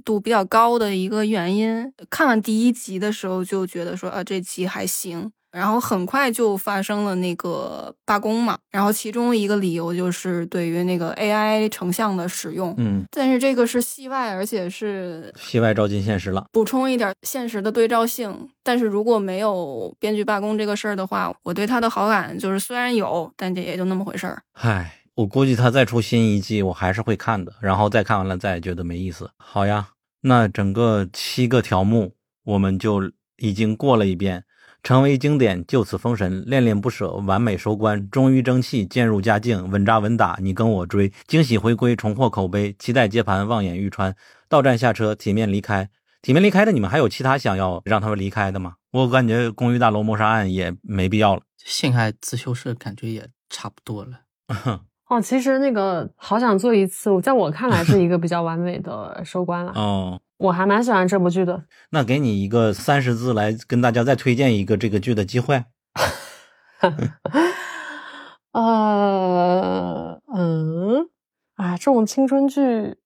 [0.05, 5.31] 度比较高的一个原因，看完第一集的时候就觉得说啊，这集还行。
[5.52, 18.48] 然后很快就发生了那个罢工嘛，然后其中一个理由就是对于那个 AI 成像的使用，嗯，但是这个是戏外，而且是戏外照进现实了，补充一点现实的对照性。
[18.64, 24.42] 但是如果没有编剧罢工这个事儿的话，我对他的好感就是虽然有，但这也就那么回事儿。
[24.55, 29.28] 唉，我估计他再出新一季，我还是会看的，然后再看完了再觉得没意思。
[29.36, 29.89] 好呀，
[30.22, 32.14] 那整个七个条目
[32.44, 34.44] 我们就已经过了一遍。
[34.83, 44.12] 成为经典，就此封神，恋恋不舍，完美收官，终于争气，渐入佳境，稳扎稳打，你跟我追，惊喜回归，重获口碑，期待接盘，望眼欲穿，
[44.49, 45.89] 到站下车，体面离开，
[46.20, 48.75] 体面离开的你们还有其他想要让他们离开的吗？
[48.91, 54.23] 我感觉《公寓大楼谋杀案》也没必要了，性爱自修室感觉也差不多了。
[55.09, 59.73] 哦，其实那个好想做一次，在我看来是一个比较完美的收官了。
[59.77, 60.20] 哦。
[60.42, 61.64] 我还蛮喜欢这部剧的。
[61.90, 65.64] 那给你一个三十字来跟大家再推荐一个这个剧的机会。
[68.52, 71.08] 呃，嗯，
[71.54, 72.96] 啊，这种青春剧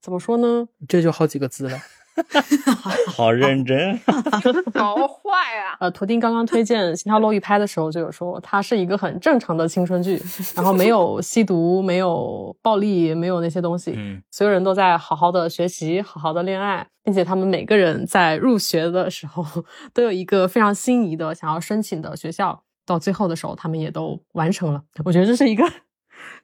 [0.00, 0.68] 怎么说呢？
[0.88, 1.78] 这就好几个字了。
[3.06, 3.98] 好认真，
[4.74, 5.76] 好坏啊！
[5.80, 10.20] 呃，图丁刚刚推荐《心跳漏一拍》的时候就有说，它是一个很正常的青春剧，
[10.54, 13.94] 然后没有吸毒，没有暴力，没有那些东西。
[13.96, 19.44] 嗯，所有人都在好好的学习，好好的恋爱，并且他们每个人在入学的时候
[19.92, 24.82] 都有一个非常心仪的想要申请的学校，到最后的时候他们也都完成了。
[25.04, 25.64] 我觉得这是一个。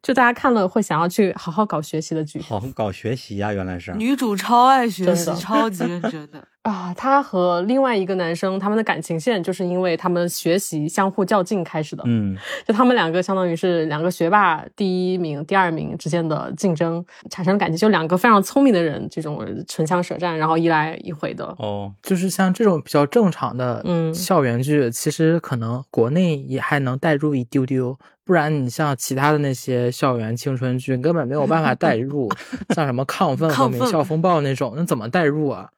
[0.03, 6.93] 就大家看了会想要去好好搞学习的剧，好好搞学习呀，原来是女主超爱学习，超级认真的 啊。
[6.97, 12.03] 她和另外一个男生他们的感情线就是因为他们学习相互较劲开始的。
[12.07, 12.37] 嗯，
[12.67, 21.45] 就他们两个相当于是两个学霸第一名、第二名之间的竞争产生了感情，就两个非常聪明的人这种唇枪舌战，然后一来一回的。
[21.59, 27.99] 哦，就是像这种比较正常的嗯校园剧，其实可能国内也还能带入一丢丢。
[28.31, 32.31] 不然你像其他的那些校园青春剧，根本没有办法代入，
[32.73, 35.69] 像什么亢奋和名校风暴那种，那怎么代入啊？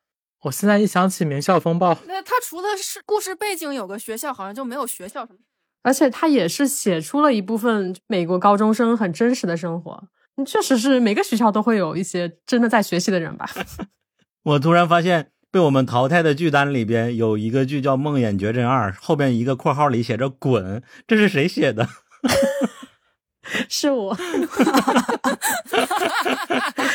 [0.42, 5.38] 我现在一想起名校风暴，那他除了是故事背景有个学校，好像就没有学校什么。
[5.82, 10.04] 而且他也是写出了一部分美国高中生很真实的生活，
[10.44, 13.48] 确实是每个学校都会有一些真的在学习的人吧。
[14.44, 21.88] 我突然发现被我们淘汰的剧单里边有一个剧叫《梦魇绝阵二》，后边一个括号里写着“滚”，这是谁写的？
[23.68, 24.16] 是我，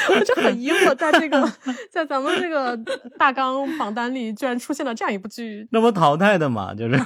[0.09, 1.51] 我就很疑惑，在这个
[1.91, 2.75] 在咱们这个
[3.17, 6.73] 大纲榜单里，居然出现了这样一部剧，那不淘汰的嘛？
[6.73, 6.97] 就是，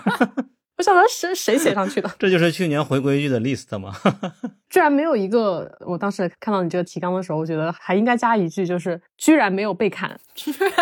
[0.81, 2.09] 我想说谁谁写上去的？
[2.17, 3.93] 这就是去年回归剧的 list 吗？
[4.67, 10.19] 居然没有一个，我当时看到你这个提纲的时候，我觉得还应该加一句，就是居然没有被砍，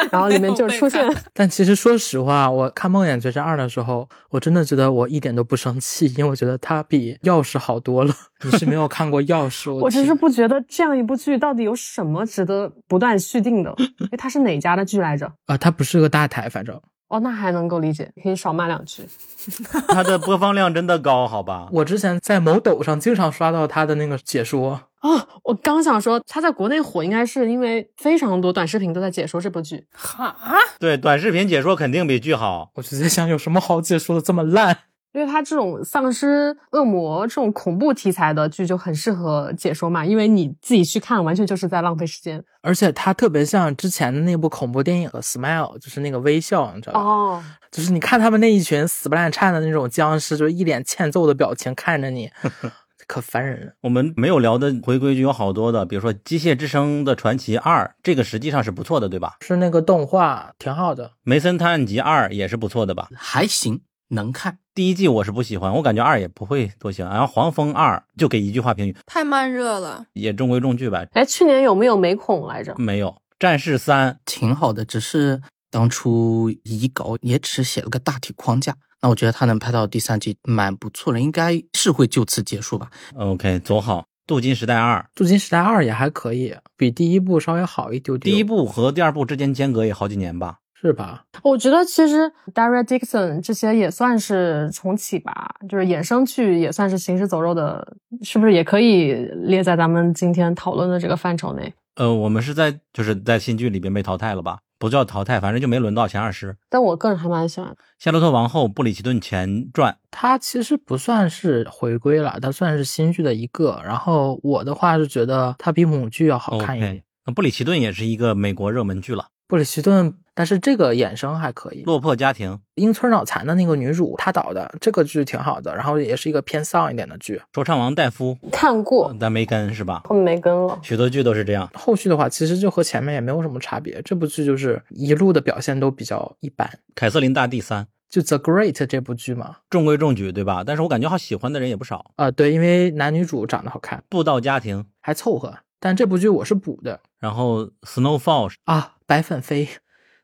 [0.09, 1.05] 然后里面就出现。
[1.33, 8.15] 但其实说实话，我看《梦魇绝杀二》的时候，我真的觉得我一点都不生气，因为我觉得它比《钥匙》好多了。
[8.45, 9.65] 你是没有看过《钥匙》？
[9.73, 13.75] 我只是不觉得这样一部剧到底有什么值得不断续订的。
[14.11, 15.29] 哎，它是哪家的剧来着？
[15.47, 16.79] 啊，它不是个大台，反正。
[17.09, 19.03] 哦，那还能够理解，可以少骂两句。
[19.89, 21.67] 他的播放量真的高，好吧？
[21.73, 24.81] 我之前在某抖上经常刷到他的那个解说。
[25.01, 29.85] 哦，我刚想说，他在国内火，应该是因为非常多短视频都在解说这部剧。
[29.93, 30.35] 哈？
[30.77, 32.69] 对，短视频解说肯定比剧好。
[32.75, 34.77] 我就在想，有什么好解说的这么烂？
[35.13, 42.43] 因为它这种丧尸、恶魔这种恐怖题材的剧就很适合解说嘛，因为你自己去看完全就是在浪费时间。
[42.61, 46.99] 而且它特别像之前的那部恐怖电影《Smile》，就是那个微笑，你知道吧？
[46.99, 52.29] 哦，就是你看他们那一群死不烂颤的那种僵尸，就是一脸欠揍的表情看着你，
[53.07, 53.73] 可烦人了。
[53.81, 59.38] 我们没有聊的回归剧有好多的，比如说《机械之声的传奇二》，这个实际上是不错的，对吧？
[59.41, 63.07] 是那个动画挺好的，《梅森探案集二》也是不错的吧？
[63.15, 63.81] 还行。
[64.09, 64.59] 能看。
[64.75, 67.11] 第一季我是不喜欢，我感觉二也不会多喜欢。
[67.11, 70.05] 然后《黄蜂二》就给一句话评语，太慢热了。
[70.13, 71.05] 也中规中矩吧。
[71.13, 72.75] 哎，去年有没有美恐来着？
[72.77, 78.75] 没有，《战士三》挺好的，只是当初遗稿也只写了个大体框架。
[79.01, 82.89] 那我觉得他能拍到第三季蛮不错的，应该是会就此结束吧。
[83.15, 84.01] OK，走好。
[84.31, 88.31] 《镀金时代二》，《镀金时代二》也还可以，比第一部稍微好一丢丢。
[88.31, 90.57] 第一部和第二部之间间隔也好几年吧？
[90.82, 91.25] 是吧？
[91.43, 101.74] 我觉得其实 Daria Dixon 这些也算是重启吧，就是衍生剧也算是行尸走肉的，是不是也可以列在咱们今天讨论的这个范畴内？
[101.95, 104.59] 呃，我们是在就是在新剧里边被淘汰了吧？
[104.77, 106.56] 不叫淘汰，反正就没轮到前二十。
[106.69, 113.82] 但我个人还蛮喜欢《夏洛特王后》布里奇顿前传，它其实不算是回归了，它算是新剧的一个。
[113.83, 117.03] 然后我的话是觉得它比母剧要好看一点。
[117.25, 119.27] 那布里奇顿也是一个美国热门剧了。
[119.49, 121.84] 布里奇顿，但是这个衍生还可以。
[121.84, 127.42] 落魄家庭，英村脑残的那个女主，她导的这个剧挺好的，然后也是一个偏丧一点的剧。
[127.53, 130.03] 说唱王戴夫看过，但没跟是吧？
[130.06, 130.80] 后面没跟了。
[130.82, 131.69] 许多剧都是这样。
[131.74, 134.01] 后续的话，其实就和前面也没有什么差别。
[134.03, 136.72] 这部剧就是一路的表现都比较一般。
[136.95, 140.64] 凯瑟琳大帝三，就《The Great》这部剧嘛，中规中矩，对吧？
[140.66, 141.98] 但是我感觉好喜欢的人也不少。
[142.16, 145.53] 啊、呃，对，因为男女主长得好看，布道家庭还凑合。
[145.82, 147.01] 但这部剧我是补的。
[147.19, 149.68] 然后 Snowfall 啊，白粉飞。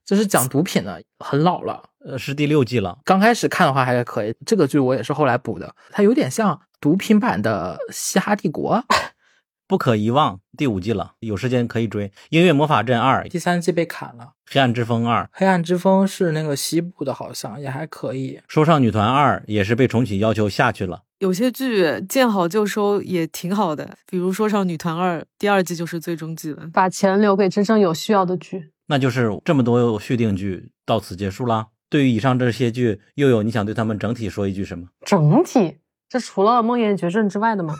[0.05, 2.99] 这是讲毒品的，很老了，呃，是第六季了。
[3.03, 8.77] 刚开始看的话还可以，这个剧我也是后来补的，它有点像毒品版的《嘻哈帝国》。
[9.67, 12.11] 不可遗忘第五季了，有时间可以追。
[12.29, 18.39] 音乐魔法阵二第三季被砍了，黑暗之风二，黑暗之风是那个西部的，好像也还可以。
[18.47, 21.01] 说唱女团二也是被重启要求下去了。
[21.17, 28.69] 有些剧见好就收也挺好的，比如说上女团二第二季就是最终季了，把钱留给真正有需要的剧。
[28.87, 31.67] 那就是这么多续订剧到此结束啦。
[31.89, 34.87] 对于以上这些剧，又有你想对他们整体说一句什么？
[35.05, 35.77] 整体，
[36.09, 37.75] 这除了《梦魇绝症》之外的吗？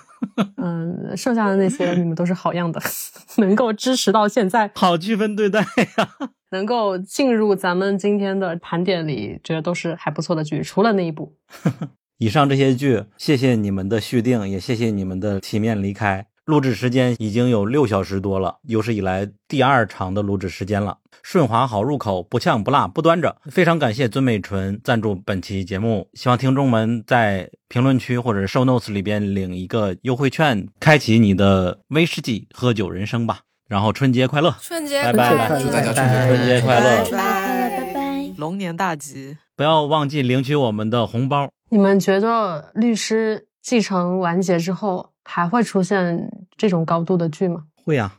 [0.58, 2.80] 嗯，剩下的那些你们都是好样的，
[3.38, 5.66] 能够支持到现在，好区分对待呀、
[5.98, 11.36] 啊， 能够进入咱们今天的盘点里，觉得都是还不错的剧，除了那一部。
[12.18, 16.28] 以上这些剧，谢谢你们的续订，也谢谢你们的体面离开。
[16.46, 20.98] 录制时间已经有六小时多了，有史以来第二长的录制时间了。
[21.24, 23.36] 顺滑好入口，不呛不辣不端着。
[23.50, 33.40] 非常感谢尊美纯赞助本期节目，希望听众们在评论区或者 show notes 里边领一个优惠券，开启你的威士忌喝酒人生吧。
[33.68, 39.36] 然后春节快乐，春节拜拜，祝大家春节春节快乐，拜拜拜拜，龙年大吉！
[39.56, 41.50] 不要忘记领取我们的红包。
[41.72, 47.64] 你们觉得律师继承完结之后还会出现这种高度的剧吗？
[47.84, 48.14] 会呀